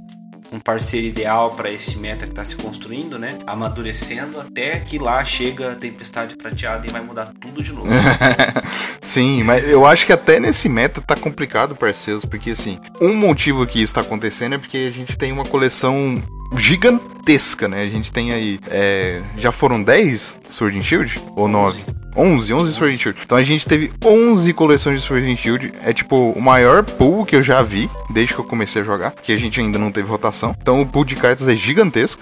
um 0.52 0.60
parceiro 0.60 1.08
ideal 1.08 1.52
para 1.52 1.72
esse 1.72 1.97
meta 1.97 2.26
que 2.26 2.32
está 2.32 2.43
se 2.43 2.56
construindo, 2.56 3.18
né? 3.18 3.39
Amadurecendo 3.47 4.39
até 4.39 4.80
que 4.80 4.99
lá 4.99 5.24
chega 5.24 5.72
a 5.72 5.76
tempestade 5.76 6.36
prateada 6.36 6.86
e 6.86 6.91
vai 6.91 7.02
mudar 7.02 7.32
tudo 7.39 7.64
de 7.64 7.72
novo. 7.72 7.89
Sim, 9.02 9.43
mas 9.43 9.68
eu 9.68 9.86
acho 9.86 10.06
que 10.06 10.14
até 10.14 10.39
nesse 10.39 10.70
meta 10.70 11.02
tá 11.02 11.16
complicado, 11.16 11.76
parceiros, 11.76 12.24
porque 12.24 12.52
assim, 12.52 12.80
um 13.02 13.16
motivo 13.16 13.66
que 13.66 13.80
isso 13.80 13.91
está 13.91 14.02
acontecendo 14.02 14.56
é 14.56 14.58
porque 14.60 14.78
a 14.78 14.91
gente 14.91 15.18
tem 15.18 15.32
uma 15.32 15.43
coleção 15.43 16.22
gigantesca, 16.56 17.68
né? 17.68 17.82
A 17.82 17.89
gente 17.89 18.12
tem 18.12 18.32
aí. 18.32 18.60
É, 18.70 19.22
já 19.38 19.52
foram 19.52 19.82
10 19.82 20.39
Sword 20.43 20.78
and 20.78 20.84
Shield? 20.84 21.20
Ou 21.36 21.47
9? 21.47 21.84
11, 22.16 22.54
11 22.54 22.74
Sword 22.74 22.95
and 22.95 22.97
Shield. 22.99 23.20
Então 23.26 23.38
a 23.38 23.43
gente 23.43 23.66
teve 23.66 23.91
11 24.04 24.54
coleções 24.54 25.02
de 25.02 25.08
Sword 25.08 25.32
and 25.32 25.36
Shield. 25.36 25.74
É 25.84 25.93
tipo 25.93 26.32
o 26.32 26.41
maior 26.41 26.84
pool 26.84 27.26
que 27.26 27.36
eu 27.36 27.41
já 27.41 27.62
vi 27.64 27.89
desde 28.10 28.34
que 28.36 28.39
eu 28.39 28.45
comecei 28.45 28.82
a 28.82 28.86
jogar, 28.86 29.12
que 29.12 29.32
a 29.32 29.38
gente 29.38 29.60
ainda 29.60 29.80
não 29.80 29.91
teve 29.91 30.10
rotação. 30.10 30.56
Então 30.62 30.82
o 30.82 30.86
pool 30.86 31.06
de 31.06 31.16
cartas 31.16 31.47
é 31.47 31.56
gigantesco. 31.56 32.22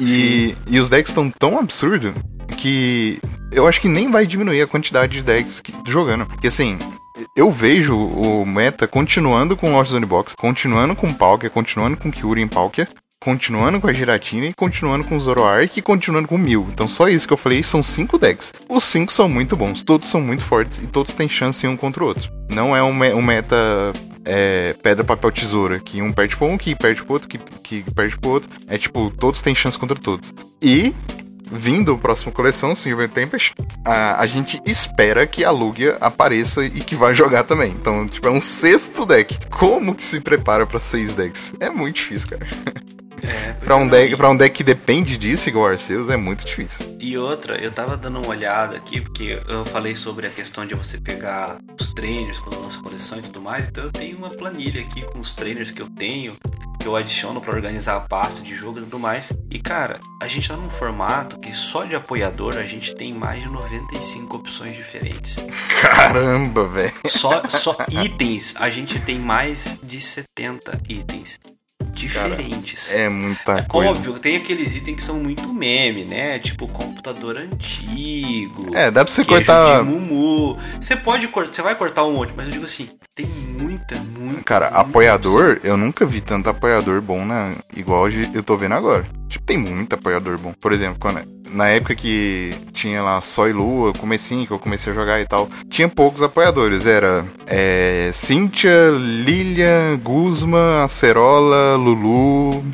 E, 0.00 0.54
e 0.68 0.78
os 0.78 0.88
decks 0.88 1.10
estão 1.10 1.28
tão 1.28 1.58
absurdo 1.58 2.14
que 2.56 3.20
eu 3.50 3.66
acho 3.66 3.80
que 3.80 3.88
nem 3.88 4.10
vai 4.10 4.26
diminuir 4.26 4.62
a 4.62 4.66
quantidade 4.66 5.12
de 5.12 5.22
decks 5.22 5.60
que, 5.60 5.72
jogando. 5.86 6.26
Porque 6.26 6.48
assim, 6.48 6.78
eu 7.36 7.50
vejo 7.50 7.96
o 7.96 8.44
meta 8.44 8.86
continuando 8.86 9.56
com 9.56 9.72
Lost 9.72 9.90
Zone 9.90 10.06
Box, 10.06 10.34
continuando 10.36 10.94
com 10.94 11.12
Palkia, 11.12 11.50
continuando 11.50 11.96
com 11.96 12.10
Kyuri 12.10 12.42
em 12.42 12.48
Palkia, 12.48 12.88
continuando 13.20 13.80
com 13.80 13.88
a 13.88 13.92
Giratina 13.92 14.52
continuando 14.56 15.04
com 15.04 15.16
o 15.16 15.20
Zoroark 15.20 15.78
e 15.78 15.82
continuando 15.82 16.28
com 16.28 16.36
o 16.36 16.38
Mil. 16.38 16.66
Então 16.72 16.88
só 16.88 17.08
isso 17.08 17.26
que 17.26 17.32
eu 17.32 17.38
falei 17.38 17.62
são 17.62 17.82
cinco 17.82 18.18
decks. 18.18 18.52
Os 18.68 18.84
cinco 18.84 19.12
são 19.12 19.28
muito 19.28 19.56
bons, 19.56 19.82
todos 19.82 20.08
são 20.08 20.20
muito 20.20 20.44
fortes 20.44 20.78
e 20.78 20.86
todos 20.86 21.12
têm 21.12 21.28
chance 21.28 21.66
um 21.66 21.76
contra 21.76 22.04
o 22.04 22.06
outro. 22.06 22.30
Não 22.48 22.76
é 22.76 22.82
um, 22.82 22.94
me 22.94 23.12
um 23.12 23.22
meta 23.22 23.56
é, 24.24 24.74
pedra, 24.82 25.02
papel, 25.02 25.32
tesoura, 25.32 25.80
que 25.80 26.02
um 26.02 26.12
perde 26.12 26.36
pro 26.36 26.46
um, 26.46 26.58
que 26.58 26.74
perde 26.74 27.02
pro 27.02 27.14
outro, 27.14 27.28
que, 27.28 27.38
que 27.38 27.82
perde 27.94 28.16
pro 28.18 28.30
outro. 28.30 28.48
É 28.68 28.78
tipo, 28.78 29.10
todos 29.18 29.42
têm 29.42 29.54
chance 29.54 29.78
contra 29.78 29.98
todos. 29.98 30.32
E 30.62 30.94
vindo 31.50 31.92
a 31.92 31.98
próxima 31.98 32.32
coleção, 32.32 32.74
Silver 32.74 33.08
Tempest, 33.08 33.54
a, 33.84 34.20
a 34.20 34.26
gente 34.26 34.60
espera 34.64 35.26
que 35.26 35.44
a 35.44 35.50
Lugia 35.50 35.96
apareça 36.00 36.64
e 36.64 36.80
que 36.80 36.94
vai 36.94 37.14
jogar 37.14 37.44
também. 37.44 37.70
Então, 37.70 38.06
tipo, 38.06 38.26
é 38.26 38.30
um 38.30 38.40
sexto 38.40 39.04
deck. 39.06 39.38
Como 39.50 39.94
que 39.94 40.02
se 40.02 40.20
prepara 40.20 40.66
para 40.66 40.78
seis 40.78 41.14
decks? 41.14 41.54
É 41.60 41.68
muito 41.70 41.96
difícil, 41.96 42.28
cara. 42.30 42.46
É, 43.22 43.52
pra, 43.64 43.76
um 43.76 43.88
deck, 43.88 44.16
pra 44.16 44.30
um 44.30 44.36
deck 44.36 44.56
que 44.56 44.64
depende 44.64 45.16
disso, 45.16 45.48
igual 45.48 45.66
Arceus, 45.66 46.08
é 46.08 46.16
muito 46.16 46.44
difícil. 46.44 46.96
E 46.98 47.16
outra, 47.16 47.56
eu 47.56 47.70
tava 47.70 47.96
dando 47.96 48.18
uma 48.18 48.28
olhada 48.28 48.76
aqui, 48.76 49.00
porque 49.00 49.40
eu 49.46 49.64
falei 49.64 49.94
sobre 49.94 50.26
a 50.26 50.30
questão 50.30 50.66
de 50.66 50.74
você 50.74 50.98
pegar 50.98 51.58
os 51.78 51.92
trainers 51.92 52.38
quando 52.38 52.60
lança 52.60 52.80
coleção 52.80 53.18
e 53.18 53.22
tudo 53.22 53.40
mais, 53.40 53.68
então 53.68 53.84
eu 53.84 53.92
tenho 53.92 54.16
uma 54.16 54.28
planilha 54.28 54.80
aqui 54.80 55.02
com 55.02 55.18
os 55.18 55.34
trainers 55.34 55.70
que 55.70 55.80
eu 55.80 55.88
tenho, 55.88 56.34
que 56.78 56.86
eu 56.86 56.94
adiciono 56.94 57.40
para 57.40 57.54
organizar 57.54 57.96
a 57.96 58.00
pasta 58.00 58.42
de 58.42 58.54
jogo 58.54 58.78
e 58.78 58.82
tudo 58.82 58.98
mais. 58.98 59.32
E 59.50 59.58
cara, 59.58 59.98
a 60.22 60.28
gente 60.28 60.48
tá 60.48 60.56
num 60.56 60.70
formato 60.70 61.38
que 61.38 61.52
só 61.54 61.84
de 61.84 61.94
apoiador 61.94 62.56
a 62.56 62.64
gente 62.64 62.94
tem 62.94 63.12
mais 63.12 63.42
de 63.42 63.48
95 63.48 64.36
opções 64.36 64.76
diferentes. 64.76 65.36
Caramba, 65.80 66.66
velho. 66.68 66.92
Só, 67.06 67.42
só 67.48 67.76
itens, 67.90 68.54
a 68.58 68.70
gente 68.70 68.98
tem 69.00 69.18
mais 69.18 69.78
de 69.82 70.00
70 70.00 70.82
itens 70.88 71.38
diferentes. 71.98 72.88
Cara, 72.88 73.00
é 73.00 73.08
muita 73.08 73.52
é 73.58 73.62
coisa. 73.62 73.90
Óbvio, 73.90 74.18
tem 74.18 74.36
aqueles 74.36 74.76
itens 74.76 74.96
que 74.96 75.02
são 75.02 75.16
muito 75.16 75.52
meme, 75.52 76.04
né? 76.04 76.38
Tipo 76.38 76.68
computador 76.68 77.36
antigo. 77.36 78.74
É, 78.74 78.90
dá 78.90 79.04
pra 79.04 79.12
você 79.12 79.24
cortar. 79.24 79.82
Mumu. 79.84 80.56
Você 80.80 80.96
pode 80.96 81.28
cortar, 81.28 81.54
você 81.54 81.62
vai 81.62 81.74
cortar 81.74 82.04
um 82.04 82.12
monte, 82.12 82.32
mas 82.36 82.46
eu 82.46 82.52
digo 82.52 82.64
assim, 82.64 82.88
tem 83.14 83.26
muita, 83.26 83.96
muita. 83.96 84.42
Cara, 84.44 84.66
muita 84.66 84.80
apoiador, 84.80 85.56
opção. 85.56 85.70
eu 85.70 85.76
nunca 85.76 86.06
vi 86.06 86.20
tanto 86.20 86.48
apoiador 86.48 87.00
bom, 87.00 87.24
né? 87.24 87.54
Igual 87.76 88.08
eu 88.08 88.42
tô 88.42 88.56
vendo 88.56 88.74
agora. 88.74 89.04
Tipo, 89.28 89.44
tem 89.44 89.58
muito 89.58 89.92
apoiador 89.94 90.38
bom. 90.38 90.52
Por 90.58 90.72
exemplo, 90.72 90.96
quando, 90.98 91.20
na 91.52 91.68
época 91.68 91.94
que 91.94 92.54
tinha 92.72 93.02
lá 93.02 93.20
Só 93.20 93.46
e 93.48 93.52
Lua, 93.52 93.92
comecinho, 93.92 94.46
que 94.46 94.52
eu 94.52 94.58
comecei 94.58 94.92
a 94.92 94.96
jogar 94.96 95.20
e 95.20 95.26
tal, 95.26 95.48
tinha 95.68 95.88
poucos 95.88 96.22
apoiadores. 96.22 96.86
Era 96.86 97.24
é, 97.46 98.10
Cynthia, 98.12 98.90
Lilia, 98.90 99.98
Guzma, 100.02 100.84
Acerola, 100.84 101.76
Lulu. 101.94 102.64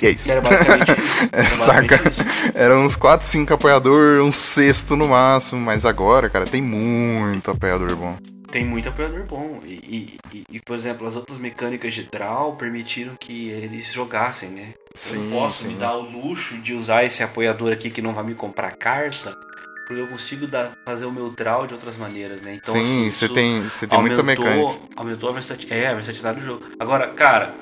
E 0.00 0.06
é 0.06 0.10
isso. 0.10 0.30
Era 0.30 0.40
basicamente 0.40 0.92
isso. 0.92 1.28
Era, 1.32 1.50
Saca? 1.50 2.08
Isso. 2.08 2.24
Era 2.54 2.78
uns 2.78 2.96
4, 2.96 3.26
5 3.26 3.54
apoiador, 3.54 4.22
um 4.22 4.32
sexto 4.32 4.96
no 4.96 5.08
máximo. 5.08 5.60
Mas 5.60 5.84
agora, 5.84 6.28
cara, 6.28 6.46
tem 6.46 6.62
muito 6.62 7.50
apoiador 7.50 7.94
bom 7.96 8.16
tem 8.50 8.64
muito 8.64 8.88
apoiador 8.88 9.24
bom. 9.24 9.60
E, 9.66 10.18
e, 10.32 10.44
e, 10.50 10.60
por 10.60 10.74
exemplo, 10.74 11.06
as 11.06 11.16
outras 11.16 11.38
mecânicas 11.38 11.94
de 11.94 12.04
draw 12.04 12.56
permitiram 12.56 13.14
que 13.18 13.50
eles 13.50 13.92
jogassem, 13.92 14.50
né? 14.50 14.74
Sim, 14.94 15.30
eu 15.30 15.38
posso 15.38 15.62
sim. 15.62 15.68
me 15.68 15.74
dar 15.74 15.96
o 15.96 16.00
luxo 16.00 16.56
de 16.58 16.74
usar 16.74 17.04
esse 17.04 17.22
apoiador 17.22 17.72
aqui 17.72 17.90
que 17.90 18.02
não 18.02 18.14
vai 18.14 18.24
me 18.24 18.34
comprar 18.34 18.72
carta, 18.72 19.36
porque 19.86 20.02
eu 20.02 20.06
consigo 20.08 20.46
dar, 20.46 20.72
fazer 20.84 21.06
o 21.06 21.12
meu 21.12 21.30
draw 21.30 21.66
de 21.66 21.74
outras 21.74 21.96
maneiras, 21.96 22.40
né? 22.40 22.54
Então, 22.54 22.74
sim, 22.74 22.82
assim, 22.82 23.10
você 23.10 23.28
tem, 23.28 23.62
você 23.62 23.86
tem 23.86 23.96
aumentou, 23.96 24.24
muita 24.24 24.42
mecânica. 24.42 24.80
Aumentou 24.96 25.28
a 25.28 25.32
versatilidade, 25.32 25.80
é, 25.80 25.88
a 25.88 25.94
versatilidade 25.94 26.40
do 26.40 26.44
jogo. 26.44 26.64
Agora, 26.78 27.08
cara, 27.08 27.54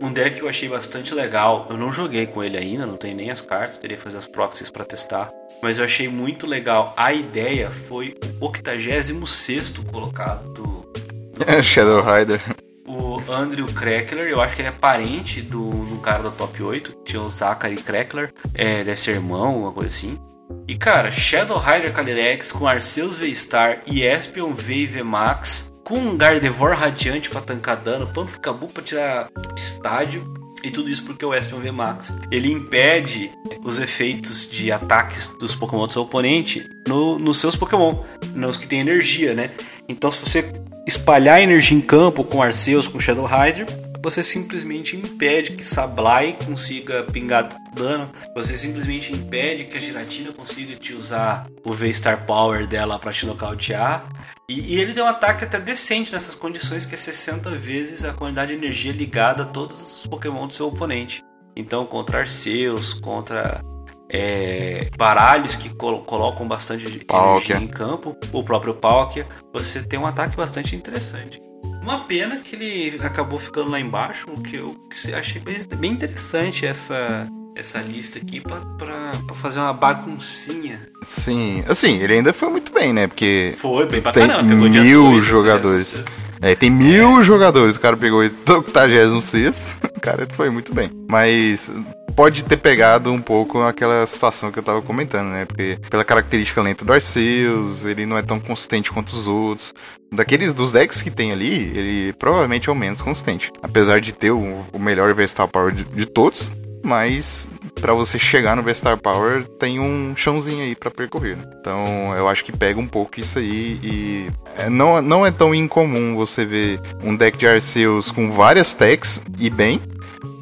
um 0.00 0.12
deck 0.12 0.36
que 0.36 0.42
eu 0.42 0.48
achei 0.48 0.68
bastante 0.68 1.14
legal, 1.14 1.66
eu 1.68 1.76
não 1.76 1.92
joguei 1.92 2.26
com 2.26 2.42
ele 2.42 2.56
ainda, 2.56 2.86
não 2.86 2.96
tenho 2.96 3.16
nem 3.16 3.30
as 3.30 3.40
cartas, 3.40 3.78
teria 3.78 3.96
que 3.96 4.02
fazer 4.02 4.18
as 4.18 4.26
proxies 4.26 4.70
para 4.70 4.84
testar. 4.84 5.30
Mas 5.62 5.78
eu 5.78 5.84
achei 5.84 6.08
muito 6.08 6.46
legal. 6.46 6.94
A 6.96 7.12
ideia 7.12 7.70
foi 7.70 8.16
o 8.40 8.46
86 8.46 9.70
colocado 9.90 10.52
do. 10.54 10.64
do 10.64 11.44
Shadow 11.62 12.02
Rider. 12.02 12.40
O 12.86 13.20
Andrew 13.30 13.66
Crackler, 13.66 14.28
eu 14.28 14.40
acho 14.40 14.56
que 14.56 14.62
ele 14.62 14.68
é 14.68 14.72
parente 14.72 15.40
do, 15.40 15.70
do 15.70 15.98
cara 15.98 16.22
do 16.22 16.30
top 16.32 16.62
8. 16.62 17.02
Tinha 17.04 17.22
o 17.22 17.28
Zachary 17.28 17.76
Crackler, 17.76 18.32
é, 18.54 18.82
deve 18.82 18.98
ser 18.98 19.12
irmão, 19.12 19.46
alguma 19.46 19.72
coisa 19.72 19.88
assim. 19.88 20.18
E 20.66 20.76
cara, 20.76 21.10
Shadow 21.10 21.58
Rider 21.58 21.92
Calyrex 21.92 22.50
com 22.50 22.66
Arceus 22.66 23.18
V-Star 23.18 23.82
e 23.86 24.02
Espion 24.02 24.52
V 24.52 24.86
V 24.86 25.02
Max 25.02 25.69
com 25.90 25.98
um 25.98 26.16
Gardevoir 26.16 26.78
radiante 26.78 27.28
para 27.28 27.40
tancar 27.40 27.76
dano, 27.76 28.06
Pampicabu 28.06 28.72
para 28.72 28.80
tirar 28.80 29.28
estádio. 29.56 30.22
E 30.62 30.70
tudo 30.70 30.88
isso 30.88 31.04
porque 31.04 31.24
o 31.24 31.34
Espion 31.34 31.72
Max 31.72 32.14
ele 32.30 32.52
impede 32.52 33.32
os 33.64 33.80
efeitos 33.80 34.48
de 34.48 34.70
ataques 34.70 35.34
dos 35.40 35.52
Pokémon 35.52 35.86
do 35.88 35.92
seu 35.92 36.02
oponente 36.02 36.68
no, 36.86 37.18
nos 37.18 37.38
seus 37.38 37.56
Pokémon, 37.56 38.04
nos 38.34 38.56
que 38.56 38.68
tem 38.68 38.78
energia, 38.78 39.34
né? 39.34 39.50
Então, 39.88 40.12
se 40.12 40.20
você 40.20 40.52
espalhar 40.86 41.40
energia 41.40 41.76
em 41.76 41.80
campo 41.80 42.22
com 42.22 42.40
Arceus, 42.40 42.86
com 42.86 43.00
Shadow 43.00 43.26
Rider, 43.26 43.66
você 44.02 44.22
simplesmente 44.22 44.96
impede 44.96 45.52
que 45.52 45.64
Sablai 45.64 46.36
consiga 46.46 47.02
pingar 47.04 47.48
dano, 47.74 48.10
você 48.34 48.56
simplesmente 48.56 49.12
impede 49.12 49.64
que 49.64 49.76
a 49.76 49.80
Giratina 49.80 50.32
consiga 50.32 50.74
te 50.76 50.94
usar 50.94 51.46
o 51.64 51.72
V-Star 51.72 52.24
Power 52.26 52.66
dela 52.66 52.98
para 52.98 53.12
te 53.12 53.26
nocautear. 53.26 54.04
E, 54.50 54.74
e, 54.74 54.80
ele 54.80 54.92
tem 54.92 55.00
um 55.00 55.06
ataque 55.06 55.44
até 55.44 55.60
decente 55.60 56.12
nessas 56.12 56.34
condições, 56.34 56.84
que 56.84 56.92
é 56.92 56.96
60 56.96 57.52
vezes 57.52 58.04
a 58.04 58.12
quantidade 58.12 58.50
de 58.50 58.58
energia 58.58 58.90
ligada 58.90 59.44
a 59.44 59.46
todos 59.46 59.80
os 59.80 60.06
Pokémon 60.08 60.48
do 60.48 60.52
seu 60.52 60.66
oponente. 60.66 61.22
Então, 61.54 61.86
contra 61.86 62.18
Arceus, 62.18 62.94
contra 62.94 63.62
é, 64.08 64.90
baralhos 64.96 65.54
que 65.54 65.72
col 65.72 66.02
colocam 66.02 66.48
bastante 66.48 66.84
energia 66.84 67.58
em 67.58 67.68
campo, 67.68 68.16
o 68.32 68.42
próprio 68.42 68.74
Palkia, 68.74 69.24
você 69.52 69.84
tem 69.84 70.00
um 70.00 70.06
ataque 70.06 70.36
bastante 70.36 70.74
interessante. 70.74 71.40
Uma 71.80 72.00
pena 72.00 72.38
que 72.38 72.56
ele 72.56 72.98
acabou 73.04 73.38
ficando 73.38 73.70
lá 73.70 73.78
embaixo, 73.78 74.26
que 74.42 74.56
eu 74.56 74.76
achei 75.16 75.40
bem 75.76 75.92
interessante 75.92 76.66
essa, 76.66 77.24
essa 77.54 77.78
lista 77.80 78.18
aqui 78.18 78.40
para 78.40 79.12
fazer 79.34 79.58
uma 79.58 79.72
baguncinha. 79.72 80.80
Sim, 81.06 81.64
assim, 81.68 81.98
ele 81.98 82.14
ainda 82.14 82.32
foi 82.32 82.48
muito 82.48 82.72
bem, 82.72 82.92
né? 82.92 83.06
Porque. 83.06 83.52
Foi, 83.56 83.86
bem 83.86 84.00
pra 84.00 84.12
tem 84.12 84.26
caramba. 84.26 84.54
Mil 84.54 85.10
dois, 85.10 85.24
jogadores. 85.24 86.02
É, 86.40 86.54
tem 86.54 86.70
mil 86.70 87.20
é. 87.20 87.22
jogadores. 87.22 87.76
O 87.76 87.80
cara 87.80 87.96
pegou 87.96 88.20
o 88.20 88.22
86. 88.22 89.76
O 90.00 90.00
cara 90.00 90.26
foi 90.32 90.48
muito 90.48 90.74
bem. 90.74 90.90
Mas 91.10 91.70
pode 92.16 92.42
ter 92.44 92.56
pegado 92.56 93.12
um 93.12 93.20
pouco 93.20 93.60
aquela 93.60 94.06
situação 94.06 94.50
que 94.50 94.58
eu 94.58 94.62
tava 94.62 94.80
comentando, 94.80 95.28
né? 95.28 95.44
Porque 95.44 95.78
pela 95.90 96.02
característica 96.02 96.62
lenta 96.62 96.86
do 96.86 96.92
Arceus, 96.92 97.84
ele 97.84 98.06
não 98.06 98.16
é 98.16 98.22
tão 98.22 98.40
consistente 98.40 98.90
quanto 98.90 99.10
os 99.10 99.26
outros. 99.26 99.74
Daqueles 100.10 100.54
dos 100.54 100.72
decks 100.72 101.02
que 101.02 101.10
tem 101.10 101.32
ali, 101.32 101.70
ele 101.76 102.12
provavelmente 102.14 102.70
é 102.70 102.72
o 102.72 102.74
menos 102.74 103.02
consistente. 103.02 103.52
Apesar 103.62 104.00
de 104.00 104.12
ter 104.12 104.30
o, 104.30 104.64
o 104.72 104.78
melhor 104.78 105.12
Vestal 105.12 105.46
Power 105.46 105.74
de, 105.74 105.84
de 105.84 106.06
todos, 106.06 106.50
mas 106.82 107.48
para 107.80 107.94
você 107.94 108.18
chegar 108.18 108.56
no 108.56 108.62
Vestar 108.62 108.98
Power 108.98 109.46
tem 109.46 109.80
um 109.80 110.14
chãozinho 110.16 110.62
aí 110.62 110.74
para 110.74 110.90
percorrer. 110.90 111.38
Então 111.60 112.14
eu 112.14 112.28
acho 112.28 112.44
que 112.44 112.52
pega 112.52 112.78
um 112.78 112.86
pouco 112.86 113.20
isso 113.20 113.38
aí 113.38 113.78
e 113.82 114.30
é, 114.56 114.68
não, 114.68 115.00
não 115.00 115.26
é 115.26 115.30
tão 115.30 115.54
incomum 115.54 116.14
você 116.14 116.44
ver 116.44 116.80
um 117.02 117.16
deck 117.16 117.38
de 117.38 117.46
Arceus 117.46 118.10
com 118.10 118.30
várias 118.30 118.74
techs 118.74 119.22
e 119.38 119.48
bem, 119.48 119.80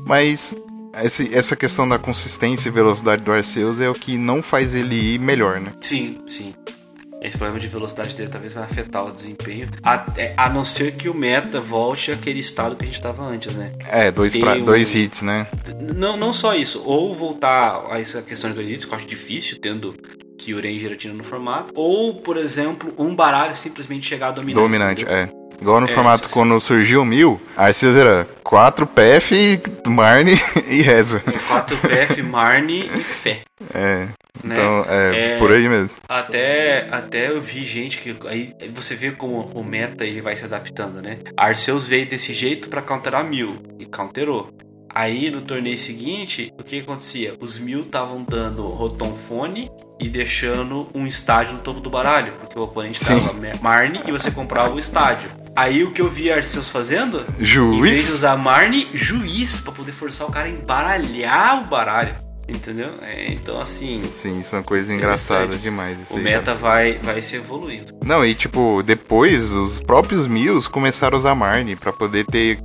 mas 0.07 0.57
esse, 1.03 1.33
essa 1.35 1.55
questão 1.55 1.89
da 1.89 1.99
consistência 1.99 2.69
e 2.69 2.73
velocidade 2.73 3.23
do 3.23 3.33
Arceus 3.33 3.81
é 3.81 3.89
o 3.89 3.95
que 3.95 4.17
não 4.17 4.43
faz 4.43 4.75
ele 4.75 5.15
ir 5.15 5.19
melhor, 5.19 5.61
né? 5.61 5.73
Sim, 5.81 6.21
sim. 6.27 6.55
Esse 7.21 7.37
problema 7.37 7.59
de 7.59 7.67
velocidade 7.67 8.15
dele 8.15 8.31
talvez 8.31 8.55
vai 8.55 8.65
afetar 8.65 9.05
o 9.05 9.13
desempenho. 9.13 9.69
A, 9.83 10.05
a 10.37 10.49
não 10.49 10.65
ser 10.65 10.93
que 10.93 11.09
o 11.09 11.15
meta 11.15 11.61
volte 11.61 12.13
àquele 12.13 12.39
estado 12.39 12.77
que 12.77 12.85
a 12.85 12.87
gente 12.87 12.97
estava 12.97 13.25
antes, 13.25 13.55
né? 13.55 13.73
É, 13.89 14.11
dois, 14.11 14.37
pra, 14.37 14.55
um... 14.55 14.65
dois 14.65 14.95
hits, 14.95 15.23
né? 15.23 15.47
Não, 15.95 16.17
não 16.17 16.33
só 16.33 16.55
isso. 16.55 16.83
Ou 16.85 17.13
voltar 17.13 17.87
a 17.91 17.99
essa 17.99 18.23
questão 18.23 18.51
de 18.51 18.57
dois 18.57 18.71
hits, 18.71 18.85
que 18.85 18.93
eu 18.93 18.97
acho 18.97 19.07
difícil, 19.07 19.59
tendo 19.61 19.97
Kyurem 20.39 20.77
e 20.77 20.81
Giratina 20.81 21.13
no 21.13 21.25
formato. 21.25 21.73
Ou, 21.75 22.15
por 22.15 22.37
exemplo, 22.37 22.95
um 22.97 23.15
baralho 23.15 23.55
simplesmente 23.55 24.07
chegar 24.07 24.31
dominante. 24.31 24.63
Dominante, 24.63 25.05
é. 25.07 25.29
Igual 25.61 25.81
no 25.81 25.89
é, 25.89 25.91
formato 25.91 26.29
quando 26.29 26.59
surgiu 26.61 27.03
o 27.03 27.05
Mil, 27.05 27.41
Arceus 27.57 27.97
era 27.97 28.27
4 28.43 28.87
PF, 28.87 29.61
Marne 29.89 30.41
e 30.69 30.83
Reza. 30.83 31.23
4 31.49 31.77
PF, 31.77 32.23
Marne 32.23 32.91
e 32.95 33.03
Fé. 33.03 33.43
É. 33.75 34.07
Né? 34.45 34.55
Então, 34.55 34.87
é, 34.89 35.35
é, 35.35 35.39
por 35.39 35.51
aí 35.51 35.69
mesmo. 35.69 35.99
Até, 36.09 36.87
até 36.91 37.29
eu 37.29 37.41
vi 37.41 37.65
gente 37.65 37.99
que. 37.99 38.17
Aí 38.29 38.55
você 38.73 38.95
vê 38.95 39.11
como 39.11 39.51
o 39.55 39.65
meta 39.65 40.05
ele 40.05 40.21
vai 40.21 40.37
se 40.37 40.45
adaptando, 40.45 41.03
né? 41.03 41.19
Arceus 41.37 41.89
veio 41.89 42.07
desse 42.07 42.33
jeito 42.33 42.69
para 42.69 42.81
counterar 42.81 43.25
mil. 43.25 43.57
E 43.79 43.85
counterou. 43.85 44.51
Aí 44.95 45.31
no 45.31 45.43
torneio 45.43 45.79
seguinte, 45.79 46.53
o 46.59 46.63
que 46.63 46.81
acontecia? 46.81 47.35
Os 47.41 47.59
mil 47.59 47.83
estavam 47.83 48.25
dando 48.25 48.67
rotonfone 48.67 49.71
e 49.99 50.09
deixando 50.09 50.89
um 50.95 51.07
estádio 51.07 51.55
no 51.55 51.61
topo 51.61 51.81
do 51.81 51.91
baralho, 51.91 52.33
porque 52.33 52.59
o 52.59 52.63
oponente 52.63 53.05
tava 53.05 53.35
Marne 53.61 54.01
e 54.07 54.13
você 54.13 54.31
comprava 54.31 54.75
o 54.75 54.79
estádio. 54.79 55.29
Aí 55.57 55.83
o 55.83 55.91
que 55.91 56.01
eu 56.01 56.09
vi 56.09 56.31
Arceus 56.31 56.69
fazendo? 56.69 57.27
Juiz? 57.41 57.79
Em 57.79 57.83
vez 57.83 58.07
de 58.07 58.13
usar 58.13 58.37
Marne, 58.37 58.89
juiz, 58.95 59.59
pra 59.59 59.73
poder 59.73 59.93
forçar 59.93 60.29
o 60.29 60.31
cara 60.31 60.47
a 60.47 60.51
embaralhar 60.51 61.63
o 61.63 61.67
baralho. 61.67 62.28
Entendeu? 62.49 62.91
É, 63.03 63.31
então, 63.31 63.61
assim. 63.61 64.03
Sim, 64.11 64.41
isso 64.41 64.55
é 64.57 64.59
uma 64.59 64.65
coisa 64.65 64.93
engraçada 64.95 65.55
demais. 65.57 66.01
Isso 66.01 66.15
O 66.15 66.17
aí, 66.17 66.23
meta 66.25 66.47
cara. 66.47 66.57
vai, 66.57 66.93
vai 66.95 67.21
se 67.21 67.37
evoluindo. 67.37 67.95
Não, 68.03 68.25
e 68.25 68.35
tipo, 68.35 68.83
depois 68.83 69.53
os 69.53 69.81
próprios 69.81 70.27
Mills 70.27 70.69
começaram 70.69 71.17
a 71.17 71.19
usar 71.19 71.35
Marne 71.35 71.77
pra 71.77 71.93
poder 71.93 72.25
ter 72.25 72.59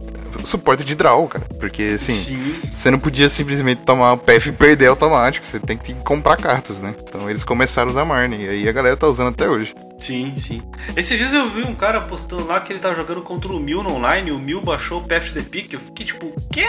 suporte 0.46 0.86
de 0.86 0.96
draw, 0.96 1.28
cara. 1.28 1.46
Porque 1.60 1.84
assim, 1.96 2.14
Sim. 2.14 2.56
você 2.74 2.90
não 2.90 2.98
podia 2.98 3.28
simplesmente 3.28 3.84
tomar 3.84 4.14
o 4.14 4.18
PF 4.18 4.50
e 4.50 4.52
perder 4.54 4.88
automático, 4.88 5.46
você 5.46 5.60
tem 5.60 5.78
que 5.78 5.94
comprar 5.96 6.38
cartas, 6.38 6.82
né? 6.82 6.96
Então 7.04 7.30
eles 7.30 7.44
começaram 7.44 7.90
a 7.90 7.92
usar 7.92 8.06
Marne, 8.06 8.38
e 8.46 8.50
aí 8.50 8.70
a 8.70 8.72
galera 8.72 8.96
tá 8.96 9.08
usando 9.08 9.30
até 9.30 9.50
hoje. 9.50 9.76
Sim, 10.00 10.34
sim. 10.38 10.62
Esses 10.98 11.18
dias 11.18 11.34
eu 11.34 11.48
vi 11.48 11.64
um 11.64 11.76
cara 11.76 12.02
postando 12.02 12.46
lá 12.46 12.60
que 12.60 12.74
ele 12.74 12.80
tava 12.80 12.96
jogando 12.96 13.22
contra 13.22 13.52
o 13.54 13.60
Mil 13.60 13.84
no 13.84 13.94
online, 13.94 14.30
e 14.30 14.34
o 14.34 14.40
Mil 14.40 14.62
baixou 14.62 15.00
o 15.02 15.08
Path 15.08 15.32
the 15.34 15.42
Peak. 15.42 15.74
Eu 15.74 15.80
fiquei 15.80 16.06
tipo, 16.06 16.26
o 16.26 16.36
quê? 16.52 16.66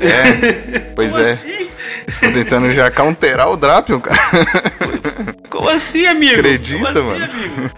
É, 0.00 0.80
pois 0.96 1.12
Como 1.12 1.24
é. 1.24 1.30
assim? 1.30 1.68
Estou 2.06 2.32
tentando 2.32 2.70
já 2.72 2.90
counterar 2.90 3.50
o 3.50 3.56
Drapion, 3.56 4.00
cara. 4.00 4.18
Como 5.48 5.68
assim, 5.68 6.06
amigo? 6.06 6.34
Acredita, 6.34 6.76
Como 6.78 6.88
assim, 6.88 7.20
mano? 7.20 7.24
amigo? 7.24 7.70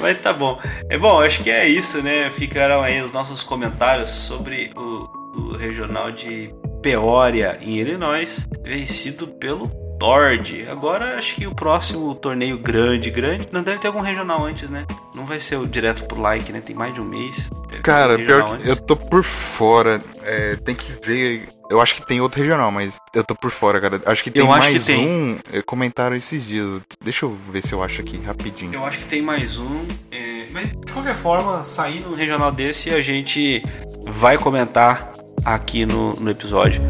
Mas 0.00 0.20
tá 0.20 0.32
bom. 0.32 0.60
É 0.90 0.98
bom, 0.98 1.20
acho 1.20 1.42
que 1.42 1.50
é 1.50 1.66
isso, 1.66 2.02
né? 2.02 2.30
Ficaram 2.30 2.82
aí 2.82 3.00
os 3.00 3.12
nossos 3.12 3.42
comentários 3.42 4.08
sobre 4.08 4.70
o, 4.76 5.08
o 5.38 5.56
regional 5.56 6.12
de 6.12 6.52
Peoria, 6.82 7.58
em 7.62 7.78
Illinois, 7.78 8.46
vencido 8.62 9.26
pelo 9.26 9.68
Tord. 9.98 10.66
Agora 10.70 11.16
acho 11.16 11.34
que 11.34 11.46
o 11.46 11.54
próximo 11.54 12.14
torneio 12.14 12.58
grande, 12.58 13.10
grande, 13.10 13.48
não 13.50 13.62
deve 13.62 13.78
ter 13.78 13.86
algum 13.86 14.00
regional 14.00 14.44
antes, 14.44 14.68
né? 14.68 14.84
Não 15.14 15.24
vai 15.24 15.40
ser 15.40 15.56
o 15.56 15.66
direto 15.66 16.04
pro 16.04 16.20
like, 16.20 16.52
né? 16.52 16.60
Tem 16.60 16.76
mais 16.76 16.92
de 16.92 17.00
um 17.00 17.04
mês. 17.04 17.48
Cara, 17.82 18.14
um 18.14 18.16
pior 18.16 18.44
que 18.44 18.54
antes. 18.56 18.68
eu 18.70 18.76
tô 18.76 18.96
por 18.96 19.24
fora. 19.24 20.02
É, 20.22 20.56
tem 20.56 20.74
que 20.74 20.92
ver. 21.06 21.48
Eu 21.70 21.80
acho 21.80 21.94
que 21.94 22.06
tem 22.06 22.20
outro 22.20 22.40
regional, 22.40 22.70
mas 22.70 22.98
eu 23.14 23.24
tô 23.24 23.34
por 23.34 23.50
fora, 23.50 23.80
cara. 23.80 24.00
Acho 24.06 24.22
que 24.22 24.30
tem 24.30 24.42
Eu 24.42 24.52
acho 24.52 24.66
que 24.66 24.72
mais 24.74 24.84
tem. 24.86 25.08
um. 25.08 25.38
é, 25.52 25.62
Comentaram 25.62 26.14
esses 26.14 26.44
dias. 26.46 26.80
Deixa 27.02 27.24
eu 27.24 27.36
ver 27.50 27.62
se 27.62 27.72
eu 27.72 27.82
acho 27.82 28.00
aqui 28.02 28.18
rapidinho. 28.18 28.74
Eu 28.74 28.84
acho 28.84 28.98
que 28.98 29.06
tem 29.06 29.22
mais 29.22 29.56
um. 29.58 29.86
é, 30.10 30.44
mas 30.52 30.68
de 30.70 30.92
qualquer 30.92 31.16
forma, 31.16 31.64
saindo 31.64 32.10
um 32.10 32.14
regional 32.14 32.52
desse, 32.52 32.90
a 32.90 33.00
gente 33.00 33.62
vai 34.06 34.36
comentar 34.36 35.12
aqui 35.44 35.86
no, 35.86 36.14
no 36.16 36.30
episódio. 36.30 36.82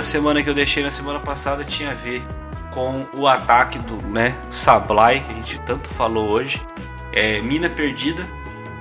Da 0.00 0.04
semana 0.04 0.42
que 0.42 0.48
eu 0.48 0.54
deixei 0.54 0.82
na 0.82 0.90
semana 0.90 1.20
passada 1.20 1.62
tinha 1.62 1.90
a 1.90 1.94
ver 1.94 2.22
com 2.70 3.06
o 3.12 3.28
ataque 3.28 3.78
do 3.80 3.96
né, 4.08 4.34
Sablai, 4.48 5.20
que 5.20 5.30
a 5.30 5.34
gente 5.34 5.60
tanto 5.60 5.90
falou 5.90 6.30
hoje. 6.30 6.58
É, 7.12 7.42
Mina 7.42 7.68
Perdida 7.68 8.26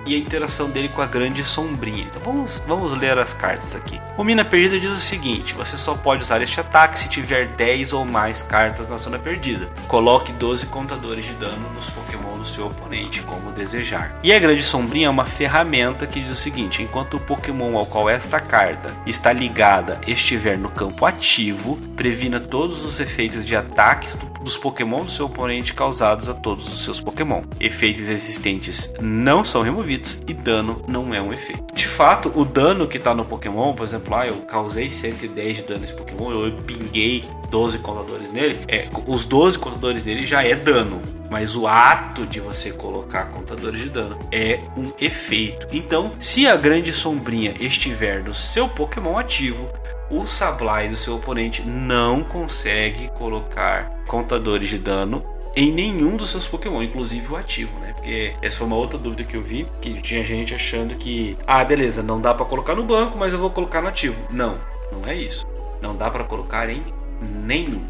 e 0.10 0.16
a 0.16 0.18
interação 0.18 0.70
dele 0.70 0.90
com 0.90 1.02
a 1.02 1.06
Grande 1.06 1.44
Sombrinha. 1.44 2.04
Então 2.04 2.22
vamos, 2.24 2.62
vamos 2.68 2.98
ler 2.98 3.18
as 3.18 3.34
cartas 3.34 3.76
aqui. 3.76 4.00
O 4.18 4.24
Mina 4.24 4.44
Perdida 4.44 4.80
diz 4.80 4.92
o 4.92 4.98
seguinte: 4.98 5.54
você 5.54 5.78
só 5.78 5.94
pode 5.96 6.24
usar 6.24 6.42
este 6.42 6.60
ataque 6.60 7.00
se 7.00 7.10
tiver 7.10 7.48
10 7.48 7.94
ou 7.94 8.06
mais 8.06 8.42
cartas 8.44 8.88
na 8.88 8.98
zona 8.98 9.20
perdida. 9.20 9.70
Coloque 9.88 10.32
12 10.34 10.66
contadores 10.68 11.26
de 11.26 11.34
dano 11.34 11.70
nos 11.76 11.90
Pokémon 11.90 12.38
do 12.38 12.46
seu 12.46 12.68
oponente, 12.68 13.22
como 13.22 13.52
desejar. 13.52 14.18
E 14.24 14.32
a 14.34 14.40
Grande 14.40 14.64
Sombrinha 14.64 15.08
é 15.08 15.10
uma 15.10 15.26
ferramenta 15.26 16.08
que 16.08 16.20
diz 16.22 16.32
o 16.32 16.36
seguinte: 16.36 16.82
enquanto 16.82 17.18
o 17.18 17.20
Pokémon 17.20 17.78
ao 17.78 17.86
qual 17.86 18.10
esta 18.10 18.40
carta 18.40 18.94
está 19.06 19.32
ligada 19.32 20.00
estiver 20.08 20.58
no 20.58 20.70
campo 20.70 21.06
ativo, 21.06 21.76
previna 21.96 22.40
todos 22.40 22.84
os 22.86 23.00
efeitos 23.00 23.46
de 23.46 23.56
ataques 23.56 24.16
do- 24.16 24.28
dos 24.40 24.56
Pokémon 24.58 25.04
do 25.04 25.12
seu 25.12 25.26
oponente 25.26 25.74
causados 25.74 26.30
a 26.30 26.34
todos 26.34 26.72
os 26.72 26.84
seus 26.84 27.00
Pokémon. 27.00 27.42
Efeitos 27.60 28.10
existentes 28.10 28.94
não 29.02 29.44
são 29.44 29.62
removidos 29.62 29.99
e 30.28 30.34
dano 30.34 30.84
não 30.88 31.14
é 31.14 31.22
um 31.22 31.34
efeito. 31.34 31.74
De 31.74 31.88
fato, 31.88 32.32
o 32.36 32.46
dano 32.46 32.88
que 32.88 32.98
está 32.98 33.14
no 33.14 33.26
Pokémon, 33.26 33.74
por 33.74 33.84
exemplo, 33.86 34.14
lá 34.14 34.28
eu 34.28 34.36
causei 34.42 34.90
110 34.90 35.58
de 35.58 35.64
dano 35.64 35.82
nesse 35.82 35.94
Pokémon, 35.94 36.32
eu 36.32 36.52
pinguei 36.64 37.24
12 37.50 37.80
contadores 37.80 38.32
nele, 38.32 38.60
é, 38.68 38.90
os 39.08 39.26
12 39.26 39.58
contadores 39.58 40.04
nele 40.04 40.26
já 40.26 40.44
é 40.44 40.56
dano, 40.56 41.02
mas 41.30 41.56
o 41.56 41.68
ato 41.68 42.26
de 42.26 42.40
você 42.40 42.72
colocar 42.72 43.26
contadores 43.26 43.80
de 43.80 43.90
dano 43.90 44.20
é 44.32 44.60
um 44.78 44.92
efeito. 45.00 45.68
Então, 45.72 46.12
se 46.20 46.48
a 46.48 46.56
grande 46.56 46.94
sombrinha 46.94 47.54
estiver 47.60 48.24
no 48.24 48.34
seu 48.34 48.68
Pokémon 48.68 49.18
ativo, 49.18 49.68
o 50.10 50.26
Sablai 50.26 50.90
do 50.90 50.96
seu 50.96 51.16
oponente 51.16 51.62
não 51.62 52.24
consegue 52.24 53.10
colocar 53.10 53.92
contadores 54.08 54.70
de 54.70 54.78
dano 54.78 55.24
em 55.56 55.72
nenhum 55.72 56.16
dos 56.16 56.30
seus 56.30 56.48
Pokémon, 56.48 56.82
inclusive 56.82 57.32
o 57.32 57.36
ativo, 57.36 57.78
né? 57.80 57.89
Porque 58.00 58.34
essa 58.42 58.58
foi 58.58 58.68
uma 58.68 58.78
outra 58.78 58.98
dúvida 58.98 59.26
que 59.26 59.36
eu 59.36 59.42
vi, 59.42 59.68
que 59.82 60.02
tinha 60.02 60.24
gente 60.24 60.56
achando 60.56 60.96
que, 60.96 61.38
ah, 61.46 61.64
beleza, 61.66 62.02
não 62.02 62.20
dá 62.20 62.34
pra 62.34 62.46
colocar 62.46 62.74
no 62.74 62.84
banco, 62.84 63.18
mas 63.18 63.34
eu 63.34 63.40
vou 63.40 63.50
colocar 63.52 63.82
no 63.82 63.90
ativo. 63.90 64.26
Não, 64.32 64.58
não 64.90 65.06
é 65.06 65.14
isso. 65.14 65.46
Não 65.82 65.96
dá 65.96 66.10
pra 66.10 66.24
colocar 66.24 66.70
em 66.70 66.82
nenhum. 67.22 67.84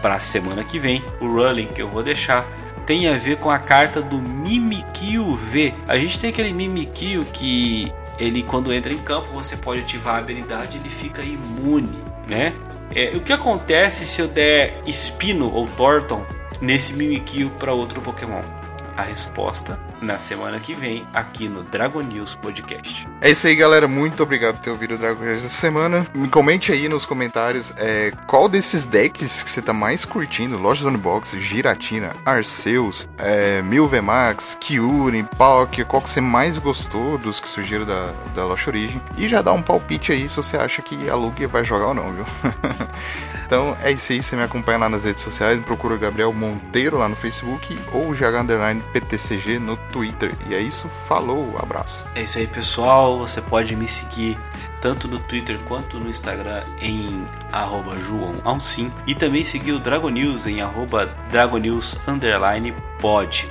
Para 0.00 0.18
semana 0.18 0.64
que 0.64 0.78
vem, 0.78 1.02
o 1.20 1.28
rolling 1.28 1.66
que 1.66 1.82
eu 1.82 1.88
vou 1.88 2.02
deixar 2.02 2.48
tem 2.86 3.06
a 3.08 3.16
ver 3.16 3.36
com 3.36 3.50
a 3.50 3.58
carta 3.58 4.00
do 4.00 4.18
Mimikyu 4.18 5.34
V. 5.34 5.74
A 5.86 5.98
gente 5.98 6.18
tem 6.18 6.30
aquele 6.30 6.52
Mimikyu 6.52 7.24
que 7.26 7.92
ele 8.18 8.42
quando 8.42 8.72
entra 8.72 8.92
em 8.92 8.98
campo 8.98 9.28
você 9.34 9.56
pode 9.56 9.82
ativar 9.82 10.16
a 10.16 10.18
habilidade, 10.18 10.78
ele 10.78 10.88
fica 10.88 11.22
imune, 11.22 11.98
né? 12.26 12.54
É, 12.94 13.14
o 13.14 13.20
que 13.20 13.32
acontece 13.32 14.06
se 14.06 14.20
eu 14.20 14.28
der 14.28 14.80
Espino 14.86 15.52
ou 15.52 15.66
Torton 15.68 16.24
nesse 16.60 16.94
Mimikyu 16.94 17.50
para 17.58 17.72
outro 17.72 18.00
Pokémon? 18.00 18.61
A 18.96 19.04
resposta 19.04 19.78
na 20.02 20.18
semana 20.18 20.58
que 20.60 20.74
vem 20.74 21.06
aqui 21.14 21.48
no 21.48 21.62
Dragon 21.62 22.02
News 22.02 22.34
Podcast. 22.34 23.08
É 23.20 23.30
isso 23.30 23.46
aí, 23.46 23.54
galera. 23.54 23.86
Muito 23.86 24.22
obrigado 24.22 24.56
por 24.56 24.62
ter 24.62 24.70
ouvido 24.70 24.96
o 24.96 24.98
Dragon 24.98 25.22
Quest 25.22 25.44
essa 25.44 25.48
semana. 25.48 26.06
Me 26.12 26.28
comente 26.28 26.72
aí 26.72 26.88
nos 26.88 27.06
comentários 27.06 27.72
é, 27.76 28.12
qual 28.26 28.48
desses 28.48 28.84
decks 28.84 29.42
que 29.42 29.50
você 29.50 29.62
tá 29.62 29.72
mais 29.72 30.04
curtindo. 30.04 30.58
Lojas 30.58 30.84
Unbox, 30.84 31.36
Giratina, 31.38 32.14
Arceus, 32.26 33.08
é, 33.16 33.62
Milvemax, 33.62 34.58
Kyurem, 34.60 35.24
Palkia. 35.24 35.84
Qual 35.84 36.02
que 36.02 36.10
você 36.10 36.20
mais 36.20 36.58
gostou 36.58 37.16
dos 37.18 37.40
que 37.40 37.48
surgiram 37.48 37.86
da, 37.86 38.12
da 38.34 38.44
Loja 38.44 38.68
Origem. 38.68 39.00
E 39.16 39.28
já 39.28 39.42
dá 39.42 39.52
um 39.52 39.62
palpite 39.62 40.12
aí 40.12 40.28
se 40.28 40.36
você 40.36 40.56
acha 40.56 40.82
que 40.82 41.08
a 41.08 41.14
Lugia 41.14 41.48
vai 41.48 41.64
jogar 41.64 41.88
ou 41.88 41.94
não, 41.94 42.12
viu? 42.12 42.24
Então 43.52 43.76
é 43.82 43.92
isso 43.92 44.10
aí, 44.12 44.22
você 44.22 44.34
me 44.34 44.42
acompanha 44.42 44.78
lá 44.78 44.88
nas 44.88 45.04
redes 45.04 45.22
sociais, 45.22 45.60
procura 45.60 45.94
o 45.94 45.98
Gabriel 45.98 46.32
Monteiro 46.32 46.96
lá 46.96 47.06
no 47.06 47.14
Facebook 47.14 47.78
ou 47.92 48.08
o 48.08 48.14
GH 48.14 48.82
PTCG 48.94 49.58
no 49.58 49.76
Twitter. 49.92 50.34
E 50.48 50.54
é 50.54 50.60
isso, 50.60 50.88
falou, 51.06 51.56
abraço. 51.58 52.04
É 52.14 52.22
isso 52.22 52.38
aí, 52.38 52.46
pessoal. 52.46 53.18
Você 53.18 53.40
pode 53.40 53.76
me 53.76 53.86
seguir 53.86 54.38
tanto 54.82 55.06
no 55.06 55.20
Twitter 55.20 55.58
quanto 55.68 56.00
no 56.00 56.10
Instagram 56.10 56.64
em 56.80 57.24
arroba 57.52 57.96
João 58.00 58.32
Alcim 58.42 58.90
e 59.06 59.14
também 59.14 59.44
seguir 59.44 59.70
o 59.72 59.78
Dragon 59.78 60.08
News 60.08 60.46
em 60.46 60.60
arroba 60.60 61.08
Dragon 61.30 61.58
News 61.58 61.96
underline. 62.08 62.74